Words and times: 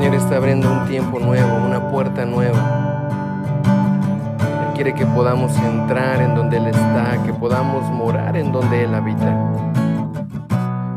Señor 0.00 0.14
está 0.14 0.36
abriendo 0.36 0.72
un 0.72 0.88
tiempo 0.88 1.20
nuevo, 1.20 1.56
una 1.58 1.90
puerta 1.90 2.24
nueva. 2.24 2.58
Él 4.66 4.72
quiere 4.74 4.94
que 4.94 5.04
podamos 5.04 5.54
entrar 5.58 6.22
en 6.22 6.34
donde 6.34 6.56
Él 6.56 6.68
está, 6.68 7.22
que 7.26 7.34
podamos 7.34 7.84
morar 7.90 8.34
en 8.34 8.50
donde 8.50 8.84
Él 8.84 8.94
habita. 8.94 9.36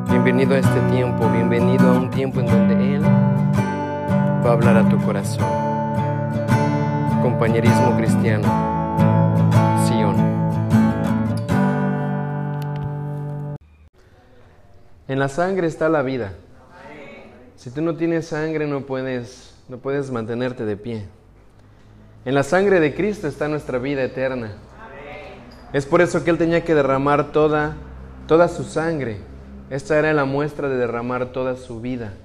Bienvenido 0.10 0.56
a 0.56 0.60
este 0.60 0.80
tiempo, 0.90 1.30
bienvenido 1.30 1.90
a 1.90 1.98
un 1.98 2.10
tiempo 2.12 2.40
en 2.40 2.46
donde 2.46 2.96
Él 2.96 3.04
va 3.04 4.52
a 4.52 4.54
hablar 4.54 4.78
a 4.78 4.88
tu 4.88 4.98
corazón. 5.00 5.44
Compañerismo 7.22 7.98
cristiano, 7.98 8.48
Sion. 9.86 10.16
En 15.10 15.20
la 15.20 15.28
sangre 15.28 15.68
está 15.68 15.90
la 15.90 16.04
vida. 16.04 16.32
Si 17.64 17.70
tú 17.70 17.82
no 17.82 17.96
tienes 17.96 18.28
sangre 18.28 18.68
no 18.68 18.82
puedes, 18.82 19.56
no 19.70 19.78
puedes 19.78 20.12
mantenerte 20.12 20.66
de 20.66 20.76
pie. 20.76 21.06
En 22.26 22.36
la 22.36 22.44
sangre 22.44 22.82
de 22.82 22.94
Cristo 22.94 23.26
está 23.26 23.48
nuestra 23.48 23.78
vida 23.78 24.04
eterna. 24.04 24.58
Es 25.72 25.86
por 25.86 26.02
eso 26.02 26.26
que 26.26 26.32
Él 26.32 26.38
tenía 26.38 26.66
que 26.66 26.76
derramar 26.76 27.32
toda, 27.32 27.78
toda 28.28 28.50
su 28.50 28.66
sangre. 28.66 29.20
Esta 29.70 29.98
era 29.98 30.12
la 30.12 30.26
muestra 30.26 30.68
de 30.68 30.76
derramar 30.76 31.28
toda 31.28 31.56
su 31.56 31.80
vida. 31.80 32.16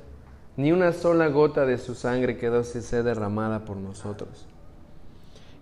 Ni 0.57 0.73
una 0.73 0.93
sola 0.93 1.29
gota 1.29 1.67
de 1.67 1.79
su 1.79 1.95
sangre 1.95 2.37
quedó 2.37 2.65
sin 2.65 2.83
ser 2.83 3.05
derramada 3.05 3.65
por 3.65 3.77
nosotros. 3.77 4.45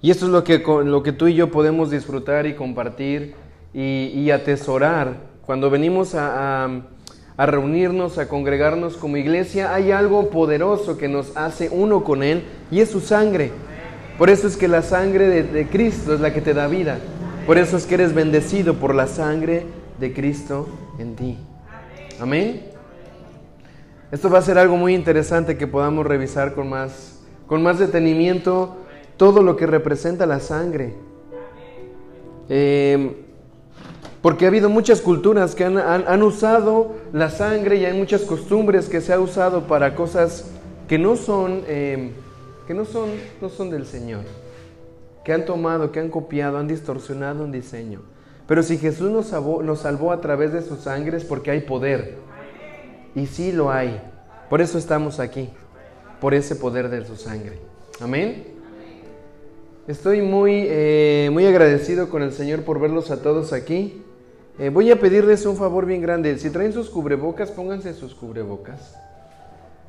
Y 0.01 0.11
esto 0.11 0.25
es 0.25 0.33
lo 0.33 0.43
que, 0.43 0.57
lo 0.87 1.03
que 1.03 1.13
tú 1.13 1.27
y 1.27 1.35
yo 1.35 1.51
podemos 1.51 1.91
disfrutar 1.91 2.47
y 2.47 2.55
compartir 2.55 3.35
y, 3.75 4.31
atesorar 4.31 5.19
cuando 5.45 5.69
venimos 5.69 6.15
a 6.15 6.81
reunirnos, 7.45 8.17
a 8.17 8.29
congregarnos 8.29 8.97
como 8.97 9.19
iglesia, 9.19 9.75
hay 9.75 9.91
algo 9.91 10.31
poderoso 10.31 10.97
que 10.97 11.09
nos 11.09 11.37
hace 11.37 11.69
uno 11.71 12.03
con 12.03 12.23
Él 12.23 12.45
y 12.71 12.81
es 12.81 12.89
su 12.89 13.01
sangre. 13.01 13.51
Por 14.17 14.31
eso 14.31 14.47
es 14.47 14.57
que 14.57 14.69
la 14.69 14.81
sangre 14.81 15.43
de, 15.43 15.67
Cristo 15.67 16.15
es 16.15 16.21
la 16.21 16.33
que 16.33 16.41
te 16.41 16.55
da 16.55 16.67
vida. 16.67 16.99
Por 17.47 17.59
eso 17.59 17.77
es 17.77 17.85
que 17.85 17.97
eres 17.97 18.15
bendecido 18.15 18.75
por 18.77 18.95
la 18.95 19.07
sangre 19.07 19.67
de 20.01 20.15
Cristo 20.15 20.67
en 20.99 21.15
ti. 21.15 21.37
Amén. 22.19 22.63
Esto 24.11 24.31
va 24.31 24.39
a 24.39 24.43
ser 24.43 24.57
algo 24.57 24.77
muy 24.77 24.95
interesante 24.95 25.59
que 25.59 25.67
podamos 25.67 26.07
revisar 26.07 26.55
con 26.55 26.71
más, 26.71 27.21
con 27.47 27.63
más 27.63 27.79
detenimiento 27.79 28.79
todo 29.19 29.43
lo 29.43 29.57
que 29.57 29.67
representa 29.67 30.25
la 30.25 30.41
sangre. 30.41 30.95
Eh, 32.49 33.26
porque 34.27 34.45
ha 34.45 34.49
habido 34.49 34.69
muchas 34.69 35.01
culturas 35.01 35.55
que 35.55 35.63
han, 35.63 36.23
usado 36.25 36.97
la 37.13 37.31
sangre 37.31 37.77
y 37.77 37.85
hay 37.85 37.97
muchas 37.97 38.23
costumbres 38.23 38.89
que 38.89 39.01
se 39.01 39.13
ha 39.13 39.21
usado 39.21 39.69
para 39.69 39.95
cosas 39.95 40.47
que 40.89 40.99
no 40.99 41.15
son, 41.15 41.63
em, 41.69 42.11
que 42.67 42.75
no 42.75 42.85
son, 42.87 43.11
no 43.41 43.49
son 43.49 43.71
del 43.71 43.87
Señor, 43.87 44.25
que 45.25 45.33
han 45.33 45.45
tomado, 45.45 45.93
que 45.93 46.01
han 46.01 46.09
copiado, 46.09 46.59
han 46.59 46.67
distorsionado 46.67 47.45
un 47.45 47.53
diseño. 47.53 48.01
Pero 48.49 48.65
si 48.65 48.79
Jesús 48.79 49.13
nos 49.13 49.27
salvó, 49.27 49.63
nos 49.63 49.83
salvó 49.83 50.11
a 50.11 50.21
través 50.21 50.53
de 50.53 50.63
su 50.63 50.75
sangre 50.75 51.19
es 51.19 51.25
porque 51.25 51.53
hay 51.53 51.61
poder. 51.61 52.17
Y 53.15 53.27
sí 53.27 53.53
lo 53.53 53.71
hay. 53.71 54.03
Por 54.51 54.61
eso 54.61 54.77
estamos 54.77 55.21
aquí, 55.21 55.51
por 56.21 56.35
ese 56.35 56.57
poder 56.57 56.89
de 56.89 57.05
su 57.05 57.15
sangre. 57.15 57.61
Amén. 58.01 58.45
Estoy 59.87 60.21
muy, 60.21 60.65
eh, 60.67 61.31
muy 61.33 61.47
agradecido 61.47 62.09
con 62.09 62.25
el 62.25 62.33
Señor 62.33 62.63
por 62.63 62.81
verlos 62.81 63.13
a 63.13 63.23
todos 63.23 63.53
aquí. 63.53 64.03
Eh, 64.59 64.71
voy 64.71 64.91
a 64.91 64.99
pedirles 64.99 65.45
un 65.45 65.57
favor 65.57 65.85
bien 65.85 66.01
grande. 66.01 66.39
Si 66.39 66.49
traen 66.49 66.73
sus 66.73 66.89
cubrebocas, 66.89 67.51
pónganse 67.51 67.93
sus 67.93 68.15
cubrebocas. 68.15 68.97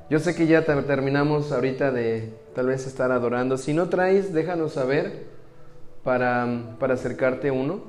Yo 0.10 0.20
sé 0.20 0.36
que 0.36 0.46
ya 0.46 0.66
terminamos 0.66 1.54
ahorita 1.54 1.92
de 1.92 2.34
tal 2.54 2.68
vez 2.68 2.86
estar 2.86 3.14
adorando. 3.14 3.58
Si 3.58 3.74
no 3.74 3.88
traes, 3.88 4.34
déjanos 4.34 4.74
saber 4.74 5.26
para, 6.04 6.76
para 6.80 6.96
acercarte 6.96 7.50
uno. 7.50 7.82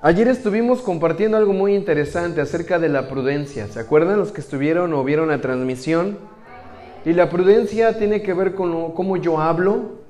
Ayer 0.00 0.28
estuvimos 0.28 0.80
compartiendo 0.80 1.36
algo 1.36 1.52
muy 1.52 1.74
interesante 1.74 2.40
acerca 2.40 2.78
de 2.78 2.88
la 2.88 3.08
prudencia. 3.08 3.68
¿Se 3.68 3.80
acuerdan 3.80 4.18
los 4.18 4.32
que 4.32 4.40
estuvieron 4.40 4.94
o 4.94 5.04
vieron 5.04 5.28
la 5.28 5.42
transmisión? 5.42 6.18
Y 7.04 7.12
la 7.12 7.28
prudencia 7.28 7.98
tiene 7.98 8.22
que 8.22 8.32
ver 8.32 8.54
con 8.54 8.92
cómo 8.92 9.18
yo 9.18 9.40
hablo. 9.40 10.00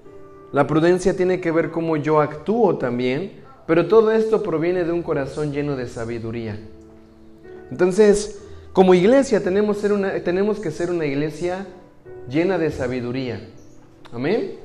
La 0.52 0.68
prudencia 0.68 1.16
tiene 1.16 1.40
que 1.40 1.50
ver 1.50 1.72
cómo 1.72 1.96
yo 1.96 2.20
actúo 2.20 2.78
también. 2.78 3.41
Pero 3.66 3.86
todo 3.86 4.12
esto 4.12 4.42
proviene 4.42 4.84
de 4.84 4.92
un 4.92 5.02
corazón 5.02 5.52
lleno 5.52 5.76
de 5.76 5.86
sabiduría. 5.86 6.58
Entonces, 7.70 8.42
como 8.72 8.94
iglesia 8.94 9.42
tenemos, 9.42 9.78
que 10.60 10.70
ser 10.70 10.90
una 10.90 11.06
iglesia 11.06 11.66
llena 12.28 12.58
de 12.58 12.70
sabiduría. 12.70 13.48
Amén. 14.12 14.56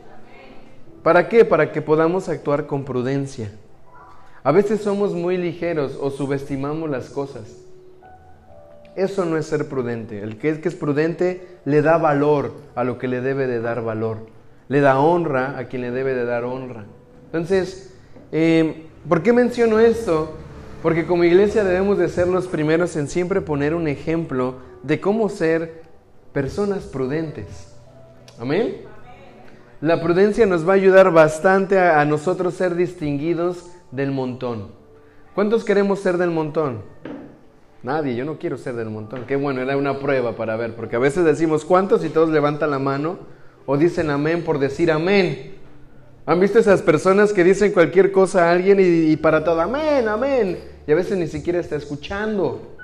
¿Para 1.04 1.30
qué? 1.30 1.46
Para 1.46 1.72
que 1.72 1.82
podamos 1.82 2.28
actuar 2.30 2.68
con 2.68 2.86
prudencia. 2.86 3.52
A 4.44 4.52
veces 4.52 4.82
somos 4.82 5.14
muy 5.14 5.38
ligeros 5.38 5.98
o 6.00 6.10
subestimamos 6.10 6.90
las 6.90 7.10
cosas. 7.10 7.58
Eso 8.96 9.26
no 9.26 9.38
es 9.38 9.46
ser 9.46 9.68
prudente. 9.70 10.24
El 10.24 10.38
que 10.38 10.50
es, 10.50 10.60
que 10.60 10.70
es 10.70 10.76
prudente 10.76 11.46
le 11.66 11.82
da 11.82 11.98
valor 11.98 12.54
a 12.76 12.84
lo 12.84 12.98
que 12.98 13.08
le 13.08 13.22
debe 13.22 13.46
de 13.46 13.62
dar 13.62 13.84
valor. 13.84 14.26
Le 14.70 14.82
da 14.82 15.00
honra 15.00 15.58
a 15.58 15.66
quien 15.66 15.82
le 15.82 15.92
debe 15.92 16.16
de 16.16 16.26
dar 16.26 16.46
honra. 16.46 16.86
Entonces, 17.26 17.94
eh, 18.32 18.86
¿Por 19.08 19.24
qué 19.24 19.32
menciono 19.32 19.80
esto? 19.80 20.34
Porque 20.84 21.06
como 21.06 21.24
iglesia 21.24 21.64
debemos 21.64 21.98
de 21.98 22.10
ser 22.10 22.28
los 22.28 22.48
primeros 22.48 22.96
en 22.96 23.08
siempre 23.08 23.42
poner 23.42 23.74
un 23.74 23.88
ejemplo 23.88 24.56
de 24.84 25.00
cómo 25.00 25.30
ser 25.30 25.84
personas 26.34 26.84
prudentes. 26.84 27.74
Amén. 28.40 28.78
La 29.82 30.02
prudencia 30.02 30.46
nos 30.46 30.68
va 30.68 30.74
a 30.74 30.76
ayudar 30.76 31.12
bastante 31.12 31.80
a, 31.80 32.04
nosotros 32.06 32.56
ser 32.56 32.76
distinguidos 32.76 33.70
del 33.92 34.12
montón. 34.12 34.70
¿Cuántos 35.36 35.64
queremos 35.64 36.00
ser 36.00 36.18
del 36.18 36.32
montón? 36.32 36.82
Nadie, 37.84 38.16
yo 38.16 38.26
no 38.26 38.40
quiero 38.40 38.58
ser 38.58 38.76
del 38.76 38.90
montón. 38.90 39.26
Qué 39.28 39.36
bueno, 39.36 39.62
era 39.62 39.78
una 39.78 40.00
prueba 40.00 40.36
para 40.36 40.58
ver, 40.58 40.76
porque 40.76 40.96
a 40.96 41.00
veces 41.00 41.24
decimos 41.26 41.64
cuántos 41.64 42.04
y 42.04 42.10
todos 42.10 42.30
levantan 42.30 42.72
la 42.72 42.80
mano 42.80 43.20
o 43.66 43.78
dicen 43.78 44.10
amén 44.10 44.44
por 44.44 44.60
decir 44.60 44.92
amén. 44.92 45.57
¿Han 46.28 46.42
visto 46.42 46.60
esas 46.60 46.82
personas 46.82 47.32
que 47.32 47.42
dicen 47.42 47.72
cualquier 47.72 48.12
cosa 48.12 48.50
a 48.50 48.52
alguien 48.52 48.80
y, 48.82 49.16
para 49.16 49.46
todo, 49.46 49.62
amén, 49.62 50.10
amén? 50.10 50.60
Y 50.86 50.92
a 50.92 50.96
veces 50.96 51.18
ni 51.18 51.28
siquiera 51.28 51.58
está 51.58 51.78
escuchando. 51.78 52.76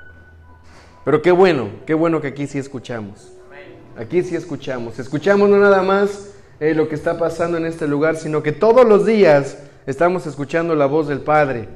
Pero 1.04 1.20
qué 1.20 1.30
bueno, 1.30 1.68
qué 1.84 1.92
bueno 1.92 2.22
que 2.22 2.28
aquí 2.28 2.46
sí 2.46 2.56
escuchamos. 2.56 3.34
Aquí 3.98 4.22
sí 4.22 4.34
escuchamos. 4.34 4.98
Escuchamos 4.98 5.50
no 5.50 5.58
nada 5.58 5.82
más 5.82 6.30
eh, 6.58 6.72
lo 6.74 6.88
que 6.88 6.94
está 6.94 7.18
pasando 7.18 7.58
en 7.58 7.66
este 7.66 7.86
lugar, 7.86 8.16
sino 8.16 8.42
que 8.42 8.52
todos 8.52 8.86
los 8.86 9.04
días 9.04 9.58
estamos 9.84 10.26
escuchando 10.26 10.74
la 10.74 10.86
voz 10.86 11.06
del 11.08 11.20
Padre. 11.20 11.68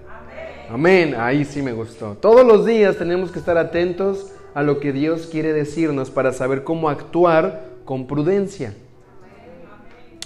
Amén. 0.70 1.16
Ahí 1.18 1.44
sí 1.44 1.60
me 1.60 1.74
gustó. 1.74 2.14
Todos 2.14 2.46
los 2.46 2.64
días 2.64 2.96
tenemos 2.96 3.30
que 3.30 3.40
estar 3.40 3.58
atentos 3.58 4.32
a 4.54 4.62
lo 4.62 4.80
que 4.80 4.94
Dios 4.94 5.28
quiere 5.30 5.52
decirnos 5.52 6.10
para 6.10 6.32
saber 6.32 6.64
cómo 6.64 6.88
actuar 6.88 7.64
con 7.84 8.06
prudencia. 8.06 8.72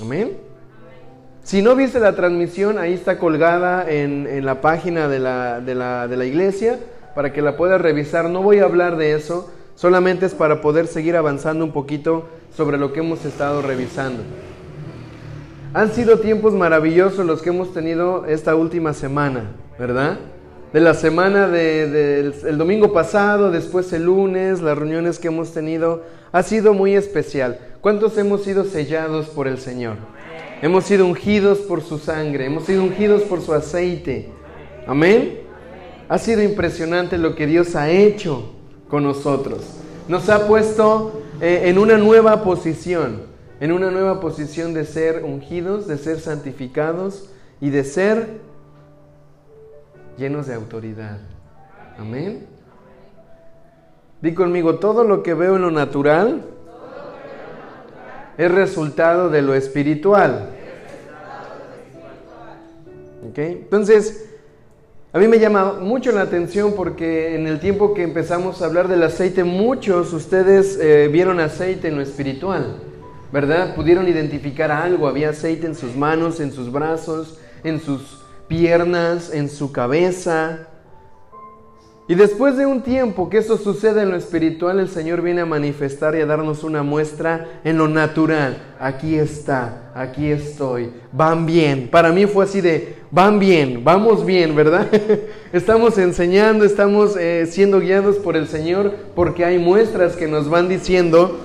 Amén. 0.00 0.51
Si 1.42 1.60
no 1.60 1.75
viste 1.75 1.98
la 1.98 2.14
transmisión, 2.14 2.78
ahí 2.78 2.92
está 2.92 3.19
colgada 3.19 3.91
en, 3.91 4.44
la 4.44 4.60
página 4.60 5.08
de 5.08 5.19
la, 5.19 5.60
de, 5.60 5.75
la, 5.75 6.06
de 6.06 6.16
la, 6.16 6.25
iglesia 6.25 6.78
para 7.16 7.32
que 7.32 7.42
la 7.42 7.56
puedas 7.56 7.80
revisar. 7.80 8.30
No 8.30 8.42
voy 8.42 8.60
a 8.60 8.64
hablar 8.64 8.97
de 8.97 9.14
eso, 9.14 9.50
solamente 9.75 10.26
es 10.26 10.34
para 10.34 10.60
poder 10.60 10.86
seguir 10.86 11.16
avanzando 11.16 11.64
un 11.64 11.72
poquito 11.72 12.28
sobre 12.54 12.78
lo 12.78 12.92
que 12.92 13.00
hemos 13.00 13.25
estado 13.25 13.60
revisando. 13.60 14.22
Han 15.75 15.91
sido 15.92 16.20
tiempos 16.20 16.52
maravillosos 16.52 17.26
los 17.26 17.42
que 17.42 17.50
hemos 17.50 17.72
tenido 17.75 18.25
esta 18.26 18.54
última 18.54 18.92
semana, 18.92 19.50
¿verdad? 19.78 20.19
De 20.72 20.81
la 20.81 20.94
semana 20.94 21.48
del 21.48 22.32
de, 22.41 22.52
domingo 22.52 22.92
pasado, 22.92 23.50
después 23.50 23.92
el 23.92 24.04
lunes, 24.04 24.62
las 24.62 24.78
reuniones 24.78 25.19
que 25.19 25.28
hemos 25.28 25.52
tenido, 25.52 26.02
ha 26.31 26.43
sido 26.44 26.72
muy 26.72 26.94
especial. 26.94 27.58
¿Cuántos 27.81 28.17
hemos 28.17 28.44
sido 28.44 28.64
sellados 28.64 29.28
por 29.28 29.49
el 29.49 29.58
Señor? 29.58 29.96
Hemos 30.62 30.85
sido 30.85 31.06
ungidos 31.06 31.59
por 31.59 31.82
su 31.82 31.99
sangre, 31.99 32.47
hemos 32.47 32.67
sido 32.67 32.85
ungidos 32.85 33.23
por 33.23 33.41
su 33.41 33.53
aceite. 33.53 34.29
Amén. 34.87 35.41
Ha 36.09 36.19
sido 36.19 36.41
impresionante 36.41 37.19
lo 37.19 37.35
que 37.35 37.49
Dios 37.49 37.75
ha 37.75 37.91
hecho 37.91 38.53
con 38.88 39.03
nosotros. 39.03 39.64
Nos 40.06 40.29
ha 40.29 40.47
puesto 40.47 41.20
eh, 41.41 41.62
en 41.64 41.79
una 41.79 41.99
nueva 41.99 42.44
posición, 42.44 43.23
en 43.59 43.73
una 43.73 43.91
nueva 43.91 44.20
posición 44.20 44.73
de 44.73 44.85
ser 44.85 45.25
ungidos, 45.25 45.88
de 45.88 45.99
ser 45.99 46.20
santificados 46.20 47.29
y 47.61 47.70
de 47.70 47.82
ser 47.82 48.29
llenos 50.17 50.47
de 50.47 50.55
autoridad. 50.55 51.19
Amén. 51.99 52.47
Di 54.20 54.32
conmigo, 54.32 54.76
todo 54.76 55.03
lo 55.03 55.25
que 55.25 55.35
veo 55.35 55.56
en 55.56 55.62
lo 55.62 55.73
natural 55.73 56.44
es 58.38 58.50
resultado 58.50 59.29
de 59.29 59.43
lo 59.43 59.55
espiritual. 59.55 60.50
Entonces, 63.37 64.29
A 65.14 65.19
mí 65.19 65.29
me 65.29 65.38
llama 65.38 65.75
mucho 65.75 66.11
la 66.11 66.23
atención 66.23 66.73
porque 66.75 67.34
en 67.34 67.46
el 67.46 67.61
tiempo 67.61 67.93
que 67.93 68.02
empezamos 68.02 68.62
a 68.62 68.64
hablar 68.64 68.88
del 68.88 69.02
aceite, 69.02 69.44
muchos 69.44 70.14
ustedes 70.14 70.79
eh, 70.81 71.08
vieron 71.12 71.38
aceite 71.38 71.88
en 71.88 71.96
lo 71.96 72.00
espiritual, 72.00 72.79
¿verdad? 73.31 73.75
Pudieron 73.75 74.08
identificar 74.08 74.70
algo, 74.70 75.06
había 75.06 75.29
aceite 75.29 75.67
en 75.67 75.75
sus 75.75 75.94
manos, 75.94 76.40
en 76.40 76.50
sus 76.50 76.73
brazos, 76.73 77.38
en 77.62 77.79
sus 77.79 78.25
piernas, 78.49 79.34
en 79.34 79.50
su 79.50 79.70
cabeza. 79.70 80.69
Y 82.08 82.16
después 82.16 82.56
de 82.56 82.66
un 82.66 82.82
tiempo 82.82 83.31
que 83.31 83.38
eso 83.38 83.56
sucede 83.56 84.02
en 84.02 84.10
lo 84.10 84.16
espiritual, 84.16 84.81
el 84.81 84.88
Señor 84.88 85.22
viene 85.22 85.43
a 85.43 85.46
manifestar 85.46 86.16
y 86.16 86.20
a 86.20 86.26
darnos 86.26 86.64
una 86.64 86.82
muestra 86.82 87.60
en 87.62 87.78
lo 87.78 87.87
natural. 87.87 88.56
Aquí 88.81 89.16
está, 89.16 89.93
aquí 89.94 90.28
estoy, 90.28 90.90
van 91.12 91.46
bien. 91.46 91.88
Para 91.88 92.10
mí 92.10 92.26
fue 92.26 92.44
así 92.44 92.60
de, 92.60 92.96
van 93.12 93.38
bien, 93.38 93.84
vamos 93.84 94.26
bien, 94.26 94.56
¿verdad? 94.56 94.88
estamos 95.52 95.96
enseñando, 95.96 96.64
estamos 96.64 97.16
eh, 97.16 97.46
siendo 97.49 97.78
guiados 97.78 98.16
por 98.16 98.37
el 98.37 98.48
Señor 98.48 98.93
porque 99.14 99.44
hay 99.44 99.60
muestras 99.60 100.16
que 100.16 100.26
nos 100.26 100.50
van 100.50 100.69
diciendo, 100.69 101.38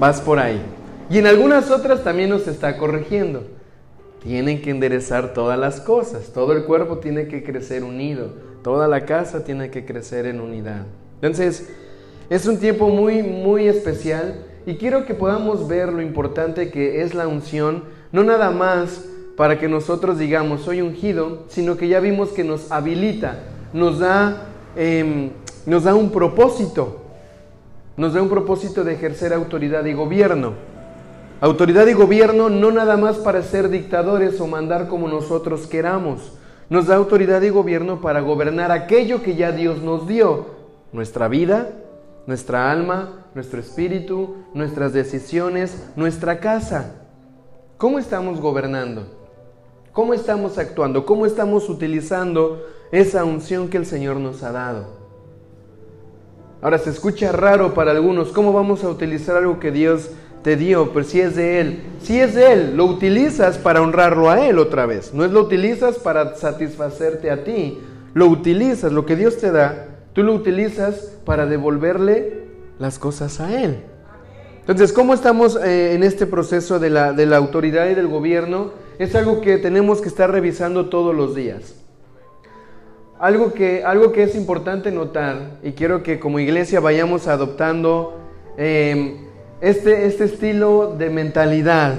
vas 0.00 0.22
por 0.22 0.38
ahí. 0.38 0.60
Y 1.10 1.18
en 1.18 1.26
algunas 1.26 1.70
otras 1.70 2.02
también 2.02 2.30
nos 2.30 2.48
está 2.48 2.78
corrigiendo. 2.78 3.44
Tienen 4.22 4.62
que 4.62 4.70
enderezar 4.70 5.34
todas 5.34 5.58
las 5.58 5.82
cosas, 5.82 6.32
todo 6.32 6.54
el 6.54 6.64
cuerpo 6.64 6.96
tiene 6.96 7.28
que 7.28 7.44
crecer 7.44 7.84
unido 7.84 8.45
Toda 8.66 8.88
la 8.88 9.04
casa 9.04 9.44
tiene 9.44 9.70
que 9.70 9.84
crecer 9.84 10.26
en 10.26 10.40
unidad. 10.40 10.86
Entonces, 11.22 11.68
es 12.28 12.48
un 12.48 12.58
tiempo 12.58 12.88
muy, 12.88 13.22
muy 13.22 13.68
especial 13.68 14.44
y 14.66 14.74
quiero 14.74 15.06
que 15.06 15.14
podamos 15.14 15.68
ver 15.68 15.92
lo 15.92 16.02
importante 16.02 16.68
que 16.72 17.02
es 17.02 17.14
la 17.14 17.28
unción, 17.28 17.84
no 18.10 18.24
nada 18.24 18.50
más 18.50 19.04
para 19.36 19.60
que 19.60 19.68
nosotros 19.68 20.18
digamos 20.18 20.62
soy 20.62 20.80
ungido, 20.80 21.44
sino 21.46 21.76
que 21.76 21.86
ya 21.86 22.00
vimos 22.00 22.30
que 22.30 22.42
nos 22.42 22.72
habilita, 22.72 23.38
nos 23.72 24.00
da, 24.00 24.48
em, 24.74 25.30
nos 25.64 25.84
da 25.84 25.94
un 25.94 26.10
propósito, 26.10 27.02
nos 27.96 28.14
da 28.14 28.20
un 28.20 28.28
propósito 28.28 28.82
de 28.82 28.94
ejercer 28.94 29.32
autoridad 29.32 29.84
y 29.84 29.92
gobierno. 29.92 30.54
Autoridad 31.40 31.86
y 31.86 31.92
gobierno 31.92 32.50
no 32.50 32.72
nada 32.72 32.96
más 32.96 33.18
para 33.18 33.42
ser 33.42 33.68
dictadores 33.68 34.40
o 34.40 34.48
mandar 34.48 34.88
como 34.88 35.06
nosotros 35.06 35.68
queramos, 35.68 36.32
nos 36.68 36.86
da 36.86 36.96
autoridad 36.96 37.42
y 37.42 37.50
gobierno 37.50 38.00
para 38.00 38.20
gobernar 38.20 38.72
aquello 38.72 39.22
que 39.22 39.36
ya 39.36 39.52
Dios 39.52 39.82
nos 39.82 40.06
dio, 40.06 40.46
nuestra 40.92 41.28
vida, 41.28 41.70
nuestra 42.26 42.70
alma, 42.70 43.26
nuestro 43.34 43.60
espíritu, 43.60 44.36
nuestras 44.54 44.92
decisiones, 44.92 45.90
nuestra 45.94 46.40
casa. 46.40 46.94
¿Cómo 47.76 47.98
estamos 47.98 48.40
gobernando? 48.40 49.06
¿Cómo 49.92 50.14
estamos 50.14 50.58
actuando? 50.58 51.06
¿Cómo 51.06 51.26
estamos 51.26 51.68
utilizando 51.68 52.66
esa 52.90 53.24
unción 53.24 53.68
que 53.68 53.76
el 53.76 53.86
Señor 53.86 54.16
nos 54.16 54.42
ha 54.42 54.52
dado? 54.52 54.96
Ahora 56.62 56.78
se 56.78 56.90
escucha 56.90 57.32
raro 57.32 57.74
para 57.74 57.92
algunos, 57.92 58.32
¿cómo 58.32 58.52
vamos 58.52 58.82
a 58.82 58.88
utilizar 58.88 59.36
algo 59.36 59.60
que 59.60 59.70
Dios 59.70 60.10
te 60.46 60.54
dio, 60.54 60.92
pero 60.92 61.04
si 61.04 61.20
es 61.20 61.34
de 61.34 61.58
Él, 61.58 61.82
si 62.00 62.20
es 62.20 62.36
de 62.36 62.52
Él, 62.52 62.76
lo 62.76 62.84
utilizas 62.84 63.58
para 63.58 63.82
honrarlo 63.82 64.30
a 64.30 64.46
Él 64.46 64.60
otra 64.60 64.86
vez. 64.86 65.12
No 65.12 65.24
es 65.24 65.32
lo 65.32 65.40
utilizas 65.40 65.98
para 65.98 66.36
satisfacerte 66.36 67.32
a 67.32 67.42
ti, 67.42 67.80
lo 68.14 68.28
utilizas, 68.28 68.92
lo 68.92 69.04
que 69.04 69.16
Dios 69.16 69.38
te 69.38 69.50
da, 69.50 69.88
tú 70.12 70.22
lo 70.22 70.32
utilizas 70.32 71.18
para 71.24 71.46
devolverle 71.46 72.44
las 72.78 73.00
cosas 73.00 73.40
a 73.40 73.60
Él. 73.60 73.80
Entonces, 74.60 74.92
¿cómo 74.92 75.14
estamos 75.14 75.56
eh, 75.56 75.94
en 75.94 76.04
este 76.04 76.26
proceso 76.26 76.78
de 76.78 76.90
la, 76.90 77.12
de 77.12 77.26
la 77.26 77.38
autoridad 77.38 77.88
y 77.88 77.96
del 77.96 78.06
gobierno? 78.06 78.70
Es 79.00 79.16
algo 79.16 79.40
que 79.40 79.58
tenemos 79.58 80.00
que 80.00 80.06
estar 80.06 80.30
revisando 80.30 80.88
todos 80.90 81.12
los 81.12 81.34
días. 81.34 81.74
Algo 83.18 83.52
que, 83.52 83.82
algo 83.82 84.12
que 84.12 84.22
es 84.22 84.36
importante 84.36 84.92
notar, 84.92 85.58
y 85.64 85.72
quiero 85.72 86.04
que 86.04 86.20
como 86.20 86.38
iglesia 86.38 86.78
vayamos 86.78 87.26
adoptando 87.26 88.20
eh, 88.58 89.25
este, 89.60 90.06
este 90.06 90.24
estilo 90.24 90.94
de 90.98 91.10
mentalidad, 91.10 91.94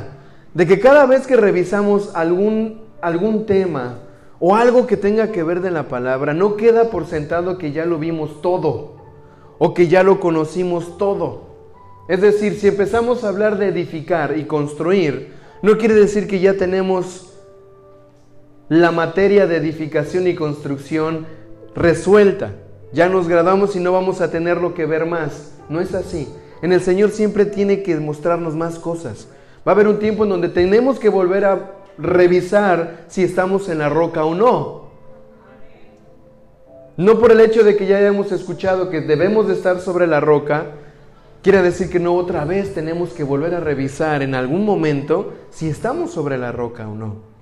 de 0.53 0.67
que 0.67 0.79
cada 0.79 1.05
vez 1.05 1.27
que 1.27 1.35
revisamos 1.35 2.15
algún, 2.15 2.81
algún 3.01 3.45
tema 3.45 3.99
o 4.39 4.55
algo 4.55 4.87
que 4.87 4.97
tenga 4.97 5.31
que 5.31 5.43
ver 5.43 5.61
de 5.61 5.71
la 5.71 5.87
palabra, 5.87 6.33
no 6.33 6.55
queda 6.55 6.89
por 6.89 7.05
sentado 7.05 7.57
que 7.57 7.71
ya 7.71 7.85
lo 7.85 7.97
vimos 7.97 8.41
todo 8.41 8.97
o 9.57 9.73
que 9.73 9.87
ya 9.87 10.03
lo 10.03 10.19
conocimos 10.19 10.97
todo. 10.97 11.47
Es 12.07 12.21
decir, 12.21 12.55
si 12.59 12.67
empezamos 12.67 13.23
a 13.23 13.29
hablar 13.29 13.57
de 13.57 13.67
edificar 13.67 14.37
y 14.37 14.45
construir, 14.45 15.33
no 15.61 15.77
quiere 15.77 15.95
decir 15.95 16.27
que 16.27 16.39
ya 16.39 16.53
tenemos 16.53 17.33
la 18.69 18.91
materia 18.91 19.47
de 19.47 19.57
edificación 19.57 20.27
y 20.27 20.35
construcción 20.35 21.25
resuelta. 21.75 22.53
Ya 22.93 23.09
nos 23.09 23.27
graduamos 23.27 23.75
y 23.75 23.79
no 23.79 23.91
vamos 23.91 24.21
a 24.21 24.31
tener 24.31 24.57
lo 24.57 24.73
que 24.73 24.85
ver 24.85 25.05
más. 25.05 25.53
No 25.69 25.81
es 25.81 25.93
así. 25.93 26.27
En 26.61 26.71
el 26.73 26.81
Señor 26.81 27.11
siempre 27.11 27.45
tiene 27.45 27.83
que 27.83 27.95
mostrarnos 27.97 28.55
más 28.55 28.79
cosas. 28.79 29.27
Va 29.67 29.71
a 29.71 29.75
haber 29.75 29.87
un 29.87 29.99
tiempo 29.99 30.23
en 30.23 30.29
donde 30.29 30.49
tenemos 30.49 30.99
que 30.99 31.09
volver 31.09 31.45
a 31.45 31.71
revisar 31.97 33.05
si 33.07 33.23
estamos 33.23 33.69
en 33.69 33.79
la 33.79 33.89
roca 33.89 34.25
o 34.25 34.35
no. 34.35 34.87
No 36.95 37.19
por 37.19 37.31
el 37.31 37.41
hecho 37.41 37.63
de 37.63 37.77
que 37.77 37.85
ya 37.85 37.97
hayamos 37.97 38.31
escuchado 38.31 38.89
que 38.89 39.01
debemos 39.01 39.47
de 39.47 39.53
estar 39.53 39.79
sobre 39.79 40.07
la 40.07 40.19
roca, 40.19 40.71
quiere 41.43 41.61
decir 41.61 41.89
que 41.89 41.99
no 41.99 42.15
otra 42.15 42.43
vez 42.43 42.73
tenemos 42.73 43.13
que 43.13 43.23
volver 43.23 43.53
a 43.53 43.59
revisar 43.59 44.23
en 44.23 44.33
algún 44.33 44.65
momento 44.65 45.33
si 45.51 45.69
estamos 45.69 46.11
sobre 46.11 46.37
la 46.37 46.51
roca 46.51 46.87
o 46.87 46.95
no. 46.95 47.37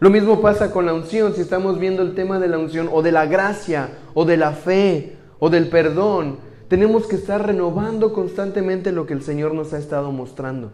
Lo 0.00 0.10
mismo 0.10 0.40
pasa 0.40 0.70
con 0.70 0.86
la 0.86 0.94
unción, 0.94 1.34
si 1.34 1.40
estamos 1.40 1.78
viendo 1.80 2.02
el 2.02 2.14
tema 2.14 2.38
de 2.38 2.48
la 2.48 2.58
unción 2.58 2.88
o 2.92 3.02
de 3.02 3.12
la 3.12 3.26
gracia 3.26 3.88
o 4.14 4.24
de 4.24 4.36
la 4.36 4.52
fe 4.52 5.16
o 5.38 5.50
del 5.50 5.68
perdón. 5.68 6.38
Tenemos 6.68 7.06
que 7.06 7.16
estar 7.16 7.46
renovando 7.46 8.12
constantemente 8.12 8.92
lo 8.92 9.06
que 9.06 9.14
el 9.14 9.22
Señor 9.22 9.54
nos 9.54 9.72
ha 9.72 9.78
estado 9.78 10.12
mostrando. 10.12 10.70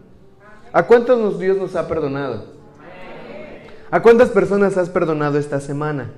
¿A 0.73 0.87
cuántos 0.87 1.39
Dios 1.39 1.57
nos 1.57 1.75
ha 1.75 1.87
perdonado? 1.87 2.45
¿A 3.89 4.01
cuántas 4.01 4.29
personas 4.29 4.77
has 4.77 4.89
perdonado 4.89 5.37
esta 5.37 5.61
semana? 5.61 6.11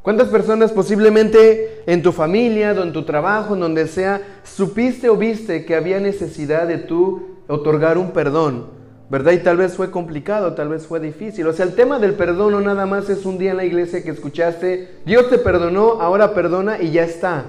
¿Cuántas 0.00 0.28
personas 0.28 0.72
posiblemente 0.72 1.82
en 1.84 2.02
tu 2.02 2.12
familia, 2.12 2.70
en 2.70 2.92
tu 2.94 3.02
trabajo, 3.04 3.52
en 3.52 3.60
donde 3.60 3.86
sea, 3.86 4.22
supiste 4.42 5.10
o 5.10 5.16
viste 5.16 5.66
que 5.66 5.76
había 5.76 6.00
necesidad 6.00 6.66
de 6.66 6.78
tú 6.78 7.36
otorgar 7.46 7.98
un 7.98 8.12
perdón? 8.12 8.79
¿Verdad? 9.10 9.32
Y 9.32 9.38
tal 9.38 9.56
vez 9.56 9.74
fue 9.74 9.90
complicado, 9.90 10.54
tal 10.54 10.68
vez 10.68 10.86
fue 10.86 11.00
difícil. 11.00 11.46
O 11.48 11.52
sea, 11.52 11.66
el 11.66 11.74
tema 11.74 11.98
del 11.98 12.14
perdón 12.14 12.52
no 12.52 12.60
nada 12.60 12.86
más 12.86 13.10
es 13.10 13.26
un 13.26 13.38
día 13.38 13.50
en 13.50 13.56
la 13.56 13.64
iglesia 13.64 14.04
que 14.04 14.10
escuchaste, 14.10 15.00
Dios 15.04 15.28
te 15.28 15.38
perdonó, 15.38 16.00
ahora 16.00 16.32
perdona 16.32 16.80
y 16.80 16.92
ya 16.92 17.02
está. 17.02 17.44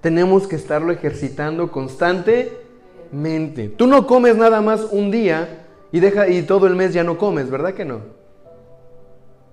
Tenemos 0.00 0.46
que 0.46 0.54
estarlo 0.54 0.92
ejercitando 0.92 1.72
constantemente. 1.72 3.68
Tú 3.76 3.88
no 3.88 4.06
comes 4.06 4.36
nada 4.36 4.60
más 4.60 4.86
un 4.92 5.10
día 5.10 5.66
y 5.90 5.98
deja 5.98 6.28
y 6.28 6.42
todo 6.42 6.68
el 6.68 6.76
mes 6.76 6.94
ya 6.94 7.02
no 7.02 7.18
comes, 7.18 7.50
¿verdad 7.50 7.74
que 7.74 7.84
no? 7.84 8.00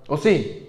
¿O 0.07 0.15
sí? 0.17 0.67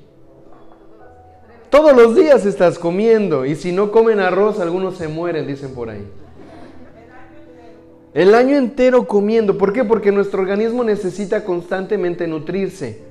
Todos 1.68 1.94
los 1.94 2.16
días 2.16 2.47
estás 2.47 2.78
comiendo 2.78 3.44
y 3.44 3.56
si 3.56 3.73
no 3.73 3.92
comen 3.92 4.20
arroz 4.20 4.59
algunos 4.59 4.97
se 4.97 5.06
mueren, 5.06 5.47
dicen 5.47 5.75
por 5.75 5.90
ahí. 5.90 6.04
El 8.12 8.35
año 8.35 8.57
entero 8.57 9.07
comiendo. 9.07 9.57
¿Por 9.57 9.73
qué? 9.73 9.85
Porque 9.85 10.11
nuestro 10.11 10.40
organismo 10.40 10.83
necesita 10.83 11.45
constantemente 11.45 12.26
nutrirse. 12.26 13.02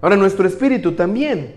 Ahora, 0.00 0.16
nuestro 0.16 0.46
espíritu 0.46 0.92
también. 0.92 1.54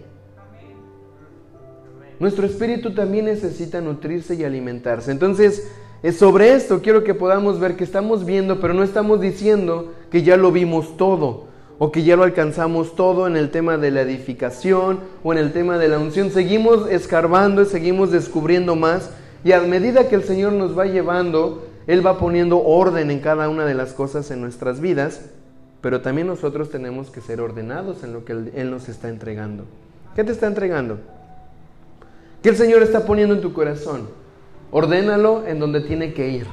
Nuestro 2.20 2.46
espíritu 2.46 2.94
también 2.94 3.25
necesita 3.25 3.82
nutrirse 3.82 4.36
y 4.36 4.46
alimentarse. 4.46 5.12
Entonces, 5.12 5.70
sobre 6.18 6.54
esto 6.54 6.82
quiero 6.82 7.04
que 7.04 7.14
podamos 7.14 7.60
ver 7.60 7.75
que 7.75 7.84
estamos 7.84 8.25
viendo, 8.25 8.62
pero 8.62 8.74
no 8.74 8.84
estamos 8.84 9.20
diciendo 9.20 9.92
que 10.12 10.24
ya 10.24 10.38
lo 10.38 10.52
vimos 10.52 10.96
todo 10.96 11.48
o 11.78 11.92
que 11.92 12.04
ya 12.04 12.16
lo 12.16 12.24
alcanzamos 12.24 12.96
todo 12.96 13.28
en 13.28 13.36
el 13.36 13.52
tema 13.52 13.78
de 13.78 13.92
la 13.92 14.02
edificación 14.02 15.00
o 15.24 15.34
en 15.34 15.40
el 15.40 15.52
tema 15.52 15.78
de 15.78 15.90
la 15.90 16.00
unción. 16.00 16.30
Seguimos 16.30 16.90
escarbando 16.90 17.64
y 17.64 17.66
seguimos 17.66 18.12
descubriendo 18.12 18.78
más 18.78 19.10
y 19.44 19.52
a 19.52 19.60
medida 19.62 20.08
que 20.08 20.16
el 20.16 20.24
Señor 20.24 20.54
nos 20.54 20.78
va 20.78 20.86
llevando 20.86 21.66
él 21.88 22.06
va 22.06 22.18
poniendo 22.18 22.63
orden 22.63 23.12
en 23.12 23.20
cada 23.20 23.48
una 23.48 23.65
de 23.65 23.75
las 23.75 23.94
cosas 23.94 24.32
en 24.32 24.42
nuestras 24.42 24.80
vidas, 24.80 25.22
pero 25.82 26.01
también 26.01 26.25
nosotros 26.25 26.72
tenemos 26.72 27.12
que 27.12 27.22
ser 27.22 27.39
ordenados 27.42 28.04
en 28.04 28.12
lo 28.12 28.25
que 28.25 28.34
Él 28.56 28.72
nos 28.72 28.89
está 28.89 29.08
entregando. 29.08 29.65
¿Qué 30.15 30.24
te 30.24 30.32
está 30.32 30.48
entregando? 30.48 30.98
¿Qué 32.42 32.50
el 32.50 32.56
Señor 32.56 32.82
está 32.82 33.06
poniendo 33.06 33.36
en 33.36 33.42
tu 33.42 33.54
corazón? 33.54 34.10
Ordénalo 34.72 35.46
en 35.46 35.60
donde 35.60 35.82
tiene 35.82 36.13
que 36.13 36.30
ir. 36.30 36.48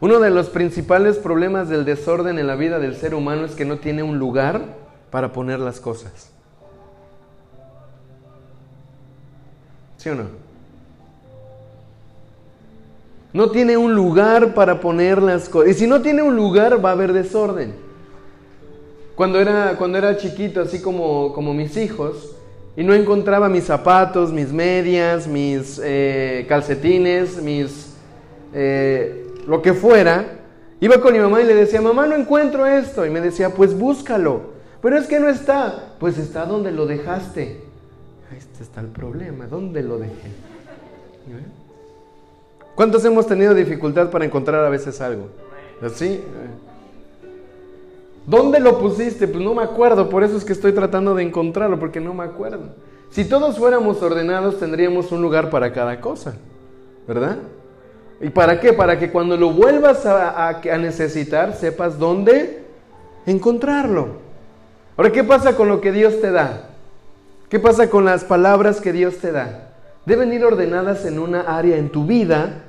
Uno 0.00 0.18
de 0.18 0.30
los 0.30 0.48
principales 0.50 1.16
problemas 1.16 1.68
del 1.68 1.84
desorden 1.84 2.40
en 2.40 2.48
la 2.48 2.56
vida 2.56 2.80
del 2.80 2.96
ser 2.96 3.14
humano 3.14 3.44
es 3.44 3.54
que 3.54 3.64
no 3.64 3.78
tiene 3.78 4.02
un 4.02 4.18
lugar 4.18 4.62
para 5.12 5.32
poner 5.32 5.60
las 5.60 5.78
cosas. 5.78 6.32
¿Sí 9.96 10.08
o 10.08 10.16
no? 10.16 10.43
No 13.34 13.50
tiene 13.50 13.76
un 13.76 13.96
lugar 13.96 14.54
para 14.54 14.80
poner 14.80 15.20
las 15.20 15.48
cosas. 15.48 15.72
Y 15.72 15.74
si 15.74 15.86
no 15.88 16.00
tiene 16.00 16.22
un 16.22 16.36
lugar, 16.36 16.82
va 16.82 16.90
a 16.90 16.92
haber 16.92 17.12
desorden. 17.12 17.74
cuando 19.16 19.40
era, 19.40 19.74
cuando 19.76 19.98
era 19.98 20.16
chiquito, 20.16 20.60
así 20.60 20.80
como, 20.80 21.32
como 21.32 21.52
mis 21.52 21.76
hijos, 21.76 22.36
y 22.76 22.84
no 22.84 22.94
encontraba 22.94 23.48
mis 23.48 23.64
zapatos, 23.64 24.32
mis 24.32 24.52
medias, 24.52 25.26
mis 25.26 25.80
eh, 25.84 26.46
calcetines, 26.48 27.42
mis... 27.42 27.96
Eh, 28.52 29.26
lo 29.48 29.60
que 29.62 29.74
fuera, 29.74 30.38
iba 30.80 31.00
con 31.00 31.12
mi 31.12 31.18
mamá 31.18 31.42
y 31.42 31.44
le 31.44 31.54
decía, 31.54 31.80
mamá, 31.80 32.06
no 32.06 32.14
encuentro 32.14 32.66
esto. 32.66 33.04
Y 33.04 33.10
me 33.10 33.20
decía, 33.20 33.50
pues 33.50 33.76
búscalo. 33.76 34.54
Pero 34.80 34.96
es 34.96 35.08
que 35.08 35.18
no 35.18 35.28
está. 35.28 35.96
Pues 35.98 36.18
está 36.18 36.46
donde 36.46 36.70
lo 36.70 36.86
dejaste. 36.86 37.62
Este 38.36 38.62
está 38.62 38.80
el 38.80 38.88
problema, 38.88 39.48
¿dónde 39.48 39.82
lo 39.82 39.98
dejé? 39.98 40.28
¿Eh? 40.28 41.63
¿Cuántos 42.74 43.04
hemos 43.04 43.26
tenido 43.26 43.54
dificultad 43.54 44.10
para 44.10 44.24
encontrar 44.24 44.64
a 44.64 44.68
veces 44.68 45.00
algo? 45.00 45.28
¿Así? 45.80 46.22
¿Dónde 48.26 48.58
lo 48.58 48.78
pusiste? 48.78 49.28
Pues 49.28 49.44
no 49.44 49.54
me 49.54 49.62
acuerdo, 49.62 50.08
por 50.08 50.24
eso 50.24 50.36
es 50.36 50.44
que 50.44 50.52
estoy 50.52 50.72
tratando 50.72 51.14
de 51.14 51.22
encontrarlo, 51.22 51.78
porque 51.78 52.00
no 52.00 52.14
me 52.14 52.24
acuerdo. 52.24 52.74
Si 53.10 53.24
todos 53.24 53.58
fuéramos 53.58 54.02
ordenados, 54.02 54.58
tendríamos 54.58 55.12
un 55.12 55.22
lugar 55.22 55.50
para 55.50 55.72
cada 55.72 56.00
cosa, 56.00 56.34
¿verdad? 57.06 57.38
¿Y 58.20 58.30
para 58.30 58.58
qué? 58.58 58.72
Para 58.72 58.98
que 58.98 59.10
cuando 59.10 59.36
lo 59.36 59.50
vuelvas 59.50 60.06
a, 60.06 60.48
a 60.48 60.78
necesitar, 60.78 61.54
sepas 61.54 61.98
dónde 61.98 62.64
encontrarlo. 63.26 64.08
Ahora, 64.96 65.12
¿qué 65.12 65.22
pasa 65.22 65.54
con 65.54 65.68
lo 65.68 65.80
que 65.80 65.92
Dios 65.92 66.20
te 66.20 66.30
da? 66.30 66.70
¿Qué 67.48 67.60
pasa 67.60 67.90
con 67.90 68.04
las 68.04 68.24
palabras 68.24 68.80
que 68.80 68.92
Dios 68.92 69.18
te 69.18 69.30
da? 69.30 69.73
Deben 70.06 70.32
ir 70.32 70.44
ordenadas 70.44 71.04
en 71.06 71.18
una 71.18 71.42
área 71.42 71.76
en 71.76 71.90
tu 71.90 72.06
vida, 72.06 72.62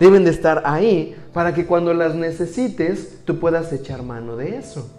deben 0.00 0.24
de 0.24 0.30
estar 0.30 0.62
ahí 0.64 1.16
para 1.32 1.54
que 1.54 1.66
cuando 1.66 1.92
las 1.92 2.14
necesites 2.14 3.20
tú 3.24 3.38
puedas 3.38 3.72
echar 3.72 4.02
mano 4.02 4.36
de 4.36 4.56
eso. 4.56 4.90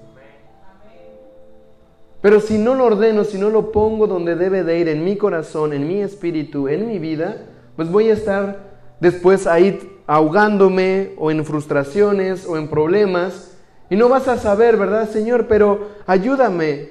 Pero 2.21 2.41
si 2.41 2.57
no 2.57 2.75
lo 2.75 2.85
ordeno, 2.85 3.23
si 3.23 3.37
no 3.37 3.49
lo 3.49 3.71
pongo 3.71 4.05
donde 4.05 4.35
debe 4.35 4.63
de 4.63 4.77
ir, 4.77 4.89
en 4.89 5.05
mi 5.05 5.15
corazón, 5.15 5.71
en 5.73 5.87
mi 5.87 6.01
espíritu, 6.01 6.67
en 6.67 6.87
mi 6.87 6.99
vida, 6.99 7.37
pues 7.75 7.89
voy 7.89 8.09
a 8.09 8.13
estar 8.13 8.57
después 8.99 9.47
ahí 9.47 10.01
ahogándome 10.05 11.13
o 11.17 11.31
en 11.31 11.45
frustraciones 11.45 12.45
o 12.45 12.57
en 12.57 12.67
problemas 12.67 13.57
y 13.89 13.95
no 13.95 14.09
vas 14.09 14.27
a 14.27 14.37
saber, 14.37 14.77
¿verdad, 14.77 15.09
Señor? 15.09 15.47
Pero 15.47 15.89
ayúdame. 16.05 16.89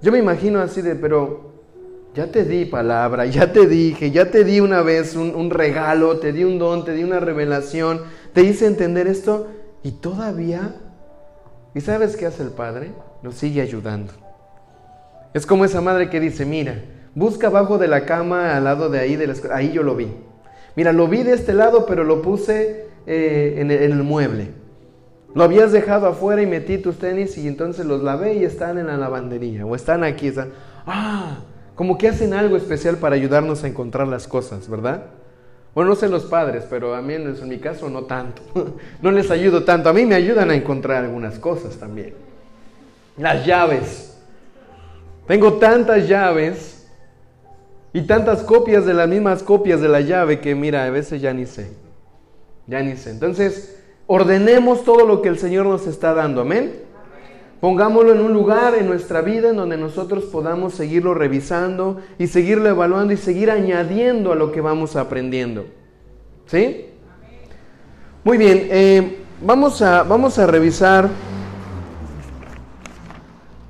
Yo 0.00 0.10
me 0.10 0.18
imagino 0.18 0.60
así 0.60 0.80
de, 0.82 0.94
pero 0.94 1.55
ya 2.16 2.32
te 2.32 2.44
di 2.44 2.64
palabra, 2.64 3.26
ya 3.26 3.52
te 3.52 3.66
dije, 3.66 4.10
ya 4.10 4.30
te 4.30 4.42
di 4.42 4.58
una 4.58 4.80
vez 4.80 5.14
un, 5.14 5.50
regalo, 5.50 6.18
te 6.18 6.32
di 6.32 6.44
un 6.44 6.58
don, 6.58 6.84
te 6.84 6.94
di 6.94 7.04
una 7.04 7.20
revelación, 7.20 8.00
te 8.32 8.42
hice 8.42 8.66
entender 8.66 9.06
esto 9.06 9.48
y 9.82 9.92
todavía, 9.92 10.76
¿y 11.74 11.80
sabes 11.82 12.16
qué 12.16 12.26
hace 12.26 12.42
el 12.42 12.50
Padre? 12.50 12.90
Lo 13.22 13.32
sigue 13.32 13.60
ayudando. 13.60 14.12
Es 15.34 15.44
como 15.44 15.66
esa 15.66 15.82
madre 15.82 16.08
que 16.08 16.18
dice, 16.18 16.46
mira, 16.46 16.82
busca 17.14 17.48
abajo 17.48 17.76
de 17.76 17.88
la 17.88 18.06
cama 18.06 18.56
al 18.56 18.64
lado 18.64 18.88
de 18.88 18.98
ahí, 18.98 19.16
de 19.16 19.26
la 19.26 19.34
ahí 19.52 19.72
yo 19.72 19.82
lo 19.82 19.94
vi. 19.94 20.08
Mira, 20.74 20.92
lo 20.92 21.08
vi 21.08 21.22
de 21.22 21.34
este 21.34 21.52
lado, 21.52 21.84
pero 21.84 22.04
lo 22.04 22.22
puse 22.22 22.86
eh, 23.06 23.56
en, 23.58 23.70
el, 23.70 23.82
en 23.82 23.92
el 23.92 24.02
mueble. 24.02 24.48
Lo 25.34 25.44
habías 25.44 25.72
dejado 25.72 26.06
afuera 26.06 26.40
y 26.40 26.46
metí 26.46 26.78
tus 26.78 26.98
tenis 26.98 27.36
y 27.36 27.46
entonces 27.46 27.84
los 27.84 28.02
lavé 28.02 28.34
y 28.34 28.44
están 28.44 28.78
en 28.78 28.86
la 28.86 28.96
lavandería 28.96 29.66
o 29.66 29.74
están 29.74 30.02
aquí. 30.02 30.28
Están, 30.28 30.52
ah, 30.86 31.40
como 31.76 31.96
que 31.96 32.08
hacen 32.08 32.34
algo 32.34 32.56
especial 32.56 32.96
para 32.96 33.14
ayudarnos 33.14 33.62
a 33.62 33.68
encontrar 33.68 34.08
las 34.08 34.26
cosas, 34.26 34.68
¿verdad? 34.68 35.04
Bueno, 35.74 35.90
no 35.90 35.96
sé 35.96 36.08
los 36.08 36.24
padres, 36.24 36.64
pero 36.68 36.94
a 36.94 37.02
mí 37.02 37.14
en 37.14 37.48
mi 37.48 37.58
caso 37.58 37.88
no 37.88 38.04
tanto. 38.04 38.42
No 39.02 39.12
les 39.12 39.30
ayudo 39.30 39.62
tanto. 39.62 39.88
A 39.88 39.92
mí 39.92 40.04
me 40.04 40.14
ayudan 40.14 40.50
a 40.50 40.54
encontrar 40.54 41.04
algunas 41.04 41.38
cosas 41.38 41.76
también. 41.76 42.14
Las 43.18 43.46
llaves. 43.46 44.18
Tengo 45.28 45.54
tantas 45.54 46.08
llaves 46.08 46.88
y 47.92 48.02
tantas 48.02 48.42
copias 48.42 48.84
de 48.86 48.94
las 48.94 49.08
mismas 49.08 49.42
copias 49.42 49.80
de 49.80 49.88
la 49.88 50.00
llave 50.00 50.40
que 50.40 50.54
mira, 50.54 50.84
a 50.84 50.90
veces 50.90 51.20
ya 51.20 51.32
ni 51.32 51.46
sé. 51.46 51.70
Ya 52.66 52.80
ni 52.80 52.96
sé. 52.96 53.10
Entonces, 53.10 53.76
Ordenemos 54.06 54.84
todo 54.84 55.04
lo 55.04 55.20
que 55.20 55.28
el 55.28 55.38
Señor 55.38 55.66
nos 55.66 55.86
está 55.86 56.14
dando, 56.14 56.42
amén. 56.42 56.85
Pongámoslo 57.60 58.12
en 58.12 58.20
un 58.20 58.32
lugar 58.34 58.74
en 58.74 58.86
nuestra 58.86 59.22
vida 59.22 59.50
en 59.50 59.56
donde 59.56 59.78
nosotros 59.78 60.24
podamos 60.24 60.74
seguirlo 60.74 61.14
revisando 61.14 62.00
y 62.18 62.26
seguirlo 62.26 62.68
evaluando 62.68 63.14
y 63.14 63.16
seguir 63.16 63.50
añadiendo 63.50 64.32
a 64.32 64.36
lo 64.36 64.52
que 64.52 64.60
vamos 64.60 64.94
aprendiendo. 64.94 65.64
¿Sí? 66.46 66.86
Muy 68.24 68.36
bien, 68.36 68.68
eh, 68.70 69.18
vamos, 69.40 69.80
a, 69.80 70.02
vamos 70.02 70.38
a 70.38 70.46
revisar, 70.46 71.08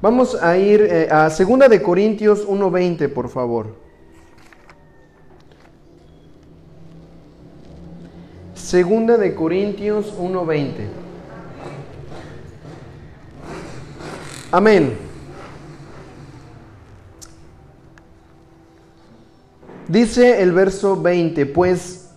vamos 0.03 0.35
a 0.35 0.57
ir 0.57 0.81
eh, 0.83 1.09
a 1.11 1.29
2 1.29 1.69
de 1.71 1.83
Corintios 1.83 2.49
1.20, 2.49 3.13
por 3.13 3.29
favor. 3.29 3.87
Segunda 8.55 9.17
de 9.17 9.33
Corintios 9.33 10.13
1:20. 10.19 11.06
Amén. 14.51 14.97
Dice 19.89 20.43
el 20.43 20.53
verso 20.53 21.01
20, 21.01 21.47
pues 21.47 22.09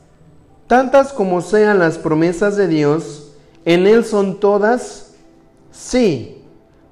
tantas 0.68 1.14
como 1.14 1.42
sean 1.42 1.80
las 1.80 1.98
promesas 1.98 2.58
de 2.58 2.68
Dios, 2.68 3.34
en 3.66 3.86
Él 3.86 4.06
son 4.06 4.40
todas 4.40 5.14
sí. 5.72 6.44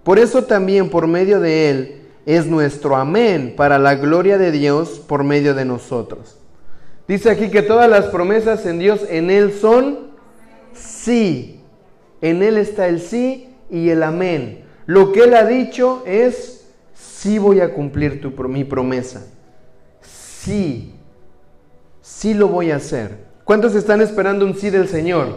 Por 0.04 0.20
eso 0.20 0.44
también 0.44 0.90
por 0.90 1.08
medio 1.08 1.40
de 1.40 1.70
Él 1.70 2.02
es 2.26 2.46
nuestro 2.46 2.96
amén 2.96 3.54
para 3.58 3.80
la 3.80 3.96
gloria 3.96 4.38
de 4.38 4.52
Dios 4.52 5.02
por 5.08 5.24
medio 5.24 5.54
de 5.54 5.66
nosotros. 5.66 6.38
Dice 7.08 7.30
aquí 7.30 7.50
que 7.50 7.62
todas 7.62 7.90
las 7.90 8.08
promesas 8.08 8.66
en 8.66 8.80
Dios, 8.80 9.02
en 9.10 9.32
Él 9.32 9.54
son 9.54 10.12
sí. 10.74 11.62
En 12.22 12.44
Él 12.44 12.58
está 12.58 12.88
el 12.88 13.00
sí 13.00 13.50
y 13.72 13.90
el 13.90 14.04
amén. 14.04 14.67
Lo 14.88 15.12
que 15.12 15.26
Él 15.26 15.36
ha 15.36 15.46
dicho 15.46 16.02
es, 16.08 16.66
sí 16.96 17.38
voy 17.38 17.60
a 17.60 17.74
cumplir 17.74 18.20
tu, 18.20 18.32
mi 18.48 18.64
promesa. 18.64 19.28
Sí, 20.02 20.96
sí 22.02 22.34
lo 22.34 22.48
voy 22.48 22.72
a 22.72 22.78
hacer. 22.78 23.18
¿Cuántos 23.44 23.76
están 23.76 24.02
esperando 24.02 24.46
un 24.46 24.56
sí 24.56 24.70
del 24.70 24.88
Señor? 24.88 25.36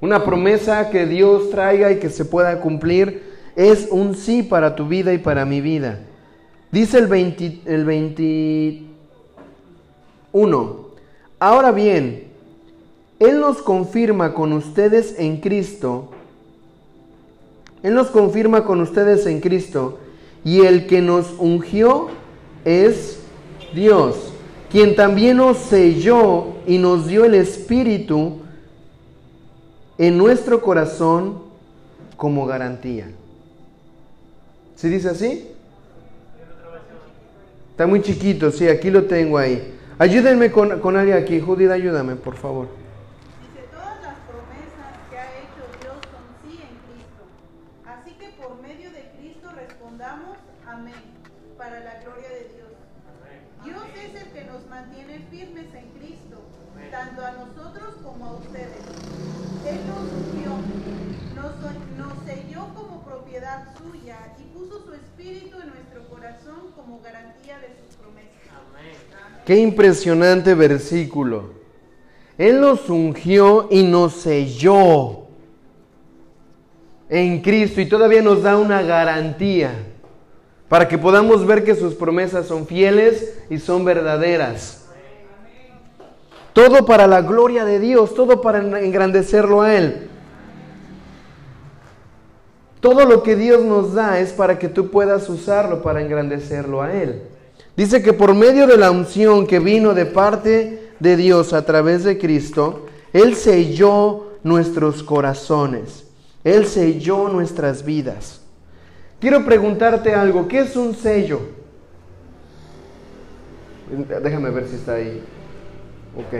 Una 0.00 0.24
promesa 0.24 0.90
que 0.90 1.06
Dios 1.06 1.50
traiga 1.50 1.90
y 1.92 1.98
que 1.98 2.10
se 2.10 2.24
pueda 2.24 2.60
cumplir 2.60 3.32
es 3.56 3.88
un 3.90 4.14
sí 4.14 4.42
para 4.42 4.74
tu 4.74 4.88
vida 4.88 5.14
y 5.14 5.18
para 5.18 5.44
mi 5.44 5.60
vida. 5.60 6.00
Dice 6.70 6.98
el, 6.98 7.06
20, 7.06 7.60
el 7.66 7.84
20 7.84 8.82
1. 10.32 10.86
Ahora 11.38 11.70
bien, 11.70 12.24
Él 13.18 13.40
nos 13.40 13.62
confirma 13.62 14.34
con 14.34 14.52
ustedes 14.52 15.18
en 15.18 15.38
Cristo. 15.40 16.11
Él 17.82 17.94
nos 17.94 18.08
confirma 18.08 18.64
con 18.64 18.80
ustedes 18.80 19.26
en 19.26 19.40
Cristo. 19.40 19.98
Y 20.44 20.60
el 20.60 20.86
que 20.86 21.00
nos 21.00 21.34
ungió 21.38 22.08
es 22.64 23.20
Dios, 23.74 24.32
quien 24.70 24.96
también 24.96 25.36
nos 25.36 25.58
selló 25.58 26.54
y 26.66 26.78
nos 26.78 27.06
dio 27.06 27.24
el 27.24 27.34
Espíritu 27.34 28.40
en 29.98 30.18
nuestro 30.18 30.60
corazón 30.60 31.42
como 32.16 32.46
garantía. 32.46 33.10
¿Sí 34.76 34.88
dice 34.88 35.10
así? 35.10 35.48
Está 37.70 37.86
muy 37.86 38.02
chiquito, 38.02 38.50
sí, 38.50 38.68
aquí 38.68 38.90
lo 38.90 39.04
tengo 39.04 39.38
ahí. 39.38 39.78
Ayúdenme 39.98 40.50
con, 40.50 40.80
con 40.80 40.96
alguien 40.96 41.16
aquí. 41.16 41.40
Judith, 41.40 41.70
ayúdame, 41.70 42.16
por 42.16 42.36
favor. 42.36 42.66
Dice, 43.40 43.68
todas 43.70 44.02
las 44.02 44.16
promesas 44.26 44.90
que 45.08 45.16
ha 45.16 45.30
hecho 45.38 45.62
Dios 45.80 45.94
son 46.10 46.24
sí 46.42 46.58
en 46.58 46.74
Cristo. 46.90 47.22
Así 47.86 48.10
que 48.18 48.28
por 48.40 48.60
medio 48.60 48.90
de 48.90 49.12
Cristo 49.16 49.48
respondamos 49.54 50.36
amén, 50.66 51.06
para 51.56 51.80
la 51.80 52.00
gloria 52.02 52.28
de 52.28 52.50
Dios. 52.50 52.72
Dios 53.64 53.84
es 53.94 54.22
el 54.22 54.28
que 54.32 54.44
nos 54.44 54.66
mantiene 54.66 55.24
firmes 55.30 55.70
en 55.72 55.86
Cristo, 56.00 56.42
tanto 56.90 57.24
a 57.24 57.30
nosotros 57.32 57.94
como 58.02 58.26
a 58.26 58.32
ustedes. 58.42 58.82
Él 59.62 59.78
nos 59.86 60.10
unió, 60.34 60.50
nos, 61.36 61.54
nos 61.94 62.26
selló 62.26 62.74
como 62.74 63.04
propiedad 63.04 63.68
suya 63.78 64.34
y 64.38 64.42
puso 64.50 64.82
su 64.84 64.94
espíritu 64.94 65.60
en 65.60 65.68
nuestro 65.68 66.02
corazón 66.08 66.72
como 66.74 67.00
garantía 67.00 67.60
de 67.60 67.68
sus 67.78 67.94
promesas. 67.94 68.32
Qué 69.44 69.56
impresionante 69.56 70.54
versículo. 70.54 71.50
Él 72.38 72.60
nos 72.60 72.88
ungió 72.88 73.68
y 73.70 73.82
nos 73.82 74.14
selló 74.14 75.22
en 77.08 77.42
Cristo 77.42 77.80
y 77.80 77.86
todavía 77.86 78.22
nos 78.22 78.42
da 78.42 78.56
una 78.56 78.82
garantía 78.82 79.72
para 80.68 80.88
que 80.88 80.96
podamos 80.96 81.46
ver 81.46 81.64
que 81.64 81.74
sus 81.74 81.94
promesas 81.94 82.46
son 82.46 82.66
fieles 82.66 83.38
y 83.50 83.58
son 83.58 83.84
verdaderas. 83.84 84.86
Todo 86.52 86.86
para 86.86 87.06
la 87.06 87.20
gloria 87.22 87.64
de 87.64 87.78
Dios, 87.78 88.14
todo 88.14 88.40
para 88.40 88.58
engrandecerlo 88.80 89.62
a 89.62 89.74
Él. 89.74 90.08
Todo 92.80 93.04
lo 93.04 93.22
que 93.22 93.36
Dios 93.36 93.62
nos 93.62 93.94
da 93.94 94.18
es 94.18 94.32
para 94.32 94.58
que 94.58 94.68
tú 94.68 94.90
puedas 94.90 95.28
usarlo 95.28 95.82
para 95.82 96.00
engrandecerlo 96.00 96.82
a 96.82 96.92
Él. 96.92 97.22
Dice 97.76 98.02
que 98.02 98.12
por 98.12 98.34
medio 98.34 98.66
de 98.66 98.76
la 98.76 98.90
unción 98.90 99.46
que 99.46 99.58
vino 99.58 99.94
de 99.94 100.06
parte 100.06 100.90
de 101.00 101.16
Dios 101.16 101.52
a 101.52 101.64
través 101.64 102.04
de 102.04 102.18
Cristo, 102.18 102.86
Él 103.12 103.34
selló 103.34 104.32
nuestros 104.42 105.02
corazones, 105.02 106.04
Él 106.44 106.66
selló 106.66 107.28
nuestras 107.28 107.84
vidas. 107.84 108.40
Quiero 109.20 109.44
preguntarte 109.44 110.14
algo, 110.14 110.48
¿qué 110.48 110.60
es 110.60 110.76
un 110.76 110.94
sello? 110.94 111.40
Déjame 114.22 114.50
ver 114.50 114.66
si 114.68 114.76
está 114.76 114.94
ahí. 114.94 115.22
Ok. 116.16 116.34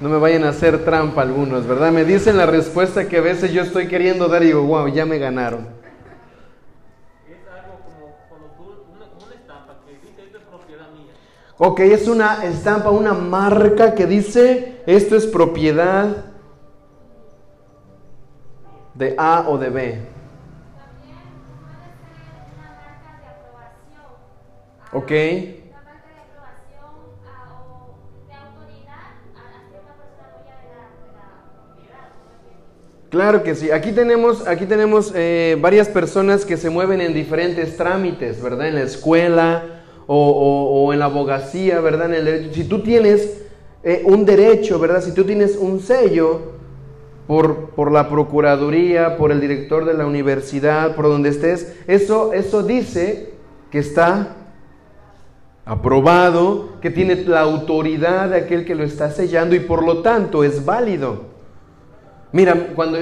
No 0.00 0.10
me 0.10 0.18
vayan 0.18 0.44
a 0.44 0.50
hacer 0.50 0.84
trampa 0.84 1.22
algunos, 1.22 1.66
¿verdad? 1.66 1.90
Me 1.90 2.04
dicen 2.04 2.36
la 2.36 2.44
respuesta 2.44 3.08
que 3.08 3.16
a 3.16 3.22
veces 3.22 3.50
yo 3.52 3.62
estoy 3.62 3.88
queriendo 3.88 4.28
dar 4.28 4.42
y 4.42 4.46
digo, 4.46 4.62
wow, 4.62 4.88
ya 4.88 5.06
me 5.06 5.18
ganaron. 5.18 5.66
Es 7.26 7.38
algo 7.50 7.80
como 7.82 8.14
cuando 8.28 8.48
tú, 8.58 8.92
una, 8.94 9.06
como 9.08 9.24
una 9.24 9.34
estampa 9.34 9.80
que 9.86 9.92
dice 9.94 10.22
esto 10.26 10.36
es 10.36 10.44
propiedad 10.44 10.90
mía. 10.92 11.12
Ok, 11.58 11.80
es 11.80 12.06
una 12.06 12.44
estampa, 12.44 12.90
una 12.90 13.14
marca 13.14 13.94
que 13.94 14.06
dice 14.06 14.82
esto 14.86 15.16
es 15.16 15.26
propiedad 15.26 16.26
de 18.92 19.14
A 19.16 19.46
o 19.48 19.56
de 19.56 19.70
B. 19.70 19.98
Ok. 24.92 25.12
Claro 33.08 33.42
que 33.42 33.54
sí. 33.54 33.70
Aquí 33.70 33.92
tenemos, 33.92 34.46
aquí 34.46 34.66
tenemos 34.66 35.10
eh, 35.14 35.56
varias 35.58 35.88
personas 35.88 36.44
que 36.44 36.58
se 36.58 36.68
mueven 36.68 37.00
en 37.00 37.14
diferentes 37.14 37.78
trámites, 37.78 38.42
¿verdad? 38.42 38.68
En 38.68 38.74
la 38.74 38.82
escuela 38.82 39.75
o, 40.06 40.84
o- 40.86 40.92
en 40.92 40.98
la 41.00 41.06
abogacía, 41.06 41.80
¿verdad? 41.80 42.06
En 42.06 42.14
el 42.14 42.24
derecho. 42.24 42.54
Si 42.54 42.64
tú 42.64 42.82
tienes 42.82 43.42
eh, 43.82 44.02
un 44.04 44.24
derecho, 44.24 44.78
¿verdad? 44.78 45.02
Si 45.02 45.12
tú 45.12 45.24
tienes 45.24 45.56
un 45.56 45.80
sello 45.80 46.40
por, 47.26 47.70
por 47.70 47.90
la 47.90 48.08
procuraduría, 48.08 49.16
por 49.16 49.32
el 49.32 49.40
director 49.40 49.84
de 49.84 49.94
la 49.94 50.06
universidad, 50.06 50.94
por 50.94 51.06
donde 51.06 51.30
estés, 51.30 51.74
eso, 51.88 52.32
eso 52.32 52.62
dice 52.62 53.30
que 53.70 53.78
está 53.80 54.36
aprobado, 55.64 56.78
que 56.80 56.90
tiene 56.90 57.16
la 57.24 57.40
autoridad 57.40 58.30
de 58.30 58.36
aquel 58.36 58.64
que 58.64 58.74
lo 58.76 58.84
está 58.84 59.10
sellando 59.10 59.56
y 59.56 59.60
por 59.60 59.84
lo 59.84 60.02
tanto 60.02 60.44
es 60.44 60.64
válido. 60.64 61.24
Mira, 62.32 62.68
cuando, 62.76 62.98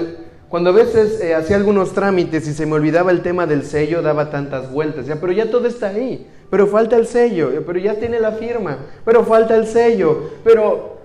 cuando 0.49 0.71
a 0.71 0.73
veces 0.73 1.21
eh, 1.21 1.35
hacía 1.35 1.57
algunos 1.57 1.93
trámites 1.93 2.49
y 2.49 2.55
se 2.55 2.65
me 2.65 2.73
olvidaba 2.73 3.11
el 3.11 3.21
tema 3.21 3.47
del 3.47 3.65
sello, 3.65 4.01
daba 4.01 4.31
tantas 4.31 4.73
vueltas, 4.73 5.07
ya, 5.07 5.17
pero 5.21 5.33
ya 5.33 5.51
todo 5.51 5.67
está 5.67 5.89
ahí, 5.89 6.27
pero 6.55 6.69
falta 6.69 6.95
el 6.95 7.09
sello, 7.09 7.51
pero 7.67 7.81
ya 7.81 7.99
tiene 7.99 8.21
la 8.21 8.31
firma, 8.31 8.79
pero 9.05 9.25
falta 9.25 9.57
el 9.57 9.67
sello, 9.67 10.31
pero 10.45 10.99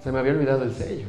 se 0.00 0.12
me 0.12 0.20
había 0.20 0.30
olvidado 0.30 0.62
el 0.62 0.72
sello. 0.72 1.08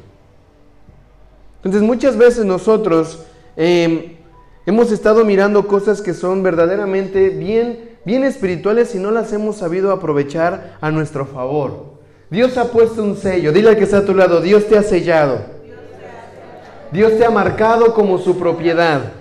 Entonces 1.58 1.84
muchas 1.84 2.18
veces 2.18 2.46
nosotros 2.46 3.28
eh, 3.56 4.18
hemos 4.66 4.92
estado 4.92 5.24
mirando 5.24 5.68
cosas 5.68 6.02
que 6.02 6.16
son 6.16 6.42
verdaderamente 6.42 7.30
bien, 7.30 7.92
bien 8.06 8.24
espirituales 8.24 8.96
y 8.96 8.98
no 8.98 9.12
las 9.12 9.32
hemos 9.34 9.58
sabido 9.58 9.92
aprovechar 9.92 10.78
a 10.82 10.90
nuestro 10.90 11.28
favor. 11.28 12.00
Dios 12.32 12.58
ha 12.58 12.72
puesto 12.72 13.04
un 13.04 13.16
sello, 13.16 13.52
dile 13.52 13.70
al 13.70 13.78
que 13.78 13.84
está 13.84 14.00
a 14.00 14.06
tu 14.06 14.16
lado, 14.16 14.42
Dios 14.42 14.66
te 14.66 14.80
ha 14.80 14.82
sellado. 14.82 15.42
Dios 16.92 17.20
te 17.20 17.24
ha 17.24 17.30
marcado 17.30 17.94
como 17.94 18.18
su 18.18 18.36
propiedad. 18.40 19.12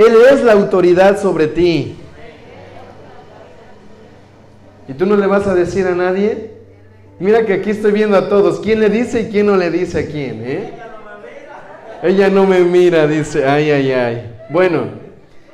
Él 0.00 0.14
es 0.32 0.42
la 0.42 0.52
autoridad 0.52 1.20
sobre 1.20 1.46
ti. 1.46 1.94
¿Y 4.88 4.94
tú 4.94 5.04
no 5.04 5.14
le 5.14 5.26
vas 5.26 5.46
a 5.46 5.54
decir 5.54 5.86
a 5.86 5.94
nadie? 5.94 6.52
Mira 7.18 7.44
que 7.44 7.52
aquí 7.52 7.68
estoy 7.68 7.92
viendo 7.92 8.16
a 8.16 8.30
todos. 8.30 8.60
¿Quién 8.60 8.80
le 8.80 8.88
dice 8.88 9.20
y 9.20 9.28
quién 9.28 9.44
no 9.44 9.58
le 9.58 9.70
dice 9.70 9.98
a 9.98 10.06
quién? 10.06 10.42
¿eh? 10.42 10.72
Ella 12.02 12.30
no 12.30 12.46
me 12.46 12.60
mira, 12.60 13.06
dice. 13.06 13.44
Ay, 13.46 13.70
ay, 13.70 13.92
ay. 13.92 14.36
Bueno, 14.48 14.84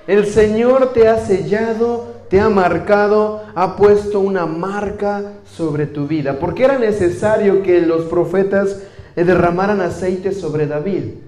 el 0.07 0.27
Señor 0.27 0.92
te 0.92 1.09
ha 1.09 1.18
sellado, 1.18 2.14
te 2.31 2.38
ha 2.38 2.49
marcado, 2.49 3.42
ha 3.57 3.75
puesto 3.75 4.21
una 4.21 4.47
marca 4.47 5.33
sobre 5.44 5.87
tu 5.87 6.07
vida. 6.07 6.38
Porque 6.38 6.66
era 6.66 6.79
necesario 6.79 7.64
que 7.64 7.81
los 7.81 8.05
profetas 8.05 8.85
eh, 9.16 9.25
derramaran 9.25 9.81
aceite 9.81 10.31
sobre 10.31 10.68
David. 10.68 11.26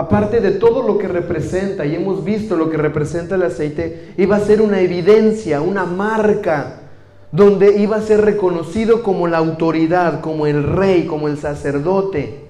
Aparte 0.00 0.40
de 0.40 0.52
todo 0.52 0.82
lo 0.82 0.96
que 0.96 1.08
representa, 1.08 1.84
y 1.84 1.94
hemos 1.94 2.24
visto 2.24 2.56
lo 2.56 2.70
que 2.70 2.78
representa 2.78 3.34
el 3.34 3.42
aceite, 3.42 4.14
iba 4.16 4.36
a 4.36 4.40
ser 4.40 4.62
una 4.62 4.80
evidencia, 4.80 5.60
una 5.60 5.84
marca, 5.84 6.80
donde 7.32 7.78
iba 7.78 7.96
a 7.96 8.00
ser 8.00 8.22
reconocido 8.22 9.02
como 9.02 9.28
la 9.28 9.36
autoridad, 9.36 10.22
como 10.22 10.46
el 10.46 10.62
rey, 10.62 11.04
como 11.04 11.28
el 11.28 11.36
sacerdote. 11.36 12.46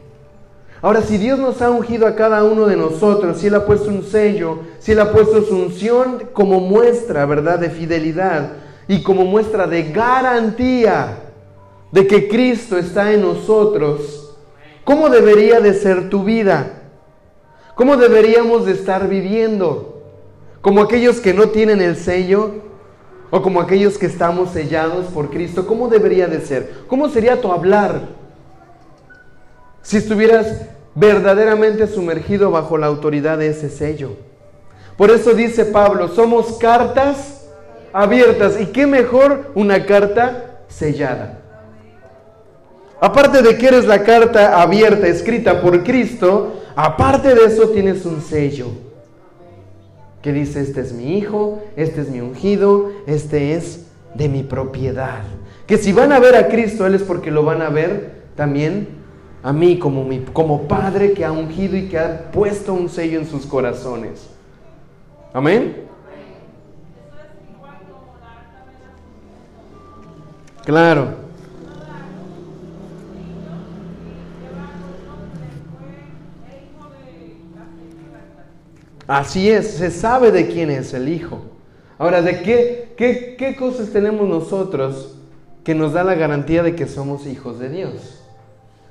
Ahora, 0.80 1.02
si 1.02 1.18
Dios 1.18 1.40
nos 1.40 1.60
ha 1.60 1.70
ungido 1.72 2.06
a 2.06 2.14
cada 2.14 2.44
uno 2.44 2.66
de 2.66 2.76
nosotros, 2.76 3.38
si 3.38 3.48
Él 3.48 3.56
ha 3.56 3.66
puesto 3.66 3.88
un 3.88 4.04
sello, 4.04 4.60
si 4.78 4.92
Él 4.92 5.00
ha 5.00 5.10
puesto 5.10 5.42
su 5.42 5.56
unción 5.56 6.28
como 6.32 6.60
muestra, 6.60 7.26
¿verdad?, 7.26 7.58
de 7.58 7.70
fidelidad 7.70 8.52
y 8.86 9.02
como 9.02 9.24
muestra 9.24 9.66
de 9.66 9.90
garantía 9.90 11.18
de 11.90 12.06
que 12.06 12.28
Cristo 12.28 12.78
está 12.78 13.12
en 13.12 13.22
nosotros, 13.22 14.36
¿cómo 14.84 15.08
debería 15.08 15.58
de 15.58 15.74
ser 15.74 16.08
tu 16.08 16.22
vida? 16.22 16.76
¿Cómo 17.80 17.96
deberíamos 17.96 18.66
de 18.66 18.72
estar 18.72 19.08
viviendo? 19.08 20.02
¿Como 20.60 20.82
aquellos 20.82 21.18
que 21.18 21.32
no 21.32 21.48
tienen 21.48 21.80
el 21.80 21.96
sello? 21.96 22.56
¿O 23.30 23.40
como 23.40 23.58
aquellos 23.58 23.96
que 23.96 24.04
estamos 24.04 24.50
sellados 24.50 25.06
por 25.06 25.30
Cristo? 25.30 25.66
¿Cómo 25.66 25.88
debería 25.88 26.26
de 26.26 26.42
ser? 26.42 26.74
¿Cómo 26.88 27.08
sería 27.08 27.40
tu 27.40 27.50
hablar? 27.50 28.02
Si 29.80 29.96
estuvieras 29.96 30.66
verdaderamente 30.94 31.86
sumergido 31.86 32.50
bajo 32.50 32.76
la 32.76 32.88
autoridad 32.88 33.38
de 33.38 33.46
ese 33.46 33.70
sello. 33.70 34.10
Por 34.98 35.10
eso 35.10 35.32
dice 35.32 35.64
Pablo, 35.64 36.08
somos 36.08 36.58
cartas 36.58 37.46
abiertas. 37.94 38.60
¿Y 38.60 38.66
qué 38.66 38.86
mejor 38.86 39.52
una 39.54 39.86
carta 39.86 40.60
sellada? 40.68 41.38
Aparte 43.00 43.40
de 43.40 43.56
que 43.56 43.68
eres 43.68 43.86
la 43.86 44.02
carta 44.02 44.60
abierta, 44.60 45.06
escrita 45.06 45.62
por 45.62 45.82
Cristo, 45.82 46.60
aparte 46.84 47.34
de 47.34 47.44
eso 47.44 47.68
tienes 47.68 48.04
un 48.06 48.20
sello 48.20 48.68
que 50.22 50.32
dice, 50.32 50.60
este 50.60 50.80
es 50.80 50.92
mi 50.92 51.16
hijo, 51.16 51.62
este 51.76 52.02
es 52.02 52.10
mi 52.10 52.20
ungido, 52.20 52.90
este 53.06 53.54
es 53.54 53.86
de 54.14 54.28
mi 54.28 54.42
propiedad. 54.42 55.22
Que 55.66 55.78
si 55.78 55.92
van 55.92 56.12
a 56.12 56.18
ver 56.18 56.34
a 56.34 56.48
Cristo, 56.48 56.86
Él 56.86 56.94
es 56.94 57.02
porque 57.02 57.30
lo 57.30 57.42
van 57.42 57.62
a 57.62 57.70
ver 57.70 58.22
también 58.34 58.88
a 59.42 59.52
mí 59.52 59.78
como, 59.78 60.04
mi, 60.04 60.20
como 60.20 60.68
Padre 60.68 61.12
que 61.12 61.24
ha 61.24 61.32
ungido 61.32 61.76
y 61.76 61.88
que 61.88 61.98
ha 61.98 62.30
puesto 62.30 62.74
un 62.74 62.88
sello 62.88 63.18
en 63.18 63.26
sus 63.26 63.46
corazones. 63.46 64.28
Amén. 65.32 65.84
Claro. 70.64 71.19
Así 79.10 79.50
es, 79.50 79.72
se 79.72 79.90
sabe 79.90 80.30
de 80.30 80.46
quién 80.46 80.70
es 80.70 80.94
el 80.94 81.08
Hijo. 81.08 81.40
Ahora, 81.98 82.22
¿de 82.22 82.42
qué, 82.42 82.92
qué, 82.96 83.34
qué 83.36 83.56
cosas 83.56 83.88
tenemos 83.88 84.28
nosotros 84.28 85.16
que 85.64 85.74
nos 85.74 85.94
da 85.94 86.04
la 86.04 86.14
garantía 86.14 86.62
de 86.62 86.76
que 86.76 86.86
somos 86.86 87.26
hijos 87.26 87.58
de 87.58 87.70
Dios? 87.70 88.22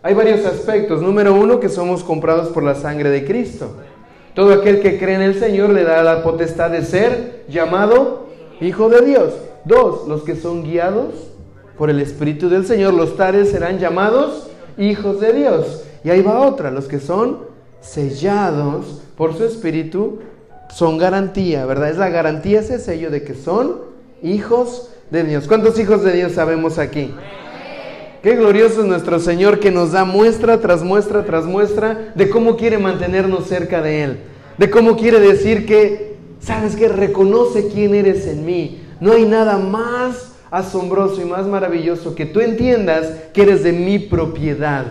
Hay 0.03 0.13
varios 0.13 0.45
aspectos. 0.45 1.01
Número 1.01 1.33
uno, 1.33 1.61
que 1.61 1.69
somos 1.69 2.03
comprados 2.03 2.49
por 2.49 2.63
la 2.63 2.75
sangre 2.75 3.09
de 3.11 3.23
Cristo. 3.23 3.77
Todo 4.35 4.51
aquel 4.51 4.81
que 4.81 4.99
cree 4.99 5.15
en 5.15 5.21
el 5.21 5.39
Señor 5.39 5.69
le 5.69 5.85
da 5.85 6.03
la 6.03 6.21
potestad 6.21 6.69
de 6.69 6.83
ser 6.83 7.45
llamado 7.47 8.27
hijo 8.59 8.89
de 8.89 9.05
Dios. 9.05 9.33
Dos, 9.63 10.05
los 10.05 10.23
que 10.23 10.35
son 10.35 10.63
guiados 10.63 11.13
por 11.77 11.89
el 11.89 12.01
Espíritu 12.01 12.49
del 12.49 12.65
Señor, 12.65 12.93
los 12.93 13.15
tales 13.15 13.51
serán 13.51 13.79
llamados 13.79 14.49
hijos 14.77 15.21
de 15.21 15.31
Dios. 15.31 15.85
Y 16.03 16.09
ahí 16.09 16.21
va 16.21 16.41
otra, 16.41 16.71
los 16.71 16.89
que 16.89 16.99
son 16.99 17.48
sellados 17.81 19.01
por 19.15 19.37
su 19.37 19.45
Espíritu 19.45 20.19
son 20.73 20.97
garantía, 20.97 21.65
¿verdad? 21.65 21.89
Es 21.89 21.97
la 21.97 22.09
garantía 22.09 22.59
ese 22.59 22.79
sello 22.79 23.09
de 23.09 23.23
que 23.23 23.33
son 23.33 23.81
hijos 24.21 24.89
de 25.09 25.23
Dios. 25.23 25.47
¿Cuántos 25.47 25.79
hijos 25.79 26.03
de 26.03 26.13
Dios 26.13 26.33
sabemos 26.33 26.77
aquí? 26.77 27.13
Qué 28.21 28.35
glorioso 28.35 28.81
es 28.81 28.87
nuestro 28.87 29.19
Señor 29.19 29.59
que 29.59 29.71
nos 29.71 29.93
da 29.93 30.03
muestra 30.03 30.59
tras 30.59 30.83
muestra 30.83 31.23
tras 31.23 31.45
muestra 31.45 32.11
de 32.15 32.29
cómo 32.29 32.57
quiere 32.57 32.77
mantenernos 32.77 33.47
cerca 33.47 33.81
de 33.81 34.03
Él. 34.03 34.19
De 34.57 34.69
cómo 34.69 34.97
quiere 34.97 35.19
decir 35.19 35.65
que, 35.65 36.17
¿sabes 36.41 36.75
que 36.75 36.89
Reconoce 36.89 37.69
quién 37.69 37.95
eres 37.95 38.27
en 38.27 38.45
mí. 38.45 38.83
No 38.99 39.13
hay 39.13 39.25
nada 39.25 39.57
más 39.57 40.33
asombroso 40.51 41.21
y 41.21 41.25
más 41.25 41.45
maravilloso 41.45 42.15
que 42.15 42.25
tú 42.25 42.41
entiendas 42.41 43.07
que 43.33 43.43
eres 43.43 43.63
de 43.63 43.71
mi 43.71 43.99
propiedad. 43.99 44.85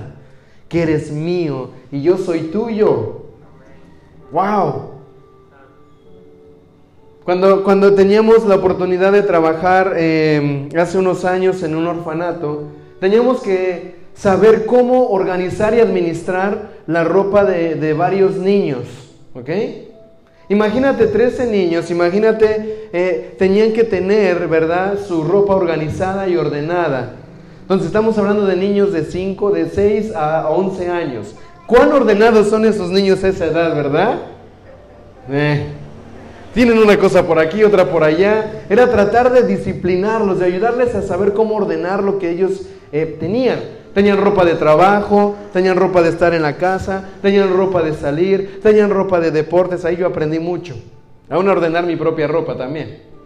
Que 0.68 0.82
eres 0.82 1.10
mío 1.10 1.70
y 1.90 2.02
yo 2.02 2.18
soy 2.18 2.42
tuyo. 2.52 3.22
¡Wow! 4.32 4.98
Cuando, 7.24 7.62
cuando 7.62 7.94
teníamos 7.94 8.46
la 8.46 8.56
oportunidad 8.56 9.12
de 9.12 9.22
trabajar 9.22 9.94
eh, 9.96 10.68
hace 10.78 10.98
unos 10.98 11.24
años 11.24 11.62
en 11.62 11.74
un 11.74 11.86
orfanato, 11.86 12.68
teníamos 13.00 13.42
que 13.42 13.96
saber 14.14 14.66
cómo 14.66 15.10
organizar 15.10 15.74
y 15.74 15.80
administrar 15.80 16.70
la 16.86 17.04
ropa 17.04 17.44
de, 17.44 17.74
de 17.74 17.92
varios 17.92 18.36
niños. 18.36 18.86
¿Ok? 19.34 19.50
Imagínate 20.50 21.06
13 21.08 21.46
niños, 21.46 21.90
imagínate, 21.90 22.88
eh, 22.92 23.34
tenían 23.38 23.74
que 23.74 23.84
tener, 23.84 24.48
¿verdad?, 24.48 24.98
su 25.06 25.22
ropa 25.22 25.54
organizada 25.54 26.26
y 26.26 26.36
ordenada. 26.36 27.16
Entonces 27.68 27.88
estamos 27.88 28.16
hablando 28.16 28.46
de 28.46 28.56
niños 28.56 28.94
de 28.94 29.04
5, 29.04 29.50
de 29.50 29.68
6 29.68 30.14
a 30.16 30.48
11 30.48 30.88
años. 30.88 31.34
¿Cuán 31.66 31.92
ordenados 31.92 32.48
son 32.48 32.64
esos 32.64 32.88
niños 32.88 33.22
a 33.22 33.28
esa 33.28 33.44
edad, 33.44 33.76
verdad? 33.76 34.20
Eh, 35.30 35.66
tienen 36.54 36.78
una 36.78 36.98
cosa 36.98 37.26
por 37.26 37.38
aquí, 37.38 37.62
otra 37.62 37.90
por 37.90 38.04
allá. 38.04 38.64
Era 38.70 38.90
tratar 38.90 39.30
de 39.30 39.42
disciplinarlos, 39.42 40.38
de 40.38 40.46
ayudarles 40.46 40.94
a 40.94 41.02
saber 41.02 41.34
cómo 41.34 41.56
ordenar 41.56 42.02
lo 42.02 42.18
que 42.18 42.30
ellos 42.30 42.62
eh, 42.90 43.18
tenían. 43.20 43.58
Tenían 43.92 44.16
ropa 44.16 44.46
de 44.46 44.54
trabajo, 44.54 45.36
tenían 45.52 45.76
ropa 45.76 46.00
de 46.00 46.08
estar 46.08 46.32
en 46.32 46.40
la 46.40 46.56
casa, 46.56 47.10
tenían 47.20 47.54
ropa 47.54 47.82
de 47.82 47.92
salir, 47.92 48.60
tenían 48.62 48.88
ropa 48.88 49.20
de 49.20 49.30
deportes. 49.30 49.84
Ahí 49.84 49.98
yo 49.98 50.06
aprendí 50.06 50.38
mucho. 50.38 50.74
Aún 51.28 51.46
a 51.46 51.52
ordenar 51.52 51.84
mi 51.84 51.96
propia 51.96 52.28
ropa 52.28 52.56
también. 52.56 53.17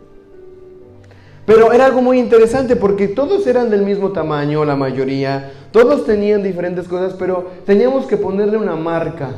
Pero 1.45 1.73
era 1.73 1.87
algo 1.87 2.03
muy 2.03 2.21
interesante 2.21 2.77
porque 2.77 3.09
todos 3.09 3.47
eran 3.47 3.69
del 3.69 3.83
mismo 3.83 4.11
tamaño, 4.13 4.65
la 4.65 4.77
mayoría, 4.77 5.53
todos 5.73 6.05
tenían 6.05 6.43
diferentes 6.43 6.87
cosas, 6.87 7.15
pero 7.19 7.51
teníamos 7.67 8.07
que 8.07 8.17
ponerle 8.17 8.57
una 8.57 8.77
marca 8.77 9.31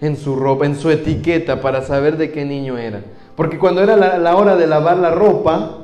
en 0.00 0.16
su 0.16 0.34
ropa, 0.34 0.64
en 0.64 0.76
su 0.76 0.90
etiqueta, 0.90 1.60
para 1.60 1.82
saber 1.82 2.16
de 2.16 2.32
qué 2.32 2.44
niño 2.44 2.78
era. 2.78 3.02
Porque 3.36 3.58
cuando 3.58 3.82
era 3.82 3.96
la, 3.96 4.36
hora 4.36 4.56
de 4.56 4.66
lavar 4.66 4.96
la 4.96 5.10
ropa, 5.10 5.78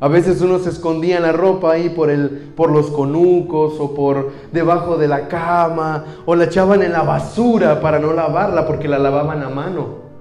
a 0.00 0.08
veces 0.08 0.40
uno 0.40 0.58
se 0.58 0.70
escondía 0.70 1.20
la 1.20 1.32
ropa 1.32 1.72
ahí 1.72 1.90
por, 1.90 2.10
el, 2.10 2.52
por 2.56 2.70
los 2.70 2.90
conucos 2.90 3.74
o 3.78 3.94
por 3.94 4.32
debajo 4.50 4.96
de 4.96 5.08
la 5.08 5.28
cama 5.28 6.04
o 6.24 6.34
la 6.34 6.44
echaban 6.44 6.82
en 6.82 6.92
la 6.92 7.02
basura 7.02 7.80
para 7.80 7.98
no 7.98 8.12
lavarla 8.12 8.66
porque 8.66 8.88
la 8.88 8.98
lavaban 8.98 9.42
a 9.42 9.48
mano. 9.48 10.11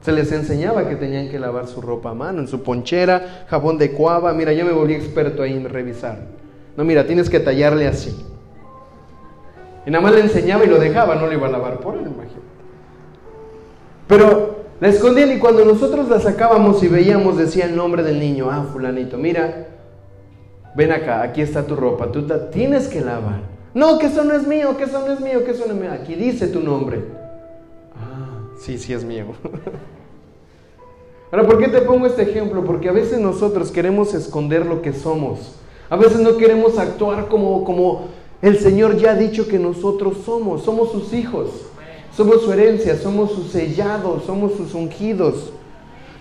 Se 0.00 0.12
les 0.12 0.32
enseñaba 0.32 0.88
que 0.88 0.96
tenían 0.96 1.28
que 1.28 1.38
lavar 1.38 1.66
su 1.66 1.80
ropa 1.80 2.10
a 2.10 2.14
mano, 2.14 2.40
en 2.40 2.48
su 2.48 2.62
ponchera, 2.62 3.44
jabón 3.48 3.76
de 3.76 3.92
cuava. 3.92 4.32
Mira, 4.32 4.52
yo 4.52 4.64
me 4.64 4.72
volví 4.72 4.94
experto 4.94 5.42
ahí 5.42 5.52
en 5.52 5.68
revisar. 5.68 6.18
No, 6.76 6.84
mira, 6.84 7.06
tienes 7.06 7.28
que 7.28 7.40
tallarle 7.40 7.86
así. 7.86 8.16
Y 9.86 9.90
nada 9.90 10.02
más 10.02 10.14
le 10.14 10.20
enseñaba 10.20 10.64
y 10.64 10.68
lo 10.68 10.78
dejaba, 10.78 11.16
no 11.16 11.26
lo 11.26 11.32
iba 11.32 11.46
a 11.46 11.50
lavar 11.50 11.80
por 11.80 11.94
él, 11.94 12.02
imagínate. 12.02 12.40
Pero 14.08 14.64
la 14.80 14.88
escondían 14.88 15.32
y 15.32 15.38
cuando 15.38 15.64
nosotros 15.64 16.08
la 16.08 16.20
sacábamos 16.20 16.82
y 16.82 16.88
veíamos, 16.88 17.36
decía 17.36 17.66
el 17.66 17.76
nombre 17.76 18.02
del 18.02 18.18
niño, 18.18 18.48
ah, 18.50 18.66
fulanito, 18.72 19.18
mira, 19.18 19.68
ven 20.74 20.92
acá, 20.92 21.22
aquí 21.22 21.42
está 21.42 21.66
tu 21.66 21.76
ropa, 21.76 22.10
tú 22.10 22.22
la 22.26 22.50
tienes 22.50 22.88
que 22.88 23.00
lavar. 23.00 23.40
No, 23.74 23.98
que 23.98 24.06
eso 24.06 24.24
no 24.24 24.34
es 24.34 24.46
mío, 24.46 24.76
que 24.76 24.84
eso 24.84 25.04
no 25.06 25.12
es 25.12 25.20
mío, 25.20 25.44
que 25.44 25.52
eso 25.52 25.64
no 25.66 25.74
es 25.74 25.80
mío. 25.80 25.90
Aquí 25.92 26.14
dice 26.14 26.48
tu 26.48 26.60
nombre. 26.60 27.19
Sí, 28.60 28.76
sí 28.76 28.92
es 28.92 29.04
mío. 29.04 29.24
Ahora, 31.32 31.46
¿por 31.46 31.58
qué 31.58 31.68
te 31.68 31.80
pongo 31.80 32.06
este 32.06 32.22
ejemplo? 32.22 32.64
Porque 32.64 32.90
a 32.90 32.92
veces 32.92 33.18
nosotros 33.18 33.70
queremos 33.70 34.12
esconder 34.12 34.66
lo 34.66 34.82
que 34.82 34.92
somos. 34.92 35.54
A 35.88 35.96
veces 35.96 36.20
no 36.20 36.36
queremos 36.36 36.78
actuar 36.78 37.28
como, 37.28 37.64
como 37.64 38.08
el 38.42 38.58
Señor 38.58 38.98
ya 38.98 39.12
ha 39.12 39.14
dicho 39.16 39.48
que 39.48 39.58
nosotros 39.58 40.18
somos. 40.26 40.62
Somos 40.62 40.92
sus 40.92 41.14
hijos. 41.14 41.50
Somos 42.14 42.42
su 42.42 42.52
herencia, 42.52 42.96
somos 42.96 43.32
sus 43.32 43.50
sellados, 43.50 44.24
somos 44.24 44.52
sus 44.54 44.74
ungidos. 44.74 45.52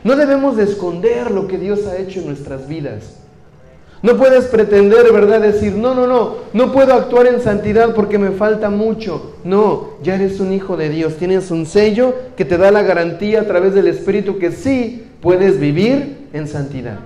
No 0.04 0.16
debemos 0.16 0.56
de 0.56 0.64
esconder 0.64 1.32
lo 1.32 1.48
que 1.48 1.58
Dios 1.58 1.86
ha 1.88 1.98
hecho 1.98 2.22
en 2.22 2.28
nuestras 2.28 2.70
vidas. 2.70 3.18
No 4.02 4.16
puedes 4.16 4.46
pretender, 4.46 5.12
¿verdad? 5.12 5.42
Decir, 5.42 5.74
no, 5.74 5.94
no, 5.94 6.08
no, 6.08 6.36
no 6.54 6.72
puedo 6.72 6.94
actuar 6.94 7.28
en 7.28 7.42
santidad 7.42 7.94
porque 7.94 8.18
me 8.18 8.32
falta 8.32 8.70
mucho. 8.70 9.34
No, 9.44 9.90
ya 10.04 10.16
eres 10.16 10.40
un 10.40 10.54
hijo 10.54 10.78
de 10.78 10.90
Dios. 10.90 11.18
Tienes 11.18 11.52
un 11.52 11.66
sello 11.66 12.14
que 12.38 12.46
te 12.46 12.58
da 12.58 12.72
la 12.72 12.82
garantía 12.82 13.42
a 13.42 13.46
través 13.46 13.74
del 13.74 13.88
Espíritu 13.88 14.40
que 14.40 14.52
sí 14.52 15.06
puedes 15.22 15.60
vivir 15.60 16.28
en 16.32 16.48
santidad. 16.48 17.00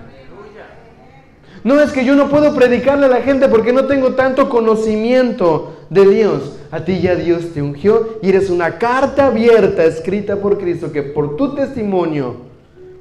No 1.64 1.80
es 1.80 1.92
que 1.92 2.04
yo 2.04 2.14
no 2.14 2.28
puedo 2.28 2.54
predicarle 2.54 3.06
a 3.06 3.08
la 3.08 3.22
gente 3.22 3.48
porque 3.48 3.72
no 3.72 3.86
tengo 3.86 4.14
tanto 4.14 4.48
conocimiento 4.50 5.74
de 5.88 6.06
Dios. 6.06 6.58
A 6.70 6.84
ti 6.84 7.00
ya 7.00 7.16
Dios 7.16 7.54
te 7.54 7.62
ungió 7.62 8.18
y 8.22 8.28
eres 8.28 8.50
una 8.50 8.78
carta 8.78 9.28
abierta 9.28 9.84
escrita 9.84 10.36
por 10.36 10.58
Cristo 10.58 10.92
que 10.92 11.02
por 11.02 11.36
tu 11.36 11.54
testimonio, 11.54 12.36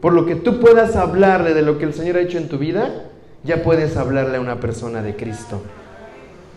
por 0.01 0.13
lo 0.13 0.25
que 0.25 0.35
tú 0.35 0.61
puedas 0.61 0.95
hablarle 0.95 1.53
de 1.53 1.61
lo 1.61 1.77
que 1.77 1.85
el 1.85 1.93
Señor 1.93 2.15
ha 2.15 2.21
hecho 2.21 2.37
en 2.37 2.47
tu 2.47 2.57
vida, 2.57 3.09
ya 3.43 3.63
puedes 3.63 3.97
hablarle 3.97 4.37
a 4.37 4.41
una 4.41 4.59
persona 4.59 5.01
de 5.01 5.15
Cristo. 5.15 5.61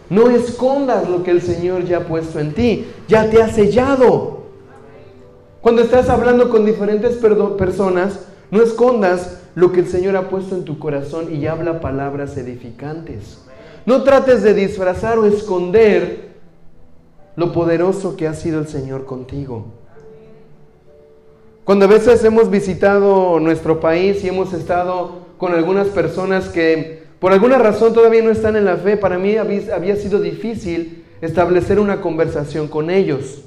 No 0.08 0.30
escondas 0.30 1.08
lo 1.08 1.22
que 1.22 1.32
el 1.32 1.42
Señor 1.42 1.84
ya 1.84 1.98
ha 1.98 2.04
puesto 2.04 2.38
en 2.38 2.54
ti, 2.54 2.86
ya 3.08 3.28
te 3.28 3.42
ha 3.42 3.48
sellado. 3.48 4.44
Cuando 5.60 5.82
estás 5.82 6.08
hablando 6.08 6.48
con 6.48 6.64
diferentes 6.64 7.16
personas, 7.58 8.20
no 8.50 8.62
escondas 8.62 9.40
lo 9.56 9.72
que 9.72 9.80
el 9.80 9.88
Señor 9.88 10.16
ha 10.16 10.28
puesto 10.28 10.54
en 10.54 10.64
tu 10.64 10.78
corazón 10.78 11.34
y 11.34 11.46
habla 11.46 11.80
palabras 11.80 12.36
edificantes. 12.36 13.42
No 13.84 14.04
trates 14.04 14.42
de 14.42 14.54
disfrazar 14.54 15.18
o 15.18 15.26
esconder 15.26 16.36
lo 17.34 17.52
poderoso 17.52 18.16
que 18.16 18.28
ha 18.28 18.34
sido 18.34 18.60
el 18.60 18.68
Señor 18.68 19.06
contigo. 19.06 19.66
Cuando 21.64 21.86
a 21.86 21.88
veces 21.88 22.22
hemos 22.22 22.48
visitado 22.48 23.40
nuestro 23.40 23.80
país 23.80 24.22
y 24.22 24.28
hemos 24.28 24.52
estado 24.52 25.25
con 25.38 25.54
algunas 25.54 25.88
personas 25.88 26.48
que 26.48 27.04
por 27.18 27.32
alguna 27.32 27.58
razón 27.58 27.94
todavía 27.94 28.22
no 28.22 28.30
están 28.30 28.56
en 28.56 28.64
la 28.64 28.76
fe, 28.76 28.96
para 28.96 29.18
mí 29.18 29.36
había 29.36 29.96
sido 29.96 30.20
difícil 30.20 31.04
establecer 31.20 31.80
una 31.80 32.00
conversación 32.00 32.68
con 32.68 32.90
ellos. 32.90 33.42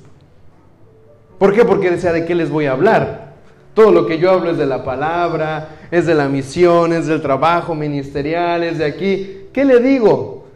¿Por 1.37 1.53
qué? 1.53 1.63
Porque 1.63 1.91
decía, 1.91 2.11
¿de 2.11 2.25
qué 2.25 2.35
les 2.35 2.49
voy 2.49 2.65
a 2.65 2.71
hablar? 2.71 3.33
Todo 3.73 3.91
lo 3.91 4.05
que 4.05 4.17
yo 4.17 4.31
hablo 4.31 4.51
es 4.51 4.57
de 4.57 4.65
la 4.65 4.83
palabra, 4.83 5.69
es 5.91 6.05
de 6.05 6.15
la 6.15 6.27
misión, 6.27 6.91
es 6.91 7.07
del 7.07 7.21
trabajo 7.21 7.75
ministerial, 7.75 8.63
es 8.63 8.79
de 8.79 8.85
aquí. 8.85 9.37
¿Qué 9.53 9.63
le 9.63 9.79
digo? 9.79 10.47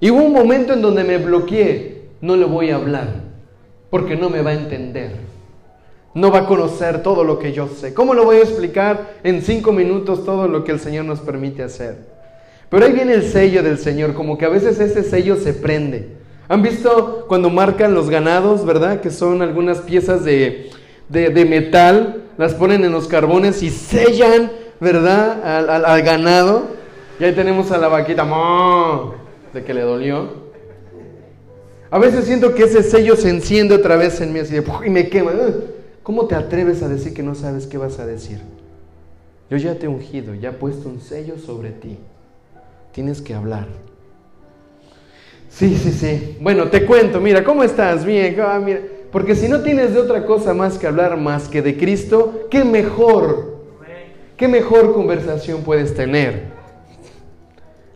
Y 0.00 0.10
hubo 0.10 0.24
un 0.24 0.32
momento 0.32 0.72
en 0.72 0.82
donde 0.82 1.04
me 1.04 1.18
bloqueé, 1.18 2.08
no 2.20 2.34
le 2.34 2.44
voy 2.44 2.70
a 2.70 2.76
hablar, 2.76 3.08
porque 3.90 4.16
no 4.16 4.30
me 4.30 4.42
va 4.42 4.50
a 4.50 4.54
entender 4.54 5.31
no 6.14 6.30
va 6.30 6.40
a 6.40 6.46
conocer 6.46 7.02
todo 7.02 7.24
lo 7.24 7.38
que 7.38 7.52
yo 7.52 7.68
sé. 7.68 7.94
¿Cómo 7.94 8.14
lo 8.14 8.24
voy 8.24 8.36
a 8.36 8.42
explicar 8.42 9.14
en 9.24 9.42
cinco 9.42 9.72
minutos 9.72 10.24
todo 10.24 10.46
lo 10.46 10.64
que 10.64 10.72
el 10.72 10.80
Señor 10.80 11.04
nos 11.04 11.20
permite 11.20 11.62
hacer? 11.62 11.96
Pero 12.68 12.86
ahí 12.86 12.92
viene 12.92 13.14
el 13.14 13.24
sello 13.24 13.62
del 13.62 13.78
Señor, 13.78 14.14
como 14.14 14.38
que 14.38 14.44
a 14.44 14.48
veces 14.48 14.80
ese 14.80 15.02
sello 15.02 15.36
se 15.36 15.52
prende. 15.52 16.08
¿Han 16.48 16.62
visto 16.62 17.26
cuando 17.28 17.50
marcan 17.50 17.94
los 17.94 18.10
ganados, 18.10 18.64
verdad? 18.64 19.00
Que 19.00 19.10
son 19.10 19.42
algunas 19.42 19.78
piezas 19.78 20.24
de, 20.24 20.70
de, 21.08 21.44
metal, 21.44 22.24
las 22.36 22.54
ponen 22.54 22.84
en 22.84 22.92
los 22.92 23.08
carbones 23.08 23.62
y 23.62 23.70
sellan, 23.70 24.50
¿verdad? 24.80 25.66
Al, 25.84 26.02
ganado. 26.02 26.64
Y 27.20 27.24
ahí 27.24 27.32
tenemos 27.34 27.70
a 27.72 27.78
la 27.78 27.88
vaquita, 27.88 28.26
de 29.52 29.64
que 29.64 29.74
le 29.74 29.82
dolió. 29.82 30.42
A 31.90 31.98
veces 31.98 32.24
siento 32.24 32.54
que 32.54 32.64
ese 32.64 32.82
sello 32.82 33.16
se 33.16 33.28
enciende 33.28 33.74
otra 33.74 33.96
vez 33.96 34.20
en 34.20 34.32
mí 34.32 34.40
así 34.40 34.54
de, 34.54 34.64
y 34.86 34.90
me 34.90 35.08
quema. 35.08 35.32
¿Cómo 36.02 36.26
te 36.26 36.34
atreves 36.34 36.82
a 36.82 36.88
decir 36.88 37.14
que 37.14 37.22
no 37.22 37.34
sabes 37.34 37.66
qué 37.66 37.78
vas 37.78 37.98
a 37.98 38.06
decir? 38.06 38.40
Yo 39.48 39.56
ya 39.56 39.78
te 39.78 39.86
he 39.86 39.88
ungido, 39.88 40.34
ya 40.34 40.50
he 40.50 40.52
puesto 40.52 40.88
un 40.88 41.00
sello 41.00 41.38
sobre 41.38 41.70
ti. 41.70 41.98
Tienes 42.92 43.20
que 43.20 43.34
hablar. 43.34 43.68
Sí, 45.48 45.76
sí, 45.76 45.92
sí. 45.92 46.38
Bueno, 46.40 46.68
te 46.68 46.84
cuento, 46.84 47.20
mira, 47.20 47.44
¿cómo 47.44 47.62
estás? 47.62 48.04
Bien, 48.04 48.36
ah, 48.40 48.60
mira. 48.62 48.80
Porque 49.12 49.36
si 49.36 49.48
no 49.48 49.60
tienes 49.60 49.92
de 49.92 50.00
otra 50.00 50.24
cosa 50.24 50.54
más 50.54 50.78
que 50.78 50.86
hablar 50.86 51.16
más 51.18 51.48
que 51.48 51.60
de 51.60 51.76
Cristo, 51.76 52.46
¿qué 52.50 52.64
mejor? 52.64 53.52
¿Qué 54.36 54.48
mejor 54.48 54.94
conversación 54.94 55.62
puedes 55.62 55.94
tener? 55.94 56.50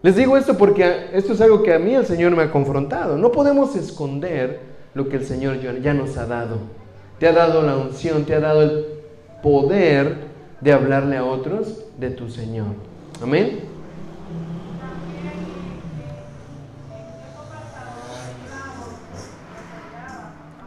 Les 0.02 0.14
digo 0.14 0.36
esto 0.36 0.56
porque 0.56 1.08
esto 1.12 1.32
es 1.32 1.40
algo 1.40 1.62
que 1.62 1.72
a 1.72 1.78
mí 1.78 1.94
el 1.94 2.06
Señor 2.06 2.36
me 2.36 2.42
ha 2.44 2.52
confrontado. 2.52 3.16
No 3.16 3.32
podemos 3.32 3.74
esconder 3.74 4.60
lo 4.94 5.08
que 5.08 5.16
el 5.16 5.24
Señor 5.24 5.58
ya 5.80 5.94
nos 5.94 6.16
ha 6.18 6.26
dado 6.26 6.85
te 7.18 7.28
ha 7.28 7.32
dado 7.32 7.62
la 7.62 7.76
unción, 7.76 8.24
te 8.24 8.34
ha 8.34 8.40
dado 8.40 8.62
el 8.62 8.86
poder 9.42 10.26
de 10.60 10.72
hablarle 10.72 11.16
a 11.16 11.24
otros 11.24 11.84
de 11.98 12.10
tu 12.10 12.28
Señor. 12.28 12.66
Amén. 13.22 13.60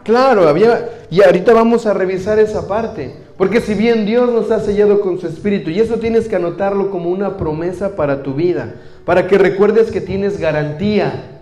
Claro, 0.03 0.47
había, 0.47 0.89
y 1.11 1.21
ahorita 1.21 1.53
vamos 1.53 1.85
a 1.85 1.93
revisar 1.93 2.39
esa 2.39 2.67
parte, 2.67 3.15
porque 3.37 3.61
si 3.61 3.75
bien 3.75 4.07
Dios 4.07 4.31
nos 4.31 4.49
ha 4.49 4.59
sellado 4.59 5.01
con 5.01 5.19
su 5.19 5.27
espíritu, 5.27 5.69
y 5.69 5.79
eso 5.79 5.99
tienes 5.99 6.27
que 6.27 6.35
anotarlo 6.35 6.89
como 6.89 7.11
una 7.11 7.37
promesa 7.37 7.95
para 7.95 8.23
tu 8.23 8.33
vida, 8.33 8.73
para 9.05 9.27
que 9.27 9.37
recuerdes 9.37 9.91
que 9.91 10.01
tienes 10.01 10.39
garantía, 10.39 11.38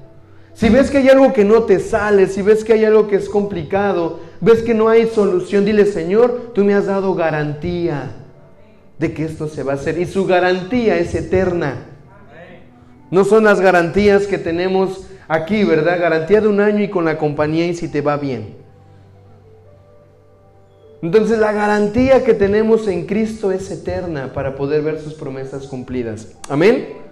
Si 0.58 0.70
ves 0.70 0.90
que 0.90 0.98
hay 0.98 1.10
algo 1.10 1.34
que 1.34 1.46
no 1.46 1.64
te 1.64 1.80
sale, 1.80 2.26
si 2.26 2.42
ves 2.42 2.64
que 2.64 2.74
hay 2.74 2.84
algo 2.84 3.08
que 3.08 3.16
es 3.16 3.30
complicado, 3.30 4.22
ves 4.42 4.64
que 4.64 4.74
no 4.74 4.90
hay 4.90 5.06
solución, 5.06 5.66
dile, 5.66 5.86
Señor, 5.86 6.52
tú 6.56 6.66
me 6.66 6.74
has 6.74 6.88
dado 6.88 7.14
garantía 7.14 8.14
de 8.98 9.14
que 9.14 9.24
esto 9.24 9.48
se 9.48 9.62
va 9.62 9.74
a 9.74 9.76
hacer. 9.76 10.00
Y 10.00 10.08
su 10.08 10.26
garantía 10.26 10.98
es 10.98 11.14
eterna. 11.14 11.86
No 13.12 13.24
son 13.24 13.44
las 13.44 13.62
garantías 13.62 14.26
que 14.26 14.40
tenemos 14.40 15.06
aquí, 15.28 15.64
¿verdad? 15.64 16.00
Garantía 16.00 16.42
de 16.42 16.48
un 16.48 16.60
año 16.60 16.84
y 16.84 16.90
con 16.90 17.06
la 17.06 17.20
compañía 17.20 17.68
y 17.68 17.76
si 17.76 17.88
te 17.88 18.02
va 18.02 18.18
bien. 18.18 18.56
Entonces 21.04 21.38
la 21.38 21.52
garantía 21.52 22.24
que 22.24 22.34
tenemos 22.34 22.88
en 22.88 23.06
Cristo 23.06 23.52
es 23.52 23.70
eterna 23.70 24.34
para 24.34 24.56
poder 24.56 24.82
ver 24.82 25.00
sus 25.00 25.14
promesas 25.14 25.68
cumplidas. 25.68 26.36
Amén. 26.50 27.07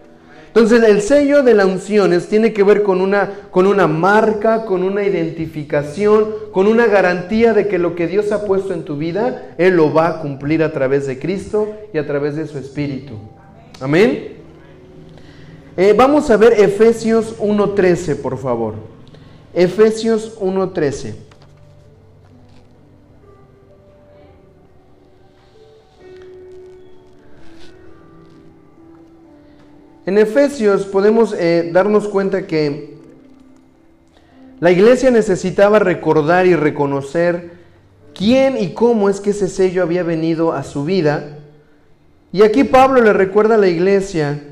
Entonces 0.56 0.88
el 0.88 1.02
sello 1.02 1.44
de 1.44 1.54
la 1.54 1.66
unción 1.66 2.18
tiene 2.30 2.54
que 2.54 2.64
ver 2.64 2.84
con 2.84 3.02
una, 3.02 3.30
con 3.52 3.68
una 3.68 3.88
marca, 3.88 4.64
con 4.64 4.84
una 4.84 5.04
identificación, 5.04 6.34
con 6.54 6.68
una 6.68 6.88
garantía 6.88 7.54
de 7.54 7.68
que 7.68 7.78
lo 7.78 7.94
que 7.94 8.08
Dios 8.08 8.32
ha 8.32 8.46
puesto 8.46 8.74
en 8.74 8.86
tu 8.86 8.96
vida, 8.96 9.54
Él 9.58 9.76
lo 9.76 9.94
va 9.94 10.08
a 10.08 10.22
cumplir 10.22 10.64
a 10.64 10.72
través 10.72 11.08
de 11.08 11.20
Cristo 11.20 11.74
y 11.94 11.98
a 11.98 12.08
través 12.08 12.38
de 12.38 12.48
su 12.48 12.58
Espíritu. 12.58 13.16
Amén. 13.82 14.38
Eh, 15.76 15.94
vamos 15.98 16.30
a 16.30 16.38
ver 16.38 16.54
Efesios 16.54 17.38
1.13, 17.40 18.16
por 18.22 18.38
favor. 18.38 18.76
Efesios 19.54 20.40
1.13. 20.40 21.16
En 30.06 30.20
Efesios 30.20 30.86
podemos 30.86 31.34
eh, 31.34 31.72
darnos 31.74 32.08
cuenta 32.08 32.46
que 32.46 32.96
la 34.60 34.72
iglesia 34.72 35.10
necesitaba 35.10 35.80
recordar 35.80 36.46
y 36.46 36.56
reconocer 36.56 37.52
quién 38.14 38.56
y 38.58 38.74
cómo 38.74 39.10
es 39.10 39.20
que 39.20 39.32
ese 39.32 39.48
sello 39.48 39.82
había 39.82 40.04
venido 40.04 40.54
a 40.54 40.64
su 40.64 40.86
vida. 40.86 41.40
Y 42.32 42.44
aquí 42.44 42.64
Pablo 42.64 43.02
le 43.02 43.14
recuerda 43.14 43.56
a 43.56 43.58
la 43.58 43.68
iglesia 43.68 44.44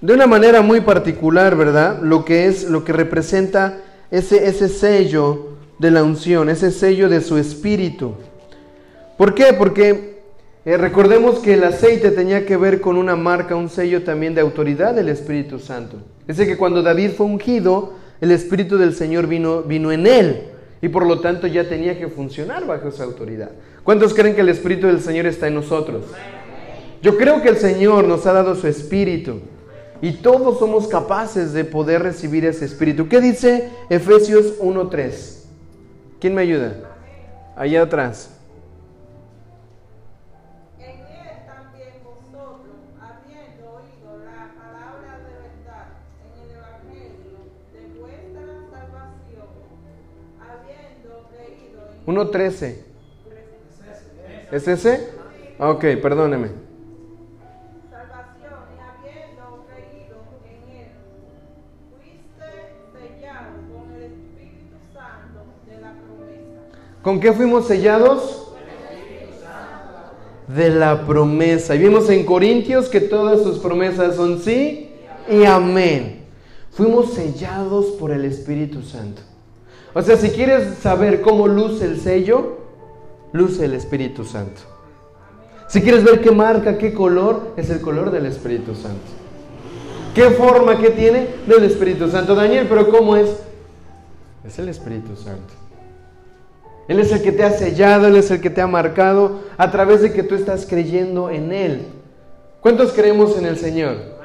de 0.00 0.14
una 0.14 0.28
manera 0.28 0.62
muy 0.62 0.82
particular, 0.82 1.56
¿verdad? 1.56 2.00
Lo 2.00 2.24
que 2.24 2.46
es, 2.46 2.62
lo 2.64 2.84
que 2.84 2.92
representa 2.92 3.78
ese, 4.12 4.46
ese 4.46 4.68
sello 4.68 5.56
de 5.80 5.90
la 5.90 6.04
unción, 6.04 6.48
ese 6.48 6.70
sello 6.70 7.08
de 7.08 7.22
su 7.22 7.38
espíritu. 7.38 8.14
¿Por 9.16 9.34
qué? 9.34 9.52
Porque 9.52 10.17
eh, 10.68 10.76
recordemos 10.76 11.38
que 11.38 11.54
el 11.54 11.64
aceite 11.64 12.10
tenía 12.10 12.44
que 12.44 12.58
ver 12.58 12.82
con 12.82 12.98
una 12.98 13.16
marca, 13.16 13.56
un 13.56 13.70
sello 13.70 14.02
también 14.02 14.34
de 14.34 14.42
autoridad 14.42 14.94
del 14.94 15.08
Espíritu 15.08 15.58
Santo. 15.58 15.96
Es 16.26 16.36
que 16.36 16.58
cuando 16.58 16.82
David 16.82 17.12
fue 17.16 17.24
ungido, 17.24 17.94
el 18.20 18.32
Espíritu 18.32 18.76
del 18.76 18.94
Señor 18.94 19.28
vino, 19.28 19.62
vino 19.62 19.90
en 19.92 20.06
él 20.06 20.42
y 20.82 20.88
por 20.90 21.06
lo 21.06 21.20
tanto 21.20 21.46
ya 21.46 21.66
tenía 21.66 21.98
que 21.98 22.08
funcionar 22.08 22.66
bajo 22.66 22.88
esa 22.88 23.04
autoridad. 23.04 23.50
¿Cuántos 23.82 24.12
creen 24.12 24.34
que 24.34 24.42
el 24.42 24.50
Espíritu 24.50 24.88
del 24.88 25.00
Señor 25.00 25.24
está 25.24 25.46
en 25.46 25.54
nosotros? 25.54 26.04
Yo 27.00 27.16
creo 27.16 27.40
que 27.40 27.48
el 27.48 27.56
Señor 27.56 28.06
nos 28.06 28.26
ha 28.26 28.34
dado 28.34 28.54
su 28.54 28.66
Espíritu 28.66 29.40
y 30.02 30.12
todos 30.12 30.58
somos 30.58 30.86
capaces 30.86 31.54
de 31.54 31.64
poder 31.64 32.02
recibir 32.02 32.44
ese 32.44 32.66
Espíritu. 32.66 33.08
¿Qué 33.08 33.22
dice 33.22 33.70
Efesios 33.88 34.58
1.3? 34.60 35.44
¿Quién 36.20 36.34
me 36.34 36.42
ayuda? 36.42 36.74
Allá 37.56 37.84
atrás. 37.84 38.37
Trece 52.30 52.84
¿Es 54.50 54.66
ese? 54.66 55.10
Ok, 55.58 55.84
perdóneme. 56.00 56.48
Salvación, 57.90 58.52
habiendo 58.80 59.66
creído 59.68 60.16
en 60.46 60.74
él, 60.74 60.88
fuiste 61.92 62.48
sellado 62.94 63.50
con 63.68 63.94
el 63.94 64.04
Espíritu 64.04 64.76
Santo 64.94 65.44
de 65.66 65.80
la 65.82 65.92
promesa. 65.92 67.02
¿Con 67.02 67.20
qué 67.20 67.32
fuimos 67.32 67.66
sellados? 67.66 68.54
De 70.46 70.70
la 70.70 71.06
promesa. 71.06 71.74
Y 71.74 71.78
vimos 71.80 72.08
en 72.08 72.24
Corintios 72.24 72.88
que 72.88 73.02
todas 73.02 73.42
sus 73.42 73.58
promesas 73.58 74.16
son 74.16 74.38
sí 74.38 74.92
y 75.30 75.44
amén. 75.44 76.24
Fuimos 76.70 77.12
sellados 77.12 77.86
por 77.98 78.12
el 78.12 78.24
Espíritu 78.24 78.80
Santo. 78.82 79.20
O 79.94 80.02
sea, 80.02 80.16
si 80.16 80.30
quieres 80.30 80.78
saber 80.78 81.20
cómo 81.20 81.48
luce 81.48 81.84
el 81.84 82.00
sello, 82.00 82.58
luce 83.32 83.64
el 83.64 83.74
Espíritu 83.74 84.24
Santo. 84.24 84.60
Si 85.68 85.82
quieres 85.82 86.04
ver 86.04 86.20
qué 86.20 86.30
marca, 86.30 86.78
qué 86.78 86.92
color, 86.94 87.52
es 87.56 87.70
el 87.70 87.80
color 87.80 88.10
del 88.10 88.26
Espíritu 88.26 88.74
Santo. 88.74 89.06
¿Qué 90.14 90.30
forma 90.30 90.78
que 90.78 90.90
tiene? 90.90 91.28
Del 91.46 91.64
Espíritu 91.64 92.10
Santo. 92.10 92.34
Daniel, 92.34 92.66
pero 92.68 92.88
¿cómo 92.90 93.16
es? 93.16 93.30
Es 94.46 94.58
el 94.58 94.68
Espíritu 94.68 95.14
Santo. 95.16 95.54
Él 96.88 96.98
es 97.00 97.12
el 97.12 97.22
que 97.22 97.32
te 97.32 97.44
ha 97.44 97.50
sellado, 97.50 98.06
Él 98.06 98.16
es 98.16 98.30
el 98.30 98.40
que 98.40 98.48
te 98.48 98.62
ha 98.62 98.66
marcado 98.66 99.40
a 99.58 99.70
través 99.70 100.00
de 100.00 100.12
que 100.12 100.22
tú 100.22 100.34
estás 100.34 100.66
creyendo 100.66 101.28
en 101.28 101.52
Él. 101.52 101.86
¿Cuántos 102.62 102.92
creemos 102.92 103.36
en 103.36 103.44
el 103.44 103.58
Señor? 103.58 104.17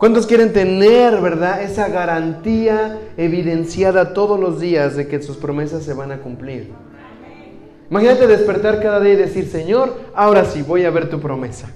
¿Cuántos 0.00 0.26
quieren 0.26 0.54
tener, 0.54 1.20
verdad, 1.20 1.62
esa 1.62 1.88
garantía 1.88 2.98
evidenciada 3.18 4.14
todos 4.14 4.40
los 4.40 4.58
días 4.58 4.96
de 4.96 5.06
que 5.06 5.20
sus 5.20 5.36
promesas 5.36 5.82
se 5.82 5.92
van 5.92 6.10
a 6.10 6.22
cumplir? 6.22 6.70
Imagínate 7.90 8.26
despertar 8.26 8.80
cada 8.80 8.98
día 9.00 9.12
y 9.12 9.16
decir, 9.16 9.46
Señor, 9.50 10.00
ahora 10.14 10.46
sí 10.46 10.62
voy 10.62 10.86
a 10.86 10.90
ver 10.90 11.10
tu 11.10 11.20
promesa. 11.20 11.68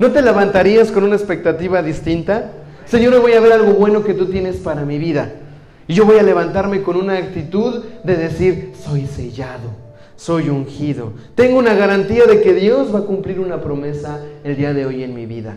¿No 0.00 0.10
te 0.10 0.22
levantarías 0.22 0.90
con 0.90 1.04
una 1.04 1.14
expectativa 1.14 1.80
distinta? 1.80 2.50
Señor, 2.84 3.20
voy 3.20 3.34
a 3.34 3.40
ver 3.40 3.52
algo 3.52 3.74
bueno 3.74 4.02
que 4.02 4.14
tú 4.14 4.26
tienes 4.26 4.56
para 4.56 4.84
mi 4.84 4.98
vida. 4.98 5.34
Y 5.86 5.94
yo 5.94 6.04
voy 6.04 6.18
a 6.18 6.24
levantarme 6.24 6.82
con 6.82 6.96
una 6.96 7.16
actitud 7.16 7.84
de 8.02 8.16
decir, 8.16 8.72
soy 8.84 9.06
sellado, 9.06 9.70
soy 10.16 10.48
ungido. 10.48 11.12
Tengo 11.36 11.60
una 11.60 11.74
garantía 11.74 12.26
de 12.26 12.40
que 12.40 12.54
Dios 12.54 12.92
va 12.92 12.98
a 12.98 13.06
cumplir 13.06 13.38
una 13.38 13.60
promesa 13.60 14.18
el 14.42 14.56
día 14.56 14.74
de 14.74 14.84
hoy 14.84 15.04
en 15.04 15.14
mi 15.14 15.26
vida. 15.26 15.54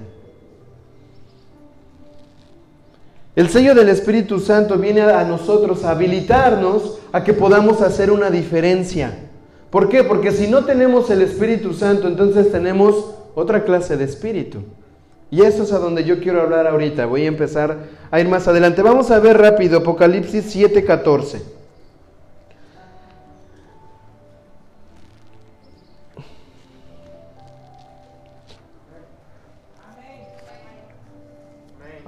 El 3.36 3.50
sello 3.50 3.74
del 3.74 3.88
Espíritu 3.88 4.40
Santo 4.40 4.78
viene 4.78 5.02
a 5.02 5.24
nosotros 5.24 5.86
a 5.86 5.92
habilitarnos 5.92 7.00
a 7.14 7.24
que 7.24 7.34
podamos 7.34 7.82
hacer 7.82 8.12
una 8.12 8.30
diferencia. 8.30 9.18
¿Por 9.70 9.88
qué? 9.88 10.04
Porque 10.04 10.32
si 10.32 10.48
no 10.48 10.66
tenemos 10.66 11.10
el 11.10 11.22
Espíritu 11.22 11.74
Santo, 11.74 12.10
entonces 12.10 12.52
tenemos 12.52 13.16
otra 13.34 13.64
clase 13.64 13.96
de 13.96 14.04
espíritu. 14.04 14.60
Y 15.30 15.44
eso 15.44 15.64
es 15.64 15.72
a 15.72 15.80
donde 15.80 16.04
yo 16.04 16.20
quiero 16.20 16.42
hablar 16.42 16.68
ahorita. 16.68 17.06
Voy 17.06 17.24
a 17.24 17.28
empezar 17.28 17.78
a 18.12 18.20
ir 18.20 18.28
más 18.28 18.50
adelante. 18.50 18.82
Vamos 18.82 19.12
a 19.12 19.20
ver 19.20 19.38
rápido 19.38 19.80
Apocalipsis 19.80 20.54
7:14. 20.54 21.61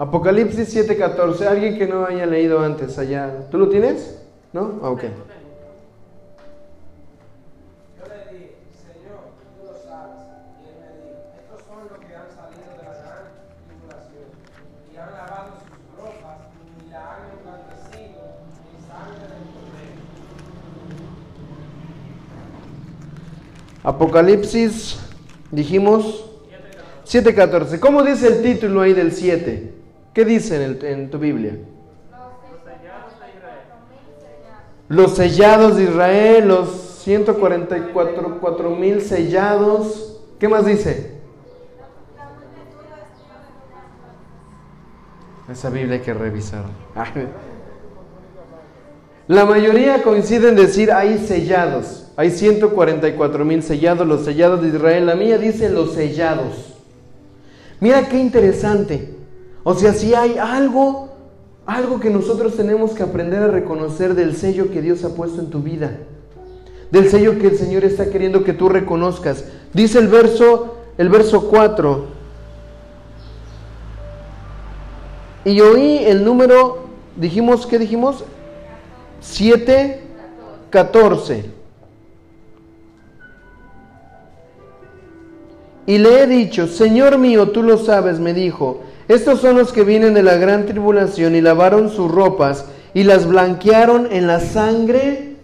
Apocalipsis 0.04 0.68
7:14. 0.76 1.48
Alguien 1.48 1.78
que 1.78 1.88
no 1.88 2.06
haya 2.06 2.26
leído 2.26 2.60
antes 2.60 2.98
allá. 2.98 3.48
¿Tú 3.50 3.58
lo 3.58 3.70
tienes? 3.70 4.20
¿No? 4.52 4.82
Ah, 4.84 4.90
ok. 4.90 5.04
Apocalipsis, 23.86 24.98
dijimos 25.50 26.26
7:14. 27.06 27.80
¿Cómo 27.80 28.04
dice 28.04 28.28
el 28.28 28.42
título 28.42 28.82
ahí 28.82 28.92
del 28.92 29.14
7? 29.14 29.83
¿Qué 30.14 30.26
dice 30.26 30.56
en, 30.58 30.62
el- 30.62 30.86
en 30.86 31.10
tu 31.10 31.18
Biblia? 31.18 31.58
Los 34.90 35.16
sellados 35.16 35.78
de 35.78 35.84
Israel, 35.86 36.48
los 36.48 36.70
144 37.04 38.70
mil 38.72 39.02
sellados. 39.02 40.20
¿Qué 40.40 40.48
más 40.48 40.66
dice? 40.66 41.14
Esa 45.52 45.70
Biblia 45.70 45.96
hay 45.96 46.02
que 46.02 46.14
revisar. 46.14 46.66
La 49.28 49.46
mayoría 49.46 50.04
coinciden 50.04 50.50
en 50.50 50.56
decir 50.58 50.92
hay 50.92 51.18
sellados. 51.18 52.12
Hay 52.18 52.30
144 52.30 53.46
mil 53.46 53.64
sellados, 53.64 54.06
los 54.08 54.26
sellados 54.26 54.62
de 54.62 54.68
Israel. 54.68 55.06
La 55.08 55.16
mía 55.16 55.38
dice 55.38 55.70
los 55.70 55.94
sellados. 55.94 56.76
Mira 57.80 58.08
qué 58.08 58.20
interesante. 58.20 59.16
O 59.64 59.74
sea, 59.74 59.94
si 59.94 60.14
hay 60.14 60.38
algo 60.38 61.14
algo 61.66 62.00
que 62.00 62.10
nosotros 62.10 62.56
tenemos 62.56 62.92
que 62.92 63.04
aprender 63.04 63.42
a 63.42 63.48
reconocer 63.48 64.16
del 64.16 64.36
sello 64.36 64.70
que 64.70 64.82
Dios 64.82 65.04
ha 65.06 65.16
puesto 65.16 65.40
en 65.40 65.50
tu 65.50 65.60
vida, 65.60 65.98
del 66.92 67.10
sello 67.10 67.40
que 67.40 67.48
el 67.48 67.58
Señor 67.58 67.86
está 67.86 68.10
queriendo 68.10 68.44
que 68.44 68.54
tú 68.54 68.70
reconozcas. 68.70 69.46
Dice 69.74 70.00
el 70.00 70.10
verso, 70.10 70.78
el 70.98 71.10
verso 71.10 71.48
4. 71.48 72.06
Y 75.46 75.60
oí 75.62 76.00
el 76.06 76.24
número, 76.24 76.84
dijimos, 77.16 77.66
¿qué 77.66 77.80
dijimos? 77.80 78.24
7, 79.22 80.02
14. 80.70 81.46
Y 85.86 85.98
le 85.98 86.24
he 86.24 86.28
dicho, 86.28 86.68
Señor 86.68 87.18
mío, 87.18 87.50
tú 87.52 87.64
lo 87.64 87.78
sabes, 87.78 88.20
me 88.20 88.34
dijo, 88.34 88.82
estos 89.08 89.42
son 89.42 89.58
los 89.58 89.74
que 89.74 89.84
vienen 89.84 90.14
de 90.14 90.24
la 90.24 90.38
gran 90.38 90.66
tribulación 90.66 91.36
y 91.36 91.42
lavaron 91.42 91.90
sus 91.90 92.12
ropas 92.12 92.66
y 92.94 93.04
las 93.04 93.28
blanquearon 93.28 94.08
en 94.12 94.28
la 94.28 94.40
sangre. 94.40 95.36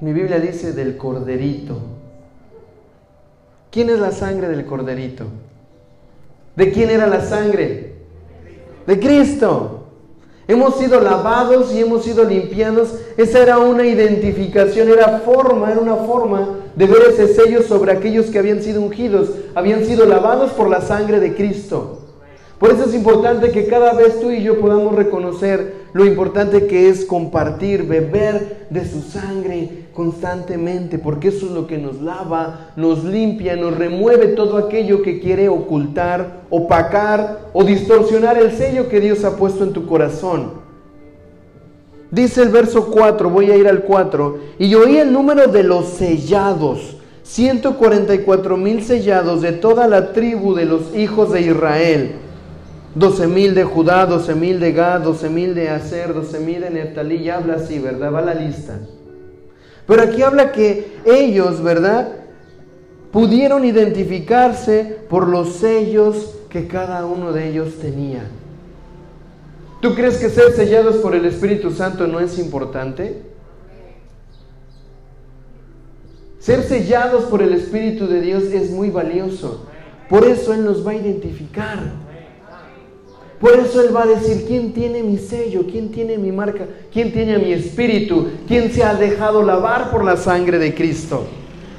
Mi 0.00 0.12
Biblia 0.12 0.38
dice 0.38 0.72
del 0.72 0.96
corderito. 0.96 1.78
¿Quién 3.70 3.90
es 3.90 3.98
la 3.98 4.12
sangre 4.12 4.48
del 4.48 4.64
corderito? 4.64 5.26
¿De 6.56 6.72
quién 6.72 6.90
era 6.90 7.06
la 7.06 7.20
sangre? 7.20 7.94
De 8.86 8.98
Cristo. 8.98 9.77
Hemos 10.48 10.76
sido 10.76 10.98
lavados 11.00 11.74
y 11.74 11.80
hemos 11.80 12.04
sido 12.04 12.24
limpiados. 12.24 12.94
Esa 13.18 13.42
era 13.42 13.58
una 13.58 13.86
identificación, 13.86 14.88
era 14.88 15.18
forma, 15.18 15.70
era 15.70 15.78
una 15.78 15.96
forma 15.96 16.48
de 16.74 16.86
ver 16.86 17.02
ese 17.10 17.34
sello 17.34 17.62
sobre 17.62 17.92
aquellos 17.92 18.26
que 18.26 18.38
habían 18.38 18.62
sido 18.62 18.80
ungidos, 18.80 19.28
habían 19.54 19.84
sido 19.84 20.06
lavados 20.06 20.52
por 20.52 20.70
la 20.70 20.80
sangre 20.80 21.20
de 21.20 21.34
Cristo. 21.34 21.97
Por 22.58 22.72
eso 22.72 22.84
es 22.84 22.94
importante 22.94 23.52
que 23.52 23.66
cada 23.66 23.92
vez 23.92 24.20
tú 24.20 24.32
y 24.32 24.42
yo 24.42 24.60
podamos 24.60 24.94
reconocer 24.94 25.86
lo 25.92 26.04
importante 26.04 26.66
que 26.66 26.88
es 26.88 27.04
compartir, 27.04 27.84
beber 27.84 28.66
de 28.68 28.84
su 28.84 29.00
sangre 29.00 29.84
constantemente, 29.94 30.98
porque 30.98 31.28
eso 31.28 31.46
es 31.46 31.52
lo 31.52 31.68
que 31.68 31.78
nos 31.78 32.00
lava, 32.02 32.72
nos 32.74 33.04
limpia, 33.04 33.54
nos 33.54 33.76
remueve 33.76 34.28
todo 34.28 34.56
aquello 34.58 35.02
que 35.02 35.20
quiere 35.20 35.48
ocultar, 35.48 36.42
opacar 36.50 37.50
o 37.52 37.62
distorsionar 37.62 38.36
el 38.36 38.50
sello 38.50 38.88
que 38.88 39.00
Dios 39.00 39.24
ha 39.24 39.36
puesto 39.36 39.62
en 39.62 39.72
tu 39.72 39.86
corazón. 39.86 40.50
Dice 42.10 42.42
el 42.42 42.48
verso 42.48 42.90
4, 42.90 43.30
voy 43.30 43.52
a 43.52 43.56
ir 43.56 43.68
al 43.68 43.82
4, 43.82 44.38
y 44.58 44.74
oí 44.74 44.96
el 44.96 45.12
número 45.12 45.46
de 45.46 45.62
los 45.62 45.86
sellados, 45.90 46.96
144 47.22 48.56
mil 48.56 48.82
sellados 48.82 49.42
de 49.42 49.52
toda 49.52 49.86
la 49.86 50.12
tribu 50.12 50.54
de 50.54 50.64
los 50.64 50.96
hijos 50.96 51.32
de 51.32 51.42
Israel. 51.42 52.14
12 52.98 53.28
mil 53.28 53.54
de 53.54 53.62
Judá, 53.62 54.06
12 54.06 54.34
mil 54.34 54.58
de 54.58 54.72
Gad, 54.72 55.02
12 55.02 55.30
mil 55.30 55.54
de 55.54 55.68
Aser, 55.68 56.12
12 56.12 56.40
mil 56.40 56.60
de 56.60 56.70
Neftalí, 56.70 57.16
y 57.16 57.30
habla 57.30 57.54
así, 57.54 57.78
¿verdad? 57.78 58.12
Va 58.12 58.20
la 58.20 58.34
lista. 58.34 58.80
Pero 59.86 60.02
aquí 60.02 60.22
habla 60.22 60.50
que 60.50 60.98
ellos, 61.04 61.62
¿verdad? 61.62 62.08
Pudieron 63.12 63.64
identificarse 63.64 64.98
por 65.08 65.28
los 65.28 65.54
sellos 65.54 66.34
que 66.50 66.66
cada 66.66 67.06
uno 67.06 67.32
de 67.32 67.48
ellos 67.48 67.78
tenía. 67.80 68.24
¿Tú 69.80 69.94
crees 69.94 70.16
que 70.16 70.28
ser 70.28 70.50
sellados 70.52 70.96
por 70.96 71.14
el 71.14 71.24
Espíritu 71.24 71.70
Santo 71.70 72.08
no 72.08 72.18
es 72.18 72.36
importante? 72.40 73.22
Ser 76.40 76.64
sellados 76.64 77.24
por 77.26 77.42
el 77.42 77.52
Espíritu 77.52 78.08
de 78.08 78.20
Dios 78.20 78.42
es 78.44 78.72
muy 78.72 78.90
valioso. 78.90 79.66
Por 80.08 80.24
eso 80.26 80.52
Él 80.52 80.64
nos 80.64 80.84
va 80.84 80.90
a 80.90 80.96
identificar. 80.96 82.07
Por 83.40 83.54
eso 83.58 83.80
Él 83.80 83.94
va 83.94 84.02
a 84.02 84.06
decir, 84.06 84.44
¿quién 84.46 84.72
tiene 84.72 85.02
mi 85.02 85.16
sello? 85.16 85.64
¿Quién 85.70 85.90
tiene 85.90 86.18
mi 86.18 86.32
marca? 86.32 86.66
¿Quién 86.92 87.12
tiene 87.12 87.38
mi 87.38 87.52
espíritu? 87.52 88.28
¿Quién 88.48 88.72
se 88.72 88.82
ha 88.82 88.94
dejado 88.94 89.42
lavar 89.42 89.90
por 89.90 90.04
la 90.04 90.16
sangre 90.16 90.58
de 90.58 90.74
Cristo? 90.74 91.24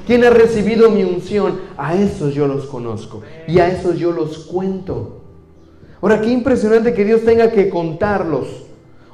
¿Quién 0.06 0.24
ha 0.24 0.30
recibido 0.30 0.90
mi 0.90 1.04
unción? 1.04 1.60
A 1.76 1.94
esos 1.94 2.34
yo 2.34 2.46
los 2.46 2.66
conozco 2.66 3.22
y 3.46 3.58
a 3.58 3.68
esos 3.68 3.98
yo 3.98 4.10
los 4.10 4.38
cuento. 4.38 5.20
Ahora, 6.00 6.20
qué 6.20 6.30
impresionante 6.30 6.94
que 6.94 7.04
Dios 7.04 7.24
tenga 7.24 7.50
que 7.50 7.68
contarlos 7.68 8.48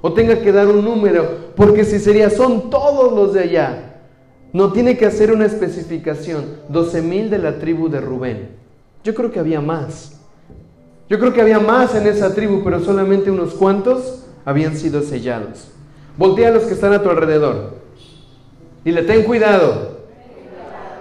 o 0.01 0.13
tenga 0.13 0.41
que 0.41 0.53
dar 0.53 0.69
un 0.69 0.85
número, 0.85 1.53
porque 1.57 1.85
si 1.85 1.99
sería, 1.99 2.31
son 2.31 2.71
todos 2.71 3.13
los 3.13 3.35
de 3.35 3.41
allá. 3.41 3.97
No 4.53 4.73
tiene 4.73 4.97
que 4.97 5.05
hacer 5.05 5.33
una 5.33 5.47
especificación. 5.47 6.45
12 6.69 7.03
mil 7.03 7.29
de 7.29 7.39
la 7.39 7.59
tribu 7.59 7.89
de 7.89 8.01
Rubén. 8.01 8.51
Yo 9.03 9.15
creo 9.15 9.33
que 9.33 9.41
había 9.41 9.61
más. 9.61 10.16
Yo 11.09 11.19
creo 11.21 11.33
que 11.33 11.41
había 11.41 11.61
más 11.61 11.95
en 11.95 12.07
esa 12.07 12.35
tribu, 12.35 12.63
pero 12.65 12.81
solamente 12.81 13.31
unos 13.31 13.55
cuantos 13.55 14.25
habían 14.45 14.77
sido 14.77 15.03
sellados. 15.03 15.69
Voltea 16.17 16.49
a 16.49 16.53
los 16.53 16.65
que 16.65 16.75
están 16.75 16.93
a 16.93 17.03
tu 17.03 17.11
alrededor. 17.11 17.75
Y 18.85 18.93
le 18.93 19.03
ten 19.03 19.23
cuidado 19.25 19.99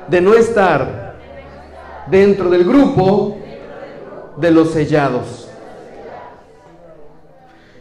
de 0.08 0.22
no 0.22 0.34
estar 0.34 1.16
dentro 2.08 2.50
del 2.50 2.66
grupo 2.66 3.38
de 4.38 4.52
los 4.52 4.72
sellados. 4.72 5.50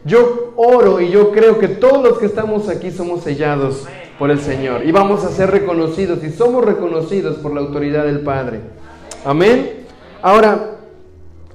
Yo 0.03 0.53
oro 0.55 1.01
y 1.01 1.09
yo 1.09 1.31
creo 1.31 1.57
que 1.57 1.67
todos 1.67 2.03
los 2.03 2.19
que 2.19 2.27
estamos 2.27 2.69
aquí 2.69 2.91
somos 2.91 3.23
sellados 3.23 3.85
por 4.19 4.29
el 4.29 4.39
Señor 4.39 4.85
y 4.85 4.91
vamos 4.91 5.25
a 5.25 5.29
ser 5.29 5.49
reconocidos 5.51 6.23
y 6.23 6.29
somos 6.29 6.63
reconocidos 6.63 7.37
por 7.37 7.53
la 7.53 7.61
autoridad 7.61 8.05
del 8.05 8.21
Padre. 8.21 8.61
Amén. 9.25 9.85
Ahora, 10.21 10.74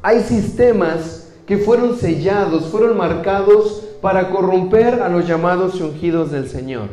hay 0.02 0.20
sistemas 0.20 1.32
que 1.46 1.58
fueron 1.58 1.96
sellados, 1.96 2.66
fueron 2.66 2.96
marcados 2.96 3.84
para 4.00 4.30
corromper 4.30 5.02
a 5.02 5.08
los 5.08 5.26
llamados 5.26 5.78
y 5.78 5.82
ungidos 5.82 6.30
del 6.30 6.48
Señor. 6.48 6.88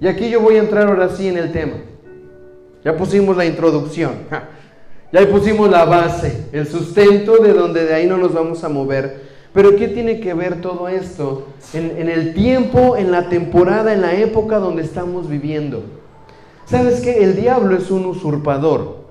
Y 0.00 0.06
aquí 0.06 0.28
yo 0.28 0.40
voy 0.40 0.56
a 0.56 0.60
entrar 0.60 0.88
ahora 0.88 1.08
sí 1.08 1.28
en 1.28 1.38
el 1.38 1.52
tema. 1.52 1.76
Ya 2.84 2.96
pusimos 2.96 3.36
la 3.36 3.46
introducción, 3.46 4.12
ya 5.12 5.28
pusimos 5.30 5.70
la 5.70 5.86
base, 5.86 6.48
el 6.52 6.66
sustento 6.66 7.38
de 7.38 7.54
donde 7.54 7.86
de 7.86 7.94
ahí 7.94 8.06
no 8.06 8.18
nos 8.18 8.34
vamos 8.34 8.62
a 8.62 8.68
mover. 8.68 9.22
Pero 9.54 9.76
¿qué 9.76 9.88
tiene 9.88 10.20
que 10.20 10.34
ver 10.34 10.60
todo 10.60 10.88
esto 10.88 11.46
en, 11.72 12.08
el 12.08 12.34
tiempo, 12.34 12.96
en 12.96 13.12
la 13.12 13.28
temporada, 13.28 13.92
en 13.94 14.02
la 14.02 14.14
época 14.14 14.58
donde 14.58 14.82
estamos 14.82 15.28
viviendo? 15.28 15.84
¿Sabes 16.66 17.00
que 17.00 17.22
El 17.22 17.36
diablo 17.36 17.76
es 17.76 17.90
un 17.90 18.04
usurpador. 18.04 19.03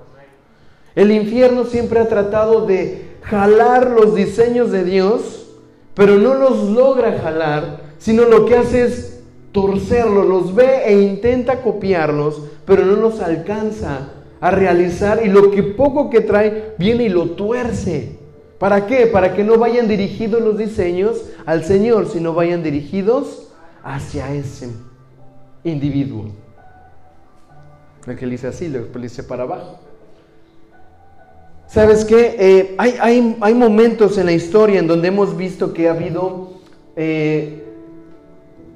El 0.94 1.10
infierno 1.10 1.64
siempre 1.64 2.00
ha 2.00 2.08
tratado 2.08 2.66
de 2.66 3.16
jalar 3.22 3.90
los 3.90 4.14
diseños 4.14 4.70
de 4.70 4.84
Dios, 4.84 5.46
pero 5.94 6.16
no 6.16 6.34
los 6.34 6.70
logra 6.70 7.18
jalar, 7.20 7.80
sino 7.98 8.24
lo 8.24 8.46
que 8.46 8.56
hace 8.56 8.84
es 8.84 9.22
torcerlos, 9.52 10.26
los 10.26 10.54
ve 10.54 10.82
e 10.86 11.00
intenta 11.00 11.62
copiarlos, 11.62 12.42
pero 12.66 12.84
no 12.84 12.96
los 12.96 13.20
alcanza 13.20 14.10
a 14.40 14.50
realizar 14.50 15.24
y 15.24 15.28
lo 15.28 15.50
que 15.50 15.62
poco 15.62 16.10
que 16.10 16.20
trae 16.20 16.74
viene 16.78 17.04
y 17.04 17.08
lo 17.08 17.30
tuerce. 17.30 18.18
¿Para 18.58 18.86
qué? 18.86 19.06
Para 19.06 19.34
que 19.34 19.44
no 19.44 19.58
vayan 19.58 19.88
dirigidos 19.88 20.42
los 20.42 20.58
diseños 20.58 21.22
al 21.46 21.64
Señor, 21.64 22.08
sino 22.08 22.34
vayan 22.34 22.62
dirigidos 22.62 23.48
hacia 23.82 24.32
ese 24.32 24.70
individuo. 25.64 26.26
El 28.06 28.16
que 28.16 28.26
le 28.26 28.32
dice 28.32 28.48
así, 28.48 28.68
le 28.68 28.80
dice 29.00 29.22
para 29.22 29.44
abajo. 29.44 29.78
¿Sabes 31.74 32.04
qué? 32.04 32.36
Eh, 32.38 32.74
hay, 32.78 32.94
hay, 33.00 33.36
hay, 33.40 33.52
momentos 33.52 34.16
en 34.16 34.26
la 34.26 34.32
historia 34.32 34.78
en 34.78 34.86
donde 34.86 35.08
hemos 35.08 35.36
visto 35.36 35.72
que 35.72 35.88
ha 35.88 35.90
habido 35.90 36.52
eh, 36.94 37.64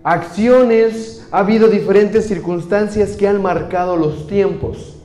acciones, 0.02 1.24
ha 1.30 1.38
habido 1.38 1.68
diferentes 1.68 2.26
circunstancias 2.26 3.14
que 3.14 3.28
han 3.28 3.40
marcado 3.40 3.96
los 3.96 4.26
tiempos. 4.26 4.96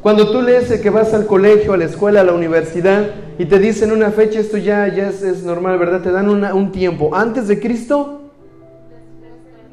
Cuando 0.00 0.30
tú 0.30 0.42
lees 0.42 0.80
que 0.80 0.90
vas 0.90 1.12
al 1.12 1.26
colegio, 1.26 1.72
a 1.72 1.76
la 1.76 1.86
escuela, 1.86 2.20
a 2.20 2.24
la 2.24 2.34
universidad 2.34 3.10
y 3.36 3.46
te 3.46 3.58
dicen 3.58 3.90
una 3.90 4.12
fecha, 4.12 4.38
esto 4.38 4.56
ya, 4.56 4.86
ya 4.86 5.08
es, 5.08 5.42
normal, 5.42 5.80
¿verdad? 5.80 6.02
Te 6.02 6.12
dan 6.12 6.28
un 6.28 6.70
tiempo 6.70 7.16
antes 7.16 7.48
de 7.48 7.58
Cristo 7.58 8.30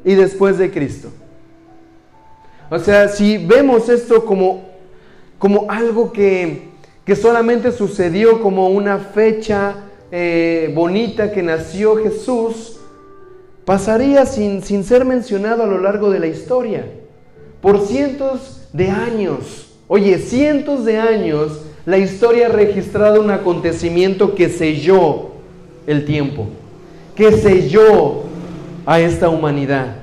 y 0.04 0.16
después 0.16 0.58
de 0.58 0.72
Cristo. 0.72 1.10
O 2.70 2.80
sea, 2.80 3.06
si 3.06 3.38
vemos 3.38 3.88
esto 3.88 4.24
como, 4.24 4.64
como 5.38 5.70
algo 5.70 6.12
que, 6.12 6.69
que 7.04 7.16
solamente 7.16 7.72
sucedió 7.72 8.40
como 8.42 8.68
una 8.68 8.98
fecha 8.98 9.76
eh, 10.12 10.72
bonita 10.74 11.32
que 11.32 11.42
nació 11.42 11.96
Jesús, 11.96 12.78
pasaría 13.64 14.26
sin, 14.26 14.62
sin 14.62 14.84
ser 14.84 15.04
mencionado 15.04 15.62
a 15.62 15.66
lo 15.66 15.78
largo 15.78 16.10
de 16.10 16.18
la 16.18 16.26
historia. 16.26 16.84
Por 17.60 17.86
cientos 17.86 18.68
de 18.72 18.90
años. 18.90 19.68
Oye, 19.88 20.18
cientos 20.18 20.84
de 20.84 20.98
años 20.98 21.62
la 21.86 21.98
historia 21.98 22.46
ha 22.46 22.50
registrado 22.50 23.20
un 23.20 23.30
acontecimiento 23.30 24.34
que 24.34 24.48
selló 24.48 25.30
el 25.86 26.04
tiempo, 26.04 26.46
que 27.16 27.32
selló 27.32 28.24
a 28.86 29.00
esta 29.00 29.28
humanidad. 29.28 29.96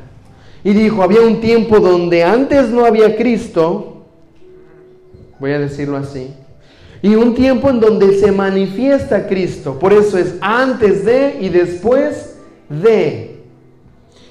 Y 0.63 0.73
dijo, 0.73 1.03
había 1.03 1.21
un 1.21 1.39
tiempo 1.39 1.79
donde 1.79 2.23
antes 2.23 2.69
no 2.69 2.85
había 2.85 3.15
Cristo, 3.15 4.05
voy 5.39 5.51
a 5.51 5.59
decirlo 5.59 5.97
así, 5.97 6.33
Y 7.01 7.15
un 7.15 7.35
tiempo 7.35 7.69
en 7.69 7.79
donde 7.79 8.19
se 8.19 8.31
manifiesta 8.31 9.27
Cristo. 9.27 9.77
Por 9.79 9.93
eso 9.93 10.17
es 10.17 10.35
antes 10.41 11.05
de 11.05 11.37
y 11.39 11.49
después 11.49 12.37
de. 12.69 13.37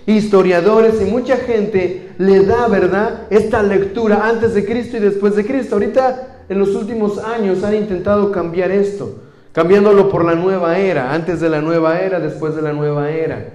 Historiadores 0.06 1.00
y 1.00 1.04
mucha 1.04 1.36
gente 1.36 2.10
le 2.18 2.44
da, 2.44 2.68
¿verdad?, 2.68 3.22
esta 3.28 3.60
lectura 3.62 4.28
antes 4.28 4.54
de 4.54 4.64
Cristo 4.64 4.96
y 4.96 5.00
después 5.00 5.34
de 5.34 5.44
Cristo. 5.44 5.74
Ahorita, 5.74 6.44
en 6.48 6.60
los 6.60 6.76
últimos 6.76 7.18
años, 7.18 7.64
han 7.64 7.74
intentado 7.74 8.30
cambiar 8.30 8.70
esto, 8.70 9.16
cambiándolo 9.50 10.08
por 10.08 10.24
la 10.24 10.36
nueva 10.36 10.78
era, 10.78 11.12
antes 11.12 11.40
de 11.40 11.48
la 11.48 11.60
nueva 11.60 11.98
era, 11.98 12.20
después 12.20 12.54
de 12.54 12.62
la 12.62 12.72
nueva 12.72 13.10
era. 13.10 13.48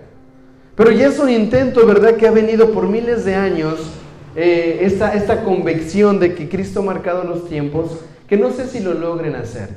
Pero 0.76 0.91
ya 0.91 1.07
es 1.07 1.20
un 1.20 1.30
intento, 1.30 1.86
¿verdad?, 1.86 2.16
que 2.16 2.28
ha 2.28 2.32
venido 2.32 2.72
por 2.72 2.89
miles 2.89 3.24
de 3.24 3.36
años 3.36 3.76
eh, 4.36 4.80
esta, 4.82 5.14
esta 5.14 5.43
convicción 5.45 6.20
de 6.20 6.36
que 6.36 6.49
Cristo 6.49 6.82
ha 6.82 6.84
marcado 6.84 7.24
los 7.24 7.47
tiempos, 7.47 7.99
que 8.32 8.38
no 8.38 8.49
sé 8.49 8.65
si 8.65 8.79
lo 8.79 8.93
logren 8.93 9.36
hacer. 9.36 9.67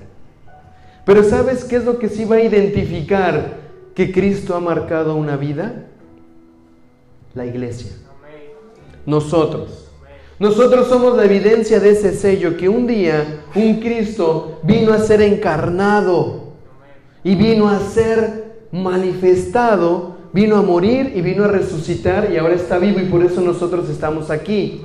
Pero 1.05 1.24
¿sabes 1.24 1.64
qué 1.64 1.74
es 1.74 1.84
lo 1.84 1.98
que 1.98 2.09
sí 2.09 2.24
va 2.24 2.36
a 2.36 2.40
identificar 2.40 3.57
que 3.96 4.12
Cristo 4.12 4.55
ha 4.55 4.61
marcado 4.61 5.16
una 5.16 5.36
vida? 5.36 5.86
La 7.34 7.46
iglesia. 7.46 7.90
Nosotros. 9.07 9.90
Nosotros 10.38 10.86
somos 10.86 11.16
la 11.16 11.24
evidencia 11.24 11.80
de 11.80 11.90
ese 11.90 12.14
sello 12.14 12.57
que 12.57 12.68
un 12.68 12.86
día 12.86 13.40
un 13.57 13.80
Cristo 13.80 14.61
vino 14.62 14.92
a 14.92 15.00
ser 15.00 15.20
encarnado 15.20 16.52
y 17.24 17.34
vino 17.34 17.68
a 17.68 17.80
ser 17.80 18.68
manifestado, 18.70 20.14
vino 20.32 20.59
a 20.59 20.62
morir 20.62 21.12
y 21.16 21.22
vino 21.22 21.42
a 21.42 21.48
resucitar 21.48 22.30
y 22.32 22.36
ahora 22.36 22.55
está 22.55 22.78
vivo 22.78 23.00
y 23.00 23.07
por 23.07 23.24
eso 23.24 23.40
nosotros 23.40 23.90
estamos 23.90 24.30
aquí. 24.30 24.84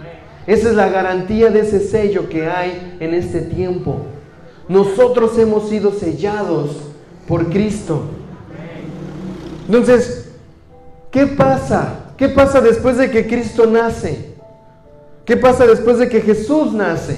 Esa 0.50 0.70
es 0.70 0.76
la 0.76 0.90
garantía 0.90 1.52
de 1.52 1.60
ese 1.60 1.80
sello 1.80 2.28
que 2.28 2.48
hay 2.48 2.98
en 3.00 3.14
este 3.14 3.42
tiempo. 3.42 3.98
Nosotros 4.68 5.38
hemos 5.38 5.70
sido 5.70 5.92
sellados 5.92 6.72
por 7.28 7.52
Cristo. 7.52 8.02
Entonces, 9.68 10.32
¿qué 11.12 11.28
pasa? 11.28 12.14
¿Qué 12.18 12.30
pasa 12.30 12.62
después 12.62 12.98
de 12.98 13.12
que 13.12 13.28
Cristo 13.28 13.68
nace? 13.68 14.34
¿Qué 15.24 15.38
pasa 15.38 15.68
después 15.68 16.00
de 16.00 16.10
que 16.10 16.20
Jesús 16.20 16.74
nace? 16.74 17.16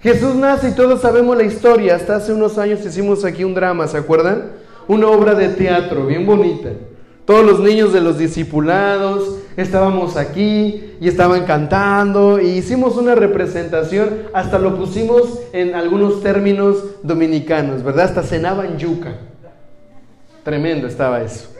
Jesús 0.00 0.34
nace 0.34 0.70
y 0.70 0.72
todos 0.72 1.00
sabemos 1.00 1.36
la 1.36 1.44
historia. 1.44 1.94
Hasta 1.94 2.16
hace 2.16 2.32
unos 2.32 2.58
años 2.58 2.84
hicimos 2.84 3.24
aquí 3.24 3.44
un 3.44 3.54
drama, 3.54 3.86
¿se 3.86 3.98
acuerdan? 3.98 4.50
Una 4.88 5.06
obra 5.06 5.36
de 5.36 5.50
teatro 5.50 6.06
bien 6.06 6.26
bonita. 6.26 6.70
Todos 7.28 7.44
los 7.44 7.60
niños 7.60 7.92
de 7.92 8.00
los 8.00 8.16
discipulados 8.16 9.40
estábamos 9.58 10.16
aquí 10.16 10.94
y 10.98 11.08
estaban 11.08 11.44
cantando 11.44 12.40
y 12.40 12.46
hicimos 12.46 12.96
una 12.96 13.14
representación, 13.14 14.22
hasta 14.32 14.58
lo 14.58 14.78
pusimos 14.78 15.38
en 15.52 15.74
algunos 15.74 16.22
términos 16.22 16.82
dominicanos, 17.02 17.82
¿verdad? 17.82 18.06
Hasta 18.06 18.22
cenaban 18.22 18.78
yuca. 18.78 19.12
Tremendo 20.42 20.86
estaba 20.86 21.20
eso. 21.20 21.50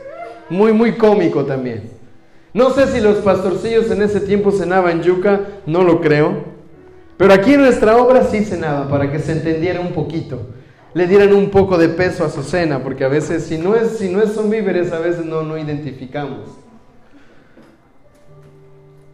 Muy, 0.49 0.73
muy 0.73 0.93
cómico 0.93 1.45
también. 1.45 1.91
No 2.51 2.71
sé 2.71 2.87
si 2.87 2.99
los 2.99 3.17
pastorcillos 3.17 3.91
en 3.91 4.01
ese 4.01 4.21
tiempo 4.21 4.51
cenaban 4.51 5.03
yuca, 5.03 5.41
no 5.67 5.83
lo 5.83 6.01
creo. 6.01 6.45
Pero 7.15 7.31
aquí 7.31 7.53
en 7.53 7.61
nuestra 7.61 7.95
obra 7.97 8.23
sí 8.23 8.43
cenaba, 8.43 8.89
para 8.89 9.11
que 9.11 9.19
se 9.19 9.33
entendiera 9.33 9.81
un 9.81 9.91
poquito. 9.93 10.47
Le 10.93 11.07
dieran 11.07 11.33
un 11.33 11.49
poco 11.49 11.77
de 11.77 11.89
peso 11.89 12.25
a 12.25 12.29
su 12.29 12.41
cena, 12.43 12.83
porque 12.83 13.03
a 13.03 13.07
veces 13.07 13.43
si 13.43 13.57
no, 13.57 13.75
es, 13.75 13.97
si 13.97 14.09
no 14.09 14.25
son 14.27 14.49
víveres, 14.49 14.91
a 14.91 14.99
veces 14.99 15.25
no, 15.25 15.43
no 15.43 15.57
identificamos. 15.57 16.49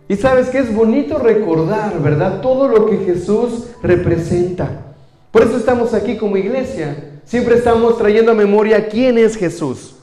Y 0.07 0.15
sabes 0.15 0.49
que 0.49 0.59
es 0.59 0.73
bonito 0.73 1.17
recordar, 1.17 1.99
¿verdad? 2.01 2.41
Todo 2.41 2.67
lo 2.67 2.86
que 2.86 2.97
Jesús 2.97 3.67
representa. 3.82 4.95
Por 5.32 5.43
eso 5.43 5.57
estamos 5.57 5.93
aquí 5.93 6.15
como 6.17 6.38
iglesia. 6.38 7.19
Siempre 7.26 7.55
estamos 7.55 7.97
trayendo 7.97 8.32
a 8.32 8.36
memoria 8.36 8.88
quién 8.88 9.17
es 9.17 9.36
Jesús. 9.36 9.95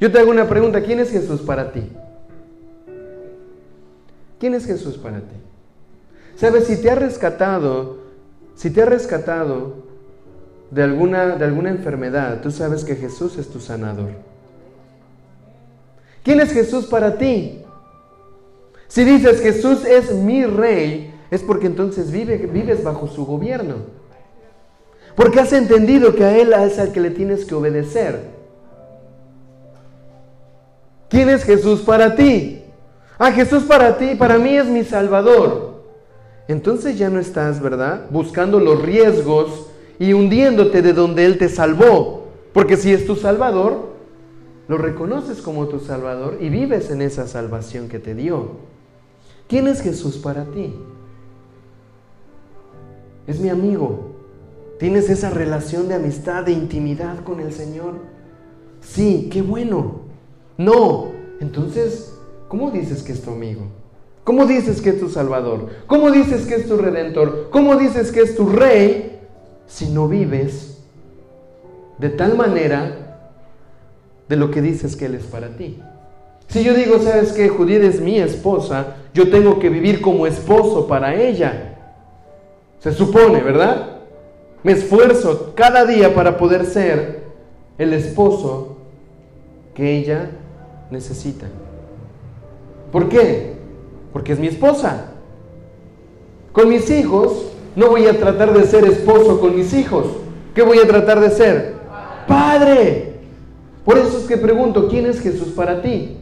Yo 0.00 0.10
te 0.10 0.18
hago 0.18 0.30
una 0.30 0.48
pregunta, 0.48 0.82
¿quién 0.82 1.00
es 1.00 1.10
Jesús 1.10 1.40
para 1.42 1.72
ti? 1.72 1.82
¿Quién 4.38 4.54
es 4.54 4.66
Jesús 4.66 4.96
para 4.96 5.18
ti? 5.18 5.36
Sabes, 6.36 6.64
si 6.66 6.80
te 6.80 6.90
ha 6.90 6.94
rescatado, 6.94 7.98
si 8.54 8.70
te 8.70 8.82
ha 8.82 8.86
rescatado 8.86 9.81
de 10.72 10.82
alguna, 10.82 11.36
de 11.36 11.44
alguna 11.44 11.68
enfermedad, 11.68 12.40
tú 12.40 12.50
sabes 12.50 12.82
que 12.82 12.96
Jesús 12.96 13.36
es 13.36 13.50
tu 13.50 13.60
sanador. 13.60 14.08
¿Quién 16.22 16.40
es 16.40 16.50
Jesús 16.50 16.86
para 16.86 17.18
ti? 17.18 17.60
Si 18.88 19.04
dices 19.04 19.42
Jesús 19.42 19.84
es 19.84 20.14
mi 20.14 20.46
rey, 20.46 21.14
es 21.30 21.42
porque 21.42 21.66
entonces 21.66 22.10
vive, 22.10 22.38
vives 22.38 22.82
bajo 22.82 23.06
su 23.06 23.26
gobierno. 23.26 23.76
Porque 25.14 25.40
has 25.40 25.52
entendido 25.52 26.14
que 26.14 26.24
a 26.24 26.38
Él 26.38 26.54
es 26.54 26.78
al 26.78 26.90
que 26.90 27.00
le 27.00 27.10
tienes 27.10 27.44
que 27.44 27.54
obedecer. 27.54 28.30
¿Quién 31.10 31.28
es 31.28 31.44
Jesús 31.44 31.82
para 31.82 32.16
ti? 32.16 32.64
Ah, 33.18 33.30
Jesús 33.30 33.64
para 33.64 33.98
ti, 33.98 34.14
para 34.14 34.38
mí 34.38 34.56
es 34.56 34.64
mi 34.64 34.84
Salvador. 34.84 35.82
Entonces 36.48 36.96
ya 36.96 37.10
no 37.10 37.20
estás, 37.20 37.60
¿verdad? 37.60 38.06
Buscando 38.08 38.58
los 38.58 38.80
riesgos 38.80 39.66
y 40.02 40.14
hundiéndote 40.14 40.82
de 40.82 40.94
donde 40.94 41.24
Él 41.24 41.38
te 41.38 41.48
salvó. 41.48 42.24
Porque 42.52 42.76
si 42.76 42.92
es 42.92 43.06
tu 43.06 43.14
Salvador, 43.14 43.92
lo 44.66 44.76
reconoces 44.76 45.40
como 45.40 45.68
tu 45.68 45.78
Salvador 45.78 46.38
y 46.40 46.48
vives 46.48 46.90
en 46.90 47.02
esa 47.02 47.28
salvación 47.28 47.88
que 47.88 48.00
te 48.00 48.16
dio. 48.16 48.48
¿Quién 49.46 49.68
es 49.68 49.80
Jesús 49.80 50.18
para 50.18 50.44
ti? 50.46 50.74
Es 53.28 53.38
mi 53.38 53.48
amigo. 53.48 54.16
¿Tienes 54.80 55.08
esa 55.08 55.30
relación 55.30 55.86
de 55.86 55.94
amistad, 55.94 56.42
de 56.42 56.50
intimidad 56.50 57.22
con 57.22 57.38
el 57.38 57.52
Señor? 57.52 57.94
Sí, 58.80 59.28
qué 59.30 59.40
bueno. 59.40 60.00
No. 60.58 61.12
Entonces, 61.38 62.12
¿cómo 62.48 62.72
dices 62.72 63.04
que 63.04 63.12
es 63.12 63.22
tu 63.22 63.30
amigo? 63.30 63.62
¿Cómo 64.24 64.46
dices 64.46 64.80
que 64.80 64.90
es 64.90 64.98
tu 64.98 65.08
Salvador? 65.08 65.68
¿Cómo 65.86 66.10
dices 66.10 66.44
que 66.44 66.56
es 66.56 66.66
tu 66.66 66.76
Redentor? 66.76 67.50
¿Cómo 67.50 67.76
dices 67.76 68.10
que 68.10 68.22
es 68.22 68.34
tu 68.34 68.48
Rey 68.48 69.11
si 69.66 69.88
no 69.88 70.08
vives 70.08 70.78
de 71.98 72.10
tal 72.10 72.36
manera 72.36 73.18
de 74.28 74.36
lo 74.36 74.50
que 74.50 74.62
dices 74.62 74.96
que 74.96 75.06
Él 75.06 75.14
es 75.14 75.24
para 75.24 75.56
ti? 75.56 75.80
Si 76.48 76.62
yo 76.62 76.74
digo, 76.74 76.98
¿sabes 76.98 77.32
qué? 77.32 77.48
Judith 77.48 77.82
es 77.82 78.00
mi 78.00 78.18
esposa, 78.18 78.96
yo 79.14 79.30
tengo 79.30 79.58
que 79.58 79.70
vivir 79.70 80.00
como 80.00 80.26
esposo 80.26 80.86
para 80.86 81.14
ella. 81.14 81.78
Se 82.78 82.92
supone, 82.92 83.40
¿verdad? 83.42 84.00
Me 84.62 84.72
esfuerzo 84.72 85.52
cada 85.54 85.86
día 85.86 86.14
para 86.14 86.36
poder 86.36 86.66
ser 86.66 87.22
el 87.78 87.92
esposo 87.92 88.76
que 89.74 89.96
ella 89.96 90.30
necesita. 90.90 91.46
¿Por 92.90 93.08
qué? 93.08 93.54
Porque 94.12 94.32
es 94.32 94.38
mi 94.38 94.48
esposa. 94.48 95.12
Con 96.52 96.68
mis 96.68 96.90
hijos 96.90 97.51
no 97.74 97.88
voy 97.88 98.06
a 98.06 98.18
tratar 98.18 98.52
de 98.52 98.64
ser 98.64 98.84
esposo 98.84 99.40
con 99.40 99.56
mis 99.56 99.72
hijos. 99.72 100.06
¿Qué 100.54 100.62
voy 100.62 100.78
a 100.78 100.86
tratar 100.86 101.20
de 101.20 101.30
ser? 101.30 101.74
Padre. 102.28 103.14
Por 103.84 103.98
eso 103.98 104.18
es 104.18 104.24
que 104.24 104.36
pregunto, 104.36 104.88
¿quién 104.88 105.06
es 105.06 105.20
Jesús 105.20 105.48
para 105.48 105.82
ti? 105.82 106.18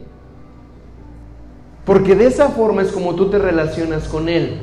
Porque 1.85 2.15
de 2.15 2.27
esa 2.27 2.49
forma 2.49 2.81
es 2.81 2.91
como 2.91 3.15
tú 3.15 3.29
te 3.29 3.37
relacionas 3.37 4.07
con 4.07 4.29
Él. 4.29 4.59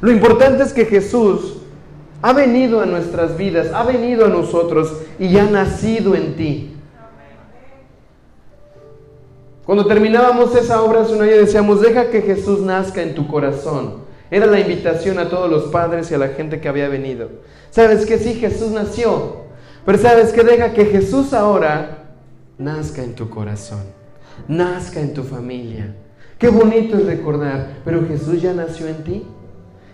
Lo 0.00 0.10
importante 0.10 0.62
es 0.62 0.72
que 0.72 0.86
Jesús 0.86 1.58
ha 2.22 2.32
venido 2.32 2.80
a 2.80 2.86
nuestras 2.86 3.36
vidas, 3.36 3.68
ha 3.74 3.84
venido 3.84 4.26
a 4.26 4.28
nosotros 4.28 4.92
y 5.18 5.36
ha 5.36 5.44
nacido 5.44 6.14
en 6.14 6.36
ti. 6.36 6.70
Cuando 9.66 9.86
terminábamos 9.86 10.54
esa 10.56 10.82
obra 10.82 11.02
hace 11.02 11.14
un 11.14 11.22
año 11.22 11.36
decíamos, 11.36 11.80
deja 11.80 12.10
que 12.10 12.22
Jesús 12.22 12.60
nazca 12.60 13.02
en 13.02 13.14
tu 13.14 13.26
corazón. 13.28 14.03
Era 14.30 14.46
la 14.46 14.60
invitación 14.60 15.18
a 15.18 15.28
todos 15.28 15.50
los 15.50 15.64
padres 15.64 16.10
y 16.10 16.14
a 16.14 16.18
la 16.18 16.28
gente 16.28 16.60
que 16.60 16.68
había 16.68 16.88
venido. 16.88 17.28
¿Sabes 17.70 18.06
que 18.06 18.18
sí, 18.18 18.34
Jesús 18.34 18.70
nació? 18.70 19.44
Pero 19.84 19.98
¿sabes 19.98 20.32
que 20.32 20.42
Deja 20.42 20.72
que 20.72 20.86
Jesús 20.86 21.32
ahora 21.32 22.04
nazca 22.58 23.02
en 23.02 23.14
tu 23.14 23.28
corazón, 23.28 23.82
nazca 24.48 25.00
en 25.00 25.14
tu 25.14 25.22
familia. 25.22 25.94
Qué 26.38 26.48
bonito 26.48 26.96
es 26.96 27.06
recordar, 27.06 27.78
pero 27.84 28.06
Jesús 28.06 28.40
ya 28.40 28.52
nació 28.52 28.88
en 28.88 29.04
ti. 29.04 29.26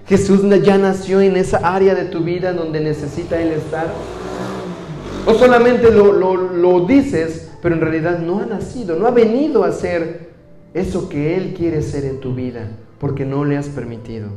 Jesús 0.06 0.42
ya 0.62 0.78
nació 0.78 1.20
en 1.20 1.36
esa 1.36 1.58
área 1.58 1.94
de 1.94 2.06
tu 2.06 2.20
vida 2.20 2.52
donde 2.52 2.80
necesita 2.80 3.40
Él 3.40 3.52
estar. 3.52 3.86
O 5.26 5.34
solamente 5.34 5.90
lo, 5.90 6.12
lo, 6.12 6.36
lo 6.36 6.86
dices 6.86 7.50
pero 7.62 7.74
en 7.74 7.80
realidad 7.80 8.18
no 8.18 8.40
ha 8.40 8.46
nacido, 8.46 8.96
no 8.96 9.06
ha 9.06 9.10
venido 9.10 9.64
a 9.64 9.72
ser 9.72 10.30
eso 10.72 11.08
que 11.08 11.36
Él 11.36 11.54
quiere 11.54 11.82
ser 11.82 12.04
en 12.04 12.20
tu 12.20 12.34
vida, 12.34 12.68
porque 13.00 13.24
no 13.24 13.44
le 13.44 13.56
has 13.56 13.68
permitido. 13.68 14.28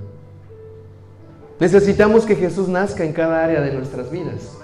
Necesitamos 1.59 2.25
que 2.25 2.35
Jesús 2.35 2.69
nazca 2.69 3.03
en 3.03 3.13
cada 3.13 3.43
área 3.43 3.61
de 3.61 3.73
nuestras 3.73 4.09
vidas. 4.09 4.57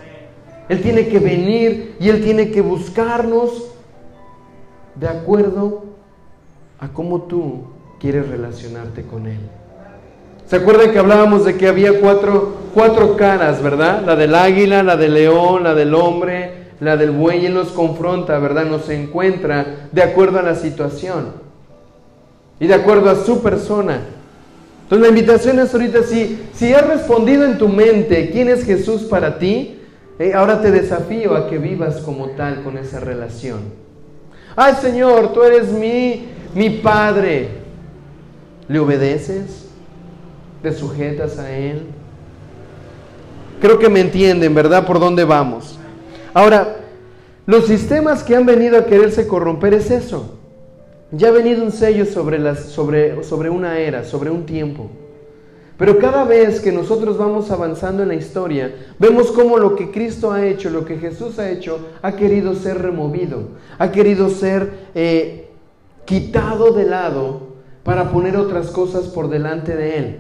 Él 0.70 0.82
tiene 0.82 1.08
que 1.08 1.20
venir 1.20 1.96
y 2.00 2.10
Él 2.10 2.24
tiene 2.24 2.50
que 2.50 2.62
buscarnos 2.62 3.72
de 4.96 5.08
acuerdo 5.08 5.84
a 6.80 6.88
cómo 6.90 7.24
tú 7.24 7.66
quieres 8.00 8.28
relacionarte 8.28 9.04
con 9.04 9.28
Él. 9.28 9.40
¿Se 10.46 10.56
acuerdan 10.56 10.92
que 10.92 11.00
hablábamos 11.00 11.46
de 11.46 11.58
que 11.58 11.68
había 11.68 12.00
cuatro, 12.00 12.56
cuatro 12.74 13.18
caras, 13.18 13.62
verdad? 13.62 14.04
La 14.06 14.16
del 14.16 14.34
águila, 14.34 14.82
la 14.82 14.98
del 14.98 15.14
león, 15.14 15.64
la 15.64 15.76
del 15.76 15.94
hombre, 15.94 16.70
la 16.80 16.98
del 16.98 17.12
buey. 17.12 17.46
Él 17.46 17.54
nos 17.54 17.70
confronta, 17.70 18.40
¿verdad? 18.40 18.66
Nos 18.66 18.90
encuentra 18.90 19.90
de 19.92 20.02
acuerdo 20.02 20.40
a 20.40 20.44
la 20.44 20.56
situación 20.56 21.49
y 22.60 22.68
de 22.68 22.74
acuerdo 22.74 23.10
a 23.10 23.16
su 23.16 23.42
persona. 23.42 24.02
Entonces 24.84 25.02
la 25.02 25.10
invitación 25.10 25.60
es 25.60 25.74
ahorita, 25.74 26.04
si, 26.04 26.40
si 26.54 26.74
has 26.74 26.88
respondido 26.88 27.46
en 27.46 27.58
tu 27.58 27.68
mente 27.68 28.32
quién 28.32 28.50
es 28.50 28.66
Jesús 28.66 29.04
para 29.04 29.38
ti, 29.38 29.80
eh, 30.18 30.34
ahora 30.34 30.62
te 30.62 30.72
desafío 30.72 31.36
a 31.36 31.48
que 31.48 31.58
vivas 31.58 31.98
como 31.98 32.32
tal 32.32 32.64
con 32.64 32.78
esa 32.78 33.00
relación. 33.00 33.60
Ay 34.56 34.74
Señor, 34.82 35.32
tú 35.32 35.44
eres 35.44 35.72
mi, 35.72 36.26
mi 36.56 36.70
Padre. 36.70 37.50
¿Le 38.68 38.80
obedeces? 38.80 39.68
¿Te 40.62 40.74
sujetas 40.74 41.38
a 41.38 41.52
Él? 41.52 41.84
Creo 43.62 43.80
que 43.80 43.90
me 43.90 44.00
entienden, 44.00 44.54
¿verdad? 44.54 44.86
Por 44.86 45.00
dónde 45.00 45.24
vamos. 45.24 45.78
Ahora, 46.34 46.78
los 47.46 47.66
sistemas 47.66 48.24
que 48.24 48.36
han 48.36 48.46
venido 48.46 48.78
a 48.78 48.86
quererse 48.86 49.28
corromper 49.28 49.74
es 49.74 49.92
eso. 49.92 50.39
Ya 51.12 51.30
ha 51.30 51.32
venido 51.32 51.64
un 51.64 51.72
sello 51.72 52.06
sobre, 52.06 53.50
una 53.50 53.80
era, 53.80 54.04
sobre 54.04 54.30
un 54.30 54.46
tiempo. 54.46 54.90
Pero 55.78 55.98
cada 55.98 56.24
vez 56.24 56.60
que 56.60 56.72
nosotros 56.72 57.18
vamos 57.18 57.50
avanzando 57.52 58.04
en 58.04 58.10
la 58.10 58.16
historia, 58.16 58.76
vemos 59.00 59.32
cómo 59.32 59.58
lo 59.58 59.76
que 59.76 59.92
Cristo 59.92 60.32
ha 60.32 60.46
hecho, 60.46 60.70
lo 60.70 60.86
que 60.86 60.98
Jesús 60.98 61.40
ha 61.40 61.50
hecho, 61.50 61.80
ha 62.02 62.16
querido 62.16 62.54
ser 62.54 62.82
removido, 62.82 63.50
ha 63.78 63.92
querido 63.92 64.30
ser 64.30 64.70
eh, 64.94 65.48
quitado 66.06 66.74
de 66.74 66.86
lado 66.86 67.48
para 67.84 68.12
poner 68.12 68.36
otras 68.36 68.68
cosas 68.68 69.06
por 69.06 69.30
delante 69.30 69.76
de 69.76 69.98
Él. 69.98 70.18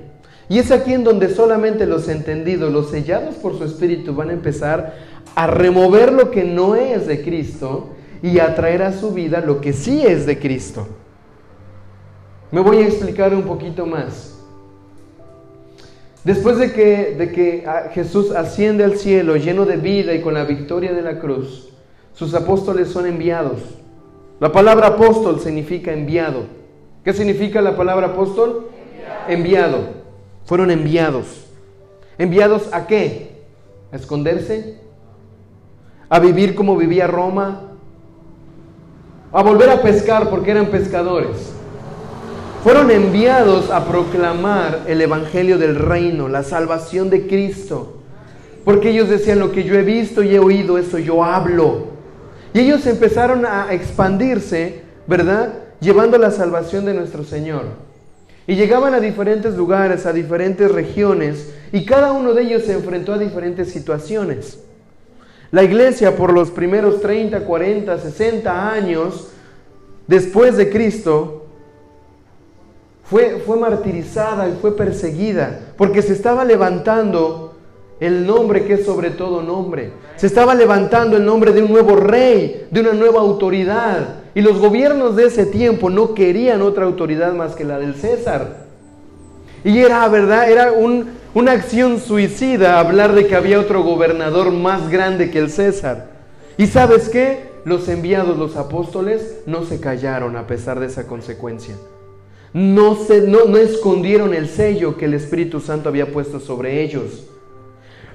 Y 0.47 0.57
es 0.57 0.71
aquí 0.71 0.93
en 0.93 1.03
donde 1.03 1.29
solamente 1.29 1.85
los 1.85 2.07
entendidos, 2.07 2.73
los 2.73 2.89
sellados 2.89 3.35
por 3.35 3.55
su 3.55 3.65
Espíritu, 3.65 4.15
van 4.15 4.29
a 4.29 4.33
empezar 4.33 4.95
a 5.35 5.45
remover 5.45 6.11
lo 6.13 6.31
que 6.31 6.45
no 6.45 6.75
es 6.75 7.05
de 7.05 7.21
Cristo 7.21 7.89
y 8.21 8.39
a 8.39 8.55
traer 8.55 8.83
a 8.83 8.93
su 8.93 9.11
vida 9.11 9.41
lo 9.41 9.61
que 9.61 9.73
sí 9.73 10.05
es 10.05 10.25
de 10.25 10.39
Cristo. 10.39 10.87
Me 12.51 12.61
voy 12.61 12.77
a 12.77 12.87
explicar 12.87 13.33
un 13.33 13.43
poquito 13.43 13.85
más. 13.85 14.35
Después 16.23 16.57
de 16.57 16.73
que, 16.73 17.15
de 17.15 17.31
que 17.31 17.65
Jesús 17.93 18.31
asciende 18.31 18.83
al 18.83 18.97
cielo 18.97 19.37
lleno 19.37 19.65
de 19.65 19.77
vida 19.77 20.13
y 20.13 20.21
con 20.21 20.33
la 20.33 20.43
victoria 20.43 20.93
de 20.93 21.01
la 21.01 21.19
cruz, 21.19 21.69
sus 22.13 22.33
apóstoles 22.33 22.89
son 22.89 23.05
enviados. 23.05 23.61
La 24.39 24.51
palabra 24.51 24.87
apóstol 24.87 25.39
significa 25.39 25.93
enviado. 25.93 26.43
¿Qué 27.03 27.13
significa 27.13 27.61
la 27.61 27.77
palabra 27.77 28.07
apóstol? 28.07 28.69
Enviado. 29.27 29.77
enviado. 29.77 29.99
Fueron 30.45 30.71
enviados. 30.71 31.45
¿Enviados 32.17 32.73
a 32.73 32.87
qué? 32.87 33.43
¿A 33.91 33.95
esconderse? 33.95 34.79
¿A 36.09 36.19
vivir 36.19 36.55
como 36.55 36.75
vivía 36.75 37.07
Roma? 37.07 37.68
A 39.31 39.43
volver 39.43 39.69
a 39.69 39.81
pescar 39.81 40.29
porque 40.29 40.51
eran 40.51 40.67
pescadores. 40.67 41.53
Fueron 42.63 42.91
enviados 42.91 43.69
a 43.69 43.85
proclamar 43.85 44.81
el 44.87 45.01
Evangelio 45.01 45.57
del 45.57 45.75
Reino, 45.75 46.27
la 46.27 46.43
salvación 46.43 47.09
de 47.09 47.27
Cristo. 47.27 47.97
Porque 48.65 48.89
ellos 48.89 49.07
decían, 49.07 49.39
lo 49.39 49.51
que 49.51 49.63
yo 49.63 49.75
he 49.75 49.83
visto 49.83 50.23
y 50.23 50.35
he 50.35 50.39
oído, 50.39 50.77
eso 50.77 50.97
yo 50.97 51.23
hablo. 51.23 51.85
Y 52.53 52.59
ellos 52.59 52.85
empezaron 52.85 53.45
a 53.45 53.73
expandirse, 53.73 54.81
¿verdad? 55.07 55.53
Llevando 55.79 56.17
la 56.17 56.31
salvación 56.31 56.83
de 56.85 56.93
nuestro 56.93 57.23
Señor. 57.23 57.63
Y 58.45 58.55
llegaban 58.55 58.93
a 58.93 58.99
diferentes 58.99 59.55
lugares, 59.55 60.05
a 60.05 60.11
diferentes 60.11 60.69
regiones, 60.69 61.53
y 61.71 61.85
cada 61.85 62.11
uno 62.11 62.33
de 62.33 62.41
ellos 62.41 62.63
se 62.63 62.73
enfrentó 62.73 63.13
a 63.13 63.17
diferentes 63.17 63.71
situaciones. 63.71 64.59
La 65.51 65.63
iglesia 65.63 66.15
por 66.15 66.33
los 66.33 66.51
primeros 66.51 67.01
30, 67.01 67.45
40, 67.45 67.97
60 67.97 68.71
años 68.71 69.29
después 70.07 70.57
de 70.57 70.69
Cristo 70.69 71.45
fue, 73.03 73.41
fue 73.45 73.57
martirizada 73.57 74.47
y 74.47 74.53
fue 74.61 74.75
perseguida 74.75 75.59
porque 75.77 76.01
se 76.01 76.13
estaba 76.13 76.45
levantando 76.45 77.55
el 77.99 78.25
nombre 78.25 78.63
que 78.63 78.75
es 78.75 78.85
sobre 78.85 79.09
todo 79.09 79.41
nombre. 79.41 79.91
Se 80.15 80.27
estaba 80.27 80.55
levantando 80.55 81.17
el 81.17 81.25
nombre 81.25 81.51
de 81.51 81.63
un 81.63 81.71
nuevo 81.71 81.95
rey, 81.95 82.67
de 82.71 82.81
una 82.81 82.93
nueva 82.93 83.19
autoridad. 83.19 84.15
Y 84.35 84.41
los 84.41 84.59
gobiernos 84.59 85.15
de 85.15 85.25
ese 85.25 85.45
tiempo 85.45 85.89
no 85.89 86.13
querían 86.13 86.61
otra 86.61 86.85
autoridad 86.85 87.33
más 87.33 87.55
que 87.55 87.65
la 87.65 87.79
del 87.79 87.95
César. 87.95 88.67
Y 89.63 89.79
era, 89.79 90.07
¿verdad? 90.07 90.49
Era 90.49 90.71
un, 90.71 91.09
una 91.33 91.51
acción 91.51 91.99
suicida 91.99 92.79
hablar 92.79 93.13
de 93.13 93.27
que 93.27 93.35
había 93.35 93.59
otro 93.59 93.83
gobernador 93.83 94.51
más 94.51 94.89
grande 94.89 95.29
que 95.29 95.39
el 95.39 95.49
César. 95.49 96.09
¿Y 96.57 96.67
sabes 96.67 97.09
qué? 97.09 97.49
Los 97.65 97.87
enviados, 97.87 98.37
los 98.37 98.55
apóstoles, 98.55 99.41
no 99.45 99.63
se 99.63 99.79
callaron 99.79 100.35
a 100.35 100.47
pesar 100.47 100.79
de 100.79 100.87
esa 100.87 101.05
consecuencia. 101.05 101.75
No, 102.53 102.95
se, 102.95 103.21
no, 103.21 103.45
no 103.45 103.57
escondieron 103.57 104.33
el 104.33 104.47
sello 104.49 104.97
que 104.97 105.05
el 105.05 105.13
Espíritu 105.13 105.59
Santo 105.59 105.89
había 105.89 106.11
puesto 106.11 106.39
sobre 106.39 106.81
ellos. 106.81 107.27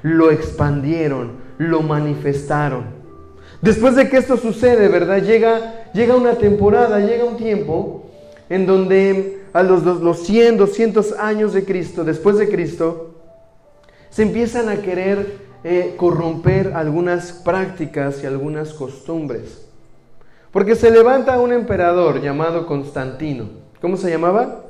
Lo 0.03 0.31
expandieron, 0.33 1.33
lo 1.59 1.83
manifestaron. 1.83 2.85
Después 3.63 3.95
de 3.95 4.09
que 4.09 4.17
esto 4.17 4.37
sucede, 4.37 4.89
¿verdad? 4.89 5.23
Llega, 5.23 5.91
llega 5.95 6.17
una 6.17 6.35
temporada, 6.35 6.99
llega 6.99 7.25
un 7.25 7.37
tiempo 7.37 8.11
en 8.51 8.67
donde 8.67 9.44
a 9.55 9.63
los, 9.63 9.85
los 9.85 10.19
100, 10.25 10.59
200 10.59 11.13
años 11.13 11.55
de 11.55 11.65
Cristo, 11.65 12.05
después 12.05 12.37
de 12.37 12.49
Cristo, 12.49 13.15
se 14.11 14.25
empiezan 14.25 14.69
a 14.69 14.83
querer 14.83 15.39
eh, 15.63 15.95
corromper 15.97 16.73
algunas 16.75 17.33
prácticas 17.33 18.23
y 18.23 18.27
algunas 18.27 18.75
costumbres. 18.75 19.67
Porque 20.51 20.75
se 20.75 20.91
levanta 20.91 21.41
un 21.41 21.53
emperador 21.53 22.21
llamado 22.21 22.67
Constantino. 22.67 23.49
¿Cómo 23.81 23.97
se 23.97 24.11
llamaba? 24.11 24.65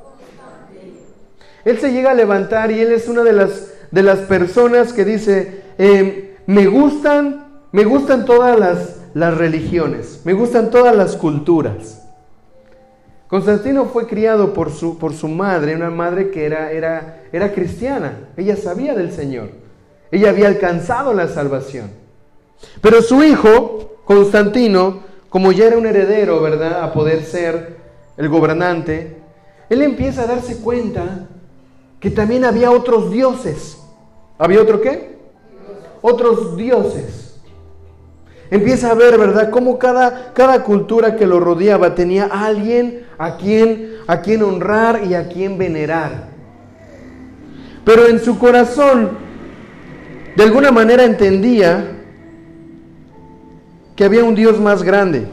Él 1.65 1.79
se 1.79 1.91
llega 1.91 2.11
a 2.11 2.15
levantar 2.15 2.69
y 2.69 2.79
él 2.79 2.91
es 2.91 3.07
una 3.07 3.23
de 3.23 3.33
las, 3.33 3.73
de 3.89 4.03
las 4.03 4.19
personas 4.19 4.93
que 4.93 5.03
dice, 5.03 5.63
eh, 5.79 6.37
me 6.45 6.67
gustan, 6.67 7.63
me 7.71 7.85
gustan 7.85 8.23
todas 8.25 8.59
las, 8.59 9.01
las 9.15 9.35
religiones, 9.35 10.21
me 10.25 10.33
gustan 10.33 10.69
todas 10.69 10.95
las 10.95 11.15
culturas. 11.17 12.04
Constantino 13.27 13.85
fue 13.85 14.07
criado 14.07 14.53
por 14.53 14.71
su, 14.71 14.97
por 14.97 15.13
su 15.13 15.27
madre, 15.27 15.75
una 15.75 15.89
madre 15.89 16.29
que 16.29 16.45
era, 16.45 16.71
era, 16.71 17.23
era 17.31 17.53
cristiana. 17.53 18.29
Ella 18.37 18.55
sabía 18.55 18.93
del 18.93 19.11
Señor. 19.11 19.49
Ella 20.11 20.29
había 20.29 20.47
alcanzado 20.47 21.13
la 21.13 21.27
salvación. 21.27 21.89
Pero 22.81 23.01
su 23.01 23.23
hijo, 23.23 23.99
Constantino, 24.05 24.99
como 25.29 25.51
ya 25.51 25.65
era 25.65 25.77
un 25.77 25.87
heredero, 25.87 26.39
¿verdad? 26.39 26.83
A 26.83 26.93
poder 26.93 27.23
ser 27.23 27.77
el 28.15 28.29
gobernante, 28.29 29.17
él 29.69 29.81
empieza 29.81 30.23
a 30.23 30.27
darse 30.27 30.57
cuenta 30.57 31.27
que 31.99 32.11
también 32.11 32.45
había 32.45 32.69
otros 32.69 33.11
dioses. 33.11 33.81
¿Había 34.37 34.61
otro 34.61 34.81
qué? 34.81 35.17
Otros 36.01 36.55
dioses. 36.55 37.24
Empieza 38.51 38.91
a 38.91 38.93
ver, 38.93 39.17
¿verdad?, 39.17 39.49
cómo 39.49 39.79
cada, 39.79 40.33
cada 40.33 40.63
cultura 40.63 41.15
que 41.15 41.25
lo 41.25 41.39
rodeaba 41.39 41.95
tenía 41.95 42.25
a 42.31 42.45
alguien 42.45 43.05
a 43.17 43.37
quien, 43.37 43.95
a 44.07 44.21
quien 44.21 44.43
honrar 44.43 45.01
y 45.03 45.15
a 45.15 45.27
quien 45.27 45.57
venerar. 45.57 46.27
Pero 47.83 48.07
en 48.07 48.19
su 48.19 48.37
corazón, 48.37 49.11
de 50.35 50.43
alguna 50.43 50.71
manera 50.71 51.05
entendía 51.05 51.91
que 53.95 54.03
había 54.03 54.23
un 54.23 54.35
Dios 54.35 54.59
más 54.59 54.83
grande. 54.83 55.25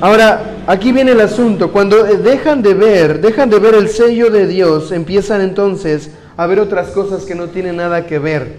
Ahora, 0.00 0.56
aquí 0.66 0.90
viene 0.90 1.12
el 1.12 1.20
asunto. 1.20 1.70
Cuando 1.70 2.02
dejan 2.02 2.60
de 2.60 2.74
ver, 2.74 3.20
dejan 3.20 3.48
de 3.48 3.60
ver 3.60 3.74
el 3.74 3.88
sello 3.88 4.30
de 4.30 4.48
Dios, 4.48 4.90
empiezan 4.90 5.40
entonces 5.40 6.10
a 6.36 6.46
ver 6.46 6.58
otras 6.58 6.88
cosas 6.88 7.24
que 7.24 7.36
no 7.36 7.48
tienen 7.48 7.76
nada 7.76 8.04
que 8.06 8.18
ver. 8.18 8.56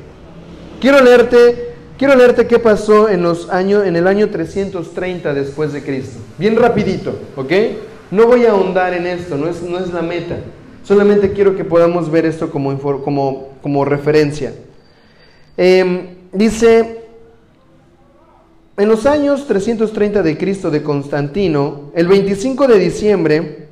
Quiero 0.80 1.02
leerte 1.02 1.73
Quiero 2.04 2.18
leerte 2.18 2.48
qué 2.48 2.60
pasó 2.60 3.08
en, 3.08 3.24
los 3.24 3.50
años, 3.50 3.86
en 3.86 3.96
el 3.96 4.08
año 4.08 4.30
330 4.30 5.34
después 5.34 5.72
de 5.72 5.82
Cristo. 5.82 6.20
Bien 6.38 6.54
rapidito, 6.58 7.18
¿ok? 7.38 7.50
No 8.12 8.28
voy 8.28 8.46
a 8.46 8.52
ahondar 8.52 8.94
en 8.94 9.08
esto, 9.08 9.38
no 9.38 9.48
es, 9.48 9.62
no 9.62 9.80
es 9.80 9.94
la 9.94 10.02
meta. 10.02 10.36
Solamente 10.84 11.32
quiero 11.32 11.56
que 11.56 11.64
podamos 11.64 12.12
ver 12.12 12.26
esto 12.26 12.52
como, 12.52 12.78
como, 12.78 13.54
como 13.62 13.86
referencia. 13.86 14.54
Em, 15.56 16.08
dice, 16.34 17.06
en 18.76 18.90
los 18.90 19.06
años 19.06 19.48
330 19.48 20.24
de 20.24 20.38
Cristo 20.38 20.70
de 20.70 20.84
Constantino, 20.84 21.92
el 21.96 22.08
25 22.08 22.68
de 22.68 22.80
diciembre, 22.80 23.68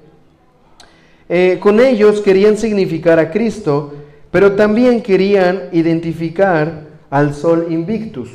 eh, 1.28 1.58
con 1.60 1.82
ellos 1.82 2.22
querían 2.22 2.56
significar 2.56 3.20
a 3.20 3.30
Cristo, 3.30 3.94
pero 4.32 4.54
también 4.54 5.02
querían 5.02 5.64
identificar 5.74 6.91
al 7.12 7.36
sol 7.36 7.68
invictus. 7.70 8.30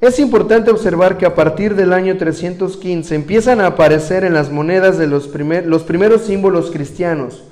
Es 0.00 0.18
importante 0.18 0.70
observar 0.70 1.18
que 1.18 1.26
a 1.26 1.34
partir 1.34 1.74
del 1.74 1.92
año 1.92 2.16
315 2.16 3.14
empiezan 3.14 3.60
a 3.60 3.66
aparecer 3.66 4.24
en 4.24 4.32
las 4.34 4.50
monedas 4.50 4.96
de 4.98 5.06
los, 5.06 5.28
los 5.64 5.82
primeros 5.82 6.22
símbolos 6.22 6.70
cristianos. 6.70 7.44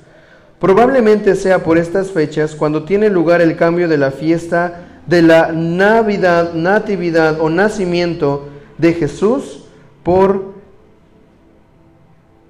Probablemente 0.59 1.35
sea 1.35 1.63
por 1.63 1.77
estas 1.77 2.11
fechas 2.11 2.55
cuando 2.55 2.85
tiene 2.85 3.09
lugar 3.09 3.41
el 3.41 3.57
cambio 3.57 3.87
de 3.87 3.97
la 3.97 4.11
fiesta 4.11 5.01
de 5.05 5.21
la 5.21 5.51
Navidad, 5.51 6.53
Natividad 6.53 7.41
o 7.41 7.49
nacimiento 7.49 8.47
de 8.77 8.93
Jesús 8.93 9.65
por 10.03 10.55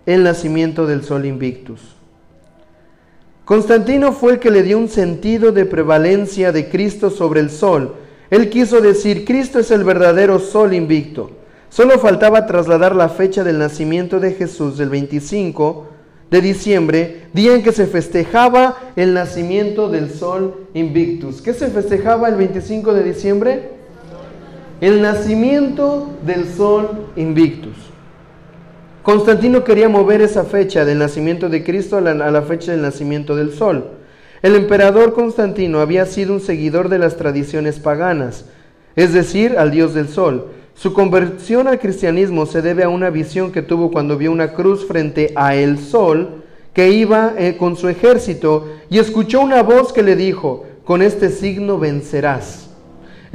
el 0.05 0.23
nacimiento 0.23 0.85
del 0.85 1.03
Sol 1.03 1.25
Invictus. 1.25 1.94
Constantino 3.45 4.11
fue 4.11 4.33
el 4.33 4.39
que 4.39 4.49
le 4.49 4.63
dio 4.63 4.77
un 4.79 4.89
sentido 4.89 5.51
de 5.51 5.65
prevalencia 5.65 6.51
de 6.51 6.67
Cristo 6.67 7.11
sobre 7.11 7.41
el 7.41 7.51
Sol. 7.51 7.93
Él 8.31 8.49
quiso 8.49 8.81
decir, 8.81 9.23
Cristo 9.23 9.59
es 9.59 9.69
el 9.69 9.83
verdadero 9.83 10.39
Sol 10.39 10.73
Invicto. 10.73 11.29
Solo 11.69 11.99
faltaba 11.99 12.47
trasladar 12.47 12.95
la 12.95 13.07
fecha 13.07 13.43
del 13.43 13.59
nacimiento 13.59 14.19
de 14.19 14.33
Jesús 14.33 14.77
del 14.77 14.89
25 14.89 15.87
de 16.31 16.41
diciembre, 16.41 17.27
día 17.33 17.53
en 17.53 17.61
que 17.61 17.71
se 17.71 17.85
festejaba 17.85 18.77
el 18.95 19.13
nacimiento 19.13 19.89
del 19.89 20.09
sol 20.09 20.67
Invictus. 20.73 21.41
¿Qué 21.41 21.53
se 21.53 21.67
festejaba 21.67 22.29
el 22.29 22.35
25 22.35 22.93
de 22.93 23.03
diciembre? 23.03 23.69
El 24.81 25.01
nacimiento 25.01 26.09
del 26.25 26.47
sol 26.47 27.09
Invictus. 27.15 27.84
Constantino 29.05 29.63
quería 29.63 29.87
mover 29.87 30.21
esa 30.21 30.45
fecha 30.45 30.83
del 30.83 30.97
nacimiento 30.97 31.47
de 31.47 31.63
Cristo 31.63 31.97
a 31.97 32.01
la, 32.01 32.41
fecha 32.41 32.71
del 32.71 32.81
nacimiento 32.81 33.35
del 33.35 33.53
sol. 33.53 33.91
El 34.41 34.55
emperador 34.55 35.13
Constantino 35.13 35.79
había 35.79 36.07
sido 36.07 36.33
un 36.33 36.39
seguidor 36.41 36.89
de 36.89 36.97
las 36.97 37.15
tradiciones 37.15 37.77
paganas, 37.79 38.45
es 38.95 39.13
decir, 39.13 39.59
al 39.59 39.69
dios 39.69 39.93
del 39.93 40.09
sol. 40.09 40.47
Su 40.73 40.91
conversión 40.93 41.67
al 41.67 41.77
cristianismo 41.77 42.47
se 42.47 42.63
debe 42.63 42.83
a 42.83 42.89
una 42.89 43.11
visión 43.11 43.51
que 43.51 43.61
tuvo 43.61 43.91
cuando 43.91 44.17
vio 44.17 44.31
una 44.31 44.53
cruz 44.53 44.87
frente 44.87 45.33
a 45.35 45.55
el 45.55 45.77
sol 45.77 46.43
que 46.73 46.89
iba 46.89 47.35
eh, 47.37 47.57
con 47.57 47.77
su 47.77 47.89
ejército 47.89 48.69
y 48.89 48.97
escuchó 48.97 49.39
una 49.41 49.61
voz 49.61 49.93
que 49.93 50.01
le 50.01 50.15
dijo, 50.15 50.65
con 50.83 51.03
este 51.03 51.29
signo 51.29 51.77
vencerás. 51.77 52.64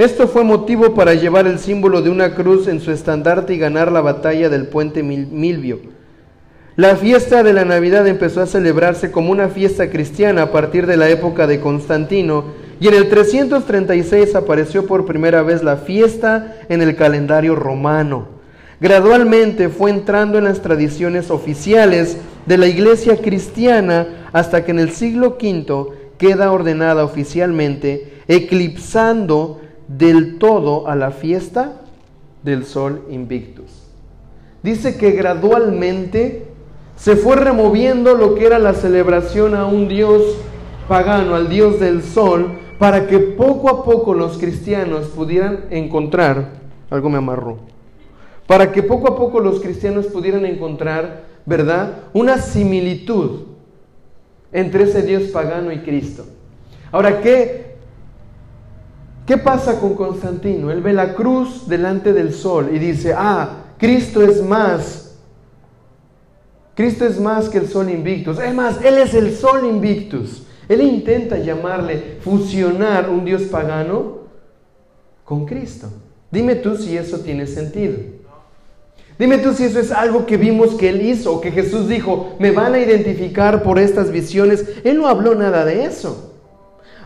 Esto 0.00 0.28
fue 0.28 0.44
motivo 0.44 0.94
para 0.94 1.12
llevar 1.12 1.46
el 1.46 1.58
símbolo 1.58 2.00
de 2.00 2.08
una 2.08 2.34
cruz 2.34 2.68
en 2.68 2.80
su 2.80 2.90
estandarte 2.90 3.52
y 3.52 3.58
ganar 3.58 3.92
la 3.92 4.00
batalla 4.00 4.48
del 4.48 4.66
puente 4.66 5.02
Mil- 5.02 5.26
Milvio. 5.26 5.78
La 6.74 6.96
fiesta 6.96 7.42
de 7.42 7.52
la 7.52 7.66
Navidad 7.66 8.08
empezó 8.08 8.40
a 8.40 8.46
celebrarse 8.46 9.10
como 9.10 9.30
una 9.30 9.50
fiesta 9.50 9.90
cristiana 9.90 10.44
a 10.44 10.52
partir 10.52 10.86
de 10.86 10.96
la 10.96 11.10
época 11.10 11.46
de 11.46 11.60
Constantino 11.60 12.44
y 12.80 12.88
en 12.88 12.94
el 12.94 13.10
336 13.10 14.34
apareció 14.36 14.86
por 14.86 15.04
primera 15.04 15.42
vez 15.42 15.62
la 15.62 15.76
fiesta 15.76 16.56
en 16.70 16.80
el 16.80 16.96
calendario 16.96 17.54
romano. 17.54 18.26
Gradualmente 18.80 19.68
fue 19.68 19.90
entrando 19.90 20.38
en 20.38 20.44
las 20.44 20.62
tradiciones 20.62 21.30
oficiales 21.30 22.16
de 22.46 22.56
la 22.56 22.68
iglesia 22.68 23.18
cristiana 23.18 24.06
hasta 24.32 24.64
que 24.64 24.70
en 24.70 24.78
el 24.78 24.92
siglo 24.92 25.36
V 25.38 25.88
queda 26.16 26.52
ordenada 26.52 27.04
oficialmente, 27.04 28.14
eclipsando 28.28 29.60
del 29.96 30.38
todo 30.38 30.86
a 30.88 30.94
la 30.94 31.10
fiesta 31.10 31.80
del 32.44 32.64
sol 32.64 33.06
invictus. 33.10 33.88
Dice 34.62 34.96
que 34.96 35.12
gradualmente 35.12 36.46
se 36.96 37.16
fue 37.16 37.36
removiendo 37.36 38.14
lo 38.14 38.34
que 38.34 38.46
era 38.46 38.58
la 38.58 38.74
celebración 38.74 39.54
a 39.54 39.66
un 39.66 39.88
dios 39.88 40.22
pagano, 40.86 41.34
al 41.34 41.48
dios 41.48 41.80
del 41.80 42.02
sol, 42.02 42.52
para 42.78 43.06
que 43.06 43.18
poco 43.18 43.68
a 43.68 43.84
poco 43.84 44.14
los 44.14 44.38
cristianos 44.38 45.06
pudieran 45.08 45.64
encontrar, 45.70 46.50
algo 46.88 47.10
me 47.10 47.18
amarró, 47.18 47.58
para 48.46 48.72
que 48.72 48.82
poco 48.82 49.08
a 49.08 49.16
poco 49.16 49.40
los 49.40 49.60
cristianos 49.60 50.06
pudieran 50.06 50.46
encontrar, 50.46 51.24
¿verdad? 51.46 52.04
Una 52.12 52.38
similitud 52.38 53.40
entre 54.52 54.84
ese 54.84 55.02
dios 55.02 55.24
pagano 55.24 55.72
y 55.72 55.78
Cristo. 55.80 56.26
Ahora, 56.92 57.20
¿qué, 57.20 57.69
¿qué 59.30 59.38
pasa 59.38 59.78
con 59.78 59.94
Constantino? 59.94 60.72
Él 60.72 60.80
ve 60.80 60.92
la 60.92 61.14
cruz 61.14 61.68
delante 61.68 62.12
del 62.12 62.34
sol 62.34 62.70
y 62.72 62.80
dice, 62.80 63.14
ah, 63.16 63.74
Cristo 63.78 64.22
es 64.22 64.42
más. 64.42 65.14
Cristo 66.74 67.06
es 67.06 67.20
más 67.20 67.48
que 67.48 67.58
el 67.58 67.68
sol 67.68 67.88
invictus. 67.90 68.40
Es 68.40 68.52
más, 68.52 68.84
Él 68.84 68.98
es 68.98 69.14
el 69.14 69.32
sol 69.36 69.64
invictus. 69.66 70.42
Él 70.68 70.80
intenta 70.80 71.38
llamarle, 71.38 72.18
fusionar 72.20 73.08
un 73.08 73.24
Dios 73.24 73.42
pagano 73.42 74.22
con 75.22 75.46
Cristo. 75.46 75.86
Dime 76.32 76.56
tú 76.56 76.76
si 76.76 76.96
eso 76.96 77.20
tiene 77.20 77.46
sentido. 77.46 77.98
Dime 79.16 79.38
tú 79.38 79.54
si 79.54 79.62
eso 79.62 79.78
es 79.78 79.92
algo 79.92 80.26
que 80.26 80.38
vimos 80.38 80.74
que 80.74 80.88
Él 80.88 81.02
hizo, 81.02 81.40
que 81.40 81.52
Jesús 81.52 81.86
dijo, 81.86 82.34
me 82.40 82.50
van 82.50 82.74
a 82.74 82.80
identificar 82.80 83.62
por 83.62 83.78
estas 83.78 84.10
visiones. 84.10 84.66
Él 84.82 84.98
no 84.98 85.06
habló 85.06 85.36
nada 85.36 85.64
de 85.64 85.84
eso. 85.84 86.29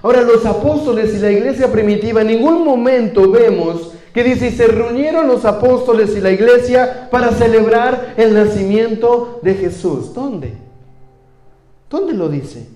Ahora, 0.05 0.21
los 0.21 0.45
apóstoles 0.45 1.15
y 1.15 1.19
la 1.19 1.31
iglesia 1.31 1.73
primitiva 1.73 2.21
en 2.21 2.27
ningún 2.27 2.63
momento 2.63 3.31
vemos 3.31 3.93
que 4.13 4.23
dice, 4.23 4.49
y 4.49 4.51
se 4.51 4.67
reunieron 4.67 5.27
los 5.27 5.47
apóstoles 5.47 6.15
y 6.15 6.21
la 6.21 6.31
iglesia 6.31 7.09
para 7.11 7.33
celebrar 7.33 8.13
el 8.19 8.35
nacimiento 8.35 9.41
de 9.41 9.55
Jesús. 9.55 10.13
¿Dónde? 10.13 10.53
¿Dónde 11.89 12.13
lo 12.13 12.29
dice? 12.29 12.69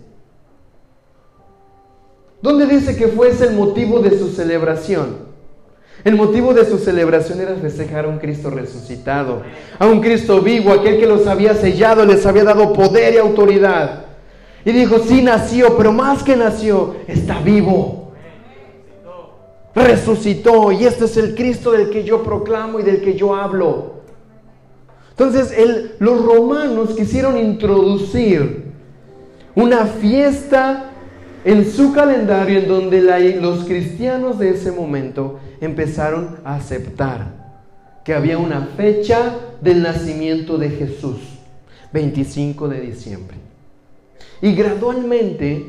¿Dónde 2.41 2.65
dice 2.65 2.97
que 2.97 3.09
fuese 3.09 3.45
el 3.45 3.53
motivo 3.53 4.01
de 4.01 4.19
su 4.19 4.31
celebración? 4.31 5.29
El 6.05 6.17
motivo 6.17 6.55
de 6.55 6.65
su 6.65 6.79
celebración 6.79 7.43
era 7.43 7.57
festejar 7.57 8.07
a 8.07 8.09
un 8.09 8.21
Cristo 8.21 8.49
resucitado, 8.49 9.43
a 9.79 9.87
un 9.87 10.01
Cristo 10.01 10.41
vivo, 10.41 10.73
aquel 10.73 10.99
que 10.99 11.07
los 11.07 11.27
había 11.27 11.55
sellado, 11.55 12.07
les 12.07 12.25
había 12.25 12.45
dado 12.45 12.73
poder 12.73 13.13
y 13.13 13.19
autoridad. 13.19 14.08
Y 14.69 14.73
dijo, 14.73 14.99
sí 14.99 15.23
nació, 15.23 15.79
pero 15.79 15.93
más 15.93 16.23
que 16.23 16.37
nació, 16.37 16.97
está 17.07 17.41
vivo. 17.41 18.13
Resucitó 19.75 20.73
y 20.73 20.85
este 20.85 21.07
es 21.07 21.17
el 21.17 21.35
Cristo 21.35 21.73
del 21.73 21.89
que 21.89 22.05
yo 22.05 22.23
proclamo 22.23 22.79
y 22.79 22.83
del 22.83 23.01
que 23.01 23.15
yo 23.15 23.35
hablo. 23.35 24.03
Entonces 25.09 25.57
el- 25.57 25.93
los 26.01 26.23
romanos 26.23 26.91
quisieron 26.95 27.39
introducir 27.39 28.65
una 29.55 29.87
fiesta 29.87 30.91
en 31.47 31.65
su 31.65 31.95
calendario 31.95 32.59
en 32.59 32.69
donde 32.69 33.01
los 33.41 33.65
cristianos 33.65 34.39
de 34.39 34.51
ese 34.51 34.71
momento 34.71 35.41
empezaron 35.63 36.41
a 36.45 36.57
aceptar 36.57 37.39
que 38.05 38.13
había 38.13 38.37
una 38.37 38.69
fecha 38.77 39.35
del 39.63 39.83
nacimiento 39.83 40.59
de 40.59 40.69
Jesús, 40.69 41.17
25 41.91 42.69
de 42.69 42.81
diciembre. 42.83 43.48
Y 44.41 44.55
gradualmente, 44.55 45.67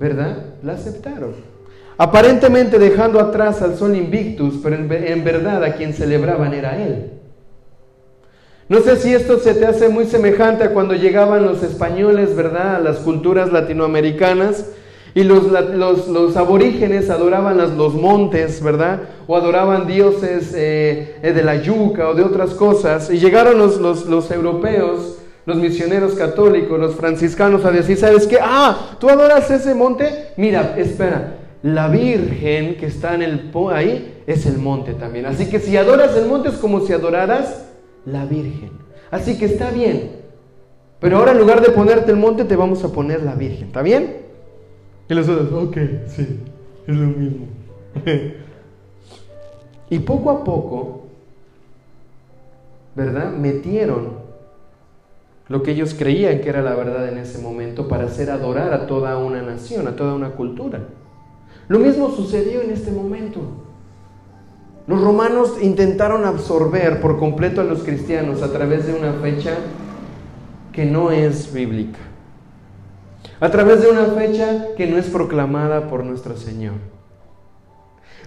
¿verdad? 0.00 0.36
La 0.62 0.72
aceptaron. 0.74 1.34
Aparentemente 1.96 2.78
dejando 2.78 3.20
atrás 3.20 3.62
al 3.62 3.76
sol 3.76 3.94
invictus, 3.96 4.54
pero 4.62 4.76
en, 4.76 4.88
ve- 4.88 5.12
en 5.12 5.22
verdad 5.24 5.62
a 5.62 5.74
quien 5.74 5.92
celebraban 5.92 6.52
era 6.54 6.82
él. 6.82 7.10
No 8.68 8.80
sé 8.80 8.96
si 8.96 9.12
esto 9.14 9.38
se 9.38 9.54
te 9.54 9.66
hace 9.66 9.88
muy 9.90 10.06
semejante 10.06 10.64
a 10.64 10.70
cuando 10.72 10.94
llegaban 10.94 11.44
los 11.44 11.62
españoles, 11.62 12.34
¿verdad? 12.34 12.76
A 12.76 12.80
las 12.80 12.96
culturas 12.98 13.52
latinoamericanas 13.52 14.70
y 15.14 15.22
los, 15.22 15.44
los, 15.74 16.08
los 16.08 16.36
aborígenes 16.36 17.10
adoraban 17.10 17.58
las- 17.58 17.70
los 17.74 17.94
montes, 17.94 18.60
¿verdad? 18.62 19.02
O 19.28 19.36
adoraban 19.36 19.86
dioses 19.86 20.52
eh, 20.56 21.16
eh, 21.22 21.32
de 21.32 21.42
la 21.44 21.56
yuca 21.62 22.08
o 22.08 22.14
de 22.14 22.22
otras 22.24 22.50
cosas. 22.54 23.10
Y 23.10 23.18
llegaron 23.20 23.58
los, 23.58 23.76
los 23.78 24.30
europeos, 24.32 25.18
los 25.46 25.56
misioneros 25.56 26.14
católicos, 26.14 26.78
los 26.78 26.94
franciscanos 26.94 27.64
a 27.64 27.70
decir, 27.70 27.96
¿sabes 27.98 28.26
qué? 28.26 28.38
Ah, 28.40 28.96
tú 28.98 29.08
adoras 29.10 29.50
ese 29.50 29.74
monte. 29.74 30.28
Mira, 30.36 30.74
espera, 30.78 31.34
la 31.62 31.88
Virgen 31.88 32.76
que 32.76 32.86
está 32.86 33.14
en 33.14 33.22
el 33.22 33.50
po- 33.50 33.70
ahí 33.70 34.22
es 34.26 34.46
el 34.46 34.58
monte 34.58 34.94
también. 34.94 35.26
Así 35.26 35.46
que 35.50 35.58
si 35.60 35.76
adoras 35.76 36.16
el 36.16 36.26
monte 36.26 36.48
es 36.48 36.54
como 36.56 36.80
si 36.80 36.92
adoraras 36.92 37.66
la 38.06 38.24
Virgen. 38.24 38.70
Así 39.10 39.38
que 39.38 39.44
está 39.44 39.70
bien. 39.70 40.12
Pero 41.00 41.18
ahora 41.18 41.32
en 41.32 41.38
lugar 41.38 41.60
de 41.60 41.70
ponerte 41.70 42.10
el 42.10 42.16
monte 42.16 42.44
te 42.44 42.56
vamos 42.56 42.82
a 42.84 42.88
poner 42.92 43.22
la 43.22 43.34
Virgen. 43.34 43.66
¿Está 43.66 43.82
bien? 43.82 44.16
Y 45.08 45.12
los 45.14 45.28
otros, 45.28 45.52
ok, 45.68 45.76
sí, 46.06 46.40
es 46.86 46.96
lo 46.96 47.06
mismo. 47.08 47.46
y 49.90 49.98
poco 49.98 50.30
a 50.30 50.42
poco, 50.42 51.02
¿verdad? 52.94 53.30
Metieron 53.32 54.23
lo 55.48 55.62
que 55.62 55.72
ellos 55.72 55.94
creían 55.94 56.40
que 56.40 56.48
era 56.48 56.62
la 56.62 56.74
verdad 56.74 57.08
en 57.08 57.18
ese 57.18 57.38
momento 57.38 57.86
para 57.88 58.04
hacer 58.04 58.30
adorar 58.30 58.72
a 58.72 58.86
toda 58.86 59.18
una 59.18 59.42
nación, 59.42 59.86
a 59.86 59.96
toda 59.96 60.14
una 60.14 60.30
cultura. 60.30 60.80
Lo 61.68 61.78
mismo 61.78 62.10
sucedió 62.10 62.62
en 62.62 62.70
este 62.70 62.90
momento. 62.90 63.40
Los 64.86 65.00
romanos 65.00 65.54
intentaron 65.62 66.24
absorber 66.24 67.00
por 67.00 67.18
completo 67.18 67.60
a 67.60 67.64
los 67.64 67.82
cristianos 67.82 68.42
a 68.42 68.52
través 68.52 68.86
de 68.86 68.94
una 68.94 69.14
fecha 69.14 69.56
que 70.72 70.84
no 70.84 71.10
es 71.10 71.52
bíblica, 71.52 71.98
a 73.40 73.50
través 73.50 73.80
de 73.80 73.88
una 73.88 74.06
fecha 74.06 74.74
que 74.76 74.86
no 74.86 74.98
es 74.98 75.06
proclamada 75.06 75.88
por 75.88 76.04
nuestro 76.04 76.36
Señor. 76.36 76.74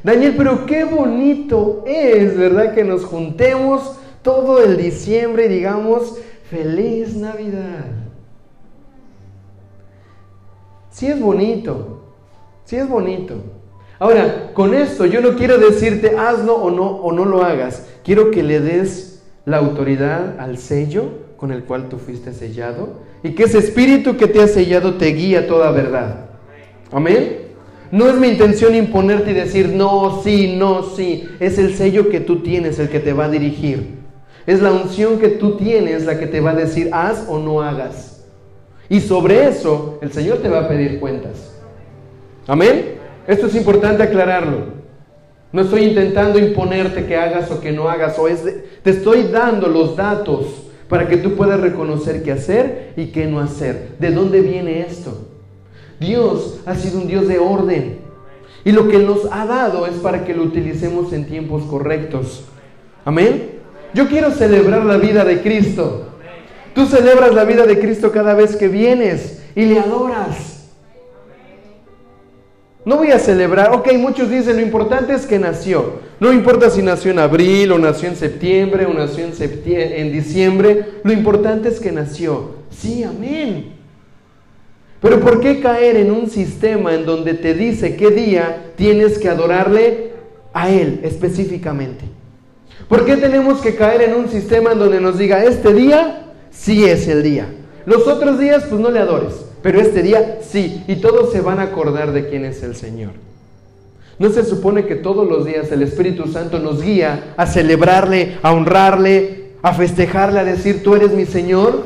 Daniel, 0.03 0.35
pero 0.37 0.65
qué 0.65 0.83
bonito 0.83 1.83
es, 1.85 2.37
¿verdad? 2.37 2.73
Que 2.73 2.83
nos 2.83 3.03
juntemos 3.03 3.97
todo 4.21 4.63
el 4.63 4.77
diciembre 4.77 5.45
y 5.45 5.49
digamos, 5.49 6.17
feliz 6.49 7.15
Navidad. 7.15 7.85
Sí 10.89 11.07
es 11.07 11.19
bonito, 11.19 12.01
sí 12.65 12.75
es 12.75 12.89
bonito. 12.89 13.35
Ahora, 13.99 14.51
con 14.53 14.73
esto 14.73 15.05
yo 15.05 15.21
no 15.21 15.35
quiero 15.35 15.57
decirte 15.57 16.17
hazlo 16.17 16.55
o 16.55 16.71
no, 16.71 16.87
o 16.87 17.11
no 17.11 17.25
lo 17.25 17.43
hagas. 17.43 17.87
Quiero 18.03 18.31
que 18.31 18.43
le 18.43 18.59
des 18.59 19.23
la 19.45 19.57
autoridad 19.57 20.39
al 20.39 20.57
sello 20.57 21.27
con 21.37 21.51
el 21.51 21.63
cual 21.63 21.89
tú 21.89 21.97
fuiste 21.97 22.33
sellado 22.33 22.99
y 23.23 23.31
que 23.31 23.43
ese 23.43 23.59
espíritu 23.59 24.17
que 24.17 24.27
te 24.27 24.41
ha 24.41 24.47
sellado 24.47 24.95
te 24.95 25.07
guíe 25.07 25.37
a 25.37 25.47
toda 25.47 25.71
verdad. 25.71 26.29
Amén. 26.91 27.47
No 27.91 28.09
es 28.09 28.15
mi 28.15 28.27
intención 28.27 28.75
imponerte 28.75 29.31
y 29.31 29.33
decir 29.33 29.69
no, 29.69 30.21
sí, 30.23 30.55
no, 30.57 30.83
sí. 30.83 31.27
Es 31.39 31.57
el 31.57 31.75
sello 31.75 32.09
que 32.09 32.19
tú 32.19 32.41
tienes 32.41 32.79
el 32.79 32.89
que 32.89 32.99
te 32.99 33.13
va 33.13 33.25
a 33.25 33.29
dirigir. 33.29 33.97
Es 34.47 34.61
la 34.61 34.71
unción 34.71 35.19
que 35.19 35.27
tú 35.27 35.57
tienes 35.57 36.05
la 36.05 36.17
que 36.17 36.25
te 36.25 36.39
va 36.39 36.51
a 36.51 36.55
decir 36.55 36.89
haz 36.93 37.25
o 37.27 37.37
no 37.37 37.61
hagas. 37.61 38.25
Y 38.89 39.01
sobre 39.01 39.47
eso 39.47 39.99
el 40.01 40.11
Señor 40.13 40.37
te 40.37 40.47
va 40.47 40.61
a 40.61 40.67
pedir 40.69 40.99
cuentas. 41.01 41.53
Amén. 42.47 42.95
Esto 43.27 43.47
es 43.47 43.55
importante 43.55 44.03
aclararlo. 44.03 44.77
No 45.51 45.61
estoy 45.61 45.83
intentando 45.83 46.39
imponerte 46.39 47.05
que 47.05 47.17
hagas 47.17 47.51
o 47.51 47.59
que 47.59 47.73
no 47.73 47.89
hagas, 47.89 48.17
o 48.17 48.27
es 48.27 48.43
te 48.83 48.89
estoy 48.89 49.23
dando 49.23 49.67
los 49.67 49.97
datos 49.97 50.45
para 50.87 51.09
que 51.09 51.17
tú 51.17 51.35
puedas 51.35 51.59
reconocer 51.59 52.23
qué 52.23 52.31
hacer 52.31 52.93
y 52.95 53.07
qué 53.07 53.25
no 53.27 53.41
hacer. 53.41 53.95
¿De 53.99 54.11
dónde 54.11 54.39
viene 54.39 54.81
esto? 54.81 55.27
Dios 55.99 56.61
ha 56.65 56.75
sido 56.75 56.99
un 56.99 57.07
Dios 57.07 57.27
de 57.27 57.39
orden. 57.39 57.99
Y 58.63 58.71
lo 58.71 58.87
que 58.87 58.99
nos 58.99 59.27
ha 59.31 59.45
dado 59.45 59.85
es 59.87 59.95
para 59.95 60.23
que 60.23 60.33
lo 60.33 60.43
utilicemos 60.43 61.11
en 61.11 61.27
tiempos 61.27 61.63
correctos. 61.63 62.45
Amén. 63.03 63.56
Yo 63.97 64.07
quiero 64.07 64.29
celebrar 64.29 64.85
la 64.85 64.97
vida 64.97 65.25
de 65.25 65.41
Cristo. 65.41 66.09
Tú 66.75 66.85
celebras 66.85 67.33
la 67.33 67.45
vida 67.45 67.65
de 67.65 67.79
Cristo 67.79 68.11
cada 68.11 68.35
vez 68.35 68.55
que 68.55 68.67
vienes 68.67 69.41
y 69.55 69.65
le 69.65 69.79
adoras. 69.79 70.67
No 72.85 72.97
voy 72.97 73.09
a 73.09 73.17
celebrar, 73.17 73.73
ok, 73.73 73.93
muchos 73.93 74.29
dicen, 74.29 74.57
lo 74.57 74.61
importante 74.61 75.15
es 75.15 75.25
que 75.25 75.39
nació. 75.39 75.93
No 76.19 76.31
importa 76.31 76.69
si 76.69 76.83
nació 76.83 77.09
en 77.09 77.17
abril 77.17 77.71
o 77.71 77.79
nació 77.79 78.09
en 78.09 78.15
septiembre 78.15 78.85
o 78.85 78.93
nació 78.93 79.25
en, 79.25 79.33
en 79.65 80.11
diciembre, 80.11 80.85
lo 81.03 81.11
importante 81.11 81.69
es 81.69 81.79
que 81.79 81.91
nació. 81.91 82.51
Sí, 82.69 83.03
amén. 83.03 83.73
Pero 85.01 85.19
¿por 85.21 85.41
qué 85.41 85.59
caer 85.59 85.95
en 85.95 86.11
un 86.11 86.29
sistema 86.29 86.93
en 86.93 87.03
donde 87.03 87.33
te 87.33 87.55
dice 87.55 87.95
qué 87.95 88.11
día 88.11 88.73
tienes 88.75 89.17
que 89.17 89.27
adorarle 89.27 90.11
a 90.53 90.69
Él 90.69 90.99
específicamente? 91.01 92.16
¿Por 92.87 93.05
qué 93.05 93.17
tenemos 93.17 93.59
que 93.59 93.75
caer 93.75 94.01
en 94.01 94.15
un 94.15 94.29
sistema 94.29 94.71
en 94.71 94.79
donde 94.79 95.01
nos 95.01 95.17
diga, 95.17 95.43
este 95.43 95.73
día 95.73 96.27
sí 96.51 96.85
es 96.85 97.07
el 97.07 97.23
día? 97.23 97.47
Los 97.85 98.07
otros 98.07 98.39
días 98.39 98.65
pues 98.69 98.79
no 98.79 98.91
le 98.91 98.99
adores. 98.99 99.47
Pero 99.61 99.81
este 99.81 100.01
día 100.01 100.39
sí, 100.41 100.83
y 100.87 100.97
todos 100.97 101.31
se 101.31 101.41
van 101.41 101.59
a 101.59 101.63
acordar 101.63 102.11
de 102.13 102.29
quién 102.29 102.45
es 102.45 102.63
el 102.63 102.75
Señor. 102.75 103.11
¿No 104.19 104.29
se 104.29 104.43
supone 104.45 104.85
que 104.85 104.95
todos 104.95 105.27
los 105.27 105.45
días 105.45 105.71
el 105.71 105.81
Espíritu 105.81 106.27
Santo 106.27 106.59
nos 106.59 106.81
guía 106.81 107.33
a 107.37 107.45
celebrarle, 107.45 108.37
a 108.41 108.53
honrarle, 108.53 109.51
a 109.61 109.73
festejarle, 109.73 110.39
a 110.39 110.43
decir, 110.43 110.83
tú 110.83 110.95
eres 110.95 111.11
mi 111.11 111.25
Señor? 111.25 111.83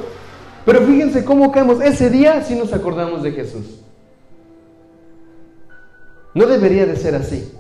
Pero 0.65 0.81
fíjense 0.81 1.25
cómo 1.25 1.51
caemos. 1.51 1.81
Ese 1.81 2.09
día 2.09 2.43
sí 2.43 2.55
nos 2.55 2.71
acordamos 2.71 3.23
de 3.23 3.31
Jesús. 3.31 3.79
No 6.33 6.45
debería 6.45 6.85
de 6.85 6.95
ser 6.95 7.15
así. 7.15 7.51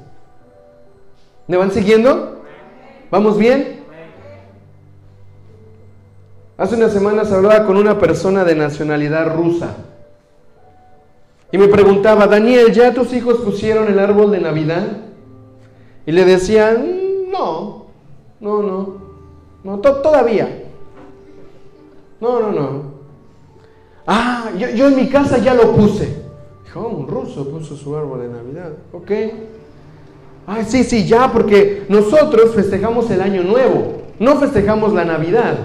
¿Me 1.47 1.57
van 1.57 1.71
siguiendo? 1.71 2.30
¿Vamos 3.11 3.37
bien? 3.37 3.81
Hace 6.57 6.75
unas 6.75 6.93
semanas 6.93 7.31
hablaba 7.31 7.65
con 7.65 7.75
una 7.75 7.99
persona 7.99 8.45
de 8.45 8.55
nacionalidad 8.55 9.35
rusa. 9.35 9.75
Y 11.51 11.57
me 11.57 11.67
preguntaba, 11.67 12.27
Daniel, 12.27 12.71
¿ya 12.71 12.93
tus 12.93 13.11
hijos 13.13 13.39
pusieron 13.39 13.89
el 13.89 13.99
árbol 13.99 14.31
de 14.31 14.39
Navidad? 14.39 14.87
Y 16.05 16.13
le 16.13 16.23
decían, 16.23 17.29
no, 17.29 17.87
no, 18.39 18.61
no, 18.63 18.95
no, 19.63 19.79
todavía. 19.79 20.63
No, 22.21 22.39
no, 22.39 22.51
no. 22.51 22.83
Ah, 24.07 24.51
yo, 24.57 24.87
en 24.87 24.95
mi 24.95 25.09
casa 25.09 25.39
ya 25.39 25.53
lo 25.53 25.73
puse. 25.73 26.23
Dijo, 26.63 26.79
oh, 26.79 26.87
un 26.87 27.07
ruso 27.07 27.49
puso 27.49 27.75
su 27.75 27.93
árbol 27.95 28.21
de 28.21 28.29
Navidad. 28.29 28.71
Ok. 28.93 29.11
Ah, 30.47 30.63
sí, 30.67 30.83
sí, 30.83 31.05
ya, 31.05 31.31
porque 31.31 31.83
nosotros 31.89 32.55
festejamos 32.55 33.09
el 33.11 33.21
año 33.21 33.43
nuevo, 33.43 34.01
no 34.19 34.37
festejamos 34.37 34.93
la 34.93 35.05
Navidad. 35.05 35.55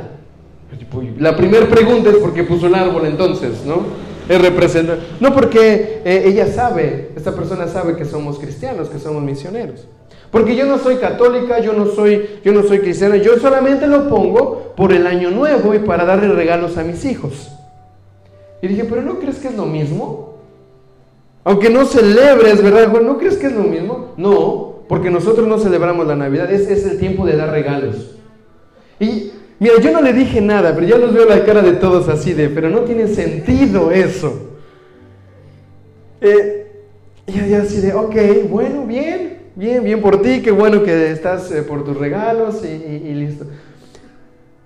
La 1.19 1.37
primera 1.37 1.67
pregunta 1.67 2.11
es 2.11 2.17
por 2.17 2.33
qué 2.33 2.45
puso 2.45 2.67
el 2.67 2.75
árbol 2.75 3.07
entonces, 3.07 3.65
¿no? 3.65 4.07
es 4.29 4.41
representar. 4.41 4.99
No 5.21 5.33
porque 5.33 6.03
eh, 6.05 6.25
ella 6.27 6.47
sabe, 6.47 7.11
esta 7.17 7.35
persona 7.35 7.69
sabe 7.69 7.97
que 7.97 8.05
somos 8.05 8.39
cristianos, 8.39 8.89
que 8.89 8.99
somos 8.99 9.23
misioneros. 9.23 9.87
Porque 10.31 10.57
yo 10.57 10.67
no 10.67 10.79
soy 10.79 10.97
católica, 10.97 11.61
yo 11.61 11.73
no 11.73 11.87
soy, 11.87 12.41
yo 12.45 12.53
no 12.53 12.63
soy 12.65 12.81
cristiana, 12.81 13.17
yo 13.17 13.39
solamente 13.39 13.87
lo 13.87 14.09
pongo 14.09 14.73
por 14.77 14.93
el 14.93 15.07
año 15.07 15.31
nuevo 15.31 15.75
y 15.75 15.79
para 15.79 16.05
darle 16.05 16.29
regalos 16.29 16.77
a 16.77 16.83
mis 16.83 17.05
hijos. 17.05 17.53
Y 18.61 18.69
dije, 18.69 18.85
pero 18.85 19.03
¿no 19.03 19.19
crees 19.19 19.37
que 19.39 19.49
es 19.49 19.57
lo 19.57 19.67
mismo? 19.67 20.35
Aunque 21.45 21.71
no 21.71 21.85
celebres, 21.85 22.61
¿verdad? 22.61 22.89
¿No 23.01 23.19
crees 23.19 23.37
que 23.37 23.47
es 23.47 23.53
lo 23.53 23.63
mismo? 23.63 24.15
No, 24.17 24.66
porque 24.89 25.11
nosotros 25.11 25.47
no 25.47 25.59
celebramos 25.59 26.07
la 26.07 26.17
Navidad, 26.17 26.53
es, 26.53 26.69
es 26.69 26.87
el 26.87 26.99
tiempo 26.99 27.27
de 27.27 27.37
dar 27.37 27.51
regalos. 27.51 28.17
Y 29.01 29.33
Mira, 29.59 29.81
yo 29.81 29.91
no 29.91 30.03
le 30.03 30.13
dije 30.13 30.41
nada, 30.41 30.75
pero 30.75 30.87
ya 30.87 30.99
los 30.99 31.15
veo 31.15 31.25
la 31.25 31.45
cara 31.45 31.63
de 31.63 31.73
todos 31.73 32.09
así 32.09 32.35
de, 32.35 32.51
pero 32.51 32.69
no 32.69 32.81
tiene 32.81 33.09
sentido 33.09 33.91
eso. 33.91 34.51
Eh, 36.21 36.85
y 37.27 37.55
así 37.55 37.81
de, 37.81 37.95
ok, 37.95 38.15
bueno, 38.51 38.87
bien, 38.87 39.39
bien, 39.55 39.83
bien 39.83 40.03
por 40.03 40.21
ti, 40.21 40.43
qué 40.43 40.51
bueno 40.51 40.83
que 40.83 41.11
estás 41.11 41.51
eh, 41.53 41.63
por 41.63 41.85
tus 41.85 41.97
regalos 41.97 42.63
y, 42.65 42.67
y 42.67 43.15
listo. 43.15 43.47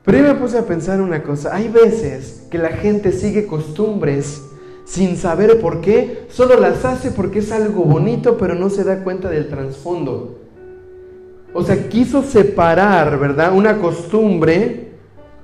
Pero 0.04 0.18
yo 0.18 0.24
me 0.24 0.34
puse 0.34 0.58
a 0.58 0.66
pensar 0.66 1.00
una 1.00 1.22
cosa, 1.22 1.54
hay 1.54 1.68
veces 1.68 2.48
que 2.50 2.58
la 2.58 2.70
gente 2.70 3.12
sigue 3.12 3.46
costumbres 3.46 4.42
sin 4.90 5.16
saber 5.16 5.60
por 5.60 5.80
qué, 5.80 6.24
solo 6.30 6.58
las 6.58 6.84
hace 6.84 7.12
porque 7.12 7.38
es 7.38 7.52
algo 7.52 7.84
bonito, 7.84 8.36
pero 8.36 8.56
no 8.56 8.70
se 8.70 8.82
da 8.82 9.04
cuenta 9.04 9.30
del 9.30 9.48
trasfondo. 9.48 10.40
O 11.54 11.62
sea, 11.62 11.88
quiso 11.88 12.24
separar, 12.24 13.16
¿verdad? 13.16 13.54
Una 13.54 13.78
costumbre 13.78 14.88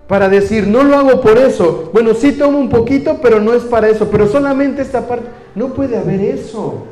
para 0.08 0.28
decir, 0.28 0.66
no 0.66 0.82
lo 0.82 0.96
hago 0.96 1.20
por 1.20 1.38
eso. 1.38 1.90
Bueno, 1.92 2.14
sí 2.14 2.32
tomo 2.32 2.58
un 2.58 2.68
poquito, 2.68 3.20
pero 3.22 3.38
no 3.38 3.54
es 3.54 3.62
para 3.62 3.88
eso. 3.88 4.08
Pero 4.10 4.26
solamente 4.26 4.82
esta 4.82 5.06
parte. 5.06 5.28
No 5.54 5.74
puede 5.74 5.96
haber 5.96 6.20
eso. 6.22 6.82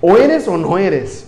O 0.00 0.16
eres 0.16 0.46
o 0.46 0.56
no 0.56 0.78
eres. 0.78 1.26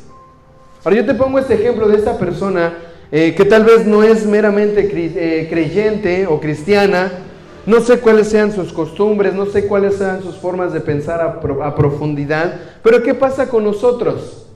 Ahora 0.84 0.98
yo 0.98 1.06
te 1.06 1.14
pongo 1.14 1.40
este 1.40 1.54
ejemplo 1.54 1.88
de 1.88 1.96
esta 1.96 2.16
persona 2.18 2.72
eh, 3.10 3.34
que 3.34 3.44
tal 3.44 3.64
vez 3.64 3.84
no 3.84 4.04
es 4.04 4.26
meramente 4.26 4.88
eh, 4.92 5.48
creyente 5.50 6.28
o 6.28 6.38
cristiana. 6.38 7.25
No 7.66 7.80
sé 7.80 7.98
cuáles 7.98 8.28
sean 8.28 8.52
sus 8.52 8.72
costumbres, 8.72 9.34
no 9.34 9.46
sé 9.46 9.66
cuáles 9.66 9.96
sean 9.96 10.22
sus 10.22 10.36
formas 10.36 10.72
de 10.72 10.80
pensar 10.80 11.20
a 11.20 11.74
profundidad. 11.74 12.60
Pero 12.82 13.02
¿qué 13.02 13.12
pasa 13.12 13.48
con 13.48 13.64
nosotros? 13.64 14.46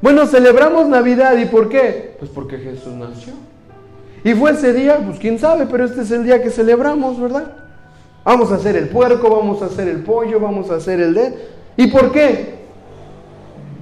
Bueno, 0.00 0.26
celebramos 0.26 0.86
Navidad. 0.86 1.36
¿Y 1.38 1.46
por 1.46 1.68
qué? 1.68 2.16
Pues 2.18 2.30
porque 2.30 2.58
Jesús 2.58 2.92
nació. 2.92 3.32
Y 4.22 4.34
fue 4.34 4.50
ese 4.50 4.72
día, 4.72 4.98
pues 5.04 5.18
quién 5.18 5.38
sabe, 5.38 5.66
pero 5.70 5.84
este 5.84 6.02
es 6.02 6.10
el 6.10 6.24
día 6.24 6.42
que 6.42 6.50
celebramos, 6.50 7.20
¿verdad? 7.20 7.52
Vamos 8.24 8.52
a 8.52 8.56
hacer 8.56 8.76
el 8.76 8.88
puerco, 8.88 9.30
vamos 9.30 9.62
a 9.62 9.66
hacer 9.66 9.88
el 9.88 10.02
pollo, 10.02 10.40
vamos 10.40 10.70
a 10.70 10.74
hacer 10.74 11.00
el 11.00 11.14
de. 11.14 11.34
¿Y 11.76 11.86
por 11.86 12.12
qué? 12.12 12.58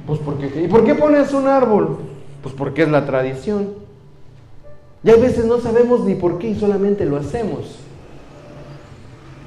Pues 0.07 0.21
porque. 0.21 0.63
¿Y 0.63 0.69
por 0.69 0.85
qué 0.85 0.95
pones 0.95 1.33
un 1.33 1.49
árbol? 1.49 1.99
Pues 2.43 2.55
porque 2.55 2.83
es 2.83 2.89
la 2.89 3.05
tradición. 3.05 3.75
Y 5.03 5.11
a 5.11 5.17
veces 5.17 5.45
no 5.45 5.59
sabemos 5.59 6.05
ni 6.05 6.15
por 6.15 6.39
qué 6.39 6.51
y 6.51 6.55
solamente 6.55 7.05
lo 7.05 7.17
hacemos. 7.17 7.81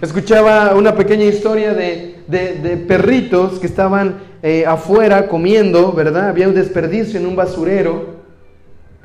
Escuchaba 0.01 0.75
una 0.75 0.95
pequeña 0.95 1.25
historia 1.25 1.73
de, 1.73 2.23
de 2.27 2.77
perritos 2.77 3.59
que 3.59 3.67
estaban 3.67 4.29
eh, 4.41 4.65
afuera 4.65 5.27
comiendo, 5.27 5.91
¿verdad? 5.91 6.29
Había 6.29 6.47
un 6.47 6.55
desperdicio 6.55 7.19
en 7.19 7.25
un 7.25 7.35
basurero 7.35 8.19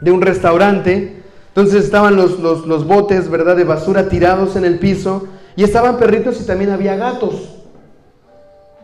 de 0.01 0.13
un 0.13 0.21
restaurante. 0.21 1.23
Entonces 1.49 1.85
estaban 1.85 2.15
los, 2.15 2.39
los, 2.39 2.87
botes, 2.87 3.29
¿verdad? 3.29 3.57
De 3.57 3.65
basura 3.65 4.09
tirados 4.09 4.55
en 4.55 4.65
el 4.65 4.79
piso. 4.79 5.27
Y 5.57 5.65
estaban 5.65 5.99
perritos 5.99 6.41
y 6.41 6.47
también 6.47 6.71
había 6.71 6.95
gatos. 6.95 7.35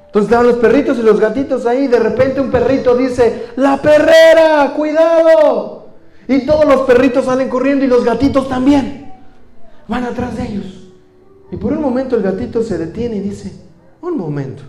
Entonces 0.06 0.28
estaban 0.28 0.48
los 0.48 0.56
perritos 0.56 0.98
y 0.98 1.02
los 1.02 1.20
gatitos 1.20 1.66
ahí. 1.66 1.86
De 1.86 2.00
repente 2.00 2.40
un 2.40 2.50
perrito 2.50 2.96
dice, 2.96 3.46
la 3.54 3.80
perrera, 3.80 4.72
cuidado. 4.76 5.86
Y 6.26 6.46
todos 6.46 6.64
los 6.64 6.80
perritos 6.80 7.26
salen 7.26 7.48
corriendo 7.48 7.84
y 7.84 7.88
los 7.88 8.04
gatitos 8.04 8.48
también. 8.48 9.12
Van 9.86 10.02
atrás 10.02 10.36
de 10.36 10.42
ellos. 10.42 10.79
Y 11.50 11.56
por 11.56 11.72
un 11.72 11.80
momento 11.80 12.16
el 12.16 12.22
gatito 12.22 12.62
se 12.62 12.78
detiene 12.78 13.16
y 13.16 13.20
dice, 13.20 13.52
un 14.00 14.16
momento. 14.16 14.62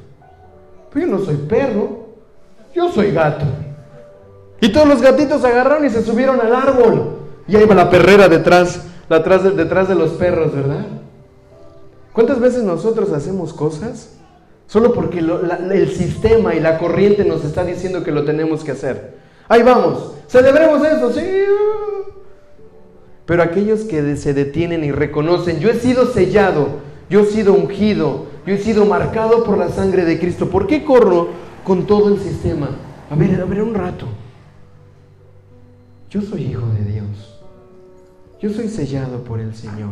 Yo 0.93 1.07
no 1.07 1.19
soy 1.19 1.36
perro, 1.36 2.07
yo 2.73 2.91
soy 2.91 3.11
gato. 3.11 3.45
Y 4.59 4.71
todos 4.71 4.88
los 4.88 5.01
gatitos 5.01 5.43
agarraron 5.43 5.86
y 5.86 5.89
se 5.89 6.03
subieron 6.03 6.39
al 6.41 6.53
árbol. 6.53 7.17
Y 7.47 7.55
ahí 7.55 7.65
va 7.65 7.75
la 7.75 7.89
perrera 7.89 8.27
detrás, 8.27 8.82
detrás 9.09 9.88
de, 9.88 9.95
los 9.95 10.11
perros, 10.11 10.53
¿verdad? 10.53 10.86
¿Cuántas 12.13 12.39
veces 12.39 12.63
nosotros 12.63 13.11
hacemos 13.11 13.53
cosas 13.53 14.17
Solo 14.71 14.93
porque 14.93 15.19
el 15.19 15.91
sistema 15.91 16.55
y 16.55 16.61
la 16.61 16.77
corriente 16.77 17.25
nos 17.25 17.43
está 17.43 17.65
diciendo 17.65 18.05
que 18.05 18.11
lo 18.13 18.23
tenemos 18.23 18.63
que 18.63 18.71
hacer. 18.71 19.15
Ahí 19.49 19.63
vamos, 19.63 20.13
celebremos 20.29 20.82
eso, 20.88 21.11
sí. 21.11 21.27
Pero 23.32 23.43
aquellos 23.43 23.86
que 23.86 24.17
se 24.17 24.34
detienen 24.34 24.84
y 24.84 24.91
reconocen, 24.91 25.61
yo 25.61 25.69
he 25.69 25.75
sido 25.75 26.05
sellado, 26.11 26.82
yo 27.09 27.21
he 27.21 27.25
sido 27.27 27.53
ungido, 27.53 28.25
yo 28.45 28.53
he 28.53 28.57
sido 28.57 28.86
marcado 28.86 29.45
por 29.45 29.57
la 29.57 29.69
sangre 29.69 30.03
de 30.03 30.19
Cristo. 30.19 30.49
¿Por 30.49 30.67
qué 30.67 30.84
corro 30.84 31.29
con 31.63 31.88
todo 31.88 32.13
el 32.13 32.19
sistema? 32.19 32.71
A 33.09 33.15
ver, 33.15 33.39
a 33.39 33.45
ver 33.45 33.61
un 33.63 33.73
rato. 33.73 34.05
Yo 36.09 36.21
soy 36.21 36.41
hijo 36.41 36.65
de 36.77 36.91
Dios. 36.91 37.39
Yo 38.41 38.49
soy 38.49 38.67
sellado 38.67 39.23
por 39.23 39.39
el 39.39 39.55
Señor. 39.55 39.91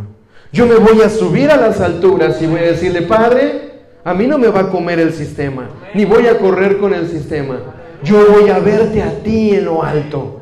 Yo 0.51 0.67
me 0.67 0.75
voy 0.75 1.01
a 1.01 1.09
subir 1.09 1.49
a 1.49 1.55
las 1.55 1.79
alturas 1.79 2.41
y 2.41 2.45
voy 2.45 2.59
a 2.59 2.63
decirle, 2.63 3.03
Padre, 3.03 3.83
a 4.03 4.13
mí 4.13 4.27
no 4.27 4.37
me 4.37 4.49
va 4.49 4.59
a 4.59 4.69
comer 4.69 4.99
el 4.99 5.13
sistema, 5.13 5.69
ni 5.95 6.03
voy 6.03 6.27
a 6.27 6.37
correr 6.39 6.77
con 6.77 6.93
el 6.93 7.07
sistema. 7.07 7.57
Yo 8.03 8.17
voy 8.33 8.49
a 8.49 8.59
verte 8.59 9.01
a 9.01 9.23
ti 9.23 9.51
en 9.51 9.63
lo 9.63 9.81
alto. 9.81 10.38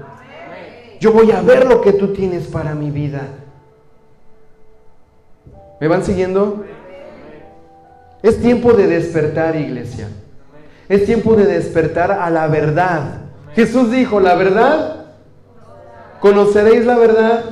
Yo 1.00 1.12
voy 1.12 1.32
a 1.32 1.42
ver 1.42 1.66
lo 1.66 1.82
que 1.82 1.94
tú 1.94 2.14
tienes 2.14 2.48
para 2.48 2.74
mi 2.74 2.92
vida. 2.92 3.22
¿Me 5.80 5.88
van 5.88 6.04
siguiendo? 6.04 6.66
Es 8.24 8.42
tiempo 8.42 8.74
de 8.74 8.88
despertar, 8.88 9.56
iglesia. 9.56 10.08
Es 10.90 11.06
tiempo 11.06 11.36
de 11.36 11.46
despertar 11.46 12.12
a 12.12 12.30
la 12.30 12.48
verdad. 12.48 13.22
Jesús 13.54 13.92
dijo, 13.92 14.20
la 14.20 14.36
verdad, 14.36 15.06
conoceréis 16.20 16.86
la 16.86 16.98
verdad. 16.98 17.44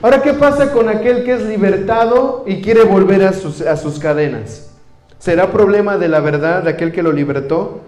Ahora, 0.00 0.22
¿qué 0.22 0.34
pasa 0.34 0.72
con 0.72 0.88
aquel 0.88 1.24
que 1.24 1.34
es 1.34 1.42
libertado 1.42 2.44
y 2.46 2.60
quiere 2.60 2.84
volver 2.84 3.24
a 3.24 3.32
sus, 3.32 3.60
a 3.60 3.76
sus 3.76 3.98
cadenas? 3.98 4.70
¿Será 5.18 5.50
problema 5.50 5.96
de 5.96 6.08
la 6.08 6.20
verdad 6.20 6.62
de 6.62 6.70
aquel 6.70 6.92
que 6.92 7.02
lo 7.02 7.12
libertó? 7.12 7.80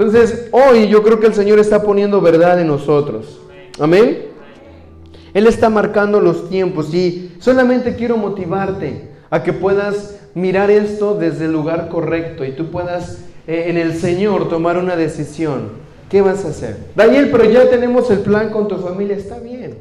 Entonces, 0.00 0.48
hoy 0.50 0.88
yo 0.88 1.02
creo 1.02 1.20
que 1.20 1.26
el 1.26 1.34
Señor 1.34 1.58
está 1.58 1.82
poniendo 1.82 2.22
verdad 2.22 2.58
en 2.58 2.68
nosotros. 2.68 3.38
Amén. 3.78 4.28
Él 5.34 5.46
está 5.46 5.68
marcando 5.68 6.20
los 6.20 6.48
tiempos 6.48 6.94
y 6.94 7.36
solamente 7.38 7.94
quiero 7.96 8.16
motivarte 8.16 9.10
a 9.28 9.42
que 9.42 9.52
puedas 9.52 10.18
mirar 10.34 10.70
esto 10.70 11.16
desde 11.16 11.44
el 11.44 11.52
lugar 11.52 11.90
correcto 11.90 12.46
y 12.46 12.52
tú 12.52 12.70
puedas 12.70 13.18
eh, 13.46 13.64
en 13.66 13.76
el 13.76 13.94
Señor 13.94 14.48
tomar 14.48 14.78
una 14.78 14.96
decisión. 14.96 15.72
¿Qué 16.08 16.22
vas 16.22 16.46
a 16.46 16.48
hacer? 16.48 16.78
Daniel, 16.96 17.28
pero 17.30 17.44
ya 17.44 17.68
tenemos 17.68 18.10
el 18.10 18.20
plan 18.20 18.48
con 18.48 18.68
tu 18.68 18.78
familia. 18.78 19.18
Está 19.18 19.38
bien. 19.38 19.76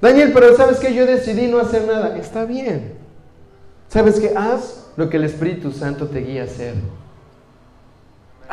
Daniel, 0.00 0.32
pero 0.34 0.56
sabes 0.56 0.80
que 0.80 0.92
yo 0.92 1.06
decidí 1.06 1.46
no 1.46 1.60
hacer 1.60 1.86
nada. 1.86 2.18
Está 2.18 2.44
bien. 2.44 2.94
¿Sabes 3.86 4.18
que 4.18 4.36
Haz 4.36 4.90
lo 4.96 5.08
que 5.08 5.18
el 5.18 5.22
Espíritu 5.22 5.70
Santo 5.70 6.08
te 6.08 6.22
guía 6.22 6.42
a 6.42 6.46
hacer. 6.46 6.74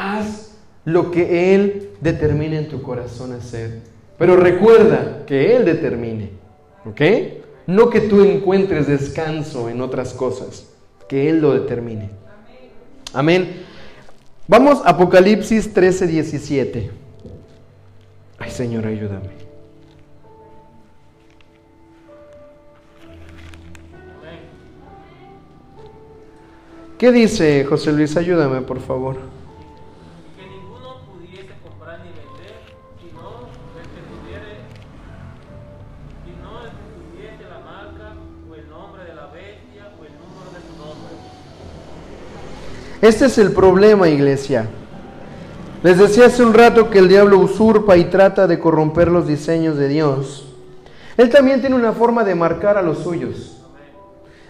Haz 0.01 0.57
lo 0.83 1.11
que 1.11 1.53
Él 1.53 1.91
determine 2.01 2.57
en 2.57 2.69
tu 2.69 2.81
corazón 2.81 3.33
hacer. 3.33 3.81
Pero 4.17 4.35
recuerda 4.35 5.23
que 5.27 5.55
Él 5.55 5.63
determine. 5.63 6.31
¿Ok? 6.85 7.01
No 7.67 7.91
que 7.91 8.01
tú 8.01 8.23
encuentres 8.23 8.87
descanso 8.87 9.69
en 9.69 9.79
otras 9.79 10.15
cosas. 10.15 10.65
Que 11.07 11.29
Él 11.29 11.39
lo 11.39 11.53
determine. 11.53 12.09
Amén. 13.13 13.61
Vamos 14.47 14.81
a 14.83 14.89
Apocalipsis 14.89 15.71
13, 15.71 16.07
17. 16.07 16.91
Ay, 18.39 18.49
Señor, 18.49 18.87
ayúdame. 18.87 19.29
¿Qué 26.97 27.11
dice 27.11 27.65
José 27.65 27.91
Luis? 27.91 28.17
Ayúdame, 28.17 28.61
por 28.61 28.79
favor. 28.79 29.40
Este 43.01 43.25
es 43.25 43.37
el 43.37 43.51
problema, 43.51 44.09
iglesia. 44.09 44.67
Les 45.83 45.97
decía 45.97 46.27
hace 46.27 46.43
un 46.43 46.53
rato 46.53 46.89
que 46.89 46.99
el 46.99 47.07
diablo 47.07 47.39
usurpa 47.39 47.97
y 47.97 48.05
trata 48.05 48.45
de 48.45 48.59
corromper 48.59 49.07
los 49.07 49.27
diseños 49.27 49.77
de 49.77 49.87
Dios. 49.87 50.47
Él 51.17 51.29
también 51.29 51.61
tiene 51.61 51.75
una 51.75 51.93
forma 51.93 52.23
de 52.23 52.35
marcar 52.35 52.77
a 52.77 52.81
los 52.81 52.99
suyos. 52.99 53.57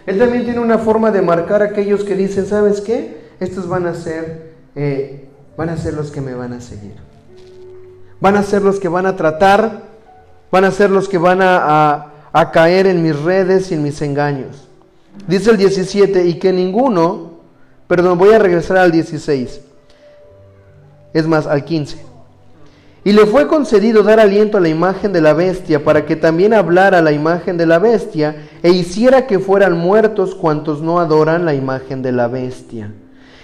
Él 0.04 0.18
también 0.18 0.44
tiene 0.44 0.60
una 0.60 0.78
forma 0.78 1.10
de 1.10 1.22
marcar 1.22 1.62
a 1.62 1.66
aquellos 1.66 2.04
que 2.04 2.14
dicen, 2.14 2.46
¿sabes 2.46 2.80
qué? 2.80 3.22
Estos 3.40 3.68
van 3.68 3.86
a 3.86 3.94
ser, 3.94 4.54
eh, 4.74 5.28
van 5.56 5.68
a 5.68 5.76
ser 5.76 5.94
los 5.94 6.10
que 6.10 6.20
me 6.20 6.34
van 6.34 6.52
a 6.52 6.60
seguir. 6.60 6.94
Van 8.20 8.36
a 8.36 8.42
ser 8.42 8.62
los 8.62 8.78
que 8.78 8.88
van 8.88 9.06
a 9.06 9.16
tratar, 9.16 9.82
van 10.50 10.64
a 10.64 10.70
ser 10.70 10.90
los 10.90 11.08
que 11.08 11.18
van 11.18 11.40
a, 11.42 12.08
caer 12.52 12.86
en 12.86 13.02
mis 13.02 13.18
redes 13.18 13.70
y 13.70 13.74
en 13.74 13.82
mis 13.82 14.00
engaños. 14.02 14.68
Dice 15.26 15.50
el 15.50 15.56
17, 15.56 16.26
y 16.26 16.38
que 16.38 16.52
ninguno, 16.52 17.31
perdón, 17.92 18.16
voy 18.16 18.32
a 18.32 18.38
regresar 18.38 18.78
al 18.78 18.90
16, 18.90 19.60
es 21.12 21.26
más, 21.26 21.46
al 21.46 21.62
15. 21.62 21.98
Y 23.04 23.12
le 23.12 23.26
fue 23.26 23.46
concedido 23.46 24.02
dar 24.02 24.18
aliento 24.18 24.56
a 24.56 24.62
la 24.62 24.70
imagen 24.70 25.12
de 25.12 25.20
la 25.20 25.34
bestia 25.34 25.84
para 25.84 26.06
que 26.06 26.16
también 26.16 26.54
hablara 26.54 27.02
la 27.02 27.12
imagen 27.12 27.58
de 27.58 27.66
la 27.66 27.78
bestia 27.78 28.48
e 28.62 28.70
hiciera 28.70 29.26
que 29.26 29.38
fueran 29.38 29.76
muertos 29.76 30.34
cuantos 30.34 30.80
no 30.80 31.00
adoran 31.00 31.44
la 31.44 31.52
imagen 31.52 32.00
de 32.00 32.12
la 32.12 32.28
bestia. 32.28 32.94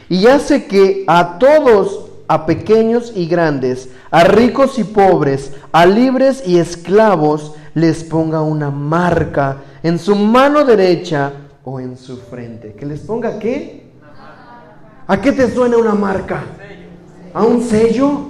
Y 0.08 0.28
hace 0.28 0.64
que 0.64 1.04
a 1.08 1.36
todos, 1.38 2.06
a 2.26 2.46
pequeños 2.46 3.12
y 3.14 3.26
grandes, 3.26 3.90
a 4.10 4.24
ricos 4.24 4.78
y 4.78 4.84
pobres, 4.84 5.52
a 5.72 5.84
libres 5.84 6.42
y 6.46 6.56
esclavos, 6.56 7.52
les 7.74 8.02
ponga 8.02 8.40
una 8.40 8.70
marca 8.70 9.58
en 9.82 9.98
su 9.98 10.16
mano 10.16 10.64
derecha 10.64 11.32
o 11.64 11.80
en 11.80 11.98
su 11.98 12.16
frente. 12.16 12.72
¿Que 12.72 12.86
les 12.86 13.00
ponga 13.00 13.38
qué? 13.38 13.87
¿A 15.08 15.20
qué 15.22 15.32
te 15.32 15.50
suena 15.50 15.78
una 15.78 15.94
marca? 15.94 16.44
¿A 17.32 17.42
un 17.42 17.62
sello? 17.62 18.26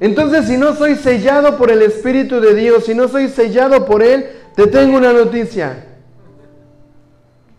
Entonces, 0.00 0.46
si 0.46 0.56
no 0.56 0.74
soy 0.74 0.96
sellado 0.96 1.58
por 1.58 1.70
el 1.70 1.82
Espíritu 1.82 2.40
de 2.40 2.54
Dios, 2.54 2.86
si 2.86 2.94
no 2.94 3.08
soy 3.08 3.28
sellado 3.28 3.84
por 3.84 4.02
Él, 4.02 4.26
te 4.56 4.66
tengo 4.66 4.96
una 4.96 5.12
noticia. 5.12 5.84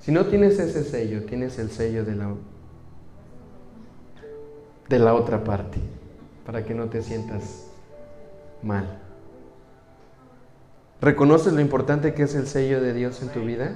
Si 0.02 0.12
no 0.12 0.26
tienes 0.26 0.58
ese 0.58 0.84
sello, 0.84 1.24
tienes 1.26 1.60
el 1.60 1.70
sello 1.70 2.04
de 2.04 2.16
la, 2.16 2.34
de 4.90 5.00
la 5.00 5.14
otra 5.14 5.44
parte, 5.44 5.78
para 6.44 6.66
que 6.66 6.74
no 6.74 6.86
te 6.86 7.04
sientas 7.04 7.68
mal. 8.64 9.00
¿Reconoces 11.02 11.54
lo 11.54 11.62
importante 11.62 12.16
que 12.16 12.24
es 12.24 12.34
el 12.34 12.48
sello 12.48 12.82
de 12.82 12.94
Dios 12.94 13.22
en 13.22 13.30
tu 13.30 13.42
vida? 13.42 13.76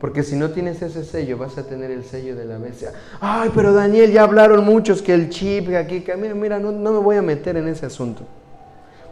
Porque 0.00 0.22
si 0.22 0.36
no 0.36 0.50
tienes 0.50 0.82
ese 0.82 1.04
sello, 1.04 1.38
vas 1.38 1.56
a 1.56 1.66
tener 1.66 1.90
el 1.90 2.04
sello 2.04 2.36
de 2.36 2.44
la 2.44 2.58
bestia. 2.58 2.92
Ay, 3.20 3.50
pero 3.54 3.72
Daniel, 3.72 4.12
ya 4.12 4.22
hablaron 4.22 4.64
muchos 4.64 5.00
que 5.00 5.14
el 5.14 5.30
chip, 5.30 5.74
aquí, 5.74 6.00
que 6.00 6.16
mira, 6.16 6.34
mira, 6.34 6.58
no, 6.58 6.72
no 6.72 6.92
me 6.92 6.98
voy 6.98 7.16
a 7.16 7.22
meter 7.22 7.56
en 7.56 7.68
ese 7.68 7.86
asunto. 7.86 8.22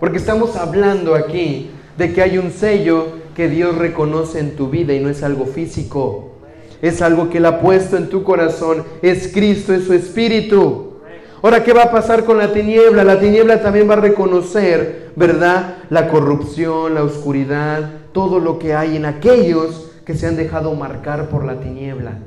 Porque 0.00 0.18
estamos 0.18 0.56
hablando 0.56 1.14
aquí 1.14 1.70
de 1.96 2.12
que 2.12 2.22
hay 2.22 2.38
un 2.38 2.50
sello 2.50 3.06
que 3.34 3.48
Dios 3.48 3.78
reconoce 3.78 4.40
en 4.40 4.56
tu 4.56 4.68
vida 4.68 4.92
y 4.92 5.00
no 5.00 5.08
es 5.08 5.22
algo 5.22 5.46
físico. 5.46 6.32
Es 6.82 7.00
algo 7.00 7.30
que 7.30 7.38
Él 7.38 7.46
ha 7.46 7.60
puesto 7.60 7.96
en 7.96 8.08
tu 8.08 8.24
corazón. 8.24 8.84
Es 9.00 9.32
Cristo, 9.32 9.72
es 9.72 9.84
su 9.84 9.94
Espíritu. 9.94 10.94
Ahora, 11.40 11.64
¿qué 11.64 11.72
va 11.72 11.84
a 11.84 11.90
pasar 11.90 12.24
con 12.24 12.38
la 12.38 12.52
tiniebla? 12.52 13.04
La 13.04 13.18
tiniebla 13.18 13.62
también 13.62 13.88
va 13.88 13.94
a 13.94 14.00
reconocer, 14.00 15.10
¿verdad? 15.16 15.76
La 15.90 16.08
corrupción, 16.08 16.94
la 16.94 17.02
oscuridad, 17.02 17.90
todo 18.12 18.38
lo 18.38 18.58
que 18.58 18.74
hay 18.74 18.96
en 18.96 19.06
aquellos 19.06 19.91
que 20.04 20.14
se 20.14 20.26
han 20.26 20.36
dejado 20.36 20.74
marcar 20.74 21.28
por 21.28 21.44
la 21.44 21.60
tiniebla. 21.60 22.18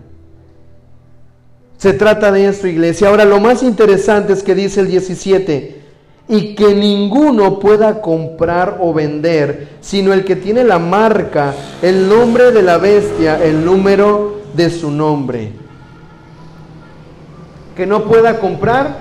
Se 1.78 1.94
trata 1.94 2.32
de 2.32 2.48
eso, 2.48 2.68
iglesia. 2.68 3.10
Ahora, 3.10 3.26
lo 3.26 3.40
más 3.40 3.64
interesante 3.64 4.34
es 4.34 4.44
que 4.44 4.56
dice 4.56 4.82
el 4.82 4.88
17, 4.88 5.84
y 6.28 6.56
que 6.56 6.74
ninguno 6.74 7.60
pueda 7.60 8.02
comprar 8.02 8.78
o 8.80 8.94
vender, 8.94 9.68
sino 9.82 10.12
el 10.14 10.26
que 10.26 10.36
tiene 10.36 10.64
la 10.64 10.80
marca, 10.80 11.54
el 11.82 12.10
nombre 12.10 12.52
de 12.52 12.64
la 12.64 12.78
bestia, 12.78 13.44
el 13.44 13.64
número 13.64 14.42
de 14.54 14.70
su 14.70 14.90
nombre. 14.90 15.52
Que 17.76 17.86
no 17.86 18.06
pueda 18.06 18.40
comprar 18.40 18.98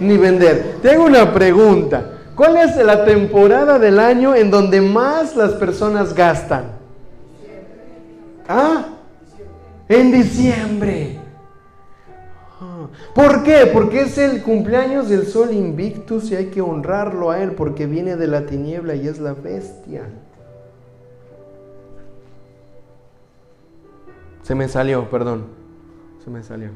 ni 0.00 0.16
vender. 0.16 0.78
Tengo 0.82 1.04
una 1.04 1.32
pregunta. 1.32 2.12
¿Cuál 2.34 2.56
es 2.56 2.76
la 2.76 3.04
temporada 3.04 3.78
del 3.78 4.00
año 4.00 4.34
en 4.34 4.50
donde 4.50 4.80
más 4.80 5.36
las 5.36 5.52
personas 5.52 6.14
gastan? 6.14 6.76
¿Ah? 8.48 8.86
En 9.88 10.12
diciembre. 10.12 11.18
Ah. 12.60 12.88
¿Por 13.14 13.42
qué? 13.42 13.70
Porque 13.72 14.02
es 14.02 14.18
el 14.18 14.42
cumpleaños 14.42 15.08
del 15.08 15.26
sol 15.26 15.52
invictus 15.52 16.30
y 16.30 16.36
hay 16.36 16.46
que 16.46 16.60
honrarlo 16.60 17.30
a 17.30 17.42
él 17.42 17.52
porque 17.52 17.86
viene 17.86 18.16
de 18.16 18.26
la 18.26 18.46
tiniebla 18.46 18.94
y 18.94 19.06
es 19.08 19.18
la 19.18 19.34
bestia. 19.34 20.02
Se 24.42 24.54
me 24.54 24.68
salió, 24.68 25.10
perdón. 25.10 25.46
Se 26.24 26.30
me 26.30 26.42
salió. 26.42 26.70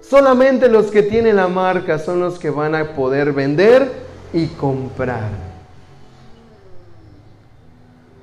Solamente 0.00 0.68
los 0.68 0.90
que 0.90 1.02
tienen 1.02 1.36
la 1.36 1.48
marca 1.48 1.98
son 1.98 2.20
los 2.20 2.38
que 2.38 2.50
van 2.50 2.74
a 2.74 2.94
poder 2.94 3.32
vender 3.32 3.90
y 4.32 4.46
comprar. 4.46 5.51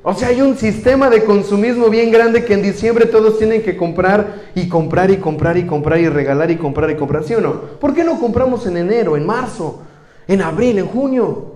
O 0.09 0.15
sea, 0.15 0.29
hay 0.29 0.41
un 0.41 0.57
sistema 0.57 1.07
de 1.07 1.23
consumismo 1.23 1.87
bien 1.87 2.11
grande 2.11 2.43
que 2.43 2.55
en 2.55 2.63
diciembre 2.63 3.05
todos 3.05 3.37
tienen 3.37 3.61
que 3.61 3.77
comprar 3.77 4.41
y 4.55 4.67
comprar 4.67 5.11
y 5.11 5.17
comprar 5.17 5.55
y 5.55 5.67
comprar 5.67 5.99
y 5.99 6.09
regalar 6.09 6.49
y 6.49 6.55
comprar 6.55 6.89
y 6.89 6.95
comprar, 6.95 7.23
¿sí 7.25 7.35
o 7.35 7.41
no? 7.41 7.61
¿Por 7.79 7.93
qué 7.93 8.03
no 8.03 8.19
compramos 8.19 8.65
en 8.65 8.77
enero, 8.77 9.15
en 9.15 9.23
marzo, 9.23 9.83
en 10.27 10.41
abril, 10.41 10.79
en 10.79 10.87
junio? 10.87 11.51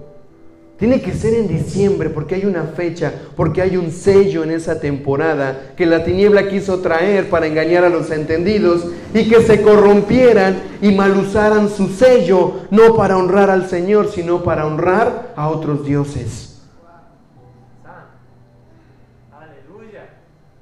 Tiene 0.77 1.01
que 1.01 1.13
ser 1.13 1.33
en 1.33 1.47
diciembre 1.47 2.11
porque 2.11 2.35
hay 2.35 2.45
una 2.45 2.65
fecha, 2.65 3.11
porque 3.35 3.63
hay 3.63 3.75
un 3.75 3.89
sello 3.89 4.43
en 4.43 4.51
esa 4.51 4.79
temporada 4.79 5.73
que 5.75 5.87
la 5.87 6.03
tiniebla 6.03 6.47
quiso 6.47 6.77
traer 6.77 7.31
para 7.31 7.47
engañar 7.47 7.83
a 7.83 7.89
los 7.89 8.11
entendidos 8.11 8.85
y 9.15 9.27
que 9.29 9.41
se 9.41 9.63
corrompieran 9.63 10.57
y 10.79 10.91
mal 10.91 11.17
usaran 11.17 11.69
su 11.69 11.87
sello, 11.87 12.67
no 12.69 12.95
para 12.95 13.17
honrar 13.17 13.49
al 13.49 13.67
Señor, 13.67 14.11
sino 14.13 14.43
para 14.43 14.67
honrar 14.67 15.33
a 15.35 15.49
otros 15.49 15.83
dioses. 15.87 16.52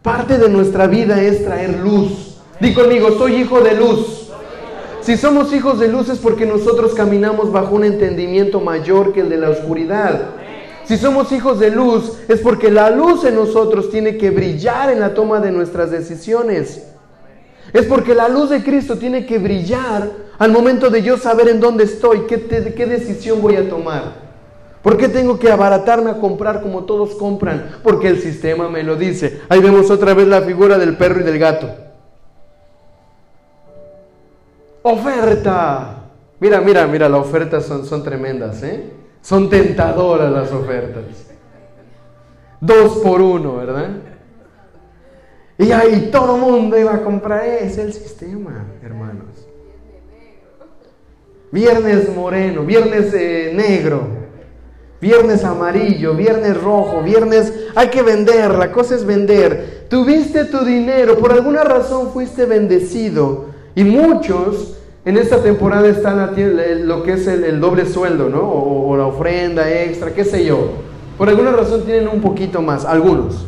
Parte 0.01 0.39
de 0.39 0.49
nuestra 0.49 0.87
vida 0.87 1.21
es 1.21 1.45
traer 1.45 1.77
luz. 1.77 2.37
Di 2.59 2.73
conmigo, 2.73 3.11
soy 3.19 3.35
hijo 3.35 3.61
de 3.61 3.75
luz. 3.75 4.29
Si 5.01 5.15
somos 5.15 5.53
hijos 5.53 5.79
de 5.79 5.89
luz 5.89 6.09
es 6.09 6.17
porque 6.17 6.47
nosotros 6.47 6.93
caminamos 6.95 7.51
bajo 7.51 7.75
un 7.75 7.83
entendimiento 7.83 8.59
mayor 8.59 9.13
que 9.13 9.21
el 9.21 9.29
de 9.29 9.37
la 9.37 9.49
oscuridad. 9.49 10.29
Si 10.85 10.97
somos 10.97 11.31
hijos 11.31 11.59
de 11.59 11.69
luz 11.69 12.17
es 12.27 12.39
porque 12.39 12.71
la 12.71 12.89
luz 12.89 13.23
en 13.25 13.35
nosotros 13.35 13.91
tiene 13.91 14.17
que 14.17 14.31
brillar 14.31 14.91
en 14.91 14.99
la 14.99 15.13
toma 15.13 15.39
de 15.39 15.51
nuestras 15.51 15.91
decisiones. 15.91 16.87
Es 17.71 17.85
porque 17.85 18.15
la 18.15 18.27
luz 18.27 18.49
de 18.49 18.63
Cristo 18.63 18.97
tiene 18.97 19.27
que 19.27 19.37
brillar 19.37 20.11
al 20.39 20.51
momento 20.51 20.89
de 20.89 21.03
yo 21.03 21.17
saber 21.17 21.47
en 21.47 21.59
dónde 21.59 21.83
estoy, 21.83 22.21
qué, 22.27 22.41
qué 22.75 22.85
decisión 22.87 23.39
voy 23.39 23.55
a 23.55 23.69
tomar. 23.69 24.20
¿Por 24.81 24.97
qué 24.97 25.07
tengo 25.07 25.37
que 25.37 25.51
abaratarme 25.51 26.09
a 26.09 26.19
comprar 26.19 26.61
como 26.61 26.85
todos 26.85 27.15
compran? 27.15 27.77
Porque 27.83 28.07
el 28.07 28.19
sistema 28.19 28.67
me 28.67 28.83
lo 28.83 28.95
dice. 28.95 29.41
Ahí 29.47 29.61
vemos 29.61 29.91
otra 29.91 30.13
vez 30.13 30.27
la 30.27 30.41
figura 30.41 30.77
del 30.77 30.97
perro 30.97 31.21
y 31.21 31.23
del 31.23 31.37
gato. 31.37 31.69
Oferta. 34.81 35.97
Mira, 36.39 36.59
mira, 36.61 36.87
mira, 36.87 37.07
las 37.07 37.21
ofertas 37.21 37.65
son, 37.65 37.85
son 37.85 38.03
tremendas, 38.03 38.63
¿eh? 38.63 38.89
Son 39.21 39.49
tentadoras 39.49 40.31
las 40.31 40.51
ofertas. 40.51 41.03
Dos 42.59 42.97
por 42.97 43.21
uno, 43.21 43.57
¿verdad? 43.57 43.89
Y 45.59 45.71
ahí 45.71 46.09
todo 46.11 46.37
mundo 46.37 46.79
iba 46.79 46.95
a 46.95 47.03
comprar. 47.03 47.45
Es 47.45 47.77
el 47.77 47.93
sistema, 47.93 48.65
hermanos. 48.83 49.27
Viernes 51.51 52.15
moreno, 52.15 52.63
viernes 52.63 53.13
eh, 53.13 53.51
negro, 53.53 54.20
viernes 55.01 55.43
amarillo, 55.43 56.13
viernes 56.13 56.61
rojo, 56.61 57.01
viernes 57.01 57.51
hay 57.75 57.89
que 57.89 58.03
vender, 58.03 58.51
la 58.51 58.71
cosa 58.71 58.95
es 58.95 59.05
vender. 59.05 59.87
Tuviste 59.89 60.45
tu 60.45 60.63
dinero, 60.63 61.17
por 61.17 61.33
alguna 61.33 61.63
razón 61.63 62.11
fuiste 62.13 62.45
bendecido 62.45 63.45
y 63.73 63.83
muchos 63.83 64.77
en 65.03 65.17
esta 65.17 65.41
temporada 65.41 65.87
están 65.87 66.19
a 66.19 66.31
lo 66.31 67.01
que 67.01 67.13
es 67.13 67.25
el, 67.25 67.59
doble 67.59 67.87
sueldo, 67.87 68.29
¿no? 68.29 68.41
O, 68.41 68.89
o 68.89 68.97
la 68.97 69.07
ofrenda 69.07 69.69
extra, 69.69 70.13
qué 70.13 70.23
sé 70.23 70.45
yo. 70.45 70.73
Por 71.17 71.27
alguna 71.27 71.51
razón 71.51 71.81
tienen 71.83 72.07
un 72.07 72.21
poquito 72.21 72.61
más, 72.61 72.85
algunos. 72.85 73.47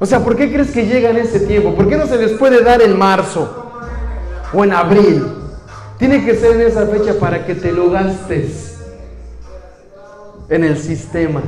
O 0.00 0.06
sea, 0.06 0.18
¿por 0.24 0.34
qué 0.34 0.52
crees 0.52 0.72
que 0.72 0.86
llega 0.86 1.10
en 1.10 1.18
ese 1.18 1.38
tiempo? 1.40 1.74
¿Por 1.74 1.88
qué 1.88 1.96
no 1.96 2.06
se 2.06 2.16
les 2.16 2.32
puede 2.32 2.64
dar 2.64 2.82
en 2.82 2.98
marzo 2.98 3.70
o 4.52 4.64
en 4.64 4.72
abril? 4.72 5.24
Tiene 5.96 6.24
que 6.24 6.34
ser 6.34 6.56
en 6.56 6.62
esa 6.62 6.86
fecha 6.86 7.14
para 7.20 7.46
que 7.46 7.54
te 7.54 7.70
lo 7.70 7.90
gastes 7.90 8.71
en 10.48 10.64
el 10.64 10.76
sistema. 10.78 11.42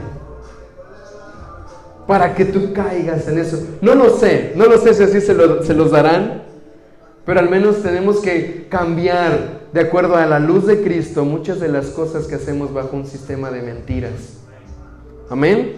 Para 2.07 2.35
que 2.35 2.45
tú 2.45 2.73
caigas 2.75 3.27
en 3.29 3.39
eso. 3.39 3.59
No 3.81 3.95
lo 3.95 4.11
sé, 4.19 4.53
no 4.57 4.67
lo 4.67 4.79
sé 4.79 4.93
si 4.95 5.03
así 5.05 5.21
se, 5.21 5.35
lo- 5.35 5.63
se 5.63 5.73
los 5.75 5.91
darán, 5.91 6.43
pero 7.25 7.41
al 7.41 7.49
menos 7.49 7.83
tenemos 7.83 8.21
que 8.21 8.67
cambiar 8.69 9.65
de 9.73 9.81
acuerdo 9.81 10.17
a 10.17 10.27
la 10.27 10.39
luz 10.39 10.67
de 10.67 10.83
Cristo 10.83 11.25
muchas 11.25 11.61
de 11.61 11.69
las 11.69 11.87
cosas 11.87 12.27
que 12.27 12.35
hacemos 12.35 12.73
bajo 12.75 12.95
un 12.97 13.07
sistema 13.07 13.51
de 13.51 13.63
mentiras. 13.63 14.13
Amén. 15.31 15.77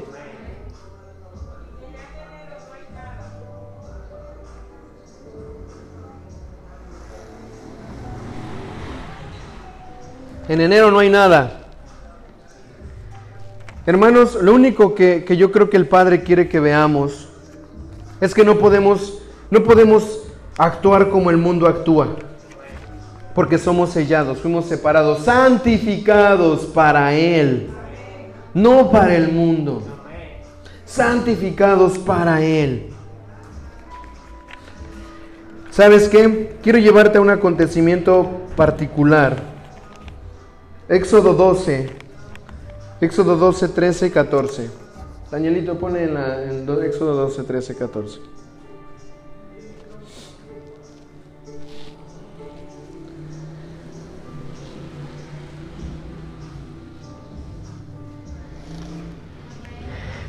En 10.48 10.60
enero 10.60 10.90
no 10.90 10.98
hay 11.00 11.10
nada. 11.10 11.65
Hermanos, 13.86 14.34
lo 14.42 14.52
único 14.52 14.96
que, 14.96 15.24
que 15.24 15.36
yo 15.36 15.52
creo 15.52 15.70
que 15.70 15.76
el 15.76 15.86
Padre 15.86 16.24
quiere 16.24 16.48
que 16.48 16.58
veamos 16.58 17.28
es 18.20 18.34
que 18.34 18.44
no 18.44 18.58
podemos, 18.58 19.22
no 19.48 19.62
podemos 19.62 20.22
actuar 20.58 21.08
como 21.08 21.30
el 21.30 21.36
mundo 21.36 21.68
actúa. 21.68 22.16
Porque 23.32 23.58
somos 23.58 23.90
sellados, 23.90 24.38
fuimos 24.38 24.64
separados, 24.66 25.24
santificados 25.24 26.64
para 26.64 27.14
Él, 27.14 27.68
no 28.54 28.90
para 28.90 29.14
el 29.14 29.30
mundo. 29.30 29.82
Santificados 30.84 31.96
para 31.98 32.42
Él. 32.42 32.88
¿Sabes 35.70 36.08
qué? 36.08 36.56
Quiero 36.60 36.78
llevarte 36.78 37.18
a 37.18 37.20
un 37.20 37.30
acontecimiento 37.30 38.26
particular. 38.56 39.36
Éxodo 40.88 41.34
12, 41.34 42.05
Éxodo 43.00 43.36
12, 43.36 43.68
13, 43.68 44.10
14. 44.10 44.70
Danielito 45.30 45.78
pone 45.78 46.04
en, 46.04 46.14
la, 46.14 46.42
en 46.44 46.64
do- 46.66 46.82
Éxodo 46.82 47.14
12, 47.14 47.42
13, 47.44 47.74
14. 47.76 48.20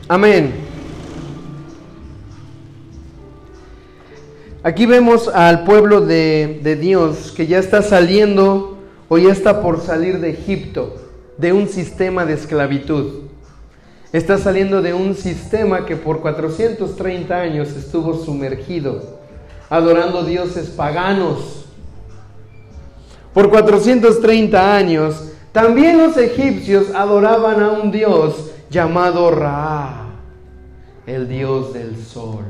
Amén. 0.07 0.53
Aquí 4.63 4.85
vemos 4.85 5.27
al 5.29 5.63
pueblo 5.63 6.01
de, 6.01 6.59
de 6.63 6.75
Dios 6.75 7.33
que 7.35 7.47
ya 7.47 7.59
está 7.59 7.81
saliendo 7.81 8.77
o 9.07 9.17
ya 9.17 9.31
está 9.31 9.61
por 9.61 9.81
salir 9.81 10.19
de 10.19 10.31
Egipto, 10.31 10.95
de 11.37 11.53
un 11.53 11.67
sistema 11.67 12.25
de 12.25 12.33
esclavitud. 12.33 13.27
Está 14.11 14.37
saliendo 14.37 14.81
de 14.81 14.93
un 14.93 15.15
sistema 15.15 15.85
que 15.85 15.95
por 15.95 16.21
430 16.21 17.35
años 17.35 17.69
estuvo 17.75 18.13
sumergido, 18.13 19.19
adorando 19.69 20.23
dioses 20.23 20.69
paganos. 20.69 21.65
Por 23.33 23.49
430 23.49 24.75
años, 24.75 25.29
también 25.51 25.97
los 25.97 26.17
egipcios 26.17 26.87
adoraban 26.95 27.61
a 27.61 27.71
un 27.71 27.91
dios 27.91 28.51
llamado 28.69 29.29
Ra, 29.29 30.07
el 31.05 31.27
dios 31.27 31.73
del 31.73 32.03
sol. 32.03 32.45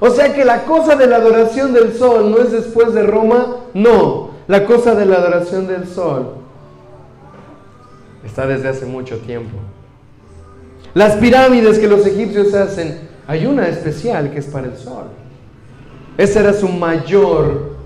O 0.00 0.10
sea 0.10 0.32
que 0.32 0.44
la 0.44 0.64
cosa 0.64 0.94
de 0.94 1.08
la 1.08 1.16
adoración 1.16 1.72
del 1.72 1.92
sol 1.98 2.30
no 2.30 2.38
es 2.38 2.52
después 2.52 2.94
de 2.94 3.02
Roma, 3.02 3.56
no. 3.74 4.30
La 4.46 4.64
cosa 4.64 4.94
de 4.94 5.04
la 5.04 5.16
adoración 5.16 5.66
del 5.66 5.86
sol 5.86 6.47
está 8.28 8.46
desde 8.46 8.68
hace 8.68 8.86
mucho 8.86 9.18
tiempo. 9.18 9.56
Las 10.94 11.16
pirámides 11.16 11.78
que 11.78 11.88
los 11.88 12.06
egipcios 12.06 12.54
hacen, 12.54 13.08
hay 13.26 13.46
una 13.46 13.68
especial 13.68 14.30
que 14.30 14.38
es 14.38 14.46
para 14.46 14.68
el 14.68 14.76
sol. 14.76 15.06
Ese 16.16 16.40
era 16.40 16.52
su 16.52 16.68
mayor, 16.68 17.76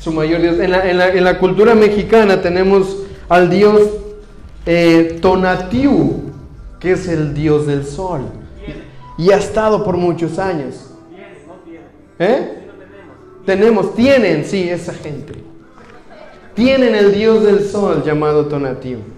su 0.00 0.12
mayor 0.12 0.40
dios. 0.40 0.58
En 0.58 1.24
la, 1.24 1.38
cultura 1.38 1.74
mexicana 1.74 2.40
tenemos 2.40 2.98
al 3.28 3.50
dios 3.50 3.82
eh, 4.66 5.18
Tonatiuh, 5.20 6.22
que 6.80 6.92
es 6.92 7.08
el 7.08 7.34
dios 7.34 7.66
del 7.66 7.84
sol. 7.84 8.22
Y 9.16 9.30
ha 9.32 9.36
estado 9.36 9.84
por 9.84 9.96
muchos 9.96 10.38
años. 10.38 10.90
¿Eh? 12.18 12.68
Tenemos. 13.44 13.94
Tienen, 13.94 14.44
sí, 14.44 14.68
esa 14.68 14.92
gente. 14.92 15.34
Tienen 16.54 16.94
el 16.94 17.14
dios 17.14 17.44
del 17.44 17.64
sol 17.64 18.02
llamado 18.04 18.46
Tonatiuh. 18.46 19.17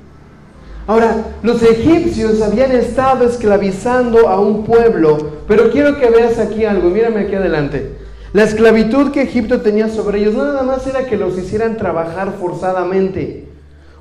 Ahora, 0.91 1.37
los 1.45 1.63
egipcios 1.63 2.43
habían 2.43 2.73
estado 2.73 3.25
esclavizando 3.25 4.29
a 4.29 4.41
un 4.41 4.65
pueblo, 4.65 5.19
pero 5.47 5.71
quiero 5.71 6.01
que 6.01 6.11
veas 6.11 6.41
aquí 6.41 6.65
algo, 6.65 6.91
mírame 6.91 7.21
aquí 7.21 7.37
adelante. 7.37 7.93
La 8.33 8.43
esclavitud 8.43 9.13
que 9.13 9.23
Egipto 9.23 9.61
tenía 9.61 9.89
sobre 9.89 10.19
ellos 10.19 10.35
no 10.35 10.43
nada 10.43 10.65
más 10.65 10.85
era 10.89 11.07
que 11.07 11.17
los 11.17 11.39
hicieran 11.39 11.77
trabajar 11.77 12.33
forzadamente, 12.41 13.47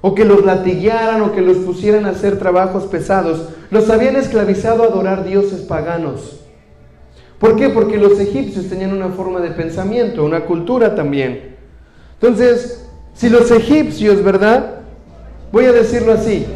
o 0.02 0.16
que 0.16 0.26
los 0.26 0.44
latiguearan, 0.44 1.22
o 1.22 1.32
que 1.32 1.42
los 1.42 1.58
pusieran 1.58 2.08
a 2.08 2.10
hacer 2.10 2.40
trabajos 2.40 2.86
pesados. 2.86 3.50
Los 3.70 3.92
habían 3.92 4.16
esclavizado 4.16 4.82
a 4.82 4.88
adorar 4.88 5.26
dioses 5.26 5.62
paganos. 5.62 6.40
¿Por 7.38 7.56
qué? 7.56 7.70
Porque 7.70 7.98
los 7.98 8.20
egipcios 8.20 8.66
tenían 8.66 8.94
una 8.94 9.10
forma 9.10 9.42
de 9.42 9.52
pensamiento, 9.52 10.26
una 10.26 10.46
cultura 10.46 10.96
también. 10.96 11.56
Entonces, 12.20 12.90
si 13.14 13.30
los 13.30 13.52
egipcios, 13.52 14.24
¿verdad? 14.24 14.78
Voy 15.52 15.66
a 15.66 15.72
decirlo 15.72 16.14
así. 16.14 16.48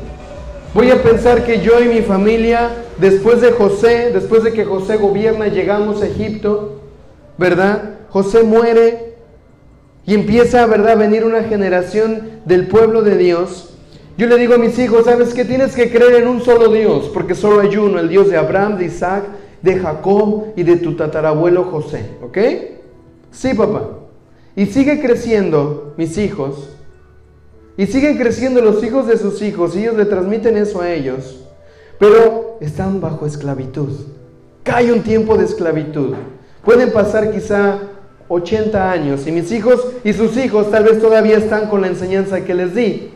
Voy 0.73 0.89
a 0.89 1.03
pensar 1.03 1.45
que 1.45 1.61
yo 1.61 1.79
y 1.83 1.87
mi 1.87 2.01
familia, 2.01 2.71
después 2.97 3.41
de 3.41 3.51
José, 3.51 4.09
después 4.11 4.43
de 4.43 4.53
que 4.53 4.65
José 4.65 4.97
gobierna, 4.97 5.47
llegamos 5.47 6.01
a 6.01 6.07
Egipto, 6.07 6.79
¿verdad? 7.37 7.99
José 8.09 8.41
muere 8.41 9.13
y 10.03 10.15
empieza, 10.15 10.65
¿verdad?, 10.65 10.93
a 10.93 10.95
venir 10.95 11.25
una 11.25 11.43
generación 11.43 12.41
del 12.45 12.67
pueblo 12.67 13.03
de 13.03 13.17
Dios. 13.17 13.75
Yo 14.17 14.25
le 14.25 14.37
digo 14.37 14.55
a 14.55 14.57
mis 14.57 14.79
hijos, 14.79 15.05
¿sabes 15.05 15.35
qué? 15.35 15.45
Tienes 15.45 15.75
que 15.75 15.91
creer 15.91 16.23
en 16.23 16.27
un 16.27 16.41
solo 16.41 16.71
Dios, 16.71 17.11
porque 17.13 17.35
solo 17.35 17.61
hay 17.61 17.77
uno, 17.77 17.99
el 17.99 18.09
Dios 18.09 18.29
de 18.29 18.37
Abraham, 18.37 18.79
de 18.79 18.85
Isaac, 18.85 19.25
de 19.61 19.77
Jacob 19.77 20.53
y 20.55 20.63
de 20.63 20.77
tu 20.77 20.95
tatarabuelo 20.95 21.65
José, 21.65 22.03
¿ok? 22.23 22.37
Sí, 23.29 23.53
papá. 23.53 23.89
Y 24.55 24.65
sigue 24.65 24.99
creciendo 24.99 25.93
mis 25.97 26.17
hijos, 26.17 26.69
y 27.77 27.87
siguen 27.87 28.17
creciendo 28.17 28.61
los 28.61 28.83
hijos 28.83 29.07
de 29.07 29.17
sus 29.17 29.41
hijos, 29.41 29.75
y 29.75 29.79
ellos 29.79 29.95
le 29.95 30.05
transmiten 30.05 30.57
eso 30.57 30.81
a 30.81 30.91
ellos, 30.91 31.43
pero 31.99 32.57
están 32.61 33.01
bajo 33.01 33.25
esclavitud. 33.25 33.89
Cae 34.63 34.93
un 34.93 35.01
tiempo 35.01 35.37
de 35.37 35.45
esclavitud. 35.45 36.15
Pueden 36.63 36.91
pasar 36.91 37.31
quizá 37.31 37.79
80 38.29 38.91
años, 38.91 39.27
y 39.27 39.31
mis 39.31 39.51
hijos 39.51 39.87
y 40.03 40.13
sus 40.13 40.37
hijos 40.37 40.71
tal 40.71 40.83
vez 40.83 41.01
todavía 41.01 41.37
están 41.37 41.67
con 41.67 41.81
la 41.81 41.87
enseñanza 41.87 42.45
que 42.45 42.53
les 42.53 42.75
di, 42.75 43.11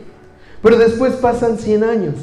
pero 0.62 0.76
después 0.76 1.14
pasan 1.14 1.58
100 1.58 1.84
años. 1.84 2.14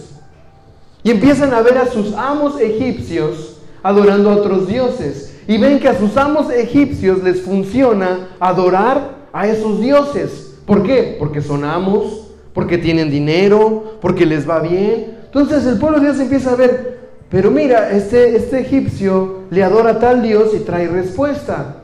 Y 1.04 1.12
empiezan 1.12 1.54
a 1.54 1.62
ver 1.62 1.78
a 1.78 1.86
sus 1.86 2.14
amos 2.16 2.60
egipcios 2.60 3.58
adorando 3.84 4.32
a 4.32 4.38
otros 4.38 4.68
dioses. 4.68 5.36
Y 5.48 5.60
ven 5.60 5.80
que 5.80 5.88
a 5.88 6.00
sus 6.00 6.18
amos 6.18 6.52
egipcios 6.52 7.22
les 7.22 7.42
funciona 7.42 8.30
adorar 8.40 9.28
a 9.32 9.48
esos 9.48 9.80
dioses. 9.80 10.56
¿Por 10.66 10.82
qué? 10.82 11.16
Porque 11.20 11.42
son 11.42 11.64
amos, 11.64 12.25
porque 12.56 12.80
tienen 12.80 13.12
dinero, 13.12 14.00
porque 14.02 14.26
les 14.26 14.50
va 14.50 14.62
bien. 14.62 15.18
Entonces 15.26 15.68
el 15.68 15.78
pueblo 15.78 16.00
de 16.00 16.06
Dios 16.06 16.20
empieza 16.20 16.54
a 16.54 16.56
ver, 16.56 17.00
pero 17.30 17.52
mira, 17.52 17.92
este, 17.92 18.38
este 18.38 18.62
egipcio 18.62 19.42
le 19.52 19.62
adora 19.62 19.92
a 19.92 20.00
tal 20.00 20.24
Dios 20.24 20.54
y 20.56 20.60
trae 20.60 20.88
respuesta. 20.88 21.76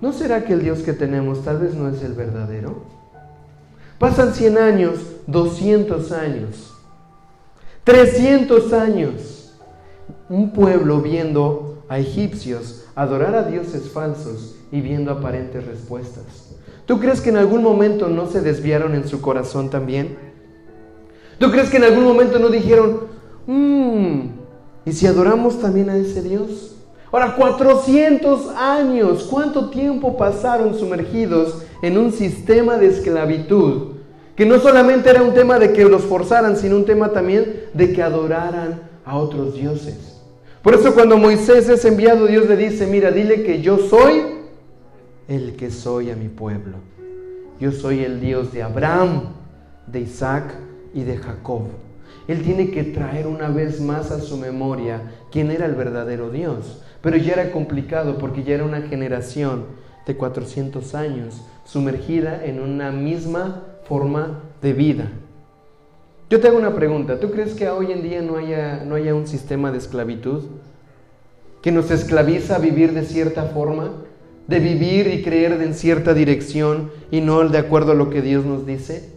¿No 0.00 0.12
será 0.12 0.44
que 0.44 0.54
el 0.54 0.62
Dios 0.62 0.80
que 0.80 0.94
tenemos 0.94 1.44
tal 1.44 1.58
vez 1.58 1.74
no 1.74 1.88
es 1.88 2.02
el 2.02 2.14
verdadero? 2.14 2.82
Pasan 3.98 4.32
100 4.32 4.58
años, 4.58 4.98
200 5.26 6.10
años, 6.12 6.74
300 7.84 8.72
años 8.72 9.54
un 10.28 10.50
pueblo 10.50 11.00
viendo 11.00 11.84
a 11.88 11.98
egipcios 11.98 12.84
adorar 12.94 13.34
a 13.34 13.42
dioses 13.42 13.90
falsos 13.90 14.56
y 14.72 14.80
viendo 14.80 15.10
aparentes 15.10 15.66
respuestas. 15.66 16.45
¿Tú 16.86 17.00
crees 17.00 17.20
que 17.20 17.30
en 17.30 17.36
algún 17.36 17.62
momento 17.62 18.08
no 18.08 18.28
se 18.28 18.40
desviaron 18.40 18.94
en 18.94 19.08
su 19.08 19.20
corazón 19.20 19.70
también? 19.70 20.16
¿Tú 21.38 21.50
crees 21.50 21.68
que 21.68 21.76
en 21.78 21.84
algún 21.84 22.04
momento 22.04 22.38
no 22.38 22.48
dijeron, 22.48 23.00
mmm, 23.46 24.20
¿y 24.84 24.92
si 24.92 25.06
adoramos 25.06 25.60
también 25.60 25.90
a 25.90 25.96
ese 25.96 26.22
Dios? 26.22 26.76
Ahora, 27.10 27.34
400 27.34 28.54
años, 28.56 29.26
¿cuánto 29.28 29.70
tiempo 29.70 30.16
pasaron 30.16 30.78
sumergidos 30.78 31.62
en 31.82 31.98
un 31.98 32.12
sistema 32.12 32.76
de 32.76 32.86
esclavitud? 32.86 33.94
Que 34.36 34.46
no 34.46 34.60
solamente 34.60 35.10
era 35.10 35.22
un 35.22 35.34
tema 35.34 35.58
de 35.58 35.72
que 35.72 35.84
los 35.84 36.02
forzaran, 36.02 36.56
sino 36.56 36.76
un 36.76 36.84
tema 36.84 37.10
también 37.10 37.64
de 37.74 37.92
que 37.92 38.02
adoraran 38.02 38.80
a 39.04 39.16
otros 39.16 39.54
dioses. 39.54 40.20
Por 40.62 40.74
eso 40.74 40.94
cuando 40.94 41.16
Moisés 41.16 41.68
es 41.68 41.84
enviado, 41.84 42.26
Dios 42.26 42.46
le 42.48 42.56
dice, 42.56 42.86
mira, 42.86 43.10
dile 43.10 43.42
que 43.42 43.60
yo 43.60 43.78
soy 43.78 44.35
el 45.28 45.56
que 45.56 45.70
soy 45.70 46.10
a 46.10 46.16
mi 46.16 46.28
pueblo. 46.28 46.76
Yo 47.58 47.72
soy 47.72 48.04
el 48.04 48.20
Dios 48.20 48.52
de 48.52 48.62
Abraham, 48.62 49.24
de 49.86 50.00
Isaac 50.00 50.54
y 50.94 51.04
de 51.04 51.16
Jacob. 51.16 51.62
Él 52.28 52.42
tiene 52.42 52.70
que 52.70 52.84
traer 52.84 53.26
una 53.26 53.48
vez 53.48 53.80
más 53.80 54.10
a 54.10 54.20
su 54.20 54.36
memoria 54.36 55.02
quién 55.30 55.50
era 55.50 55.66
el 55.66 55.74
verdadero 55.74 56.30
Dios. 56.30 56.82
Pero 57.00 57.16
ya 57.16 57.34
era 57.34 57.52
complicado 57.52 58.18
porque 58.18 58.42
ya 58.42 58.54
era 58.54 58.64
una 58.64 58.82
generación 58.82 59.64
de 60.06 60.16
400 60.16 60.94
años 60.94 61.42
sumergida 61.64 62.44
en 62.44 62.60
una 62.60 62.90
misma 62.90 63.62
forma 63.84 64.42
de 64.62 64.72
vida. 64.72 65.10
Yo 66.28 66.40
te 66.40 66.48
hago 66.48 66.58
una 66.58 66.74
pregunta, 66.74 67.20
¿tú 67.20 67.30
crees 67.30 67.54
que 67.54 67.68
hoy 67.68 67.92
en 67.92 68.02
día 68.02 68.20
no 68.20 68.36
haya, 68.36 68.84
no 68.84 68.96
haya 68.96 69.14
un 69.14 69.28
sistema 69.28 69.70
de 69.70 69.78
esclavitud 69.78 70.42
que 71.62 71.70
nos 71.70 71.90
esclaviza 71.90 72.56
a 72.56 72.58
vivir 72.58 72.92
de 72.92 73.04
cierta 73.04 73.44
forma, 73.44 73.92
de 74.46 74.60
vivir 74.60 75.08
y 75.08 75.22
creer 75.22 75.52
en 75.60 75.74
cierta 75.74 76.14
dirección 76.14 76.90
y 77.10 77.20
no 77.20 77.46
de 77.48 77.58
acuerdo 77.58 77.92
a 77.92 77.94
lo 77.96 78.10
que 78.10 78.22
Dios 78.22 78.44
nos 78.44 78.66
dice? 78.66 79.10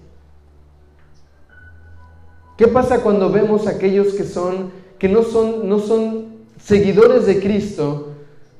¿Qué 2.58 2.68
pasa 2.68 3.02
cuando 3.02 3.32
vemos 3.32 3.68
a 3.68 3.72
aquellos 3.72 4.14
que 4.14 4.24
son 4.24 4.72
que 4.98 5.08
no 5.08 5.24
son 5.24 5.70
no 5.70 5.80
son 5.80 6.26
seguidores 6.62 7.26
de 7.26 7.40
Cristo 7.40 8.08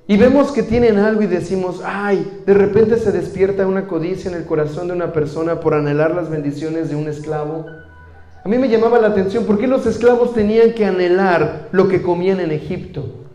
y 0.08 0.16
vemos 0.16 0.52
que 0.52 0.64
tienen 0.64 0.98
algo 0.98 1.22
y 1.22 1.28
decimos, 1.28 1.82
"Ay, 1.84 2.42
de 2.46 2.54
repente 2.54 2.98
se 2.98 3.12
despierta 3.12 3.68
una 3.68 3.88
codicia 3.88 4.32
en 4.32 4.38
el 4.38 4.46
corazón 4.46 4.88
de 4.88 4.94
una 4.94 5.12
persona 5.12 5.60
por 5.60 5.74
anhelar 5.74 6.16
las 6.16 6.30
bendiciones 6.30 6.90
de 6.90 6.96
un 6.96 7.08
esclavo"? 7.08 7.66
A 8.44 8.48
mí 8.48 8.58
me 8.58 8.70
llamaba 8.70 9.00
la 9.00 9.10
atención, 9.10 9.44
¿por 9.44 9.60
qué 9.60 9.68
los 9.68 9.86
esclavos 9.86 10.34
tenían 10.34 10.74
que 10.74 10.86
anhelar 10.86 11.68
lo 11.74 11.90
que 11.90 12.02
comían 12.02 12.40
en 12.40 12.52
Egipto? 12.52 13.29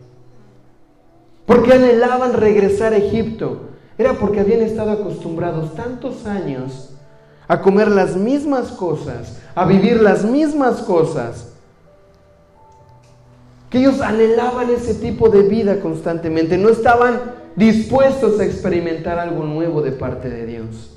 ¿Por 1.45 1.63
qué 1.63 1.73
anhelaban 1.73 2.33
regresar 2.33 2.93
a 2.93 2.97
Egipto? 2.97 3.69
Era 3.97 4.13
porque 4.13 4.39
habían 4.39 4.61
estado 4.61 4.91
acostumbrados 4.91 5.75
tantos 5.75 6.25
años 6.25 6.91
a 7.47 7.61
comer 7.61 7.89
las 7.89 8.15
mismas 8.15 8.71
cosas, 8.71 9.37
a 9.53 9.65
vivir 9.65 10.01
las 10.01 10.25
mismas 10.25 10.81
cosas, 10.81 11.53
que 13.69 13.79
ellos 13.79 14.01
anhelaban 14.01 14.69
ese 14.69 14.95
tipo 14.95 15.29
de 15.29 15.43
vida 15.43 15.79
constantemente, 15.79 16.57
no 16.57 16.69
estaban 16.69 17.19
dispuestos 17.55 18.39
a 18.39 18.45
experimentar 18.45 19.19
algo 19.19 19.43
nuevo 19.43 19.81
de 19.81 19.91
parte 19.91 20.29
de 20.29 20.45
Dios. 20.45 20.91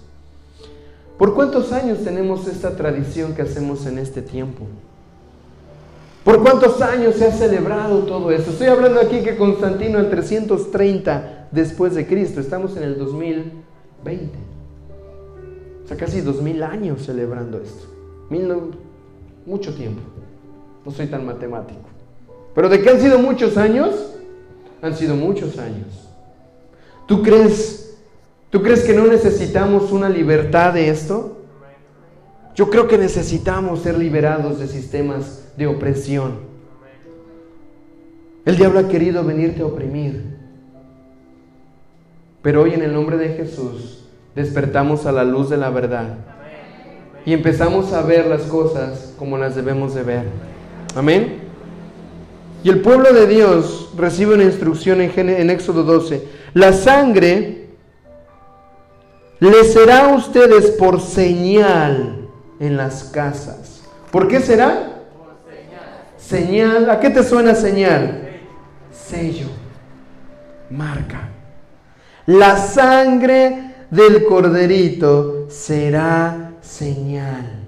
¿Por 1.18 1.34
cuántos 1.34 1.72
años 1.72 2.04
tenemos 2.04 2.46
esta 2.46 2.76
tradición 2.76 3.34
que 3.34 3.42
hacemos 3.42 3.86
en 3.86 3.98
este 3.98 4.22
tiempo? 4.22 4.64
¿Por 6.28 6.42
cuántos 6.42 6.82
años 6.82 7.14
se 7.14 7.24
ha 7.24 7.32
celebrado 7.32 8.00
todo 8.00 8.30
esto? 8.30 8.50
Estoy 8.50 8.66
hablando 8.66 9.00
aquí 9.00 9.20
que 9.20 9.38
Constantino 9.38 9.98
el 9.98 10.10
330 10.10 11.48
después 11.50 11.94
de 11.94 12.06
Cristo, 12.06 12.38
estamos 12.38 12.76
en 12.76 12.82
el 12.82 12.98
2020. 12.98 14.38
O 15.84 15.88
sea, 15.88 15.96
casi 15.96 16.20
2000 16.20 16.62
años 16.64 17.06
celebrando 17.06 17.58
esto. 17.58 17.86
mucho 19.46 19.74
tiempo. 19.74 20.02
No 20.84 20.90
soy 20.90 21.06
tan 21.06 21.24
matemático. 21.24 21.88
Pero 22.54 22.68
de 22.68 22.82
qué 22.82 22.90
han 22.90 23.00
sido 23.00 23.18
muchos 23.18 23.56
años, 23.56 23.94
han 24.82 24.94
sido 24.94 25.16
muchos 25.16 25.58
años. 25.58 26.10
¿Tú 27.06 27.22
crees 27.22 27.96
¿Tú 28.50 28.62
crees 28.62 28.84
que 28.84 28.92
no 28.92 29.06
necesitamos 29.06 29.92
una 29.92 30.10
libertad 30.10 30.74
de 30.74 30.90
esto? 30.90 31.37
Yo 32.58 32.70
creo 32.70 32.88
que 32.88 32.98
necesitamos 32.98 33.82
ser 33.82 33.96
liberados 33.96 34.58
de 34.58 34.66
sistemas 34.66 35.44
de 35.56 35.68
opresión. 35.68 36.40
El 38.44 38.56
diablo 38.56 38.80
ha 38.80 38.88
querido 38.88 39.22
venirte 39.22 39.62
a 39.62 39.66
oprimir. 39.66 40.24
Pero 42.42 42.62
hoy 42.62 42.74
en 42.74 42.82
el 42.82 42.92
nombre 42.92 43.16
de 43.16 43.28
Jesús 43.28 44.08
despertamos 44.34 45.06
a 45.06 45.12
la 45.12 45.22
luz 45.22 45.48
de 45.50 45.56
la 45.56 45.70
verdad 45.70 46.16
y 47.24 47.32
empezamos 47.32 47.92
a 47.92 48.02
ver 48.02 48.26
las 48.26 48.42
cosas 48.42 49.14
como 49.16 49.38
las 49.38 49.54
debemos 49.54 49.94
de 49.94 50.02
ver. 50.02 50.24
Amén. 50.96 51.38
Y 52.64 52.70
el 52.70 52.80
pueblo 52.80 53.12
de 53.12 53.28
Dios 53.28 53.92
recibe 53.96 54.34
una 54.34 54.42
instrucción 54.42 55.00
en, 55.00 55.28
en 55.28 55.50
Éxodo 55.50 55.84
12. 55.84 56.26
La 56.54 56.72
sangre 56.72 57.68
le 59.38 59.62
será 59.62 60.06
a 60.06 60.16
ustedes 60.16 60.72
por 60.72 61.00
señal 61.00 62.17
en 62.60 62.76
las 62.76 63.04
casas. 63.04 63.82
¿Por 64.10 64.28
qué 64.28 64.40
será? 64.40 65.02
Señal. 66.16 66.90
¿A 66.90 67.00
qué 67.00 67.10
te 67.10 67.22
suena 67.22 67.54
señal? 67.54 68.40
Sello. 68.92 69.46
Marca. 70.70 71.28
La 72.26 72.56
sangre 72.56 73.74
del 73.90 74.24
corderito 74.24 75.46
será 75.48 76.52
señal. 76.60 77.64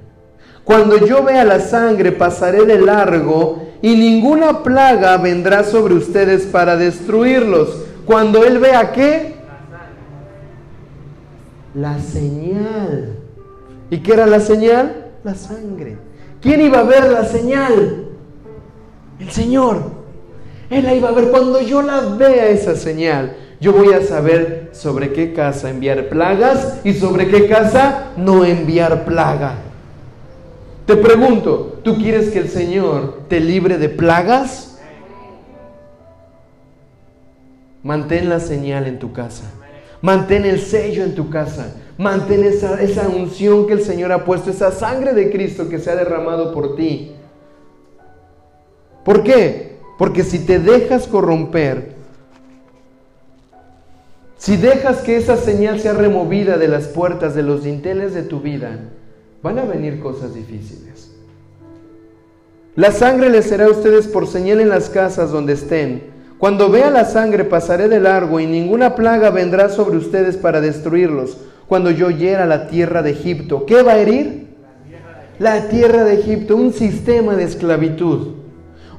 Cuando 0.65 1.05
yo 1.07 1.25
vea 1.25 1.45
la 1.45 1.61
sangre 1.61 2.13
pasaré 2.13 2.65
de 2.67 2.79
largo 2.79 3.71
y 3.81 3.97
ninguna 3.97 4.63
plaga 4.63 5.17
vendrá 5.17 5.65
sobre 5.65 5.95
ustedes 5.95 6.45
para 6.47 6.77
destruirlos. 6.77 7.85
Cuando 8.05 8.45
él 8.45 8.59
vea 8.59 8.93
qué? 8.93 9.41
la 11.75 11.99
señal. 11.99 13.20
¿Y 13.91 13.99
qué 13.99 14.13
era 14.13 14.27
la 14.27 14.41
señal? 14.41 15.07
La 15.25 15.35
sangre. 15.35 15.99
¿Quién 16.41 16.61
iba 16.61 16.81
a 16.81 16.85
ver 16.85 17.11
la 17.11 17.25
señal? 17.25 18.07
El 19.19 19.31
Señor. 19.31 20.01
Él 20.71 20.87
ahí 20.87 21.01
va 21.01 21.11
a 21.11 21.13
ver, 21.13 21.31
cuando 21.31 21.61
yo 21.61 21.83
la 21.83 22.01
vea 22.01 22.49
esa 22.49 22.77
señal, 22.77 23.37
yo 23.61 23.73
voy 23.73 23.93
a 23.93 24.03
saber 24.03 24.71
sobre 24.73 25.13
qué 25.13 25.33
casa 25.33 25.69
enviar 25.69 26.09
plagas 26.09 26.79
y 26.85 26.95
sobre 26.95 27.29
qué 27.29 27.49
casa 27.49 28.13
no 28.17 28.45
enviar 28.45 29.05
plaga. 29.05 29.57
Te 30.87 30.97
pregunto, 30.97 31.81
¿tú 31.83 31.97
quieres 31.97 32.31
que 32.31 32.39
el 32.39 32.49
Señor 32.49 33.25
te 33.29 33.41
libre 33.41 33.77
de 33.77 33.89
plagas? 33.89 34.79
Mantén 37.83 38.29
la 38.29 38.41
señal 38.41 38.87
en 38.87 38.99
tu 38.99 39.13
casa. 39.13 39.45
Mantén 40.03 40.45
el 40.45 40.61
sello 40.61 41.05
en 41.05 41.15
tu 41.15 41.29
casa. 41.29 41.75
Mantén 42.01 42.45
esa, 42.45 42.81
esa 42.81 43.11
unción 43.11 43.67
que 43.67 43.75
el 43.75 43.83
Señor 43.83 44.11
ha 44.11 44.25
puesto, 44.25 44.49
esa 44.49 44.73
sangre 44.73 45.13
de 45.13 45.31
Cristo 45.31 45.69
que 45.69 45.79
se 45.79 45.91
ha 45.91 45.97
derramado 45.97 46.55
por 46.55 46.75
ti. 46.75 47.13
¿Por 49.05 49.23
qué? 49.23 49.77
Porque 49.99 50.25
si 50.25 50.39
te 50.39 50.59
dejas 50.59 51.07
corromper, 51.07 51.93
si 54.39 54.57
dejas 54.57 55.03
que 55.03 55.19
esa 55.19 55.37
señal 55.37 55.79
sea 55.79 55.93
removida 55.93 56.57
de 56.57 56.69
las 56.69 56.89
puertas, 56.89 57.35
de 57.35 57.43
los 57.43 57.65
dinteles 57.65 58.15
de 58.15 58.23
tu 58.23 58.41
vida, 58.41 58.79
van 59.43 59.59
a 59.59 59.67
venir 59.67 60.01
cosas 60.01 60.35
difíciles. 60.35 61.15
La 62.77 62.93
sangre 62.93 63.29
les 63.29 63.45
será 63.45 63.67
a 63.67 63.71
ustedes 63.71 64.09
por 64.09 64.27
señal 64.27 64.61
en 64.61 64.71
las 64.71 64.89
casas 64.89 65.33
donde 65.33 65.53
estén. 65.53 66.05
Cuando 66.39 66.71
vea 66.71 66.91
la 66.91 67.05
sangre 67.05 67.45
pasaré 67.45 67.91
de 67.91 68.01
largo 68.01 68.41
y 68.41 68.47
ninguna 68.47 68.95
plaga 68.95 69.29
vendrá 69.29 69.69
sobre 69.69 69.99
ustedes 69.99 70.39
para 70.39 70.63
destruirlos. 70.63 71.37
Cuando 71.71 71.91
yo 71.91 72.11
hiera 72.11 72.45
la 72.45 72.67
tierra 72.67 73.01
de 73.01 73.13
Egipto, 73.13 73.65
¿qué 73.65 73.83
va 73.83 73.93
a 73.93 73.99
herir? 73.99 74.49
La 75.39 75.69
tierra 75.69 76.05
de 76.05 76.21
Egipto, 76.21 76.55
un 76.55 76.75
sistema 76.75 77.35
de 77.35 77.45
esclavitud 77.45 78.41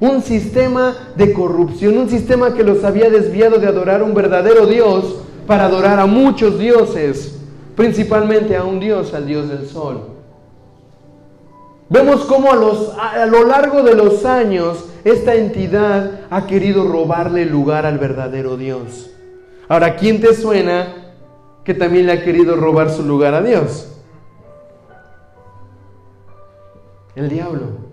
un 0.02 0.23
sistema 0.23 0.95
de 1.15 1.31
corrupción, 1.31 1.95
un 1.95 2.10
sistema 2.10 2.56
que 2.56 2.64
los 2.64 2.84
había 2.84 3.11
desviado 3.11 3.60
de 3.60 3.68
adorar 3.68 4.02
a 4.02 4.03
un 4.03 4.15
verdadero 4.15 4.65
Dios 4.65 5.18
para 5.45 5.65
adorar 5.65 5.99
a 5.99 6.07
muchos 6.07 6.57
dioses, 6.57 7.39
principalmente 7.76 8.57
a 8.57 8.64
un 8.64 8.80
Dios, 8.80 9.14
al 9.14 9.27
Dios 9.27 9.48
del 9.48 9.68
Sol. 9.68 10.07
Vemos 11.88 12.22
cómo 12.26 12.52
a, 12.52 13.22
a, 13.22 13.26
lo 13.27 13.45
largo 13.45 13.84
de 13.84 13.93
los 13.93 14.26
años 14.26 14.85
esta 15.03 15.35
entidad 15.35 16.22
ha 16.31 16.48
querido 16.48 16.88
robarle 16.88 17.45
lugar 17.45 17.85
al 17.85 17.99
verdadero 17.99 18.57
Dios. 18.57 19.11
Ahora, 19.68 19.98
¿quién 19.98 20.19
te 20.19 20.34
suena 20.34 21.00
que 21.63 21.73
también 21.73 22.07
le 22.07 22.13
ha 22.13 22.23
querido 22.23 22.55
robar 22.55 22.89
su 22.89 23.03
lugar 23.03 23.33
a 23.33 23.41
Dios? 23.41 23.88
El 27.15 27.29
diablo 27.29 27.91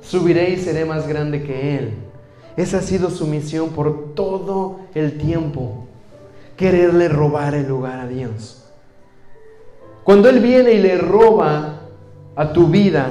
subiré 0.00 0.50
y 0.50 0.56
seré 0.58 0.84
más 0.84 1.08
grande 1.08 1.42
que 1.42 1.78
Él. 1.78 1.94
Esa 2.56 2.78
ha 2.78 2.82
sido 2.82 3.10
su 3.10 3.26
misión 3.26 3.70
por 3.70 4.14
todo 4.14 4.80
el 4.94 5.18
tiempo, 5.18 5.86
quererle 6.56 7.08
robar 7.08 7.54
el 7.54 7.66
lugar 7.66 7.98
a 7.98 8.06
Dios. 8.06 8.64
Cuando 10.04 10.28
Él 10.28 10.40
viene 10.40 10.72
y 10.72 10.80
le 10.80 10.98
roba 10.98 11.80
a 12.36 12.52
tu 12.52 12.68
vida, 12.68 13.08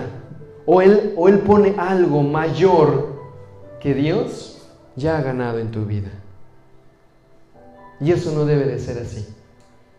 o 0.66 0.82
Él, 0.82 1.14
o 1.18 1.28
él 1.28 1.40
pone 1.40 1.76
algo 1.78 2.22
mayor 2.22 3.14
que 3.82 3.94
Dios, 3.94 4.66
ya 4.96 5.18
ha 5.18 5.22
ganado 5.22 5.60
en 5.60 5.72
tu 5.72 5.86
vida. 5.86 6.12
Y 8.00 8.12
eso 8.12 8.32
no 8.32 8.46
debe 8.46 8.66
de 8.66 8.80
ser 8.80 9.00
así. 9.00 9.33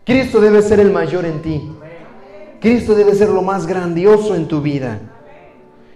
Cristo 0.05 0.39
debe 0.39 0.61
ser 0.61 0.79
el 0.79 0.91
mayor 0.91 1.25
en 1.25 1.41
ti. 1.41 1.71
Cristo 2.61 2.93
debe 2.93 3.15
ser 3.15 3.29
lo 3.29 3.41
más 3.41 3.65
grandioso 3.65 4.35
en 4.35 4.47
tu 4.47 4.61
vida. 4.61 4.99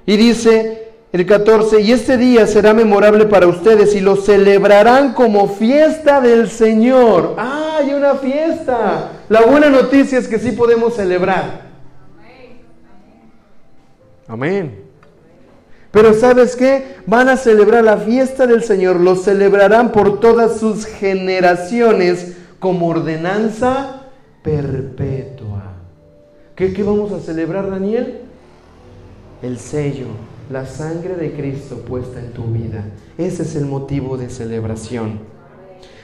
Y 0.05 0.17
dice, 0.17 0.89
el 1.11 1.25
14, 1.25 1.81
y 1.81 1.91
este 1.91 2.17
día 2.17 2.47
será 2.47 2.73
memorable 2.73 3.27
para 3.27 3.45
ustedes 3.45 3.95
y 3.95 3.99
lo 3.99 4.15
celebrarán 4.15 5.13
como 5.13 5.47
fiesta 5.47 6.21
del 6.21 6.49
Señor. 6.49 7.35
¡Ah, 7.37 7.77
hay 7.79 7.93
una 7.93 8.15
fiesta! 8.15 9.11
La 9.29 9.41
buena 9.41 9.69
noticia 9.69 10.17
es 10.17 10.27
que 10.27 10.39
sí 10.39 10.51
podemos 10.51 10.95
celebrar. 10.95 11.69
Amén. 14.27 14.83
Pero 15.91 16.13
¿sabes 16.13 16.55
qué? 16.55 16.97
Van 17.05 17.29
a 17.29 17.37
celebrar 17.37 17.83
la 17.83 17.97
fiesta 17.97 18.45
del 18.45 18.63
Señor, 18.63 18.99
lo 18.99 19.15
celebrarán 19.15 19.91
por 19.91 20.19
todas 20.19 20.59
sus 20.59 20.85
generaciones 20.85 22.37
como 22.59 22.87
ordenanza 22.87 23.98
perpetua. 24.43 25.63
¿Qué, 26.55 26.71
vamos 26.83 27.11
a 27.11 27.19
celebrar, 27.19 27.69
Daniel? 27.69 28.21
El 29.41 29.57
sello 29.57 30.07
la 30.49 30.65
sangre 30.65 31.15
de 31.15 31.31
Cristo 31.33 31.77
puesta 31.77 32.19
en 32.19 32.31
tu 32.31 32.43
vida. 32.45 32.83
Ese 33.17 33.43
es 33.43 33.55
el 33.55 33.65
motivo 33.65 34.17
de 34.17 34.29
celebración. 34.29 35.19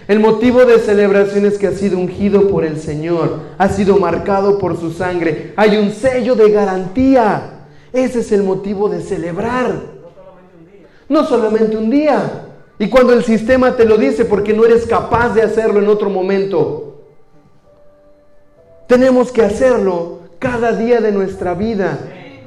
El 0.07 0.20
motivo 0.20 0.66
de 0.66 0.78
celebración 0.78 1.45
es 1.45 1.57
que 1.57 1.66
ha 1.66 1.72
sido 1.72 1.98
ungido 1.98 2.48
por 2.48 2.64
el 2.64 2.80
Señor, 2.80 3.40
ha 3.57 3.70
sido 3.70 3.98
marcado 3.98 4.60
por 4.60 4.80
su 4.80 4.91
sangre. 4.91 5.53
Hay 5.56 5.78
un 5.78 5.91
sello 5.91 6.36
de 6.36 6.52
garantía. 6.52 7.66
Ese 7.91 8.20
es 8.20 8.32
el 8.32 8.44
motivo 8.44 8.88
de 8.88 9.02
celebrar. 9.02 9.74
No 11.10 11.26
solamente 11.26 11.76
un 11.76 11.90
día. 11.90 12.44
Y 12.78 12.88
cuando 12.90 13.14
el 13.14 13.24
sistema 13.24 13.76
te 13.76 13.86
lo 13.86 13.98
dice 13.98 14.26
porque 14.26 14.53
no 14.53 14.64
eres 14.64 14.86
capaz 14.86 15.34
de 15.34 15.41
hacerlo 15.41 15.80
en 15.80 15.88
otro 15.88 16.12
momento. 16.12 16.94
Tenemos 18.88 19.32
que 19.32 19.41
hacerlo 19.41 20.20
cada 20.40 20.74
día 20.74 21.02
de 21.02 21.12
nuestra 21.12 21.53
vida. 21.53 21.98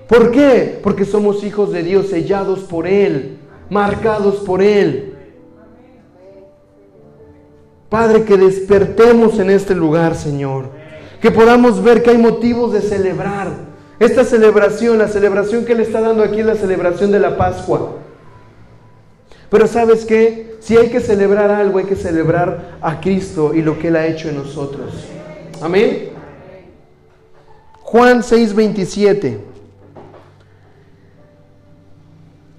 ¿Por 0.08 0.30
qué? 0.30 0.78
Porque 0.82 1.04
somos 1.04 1.44
hijos 1.44 1.72
de 1.72 1.82
Dios, 1.82 2.08
sellados 2.08 2.60
por 2.60 2.86
Él, 2.86 3.38
marcados 3.68 4.36
por 4.36 4.62
Él. 4.62 5.14
Padre, 7.88 8.24
que 8.24 8.36
despertemos 8.36 9.38
en 9.38 9.50
este 9.50 9.74
lugar, 9.74 10.14
Señor. 10.14 10.66
Que 11.20 11.30
podamos 11.30 11.82
ver 11.82 12.02
que 12.02 12.10
hay 12.10 12.18
motivos 12.18 12.72
de 12.72 12.80
celebrar. 12.80 13.48
Esta 13.98 14.24
celebración, 14.24 14.98
la 14.98 15.08
celebración 15.08 15.64
que 15.64 15.72
Él 15.72 15.80
está 15.80 16.00
dando 16.00 16.22
aquí 16.22 16.40
es 16.40 16.46
la 16.46 16.54
celebración 16.54 17.10
de 17.10 17.18
la 17.18 17.36
Pascua. 17.36 17.96
Pero 19.50 19.66
sabes 19.66 20.04
qué? 20.04 20.56
Si 20.60 20.76
hay 20.76 20.90
que 20.90 21.00
celebrar 21.00 21.50
algo, 21.50 21.78
hay 21.78 21.86
que 21.86 21.96
celebrar 21.96 22.78
a 22.80 23.00
Cristo 23.00 23.54
y 23.54 23.62
lo 23.62 23.78
que 23.78 23.88
Él 23.88 23.96
ha 23.96 24.06
hecho 24.06 24.28
en 24.28 24.36
nosotros. 24.36 24.92
Amén. 25.60 26.07
Juan 27.90 28.22
6:27. 28.22 29.38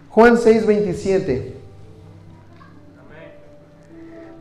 Juan 0.10 0.38
6:27. 0.38 1.54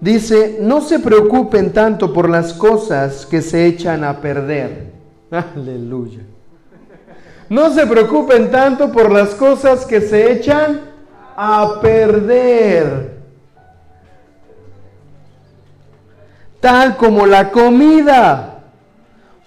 Dice, 0.00 0.56
no 0.62 0.80
se 0.80 0.98
preocupen 0.98 1.74
tanto 1.74 2.10
por 2.14 2.30
las 2.30 2.54
cosas 2.54 3.26
que 3.26 3.42
se 3.42 3.66
echan 3.66 4.02
a 4.02 4.22
perder. 4.22 4.92
Aleluya. 5.30 6.20
No 7.50 7.70
se 7.74 7.86
preocupen 7.86 8.50
tanto 8.50 8.90
por 8.90 9.12
las 9.12 9.34
cosas 9.34 9.84
que 9.84 10.00
se 10.00 10.32
echan 10.32 10.80
a 11.36 11.80
perder. 11.82 13.18
Tal 16.60 16.96
como 16.96 17.26
la 17.26 17.50
comida. 17.50 18.57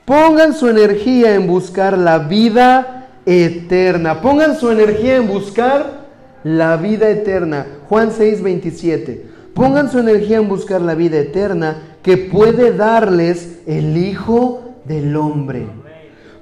Pongan 0.05 0.53
su 0.53 0.67
energía 0.67 1.35
en 1.35 1.47
buscar 1.47 1.97
la 1.97 2.19
vida 2.19 3.09
eterna. 3.25 4.21
Pongan 4.21 4.57
su 4.57 4.71
energía 4.71 5.17
en 5.17 5.27
buscar 5.27 6.01
la 6.43 6.77
vida 6.77 7.09
eterna. 7.09 7.65
Juan 7.87 8.11
6, 8.11 8.41
27. 8.41 9.25
Pongan 9.53 9.91
su 9.91 9.99
energía 9.99 10.37
en 10.37 10.47
buscar 10.47 10.81
la 10.81 10.95
vida 10.95 11.19
eterna 11.19 11.97
que 12.01 12.17
puede 12.17 12.75
darles 12.75 13.59
el 13.67 13.97
Hijo 13.97 14.75
del 14.85 15.15
Hombre. 15.15 15.67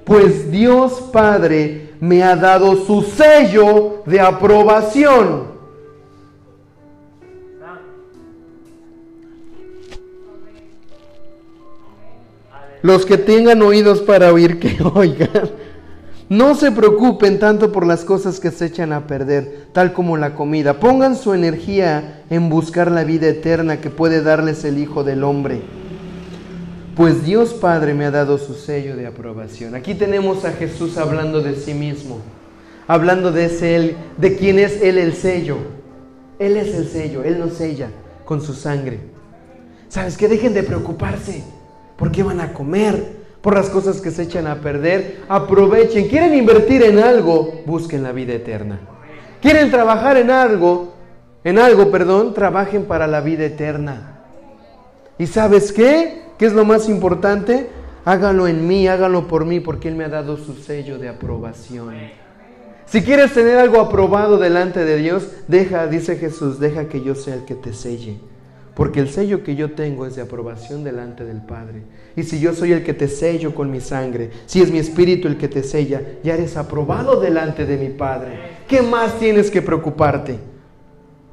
Pues 0.04 0.50
Dios 0.50 1.10
Padre 1.12 1.90
me 2.00 2.22
ha 2.22 2.36
dado 2.36 2.76
su 2.86 3.02
sello 3.02 4.02
de 4.06 4.20
aprobación. 4.20 5.49
Los 12.82 13.04
que 13.06 13.18
tengan 13.18 13.62
oídos 13.62 14.00
para 14.00 14.32
oír, 14.32 14.58
que 14.58 14.78
oigan. 14.94 15.50
No 16.30 16.54
se 16.54 16.70
preocupen 16.70 17.40
tanto 17.40 17.72
por 17.72 17.84
las 17.84 18.04
cosas 18.04 18.38
que 18.38 18.52
se 18.52 18.66
echan 18.66 18.92
a 18.92 19.08
perder, 19.08 19.66
tal 19.72 19.92
como 19.92 20.16
la 20.16 20.36
comida. 20.36 20.78
Pongan 20.78 21.16
su 21.16 21.34
energía 21.34 22.22
en 22.30 22.48
buscar 22.48 22.88
la 22.90 23.02
vida 23.02 23.26
eterna 23.26 23.80
que 23.80 23.90
puede 23.90 24.22
darles 24.22 24.64
el 24.64 24.78
Hijo 24.78 25.02
del 25.02 25.24
Hombre. 25.24 25.60
Pues 26.94 27.24
Dios 27.24 27.52
Padre 27.54 27.94
me 27.94 28.04
ha 28.04 28.12
dado 28.12 28.38
su 28.38 28.54
sello 28.54 28.94
de 28.94 29.08
aprobación. 29.08 29.74
Aquí 29.74 29.94
tenemos 29.94 30.44
a 30.44 30.52
Jesús 30.52 30.98
hablando 30.98 31.40
de 31.40 31.56
sí 31.56 31.74
mismo, 31.74 32.20
hablando 32.86 33.32
de 33.32 33.46
ese 33.46 33.96
de 34.16 34.36
quién 34.36 34.60
es 34.60 34.80
él 34.82 34.98
el 34.98 35.14
sello. 35.14 35.56
Él 36.38 36.56
es 36.56 36.74
el 36.74 36.86
sello, 36.88 37.24
él 37.24 37.40
nos 37.40 37.54
sella 37.54 37.90
con 38.24 38.40
su 38.40 38.54
sangre. 38.54 39.00
¿Sabes 39.88 40.16
qué? 40.16 40.28
Dejen 40.28 40.54
de 40.54 40.62
preocuparse. 40.62 41.42
¿Por 42.00 42.10
qué 42.10 42.24
van 42.24 42.40
a 42.40 42.52
comer? 42.52 43.20
por 43.40 43.54
las 43.54 43.70
cosas 43.70 44.02
que 44.02 44.10
se 44.10 44.24
echan 44.24 44.46
a 44.46 44.56
perder. 44.56 45.22
Aprovechen. 45.26 46.08
¿Quieren 46.08 46.34
invertir 46.34 46.82
en 46.82 46.98
algo? 46.98 47.62
Busquen 47.64 48.02
la 48.02 48.12
vida 48.12 48.34
eterna. 48.34 48.80
¿Quieren 49.40 49.70
trabajar 49.70 50.18
en 50.18 50.30
algo? 50.30 50.92
en 51.44 51.58
algo, 51.58 51.90
perdón, 51.90 52.34
trabajen 52.34 52.84
para 52.84 53.06
la 53.06 53.20
vida 53.20 53.44
eterna. 53.44 54.20
¿Y 55.18 55.26
sabes 55.26 55.72
qué? 55.72 56.22
¿Qué 56.38 56.46
es 56.46 56.52
lo 56.52 56.64
más 56.64 56.88
importante? 56.88 57.68
Háganlo 58.04 58.48
en 58.48 58.66
mí, 58.66 58.88
háganlo 58.88 59.26
por 59.26 59.44
mí, 59.44 59.60
porque 59.60 59.88
Él 59.88 59.94
me 59.94 60.04
ha 60.04 60.08
dado 60.08 60.36
su 60.36 60.54
sello 60.54 60.98
de 60.98 61.08
aprobación. 61.08 61.94
Si 62.86 63.02
quieres 63.02 63.32
tener 63.32 63.58
algo 63.58 63.80
aprobado 63.80 64.38
delante 64.38 64.84
de 64.84 64.96
Dios, 64.96 65.28
deja, 65.48 65.86
dice 65.86 66.16
Jesús, 66.16 66.58
deja 66.58 66.88
que 66.88 67.02
yo 67.02 67.14
sea 67.14 67.34
el 67.34 67.44
que 67.44 67.54
te 67.54 67.72
selle. 67.72 68.18
Porque 68.74 69.00
el 69.00 69.08
sello 69.08 69.42
que 69.42 69.56
yo 69.56 69.72
tengo 69.72 70.06
es 70.06 70.16
de 70.16 70.22
aprobación 70.22 70.84
delante 70.84 71.24
del 71.24 71.42
Padre. 71.42 71.82
Y 72.16 72.22
si 72.22 72.40
yo 72.40 72.54
soy 72.54 72.72
el 72.72 72.82
que 72.82 72.94
te 72.94 73.08
sello 73.08 73.54
con 73.54 73.70
mi 73.70 73.80
sangre, 73.80 74.30
si 74.46 74.62
es 74.62 74.70
mi 74.70 74.78
espíritu 74.78 75.28
el 75.28 75.36
que 75.36 75.48
te 75.48 75.62
sella, 75.62 76.00
ya 76.22 76.34
eres 76.34 76.56
aprobado 76.56 77.20
delante 77.20 77.66
de 77.66 77.76
mi 77.76 77.90
Padre. 77.90 78.38
¿Qué 78.68 78.82
más 78.82 79.18
tienes 79.18 79.50
que 79.50 79.62
preocuparte? 79.62 80.38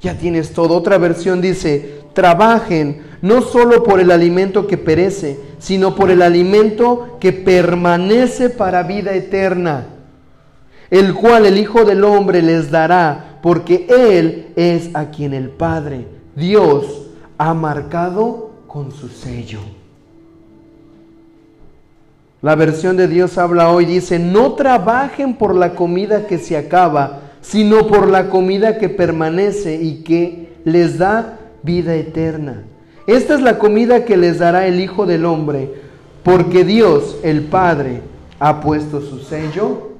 Ya 0.01 0.17
tienes 0.17 0.51
todo. 0.51 0.75
Otra 0.75 0.97
versión 0.97 1.41
dice, 1.41 2.01
trabajen 2.13 3.01
no 3.21 3.41
solo 3.41 3.83
por 3.83 3.99
el 3.99 4.11
alimento 4.11 4.67
que 4.67 4.77
perece, 4.77 5.39
sino 5.59 5.95
por 5.95 6.11
el 6.11 6.21
alimento 6.21 7.17
que 7.19 7.33
permanece 7.33 8.49
para 8.49 8.83
vida 8.83 9.13
eterna, 9.13 9.87
el 10.89 11.13
cual 11.13 11.45
el 11.45 11.57
Hijo 11.57 11.83
del 11.83 12.03
Hombre 12.03 12.41
les 12.41 12.69
dará, 12.69 13.39
porque 13.41 13.87
Él 13.89 14.47
es 14.55 14.89
a 14.93 15.09
quien 15.09 15.33
el 15.33 15.49
Padre, 15.49 16.07
Dios, 16.35 17.06
ha 17.37 17.53
marcado 17.53 18.51
con 18.67 18.91
su 18.91 19.09
sello. 19.09 19.59
La 22.41 22.55
versión 22.55 22.97
de 22.97 23.07
Dios 23.07 23.37
habla 23.37 23.71
hoy, 23.71 23.85
dice, 23.85 24.19
no 24.19 24.53
trabajen 24.53 25.35
por 25.35 25.55
la 25.55 25.73
comida 25.73 26.27
que 26.27 26.37
se 26.37 26.55
acaba, 26.55 27.21
sino 27.41 27.87
por 27.87 28.09
la 28.09 28.29
comida 28.29 28.77
que 28.77 28.89
permanece 28.89 29.75
y 29.81 30.03
que 30.03 30.53
les 30.63 30.97
da 30.97 31.39
vida 31.63 31.95
eterna. 31.95 32.63
Esta 33.07 33.35
es 33.35 33.41
la 33.41 33.57
comida 33.57 34.05
que 34.05 34.17
les 34.17 34.39
dará 34.39 34.67
el 34.67 34.79
Hijo 34.81 35.05
del 35.05 35.25
Hombre, 35.25 35.71
porque 36.23 36.63
Dios, 36.63 37.17
el 37.23 37.43
Padre, 37.43 38.01
ha 38.37 38.59
puesto 38.59 39.01
su 39.01 39.19
sello 39.19 39.91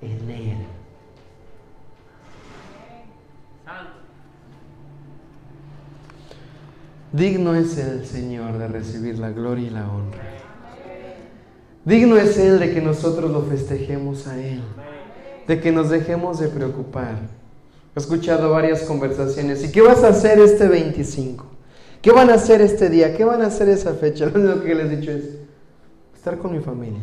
en 0.00 0.30
él. 0.30 0.56
Santo. 3.64 3.90
Digno 7.12 7.56
es 7.56 7.76
el 7.76 8.06
Señor 8.06 8.58
de 8.58 8.68
recibir 8.68 9.18
la 9.18 9.30
gloria 9.30 9.66
y 9.66 9.70
la 9.70 9.90
honra. 9.90 10.22
Digno 11.84 12.16
es 12.16 12.38
Él 12.38 12.60
de 12.60 12.72
que 12.72 12.80
nosotros 12.80 13.30
lo 13.30 13.42
festejemos 13.42 14.28
a 14.28 14.40
Él, 14.40 14.62
de 15.48 15.60
que 15.60 15.72
nos 15.72 15.90
dejemos 15.90 16.38
de 16.38 16.48
preocupar. 16.48 17.18
He 17.96 17.98
escuchado 17.98 18.50
varias 18.52 18.82
conversaciones. 18.82 19.64
¿Y 19.64 19.72
qué 19.72 19.80
vas 19.80 20.04
a 20.04 20.08
hacer 20.08 20.38
este 20.38 20.68
25? 20.68 21.44
¿Qué 22.00 22.12
van 22.12 22.30
a 22.30 22.34
hacer 22.34 22.60
este 22.60 22.88
día? 22.88 23.16
¿Qué 23.16 23.24
van 23.24 23.42
a 23.42 23.46
hacer 23.46 23.68
esa 23.68 23.94
fecha? 23.94 24.26
Lo 24.32 24.38
único 24.38 24.62
que 24.62 24.74
les 24.74 24.92
he 24.92 24.96
dicho 24.96 25.10
es 25.10 25.24
estar 26.14 26.38
con 26.38 26.52
mi 26.52 26.60
familia. 26.60 27.00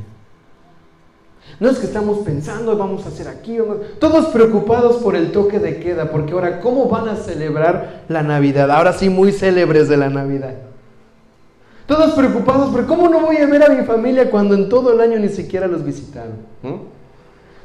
No 1.60 1.70
es 1.70 1.80
que 1.80 1.88
estamos 1.88 2.20
pensando, 2.20 2.78
vamos 2.78 3.06
a 3.06 3.10
hacer 3.10 3.28
aquí, 3.28 3.58
todos 4.00 4.28
preocupados 4.28 4.98
por 4.98 5.16
el 5.16 5.32
toque 5.32 5.60
de 5.60 5.80
queda, 5.80 6.12
porque 6.12 6.34
ahora, 6.34 6.60
¿cómo 6.62 6.88
van 6.88 7.10
a 7.10 7.16
celebrar 7.16 8.04
la 8.10 8.22
Navidad? 8.22 8.70
Ahora 8.70 8.94
sí, 8.94 9.10
muy 9.10 9.32
célebres 9.32 9.90
de 9.90 9.98
la 9.98 10.10
Navidad. 10.10 10.54
Todos 11.88 12.14
preocupados, 12.14 12.70
pero 12.74 12.86
¿cómo 12.86 13.10
no 13.10 13.22
voy 13.22 13.38
a 13.38 13.46
ver 13.48 13.64
a 13.64 13.70
mi 13.70 13.84
familia 13.86 14.30
cuando 14.30 14.54
en 14.54 14.70
todo 14.70 14.94
el 14.94 15.00
año 15.00 15.18
ni 15.20 15.30
siquiera 15.30 15.68
los 15.68 15.84
visitaron? 15.84 16.36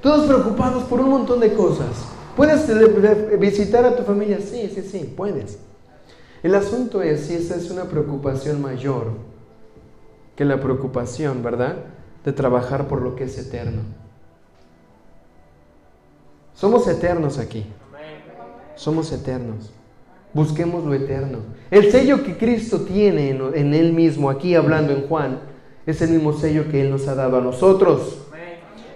Todos 0.01 0.27
preocupados 0.27 0.85
por 0.85 1.01
un 1.01 1.11
montón 1.11 1.41
de 1.41 1.53
cosas. 1.53 1.89
¿Puedes 2.37 2.67
visitar 3.39 3.85
a 3.85 3.95
tu 3.95 4.05
familia? 4.05 4.39
Sí, 4.41 4.71
sí, 4.75 4.83
sí, 4.83 5.13
puedes. 5.17 5.59
El 6.43 6.55
asunto 6.55 7.03
es 7.03 7.27
si 7.27 7.35
esa 7.35 7.57
es 7.57 7.71
una 7.71 7.85
preocupación 7.85 8.63
mayor 8.63 9.09
que 10.35 10.45
la 10.45 10.61
preocupación, 10.61 11.43
¿verdad? 11.43 11.77
De 12.25 12.33
trabajar 12.33 12.89
por 12.89 13.03
lo 13.03 13.17
que 13.17 13.25
es 13.25 13.39
eterno. 13.39 13.83
Somos 16.55 16.87
eternos 16.87 17.39
aquí. 17.39 17.67
Somos 18.77 19.13
eternos. 19.13 19.73
Busquemos 20.33 20.85
lo 20.85 20.95
eterno. 20.95 21.39
El 21.71 21.91
sello 21.91 22.23
que 22.23 22.37
Cristo 22.37 22.83
tiene 22.83 23.31
en, 23.31 23.43
en 23.55 23.75
Él 23.75 23.93
mismo, 23.93 24.31
aquí 24.31 24.55
hablando 24.55 24.93
en 24.93 25.07
Juan, 25.09 25.41
es 25.87 26.01
el 26.01 26.11
mismo 26.11 26.33
sello 26.33 26.71
que 26.71 26.81
Él 26.81 26.91
nos 26.91 27.09
ha 27.09 27.15
dado 27.15 27.39
a 27.39 27.41
nosotros. 27.41 28.19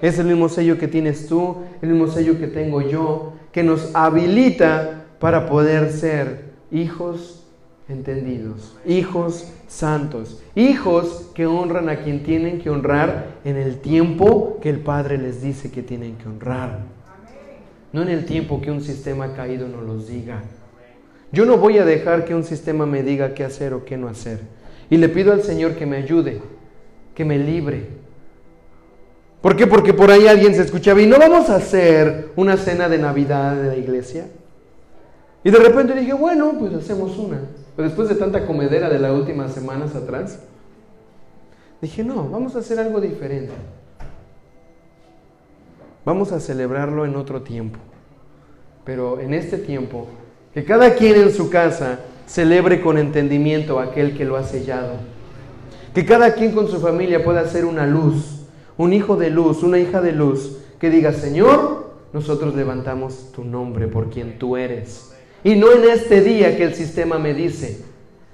Es 0.01 0.19
el 0.19 0.27
mismo 0.27 0.48
sello 0.48 0.78
que 0.78 0.89
tienes 0.89 1.27
tú, 1.27 1.57
el 1.82 1.90
mismo 1.90 2.09
sello 2.09 2.39
que 2.39 2.47
tengo 2.47 2.81
yo, 2.82 3.32
que 3.53 3.62
nos 3.62 3.94
habilita 3.94 5.05
para 5.19 5.47
poder 5.47 5.90
ser 5.90 6.53
hijos 6.70 7.35
entendidos, 7.88 8.76
hijos 8.84 9.52
santos, 9.68 10.42
hijos 10.54 11.30
que 11.34 11.46
honran 11.46 11.88
a 11.88 12.02
quien 12.02 12.24
tienen 12.24 12.60
que 12.60 12.70
honrar 12.70 13.36
en 13.44 13.56
el 13.56 13.78
tiempo 13.78 14.58
que 14.60 14.70
el 14.70 14.80
Padre 14.80 15.18
les 15.18 15.40
dice 15.40 15.70
que 15.70 15.82
tienen 15.82 16.16
que 16.16 16.28
honrar. 16.28 16.80
No 17.92 18.02
en 18.02 18.08
el 18.08 18.24
tiempo 18.24 18.60
que 18.60 18.70
un 18.70 18.80
sistema 18.80 19.34
caído 19.34 19.68
nos 19.68 19.84
los 19.84 20.08
diga. 20.08 20.42
Yo 21.32 21.44
no 21.46 21.58
voy 21.58 21.78
a 21.78 21.84
dejar 21.84 22.24
que 22.24 22.34
un 22.34 22.44
sistema 22.44 22.86
me 22.86 23.02
diga 23.02 23.34
qué 23.34 23.44
hacer 23.44 23.72
o 23.72 23.84
qué 23.84 23.96
no 23.96 24.08
hacer. 24.08 24.40
Y 24.90 24.96
le 24.96 25.08
pido 25.08 25.32
al 25.32 25.42
Señor 25.42 25.76
que 25.76 25.86
me 25.86 25.96
ayude, 25.96 26.40
que 27.14 27.24
me 27.24 27.38
libre. 27.38 27.86
¿Por 29.40 29.56
qué? 29.56 29.66
Porque 29.66 29.94
por 29.94 30.10
ahí 30.10 30.26
alguien 30.26 30.54
se 30.54 30.62
escuchaba, 30.62 31.00
¿y 31.00 31.06
no 31.06 31.18
vamos 31.18 31.50
a 31.50 31.56
hacer 31.56 32.30
una 32.36 32.56
cena 32.56 32.88
de 32.88 32.98
Navidad 32.98 33.54
de 33.54 33.68
la 33.68 33.76
iglesia? 33.76 34.26
Y 35.44 35.50
de 35.50 35.58
repente 35.58 35.94
dije, 35.94 36.12
bueno, 36.12 36.54
pues 36.58 36.74
hacemos 36.74 37.16
una. 37.16 37.40
Pero 37.77 37.89
después 37.89 38.09
de 38.09 38.15
tanta 38.15 38.47
comedera 38.47 38.89
de 38.89 38.98
las 38.98 39.12
últimas 39.12 39.53
semanas 39.53 39.94
atrás, 39.94 40.40
dije, 41.82 42.03
no, 42.03 42.28
vamos 42.28 42.57
a 42.57 42.61
hacer 42.61 42.81
algo 42.81 43.01
diferente. 43.01 43.53
Vamos 46.05 46.32
a 46.32 46.40
celebrarlo 46.40 47.05
en 47.05 47.16
otro 47.16 47.43
tiempo. 47.43 47.78
Pero 48.85 49.20
en 49.20 49.35
este 49.35 49.59
tiempo, 49.59 50.07
que 50.55 50.65
cada 50.65 50.94
quien 50.94 51.20
en 51.20 51.32
su 51.32 51.51
casa 51.51 52.01
celebre 52.27 52.81
con 52.81 52.97
entendimiento 52.97 53.78
aquel 53.78 54.16
que 54.16 54.24
lo 54.24 54.36
ha 54.36 54.44
sellado. 54.44 54.94
Que 55.94 56.07
cada 56.07 56.35
quien 56.35 56.53
con 56.53 56.69
su 56.69 56.81
familia 56.81 57.24
pueda 57.24 57.47
ser 57.47 57.65
una 57.65 57.86
luz, 57.86 58.47
un 58.77 58.93
hijo 58.93 59.16
de 59.16 59.31
luz, 59.31 59.62
una 59.62 59.78
hija 59.78 60.01
de 60.01 60.12
luz, 60.12 60.59
que 60.78 60.90
diga, 60.90 61.12
Señor, 61.12 61.90
nosotros 62.12 62.55
levantamos 62.55 63.32
tu 63.32 63.44
nombre 63.44 63.89
por 63.89 64.11
quien 64.11 64.39
tú 64.39 64.57
eres. 64.57 65.15
Y 65.47 65.55
no 65.55 65.70
en 65.70 65.89
este 65.89 66.23
día 66.23 66.56
que 66.56 66.64
el 66.64 66.74
sistema 66.74 67.20
me 67.20 67.32
dice, 67.32 67.81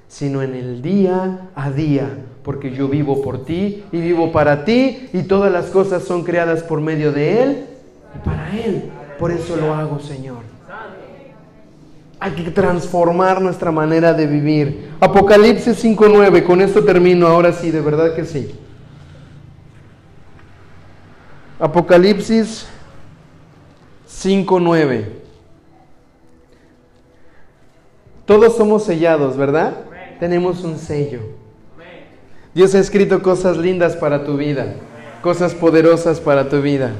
sino 0.08 0.40
en 0.40 0.54
el 0.54 0.80
día 0.80 1.50
a 1.54 1.70
día, 1.70 2.08
porque 2.42 2.72
yo 2.72 2.88
vivo 2.88 3.20
por 3.20 3.44
ti 3.44 3.84
y 3.92 4.00
vivo 4.00 4.32
para 4.32 4.64
ti 4.64 5.10
y 5.12 5.24
todas 5.24 5.52
las 5.52 5.66
cosas 5.66 6.04
son 6.04 6.24
creadas 6.24 6.62
por 6.62 6.80
medio 6.80 7.12
de 7.12 7.42
Él 7.42 7.66
y 8.16 8.26
para 8.26 8.58
Él. 8.58 8.84
Por 9.18 9.30
eso 9.30 9.56
lo 9.56 9.74
hago, 9.74 10.00
Señor. 10.00 10.38
Hay 12.18 12.32
que 12.32 12.50
transformar 12.50 13.42
nuestra 13.42 13.70
manera 13.70 14.14
de 14.14 14.26
vivir. 14.26 14.92
Apocalipsis 14.98 15.84
5.9, 15.84 16.42
con 16.44 16.62
esto 16.62 16.82
termino, 16.82 17.26
ahora 17.26 17.52
sí, 17.52 17.70
de 17.70 17.82
verdad 17.82 18.14
que 18.14 18.24
sí. 18.24 18.54
Apocalipsis 21.60 22.66
5.9. 24.08 25.21
Todos 28.32 28.56
somos 28.56 28.84
sellados, 28.84 29.36
¿verdad? 29.36 29.74
Tenemos 30.18 30.64
un 30.64 30.78
sello. 30.78 31.20
Dios 32.54 32.74
ha 32.74 32.78
escrito 32.78 33.22
cosas 33.22 33.58
lindas 33.58 33.94
para 33.94 34.24
tu 34.24 34.38
vida, 34.38 34.72
cosas 35.20 35.52
poderosas 35.52 36.18
para 36.18 36.48
tu 36.48 36.62
vida. 36.62 36.92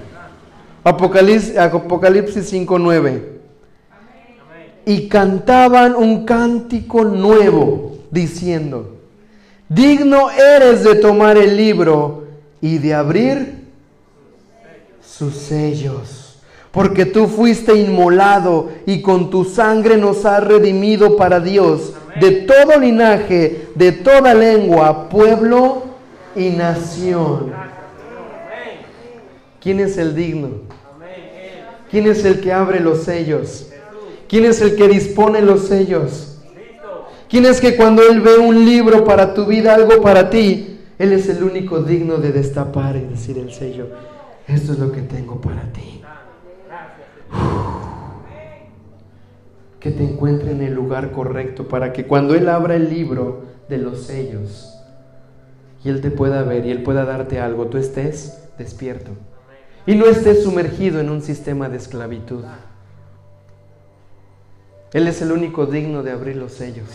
Apocalipsis, 0.84 1.56
Apocalipsis 1.56 2.52
5.9. 2.52 3.22
Y 4.84 5.08
cantaban 5.08 5.94
un 5.94 6.26
cántico 6.26 7.02
nuevo, 7.02 7.96
diciendo, 8.10 8.98
digno 9.70 10.30
eres 10.32 10.84
de 10.84 10.96
tomar 10.96 11.38
el 11.38 11.56
libro 11.56 12.24
y 12.60 12.76
de 12.76 12.92
abrir 12.92 13.68
sus 15.00 15.34
sellos, 15.34 16.21
porque 16.72 17.04
tú 17.04 17.28
fuiste 17.28 17.76
inmolado 17.76 18.70
y 18.86 19.02
con 19.02 19.30
tu 19.30 19.44
sangre 19.44 19.98
nos 19.98 20.24
has 20.24 20.42
redimido 20.42 21.16
para 21.16 21.38
Dios 21.38 21.92
de 22.18 22.30
todo 22.32 22.78
linaje, 22.78 23.68
de 23.74 23.92
toda 23.92 24.34
lengua, 24.34 25.08
pueblo 25.08 25.84
y 26.34 26.50
nación. 26.50 27.52
¿Quién 29.60 29.80
es 29.80 29.96
el 29.98 30.14
digno? 30.14 30.48
¿Quién 31.90 32.06
es 32.06 32.24
el 32.24 32.40
que 32.40 32.52
abre 32.52 32.80
los 32.80 33.04
sellos? 33.04 33.68
¿Quién 34.26 34.46
es 34.46 34.60
el 34.62 34.74
que 34.76 34.88
dispone 34.88 35.42
los 35.42 35.68
sellos? 35.68 36.38
¿Quién 37.28 37.44
es 37.44 37.60
que 37.60 37.76
cuando 37.76 38.02
Él 38.02 38.20
ve 38.20 38.38
un 38.38 38.64
libro 38.64 39.04
para 39.04 39.34
tu 39.34 39.46
vida, 39.46 39.74
algo 39.74 40.00
para 40.00 40.30
ti, 40.30 40.80
Él 40.98 41.12
es 41.12 41.28
el 41.28 41.42
único 41.42 41.82
digno 41.82 42.16
de 42.16 42.32
destapar 42.32 42.96
y 42.96 43.00
decir 43.00 43.38
el 43.38 43.52
sello, 43.52 43.88
esto 44.46 44.72
es 44.72 44.78
lo 44.78 44.90
que 44.90 45.02
tengo 45.02 45.40
para 45.40 45.62
ti? 45.72 46.01
Que 49.80 49.90
te 49.90 50.04
encuentre 50.04 50.52
en 50.52 50.62
el 50.62 50.74
lugar 50.74 51.10
correcto 51.10 51.66
para 51.66 51.92
que 51.92 52.06
cuando 52.06 52.34
Él 52.34 52.48
abra 52.48 52.76
el 52.76 52.88
libro 52.88 53.42
de 53.68 53.78
los 53.78 54.02
sellos 54.02 54.78
y 55.82 55.88
Él 55.88 56.00
te 56.00 56.10
pueda 56.10 56.44
ver 56.44 56.64
y 56.66 56.70
Él 56.70 56.84
pueda 56.84 57.04
darte 57.04 57.40
algo, 57.40 57.66
tú 57.66 57.78
estés 57.78 58.48
despierto 58.58 59.10
y 59.86 59.96
no 59.96 60.06
estés 60.06 60.44
sumergido 60.44 61.00
en 61.00 61.10
un 61.10 61.20
sistema 61.20 61.68
de 61.68 61.78
esclavitud. 61.78 62.44
Él 64.92 65.08
es 65.08 65.22
el 65.22 65.32
único 65.32 65.66
digno 65.66 66.02
de 66.02 66.12
abrir 66.12 66.36
los 66.36 66.52
sellos. 66.52 66.88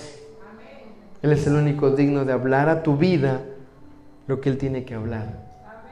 Él 1.21 1.31
es 1.31 1.47
el 1.47 1.55
único 1.55 1.91
digno 1.91 2.25
de 2.25 2.31
hablar 2.31 2.69
a 2.69 2.83
tu 2.83 2.95
vida 2.95 3.41
lo 4.27 4.39
que 4.39 4.49
Él 4.49 4.57
tiene 4.57 4.85
que 4.85 4.93
hablar. 4.93 5.45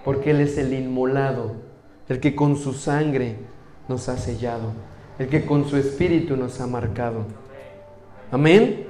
Porque 0.05 0.31
Él 0.31 0.39
es 0.39 0.57
el 0.57 0.73
inmolado, 0.73 1.53
el 2.07 2.19
que 2.19 2.35
con 2.35 2.57
su 2.57 2.73
sangre 2.73 3.37
nos 3.87 4.09
ha 4.09 4.17
sellado, 4.17 4.73
el 5.19 5.27
que 5.27 5.45
con 5.45 5.67
su 5.67 5.77
espíritu 5.77 6.35
nos 6.35 6.59
ha 6.59 6.67
marcado. 6.67 7.25
Amén. 8.31 8.87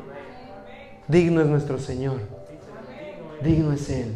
Digno 1.07 1.41
es 1.41 1.47
nuestro 1.47 1.77
Señor. 1.77 2.19
Digno 3.43 3.73
es 3.73 3.89
Él. 3.89 4.15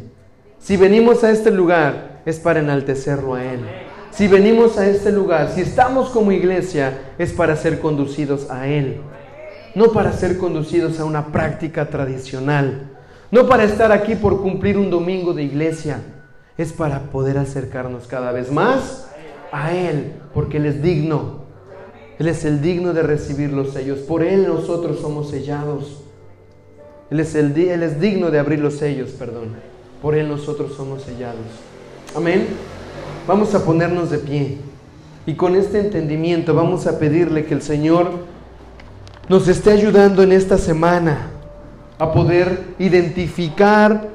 Si 0.58 0.76
venimos 0.76 1.22
a 1.24 1.30
este 1.30 1.50
lugar 1.50 2.22
es 2.26 2.38
para 2.38 2.60
enaltecerlo 2.60 3.34
a 3.34 3.44
Él. 3.44 3.60
Si 4.10 4.26
venimos 4.26 4.76
a 4.76 4.88
este 4.88 5.12
lugar, 5.12 5.50
si 5.54 5.60
estamos 5.60 6.10
como 6.10 6.32
iglesia, 6.32 7.12
es 7.16 7.32
para 7.32 7.54
ser 7.56 7.80
conducidos 7.80 8.50
a 8.50 8.66
Él. 8.66 9.00
No 9.74 9.92
para 9.92 10.12
ser 10.12 10.36
conducidos 10.36 10.98
a 10.98 11.04
una 11.04 11.26
práctica 11.26 11.88
tradicional. 11.88 12.88
No 13.30 13.48
para 13.48 13.64
estar 13.64 13.92
aquí 13.92 14.16
por 14.16 14.42
cumplir 14.42 14.76
un 14.76 14.90
domingo 14.90 15.32
de 15.32 15.44
iglesia. 15.44 16.00
Es 16.58 16.72
para 16.72 17.04
poder 17.04 17.38
acercarnos 17.38 18.08
cada 18.08 18.32
vez 18.32 18.50
más 18.50 19.09
a 19.52 19.74
Él, 19.74 20.12
porque 20.34 20.58
Él 20.58 20.66
es 20.66 20.82
digno. 20.82 21.40
Él 22.18 22.28
es 22.28 22.44
el 22.44 22.60
digno 22.60 22.92
de 22.92 23.02
recibir 23.02 23.50
los 23.50 23.72
sellos. 23.72 24.00
Por 24.00 24.22
Él 24.22 24.46
nosotros 24.46 25.00
somos 25.00 25.30
sellados. 25.30 26.02
Él 27.10 27.20
es, 27.20 27.34
el, 27.34 27.56
él 27.56 27.82
es 27.82 28.00
digno 28.00 28.30
de 28.30 28.38
abrir 28.38 28.60
los 28.60 28.74
sellos, 28.74 29.10
perdón. 29.10 29.56
Por 30.02 30.14
Él 30.14 30.28
nosotros 30.28 30.74
somos 30.74 31.02
sellados. 31.02 31.46
Amén. 32.14 32.46
Vamos 33.26 33.54
a 33.54 33.64
ponernos 33.64 34.10
de 34.10 34.18
pie. 34.18 34.58
Y 35.26 35.34
con 35.34 35.56
este 35.56 35.80
entendimiento 35.80 36.54
vamos 36.54 36.86
a 36.86 36.98
pedirle 36.98 37.44
que 37.44 37.54
el 37.54 37.62
Señor 37.62 38.10
nos 39.28 39.48
esté 39.48 39.72
ayudando 39.72 40.22
en 40.22 40.32
esta 40.32 40.58
semana 40.58 41.30
a 41.98 42.12
poder 42.12 42.74
identificar 42.78 44.08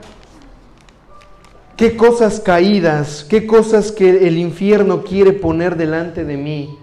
qué 1.77 1.97
cosas 1.97 2.39
caídas, 2.39 3.25
qué 3.29 3.45
cosas 3.45 3.91
que 3.91 4.27
el 4.27 4.37
infierno 4.37 5.03
quiere 5.03 5.33
poner 5.33 5.75
delante 5.75 6.23
de 6.23 6.37
mí, 6.37 6.77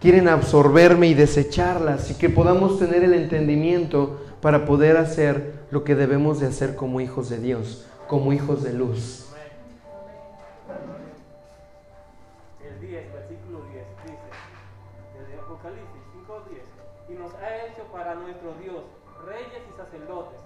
quieren 0.00 0.28
absorberme 0.28 1.08
y 1.08 1.14
desecharlas 1.14 2.10
y 2.10 2.14
que 2.14 2.28
podamos 2.28 2.78
tener 2.78 3.02
el 3.02 3.14
entendimiento 3.14 4.20
para 4.40 4.64
poder 4.66 4.96
hacer 4.96 5.64
lo 5.70 5.84
que 5.84 5.94
debemos 5.94 6.40
de 6.40 6.46
hacer 6.46 6.76
como 6.76 7.00
hijos 7.00 7.28
de 7.28 7.38
Dios, 7.38 7.86
como 8.06 8.32
hijos 8.32 8.62
de 8.62 8.72
luz. 8.72 9.32
El 12.62 12.80
10, 12.80 13.12
versículo 13.12 13.64
10, 13.72 13.84
dice, 14.04 15.40
Apocalipsis 15.40 16.02
5.10, 16.28 17.14
y 17.14 17.18
nos 17.18 17.34
ha 17.34 17.66
hecho 17.66 17.82
para 17.90 18.14
nuestro 18.14 18.54
Dios 18.62 18.84
reyes 19.26 19.62
y 19.68 19.76
sacerdotes, 19.76 20.38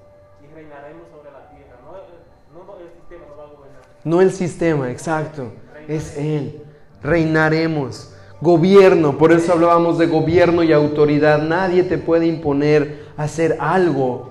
y 0.42 0.54
reinaremos 0.54 1.08
sobre 1.10 1.30
la 1.30 1.50
tierra. 1.50 1.78
No, 1.84 1.92
no 1.92 2.78
el 2.80 2.92
sistema 2.92 3.26
nos 3.28 3.38
va 3.38 3.44
a 3.44 3.54
gobernar. 3.54 3.91
No 4.04 4.20
el 4.20 4.32
sistema, 4.32 4.90
exacto, 4.90 5.52
es 5.88 6.16
Él. 6.16 6.60
Reinaremos. 7.02 8.08
Gobierno, 8.40 9.18
por 9.18 9.30
eso 9.32 9.52
hablábamos 9.52 9.98
de 9.98 10.06
gobierno 10.06 10.64
y 10.64 10.72
autoridad. 10.72 11.40
Nadie 11.42 11.84
te 11.84 11.96
puede 11.98 12.26
imponer 12.26 13.04
hacer 13.16 13.56
algo 13.60 14.30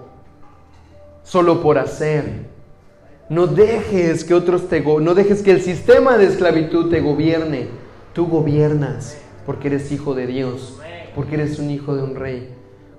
solo 1.23 1.61
por 1.61 1.77
hacer. 1.77 2.49
No 3.29 3.47
dejes 3.47 4.25
que 4.25 4.33
otros 4.33 4.67
te 4.67 4.81
go- 4.81 4.99
no 4.99 5.13
dejes 5.13 5.41
que 5.41 5.51
el 5.51 5.61
sistema 5.61 6.17
de 6.17 6.25
esclavitud 6.25 6.89
te 6.89 6.99
gobierne. 6.99 7.67
Tú 8.13 8.27
gobiernas 8.27 9.17
porque 9.45 9.69
eres 9.69 9.89
hijo 9.93 10.13
de 10.13 10.27
Dios, 10.27 10.77
porque 11.15 11.35
eres 11.35 11.57
un 11.59 11.69
hijo 11.71 11.95
de 11.95 12.03
un 12.03 12.15
rey. 12.15 12.53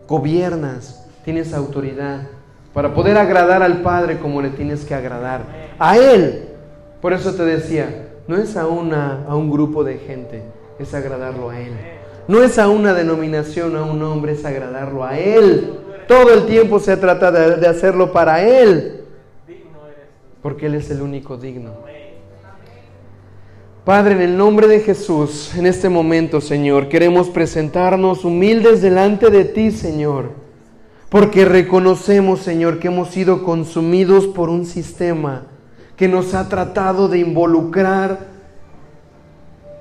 Gobiernas, 0.08 1.06
tienes 1.26 1.52
autoridad 1.52 2.22
para 2.72 2.94
poder 2.94 3.18
agradar 3.18 3.62
al 3.62 3.82
Padre 3.82 4.18
como 4.18 4.40
le 4.40 4.48
tienes 4.48 4.86
que 4.86 4.94
agradar. 4.94 5.44
A 5.78 5.98
Él. 5.98 6.48
Por 7.02 7.12
eso 7.12 7.34
te 7.34 7.44
decía, 7.44 8.10
no 8.28 8.36
es 8.36 8.56
a, 8.56 8.68
una, 8.68 9.24
a 9.26 9.34
un 9.34 9.50
grupo 9.50 9.82
de 9.82 9.98
gente, 9.98 10.40
es 10.78 10.94
agradarlo 10.94 11.50
a 11.50 11.58
Él. 11.58 11.72
No 12.28 12.44
es 12.44 12.60
a 12.60 12.68
una 12.68 12.94
denominación, 12.94 13.74
a 13.74 13.82
un 13.82 14.00
hombre, 14.04 14.34
es 14.34 14.44
agradarlo 14.44 15.04
a 15.04 15.18
Él. 15.18 15.74
Todo 16.06 16.32
el 16.32 16.46
tiempo 16.46 16.78
se 16.78 16.96
trata 16.96 17.32
de, 17.32 17.56
de 17.56 17.66
hacerlo 17.66 18.12
para 18.12 18.40
Él, 18.44 19.00
porque 20.42 20.66
Él 20.66 20.76
es 20.76 20.92
el 20.92 21.02
único 21.02 21.36
digno. 21.36 21.72
Padre, 23.84 24.14
en 24.14 24.20
el 24.20 24.36
nombre 24.36 24.68
de 24.68 24.78
Jesús, 24.78 25.56
en 25.56 25.66
este 25.66 25.88
momento, 25.88 26.40
Señor, 26.40 26.88
queremos 26.88 27.28
presentarnos 27.30 28.24
humildes 28.24 28.80
delante 28.80 29.28
de 29.28 29.44
ti, 29.44 29.72
Señor, 29.72 30.30
porque 31.08 31.44
reconocemos, 31.44 32.42
Señor, 32.42 32.78
que 32.78 32.86
hemos 32.86 33.08
sido 33.08 33.42
consumidos 33.42 34.28
por 34.28 34.50
un 34.50 34.66
sistema 34.66 35.46
que 36.02 36.08
nos 36.08 36.34
ha 36.34 36.48
tratado 36.48 37.06
de 37.06 37.20
involucrar 37.20 38.26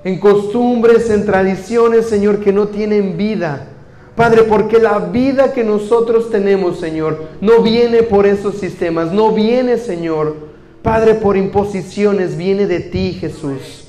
en 0.04 0.20
costumbres, 0.20 1.10
en 1.10 1.26
tradiciones, 1.26 2.06
Señor, 2.06 2.38
que 2.38 2.52
no 2.52 2.68
tienen 2.68 3.16
vida. 3.16 3.66
Padre, 4.14 4.44
porque 4.44 4.78
la 4.78 5.00
vida 5.00 5.52
que 5.52 5.64
nosotros 5.64 6.30
tenemos, 6.30 6.78
Señor, 6.78 7.24
no 7.40 7.60
viene 7.60 8.04
por 8.04 8.24
esos 8.24 8.58
sistemas, 8.58 9.10
no 9.10 9.32
viene, 9.32 9.78
Señor, 9.78 10.36
Padre, 10.80 11.14
por 11.14 11.36
imposiciones, 11.36 12.36
viene 12.36 12.68
de 12.68 12.78
ti, 12.78 13.14
Jesús. 13.20 13.88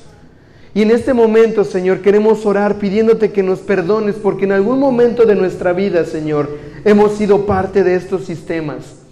Y 0.74 0.82
en 0.82 0.90
este 0.90 1.14
momento, 1.14 1.62
Señor, 1.62 2.00
queremos 2.00 2.44
orar 2.46 2.78
pidiéndote 2.80 3.30
que 3.30 3.44
nos 3.44 3.60
perdones, 3.60 4.16
porque 4.16 4.44
en 4.44 4.50
algún 4.50 4.80
momento 4.80 5.24
de 5.24 5.36
nuestra 5.36 5.72
vida, 5.72 6.04
Señor, 6.04 6.50
hemos 6.84 7.12
sido 7.12 7.46
parte 7.46 7.84
de 7.84 7.94
estos 7.94 8.24
sistemas. 8.24 9.04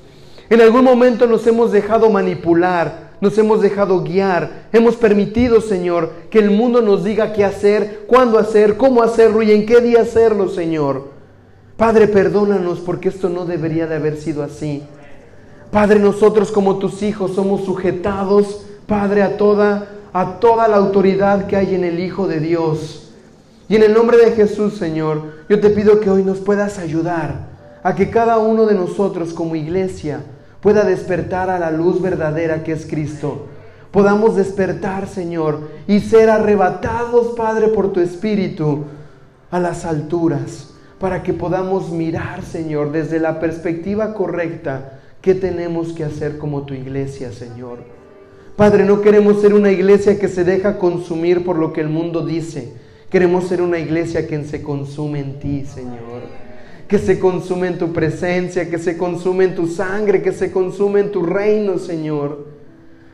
En 0.50 0.60
algún 0.60 0.84
momento 0.84 1.28
nos 1.28 1.46
hemos 1.46 1.70
dejado 1.70 2.10
manipular, 2.10 3.11
nos 3.22 3.38
hemos 3.38 3.62
dejado 3.62 4.02
guiar, 4.02 4.66
hemos 4.72 4.96
permitido, 4.96 5.62
Señor, 5.62 6.10
que 6.28 6.40
el 6.40 6.50
mundo 6.50 6.82
nos 6.82 7.04
diga 7.04 7.32
qué 7.32 7.44
hacer, 7.44 8.04
cuándo 8.06 8.38
hacer, 8.38 8.76
cómo 8.76 9.02
hacerlo 9.02 9.42
y 9.42 9.52
en 9.52 9.64
qué 9.64 9.80
día 9.80 10.02
hacerlo, 10.02 10.50
Señor. 10.50 11.08
Padre, 11.78 12.08
perdónanos 12.08 12.80
porque 12.80 13.08
esto 13.08 13.30
no 13.30 13.46
debería 13.46 13.86
de 13.86 13.94
haber 13.94 14.18
sido 14.18 14.42
así. 14.42 14.82
Padre, 15.70 15.98
nosotros 15.98 16.52
como 16.52 16.78
tus 16.78 17.02
hijos 17.02 17.34
somos 17.34 17.64
sujetados, 17.64 18.66
Padre, 18.86 19.22
a 19.22 19.38
toda 19.38 19.88
a 20.12 20.40
toda 20.40 20.68
la 20.68 20.76
autoridad 20.76 21.46
que 21.46 21.56
hay 21.56 21.74
en 21.74 21.84
el 21.84 21.98
Hijo 21.98 22.28
de 22.28 22.40
Dios. 22.40 23.12
Y 23.68 23.76
en 23.76 23.82
el 23.82 23.94
nombre 23.94 24.18
de 24.18 24.32
Jesús, 24.32 24.74
Señor, 24.74 25.22
yo 25.48 25.58
te 25.60 25.70
pido 25.70 26.00
que 26.00 26.10
hoy 26.10 26.22
nos 26.22 26.38
puedas 26.38 26.78
ayudar 26.78 27.48
a 27.82 27.94
que 27.94 28.10
cada 28.10 28.38
uno 28.38 28.66
de 28.66 28.74
nosotros 28.74 29.32
como 29.32 29.56
iglesia 29.56 30.20
pueda 30.62 30.84
despertar 30.84 31.50
a 31.50 31.58
la 31.58 31.70
luz 31.70 32.00
verdadera 32.00 32.62
que 32.62 32.72
es 32.72 32.86
Cristo. 32.86 33.48
Podamos 33.90 34.36
despertar, 34.36 35.06
Señor, 35.06 35.68
y 35.86 36.00
ser 36.00 36.30
arrebatados, 36.30 37.34
Padre, 37.36 37.68
por 37.68 37.92
tu 37.92 38.00
Espíritu 38.00 38.84
a 39.50 39.60
las 39.60 39.84
alturas, 39.84 40.72
para 40.98 41.22
que 41.22 41.34
podamos 41.34 41.90
mirar, 41.90 42.42
Señor, 42.42 42.92
desde 42.92 43.18
la 43.18 43.38
perspectiva 43.38 44.14
correcta, 44.14 45.00
qué 45.20 45.34
tenemos 45.34 45.92
que 45.92 46.04
hacer 46.04 46.38
como 46.38 46.62
tu 46.62 46.72
iglesia, 46.72 47.32
Señor. 47.32 47.80
Padre, 48.56 48.84
no 48.84 49.02
queremos 49.02 49.40
ser 49.40 49.54
una 49.54 49.72
iglesia 49.72 50.18
que 50.18 50.28
se 50.28 50.44
deja 50.44 50.78
consumir 50.78 51.44
por 51.44 51.56
lo 51.58 51.72
que 51.72 51.80
el 51.80 51.88
mundo 51.88 52.24
dice. 52.24 52.72
Queremos 53.10 53.48
ser 53.48 53.60
una 53.60 53.78
iglesia 53.78 54.26
que 54.26 54.42
se 54.44 54.62
consume 54.62 55.20
en 55.20 55.38
ti, 55.38 55.66
Señor. 55.66 56.41
Que 56.92 56.98
se 56.98 57.18
consume 57.18 57.68
en 57.68 57.78
tu 57.78 57.90
presencia, 57.90 58.68
que 58.68 58.76
se 58.76 58.98
consume 58.98 59.44
en 59.44 59.54
tu 59.54 59.66
sangre, 59.66 60.20
que 60.20 60.30
se 60.30 60.52
consume 60.52 61.00
en 61.00 61.10
tu 61.10 61.22
reino, 61.24 61.78
Señor. 61.78 62.48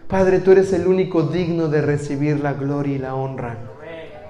Padre, 0.08 0.40
tú 0.40 0.50
eres 0.50 0.72
el 0.72 0.88
único 0.88 1.22
digno 1.22 1.68
de 1.68 1.80
recibir 1.80 2.40
la 2.40 2.54
gloria 2.54 2.96
y 2.96 2.98
la 2.98 3.14
honra. 3.14 3.56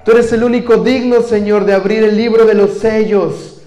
Tú 0.05 0.11
eres 0.11 0.31
el 0.35 0.45
único 0.45 0.77
digno, 0.77 1.23
Señor, 1.23 1.65
de 1.65 1.73
abrir 1.73 2.05
el 2.05 2.15
libro 2.15 2.45
de 2.45 2.53
los 2.53 2.75
sellos. 2.75 3.63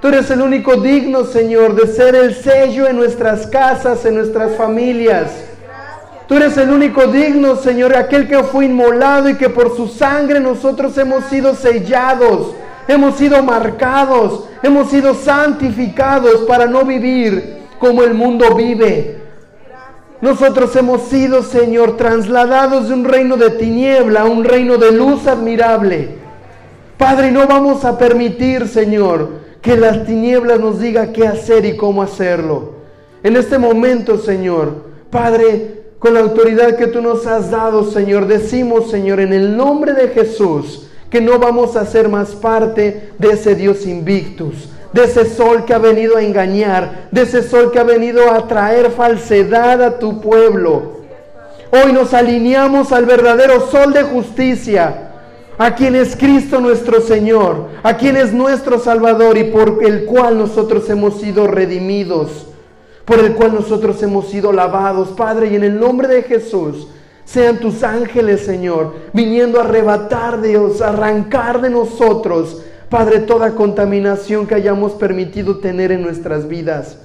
Tú 0.00 0.08
eres 0.08 0.30
el 0.30 0.40
único 0.40 0.76
digno, 0.76 1.24
Señor, 1.24 1.74
de 1.74 1.86
ser 1.86 2.14
el 2.14 2.34
sello 2.34 2.86
en 2.86 2.96
nuestras 2.96 3.46
casas, 3.46 4.06
en 4.06 4.14
nuestras 4.14 4.56
familias. 4.56 5.32
Tú 6.26 6.36
eres 6.36 6.56
el 6.56 6.70
único 6.70 7.08
digno, 7.08 7.56
Señor, 7.56 7.94
aquel 7.94 8.26
que 8.26 8.42
fue 8.42 8.64
inmolado 8.64 9.28
y 9.28 9.34
que 9.34 9.50
por 9.50 9.76
su 9.76 9.86
sangre 9.86 10.40
nosotros 10.40 10.96
hemos 10.96 11.26
sido 11.26 11.54
sellados, 11.54 12.54
hemos 12.88 13.16
sido 13.16 13.42
marcados, 13.42 14.44
hemos 14.62 14.90
sido 14.90 15.14
santificados 15.14 16.42
para 16.48 16.66
no 16.66 16.84
vivir 16.84 17.58
como 17.78 18.02
el 18.02 18.14
mundo 18.14 18.54
vive. 18.54 19.18
Nosotros 20.20 20.74
hemos 20.76 21.02
sido, 21.02 21.42
Señor, 21.42 21.96
trasladados 21.96 22.88
de 22.88 22.94
un 22.94 23.04
reino 23.04 23.36
de 23.36 23.50
tiniebla 23.50 24.22
a 24.22 24.24
un 24.24 24.44
reino 24.44 24.78
de 24.78 24.92
luz 24.92 25.26
admirable. 25.26 26.08
Padre, 26.96 27.30
no 27.30 27.46
vamos 27.46 27.84
a 27.84 27.98
permitir, 27.98 28.68
Señor, 28.68 29.46
Que 29.60 29.76
las 29.76 30.06
tinieblas 30.06 30.60
nos 30.60 30.78
diga 30.78 31.12
qué 31.12 31.26
hacer 31.26 31.66
y 31.66 31.76
cómo 31.76 32.00
hacerlo. 32.00 32.74
En 33.24 33.34
este 33.34 33.58
momento, 33.58 34.16
Señor, 34.16 34.84
Padre, 35.10 35.86
con 35.98 36.14
la 36.14 36.20
autoridad 36.20 36.76
que 36.76 36.86
tú 36.86 37.02
nos 37.02 37.26
has 37.26 37.50
dado, 37.50 37.82
Señor, 37.90 38.28
decimos, 38.28 38.88
Señor, 38.92 39.18
en 39.18 39.32
el 39.32 39.56
nombre 39.56 39.92
de 39.92 40.08
Jesús, 40.08 40.85
que 41.10 41.20
no 41.20 41.38
vamos 41.38 41.76
a 41.76 41.86
ser 41.86 42.08
más 42.08 42.30
parte 42.30 43.10
de 43.18 43.28
ese 43.28 43.54
Dios 43.54 43.86
invictus, 43.86 44.68
de 44.92 45.04
ese 45.04 45.24
sol 45.26 45.64
que 45.64 45.74
ha 45.74 45.78
venido 45.78 46.16
a 46.16 46.22
engañar, 46.22 47.08
de 47.10 47.22
ese 47.22 47.42
sol 47.42 47.70
que 47.70 47.78
ha 47.78 47.84
venido 47.84 48.30
a 48.30 48.48
traer 48.48 48.90
falsedad 48.90 49.82
a 49.82 49.98
tu 49.98 50.20
pueblo. 50.20 50.96
Hoy 51.70 51.92
nos 51.92 52.14
alineamos 52.14 52.92
al 52.92 53.06
verdadero 53.06 53.68
sol 53.68 53.92
de 53.92 54.02
justicia, 54.02 55.10
a 55.58 55.74
quien 55.74 55.94
es 55.94 56.16
Cristo 56.16 56.60
nuestro 56.60 57.00
Señor, 57.00 57.68
a 57.82 57.96
quien 57.96 58.16
es 58.16 58.32
nuestro 58.32 58.78
Salvador 58.78 59.38
y 59.38 59.44
por 59.44 59.78
el 59.82 60.04
cual 60.04 60.38
nosotros 60.38 60.88
hemos 60.90 61.20
sido 61.20 61.46
redimidos, 61.46 62.46
por 63.04 63.20
el 63.20 63.34
cual 63.34 63.54
nosotros 63.54 64.02
hemos 64.02 64.28
sido 64.28 64.52
lavados. 64.52 65.08
Padre, 65.10 65.48
y 65.48 65.56
en 65.56 65.64
el 65.64 65.80
nombre 65.80 66.08
de 66.08 66.22
Jesús, 66.22 66.88
sean 67.26 67.58
tus 67.58 67.82
ángeles, 67.82 68.46
Señor, 68.46 68.94
viniendo 69.12 69.60
a 69.60 69.64
arrebatar 69.64 70.40
de 70.40 70.50
Dios, 70.50 70.80
a 70.80 70.88
arrancar 70.88 71.60
de 71.60 71.68
nosotros, 71.68 72.62
Padre, 72.88 73.18
toda 73.18 73.56
contaminación 73.56 74.46
que 74.46 74.54
hayamos 74.54 74.92
permitido 74.92 75.58
tener 75.58 75.90
en 75.90 76.02
nuestras 76.02 76.48
vidas. 76.48 76.98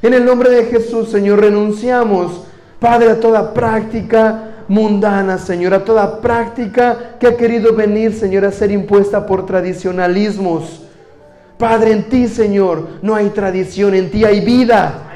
En 0.00 0.14
el 0.14 0.24
nombre 0.24 0.48
de 0.48 0.66
Jesús, 0.66 1.10
Señor, 1.10 1.40
renunciamos, 1.40 2.44
Padre, 2.78 3.10
a 3.10 3.20
toda 3.20 3.52
práctica 3.52 4.64
mundana, 4.68 5.38
Señor, 5.38 5.74
a 5.74 5.84
toda 5.84 6.20
práctica 6.20 7.16
que 7.18 7.26
ha 7.26 7.36
querido 7.36 7.74
venir, 7.74 8.14
Señor, 8.14 8.44
a 8.44 8.52
ser 8.52 8.70
impuesta 8.70 9.26
por 9.26 9.44
tradicionalismos. 9.44 10.82
Padre, 11.58 11.92
en 11.92 12.04
ti, 12.08 12.28
Señor, 12.28 12.86
no 13.02 13.16
hay 13.16 13.30
tradición, 13.30 13.94
en 13.94 14.10
ti 14.10 14.24
hay 14.24 14.40
vida. 14.40 15.11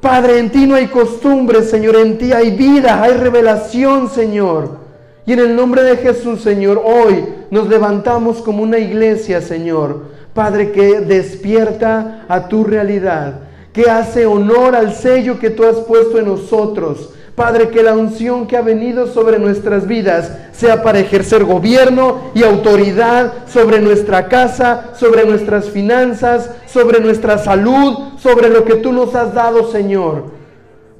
Padre, 0.00 0.38
en 0.38 0.50
ti 0.50 0.66
no 0.66 0.76
hay 0.76 0.86
costumbre, 0.86 1.62
Señor, 1.62 1.96
en 1.96 2.16
ti 2.16 2.32
hay 2.32 2.56
vida, 2.56 3.02
hay 3.02 3.12
revelación, 3.14 4.08
Señor. 4.08 4.80
Y 5.26 5.34
en 5.34 5.40
el 5.40 5.54
nombre 5.54 5.82
de 5.82 5.98
Jesús, 5.98 6.40
Señor, 6.40 6.82
hoy 6.82 7.24
nos 7.50 7.68
levantamos 7.68 8.38
como 8.38 8.62
una 8.62 8.78
iglesia, 8.78 9.42
Señor. 9.42 10.04
Padre, 10.32 10.72
que 10.72 11.00
despierta 11.00 12.24
a 12.28 12.48
tu 12.48 12.64
realidad, 12.64 13.40
que 13.72 13.90
hace 13.90 14.24
honor 14.24 14.74
al 14.74 14.94
sello 14.94 15.38
que 15.38 15.50
tú 15.50 15.64
has 15.64 15.76
puesto 15.76 16.18
en 16.18 16.26
nosotros. 16.26 17.10
Padre, 17.40 17.70
que 17.70 17.82
la 17.82 17.94
unción 17.94 18.46
que 18.46 18.58
ha 18.58 18.60
venido 18.60 19.06
sobre 19.06 19.38
nuestras 19.38 19.86
vidas 19.86 20.30
sea 20.52 20.82
para 20.82 20.98
ejercer 20.98 21.42
gobierno 21.42 22.18
y 22.34 22.42
autoridad 22.42 23.32
sobre 23.46 23.80
nuestra 23.80 24.28
casa, 24.28 24.90
sobre 24.94 25.24
nuestras 25.24 25.70
finanzas, 25.70 26.50
sobre 26.66 27.00
nuestra 27.00 27.38
salud, 27.38 28.18
sobre 28.18 28.50
lo 28.50 28.66
que 28.66 28.74
tú 28.74 28.92
nos 28.92 29.14
has 29.14 29.32
dado, 29.32 29.72
Señor. 29.72 30.24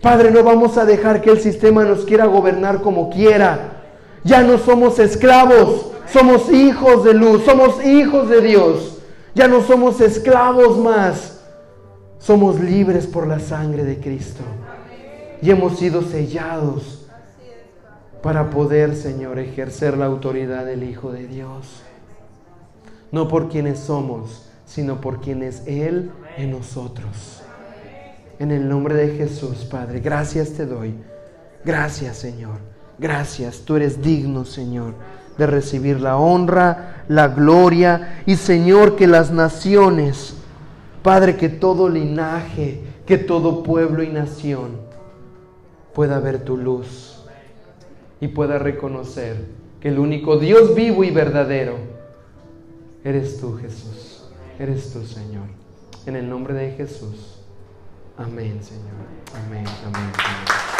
Padre, 0.01 0.31
no 0.31 0.43
vamos 0.43 0.79
a 0.79 0.87
dejar 0.87 1.21
que 1.21 1.29
el 1.29 1.41
sistema 1.41 1.85
nos 1.85 2.07
quiera 2.07 2.25
gobernar 2.25 2.81
como 2.81 3.11
quiera. 3.11 3.83
Ya 4.25 4.41
no 4.43 4.57
somos 4.57 4.99
esclavos, 4.99 5.89
somos 6.11 6.51
hijos 6.51 7.05
de 7.05 7.13
luz, 7.13 7.45
somos 7.45 7.85
hijos 7.85 8.31
de 8.31 8.41
Dios. 8.41 8.97
Ya 9.35 9.47
no 9.47 9.61
somos 9.61 10.01
esclavos 10.01 10.79
más, 10.79 11.43
somos 12.19 12.59
libres 12.59 13.07
por 13.07 13.27
la 13.27 13.41
sangre 13.41 13.85
de 13.85 14.01
Cristo. 14.01 14.41
Y 15.43 15.51
hemos 15.51 15.79
sido 15.79 16.03
sellados 16.03 17.07
para 18.23 18.51
poder, 18.51 18.95
Señor, 18.95 19.39
ejercer 19.39 19.97
la 19.97 20.07
autoridad 20.07 20.67
del 20.67 20.83
Hijo 20.83 21.13
de 21.13 21.27
Dios. 21.27 21.83
No 23.11 23.29
por 23.29 23.49
quienes 23.49 23.79
somos, 23.79 24.47
sino 24.67 25.01
por 25.01 25.21
quien 25.21 25.43
es 25.43 25.63
Él 25.67 26.11
en 26.37 26.51
nosotros. 26.51 27.43
En 28.39 28.51
el 28.51 28.69
nombre 28.69 28.95
de 28.95 29.17
Jesús, 29.17 29.65
Padre, 29.65 30.01
gracias 30.01 30.53
te 30.53 30.67
doy. 30.67 30.95
Gracias, 31.65 32.19
Señor. 32.19 32.59
Gracias. 32.99 33.63
Tú 33.65 33.77
eres 33.77 34.03
digno, 34.03 34.45
Señor, 34.45 34.95
de 35.39 35.47
recibir 35.47 36.01
la 36.01 36.19
honra, 36.19 37.05
la 37.09 37.29
gloria 37.29 38.23
y, 38.27 38.37
Señor, 38.37 38.97
que 38.97 39.07
las 39.07 39.31
naciones, 39.31 40.35
Padre, 41.03 41.37
que 41.37 41.49
todo 41.49 41.89
linaje, 41.89 42.83
que 43.07 43.17
todo 43.17 43.63
pueblo 43.63 44.03
y 44.03 44.09
nación 44.09 44.90
pueda 46.01 46.19
ver 46.19 46.47
tu 46.47 46.57
luz 46.57 47.19
y 48.23 48.29
pueda 48.29 48.59
reconocer 48.59 49.37
que 49.83 49.89
el 49.89 49.99
único 49.99 50.39
Dios 50.39 50.75
vivo 50.75 51.05
y 51.05 51.11
verdadero 51.11 51.77
eres 53.05 53.39
tú, 53.39 53.59
Jesús. 53.59 54.25
Eres 54.59 54.95
tú, 54.95 55.05
Señor. 55.05 55.45
En 56.07 56.17
el 56.17 56.27
nombre 56.27 56.55
de 56.55 56.71
Jesús. 56.71 57.43
Amén, 58.17 58.61
Señor. 58.63 58.87
Amén, 59.45 59.67
amén, 59.67 60.13
Señor. 60.17 60.80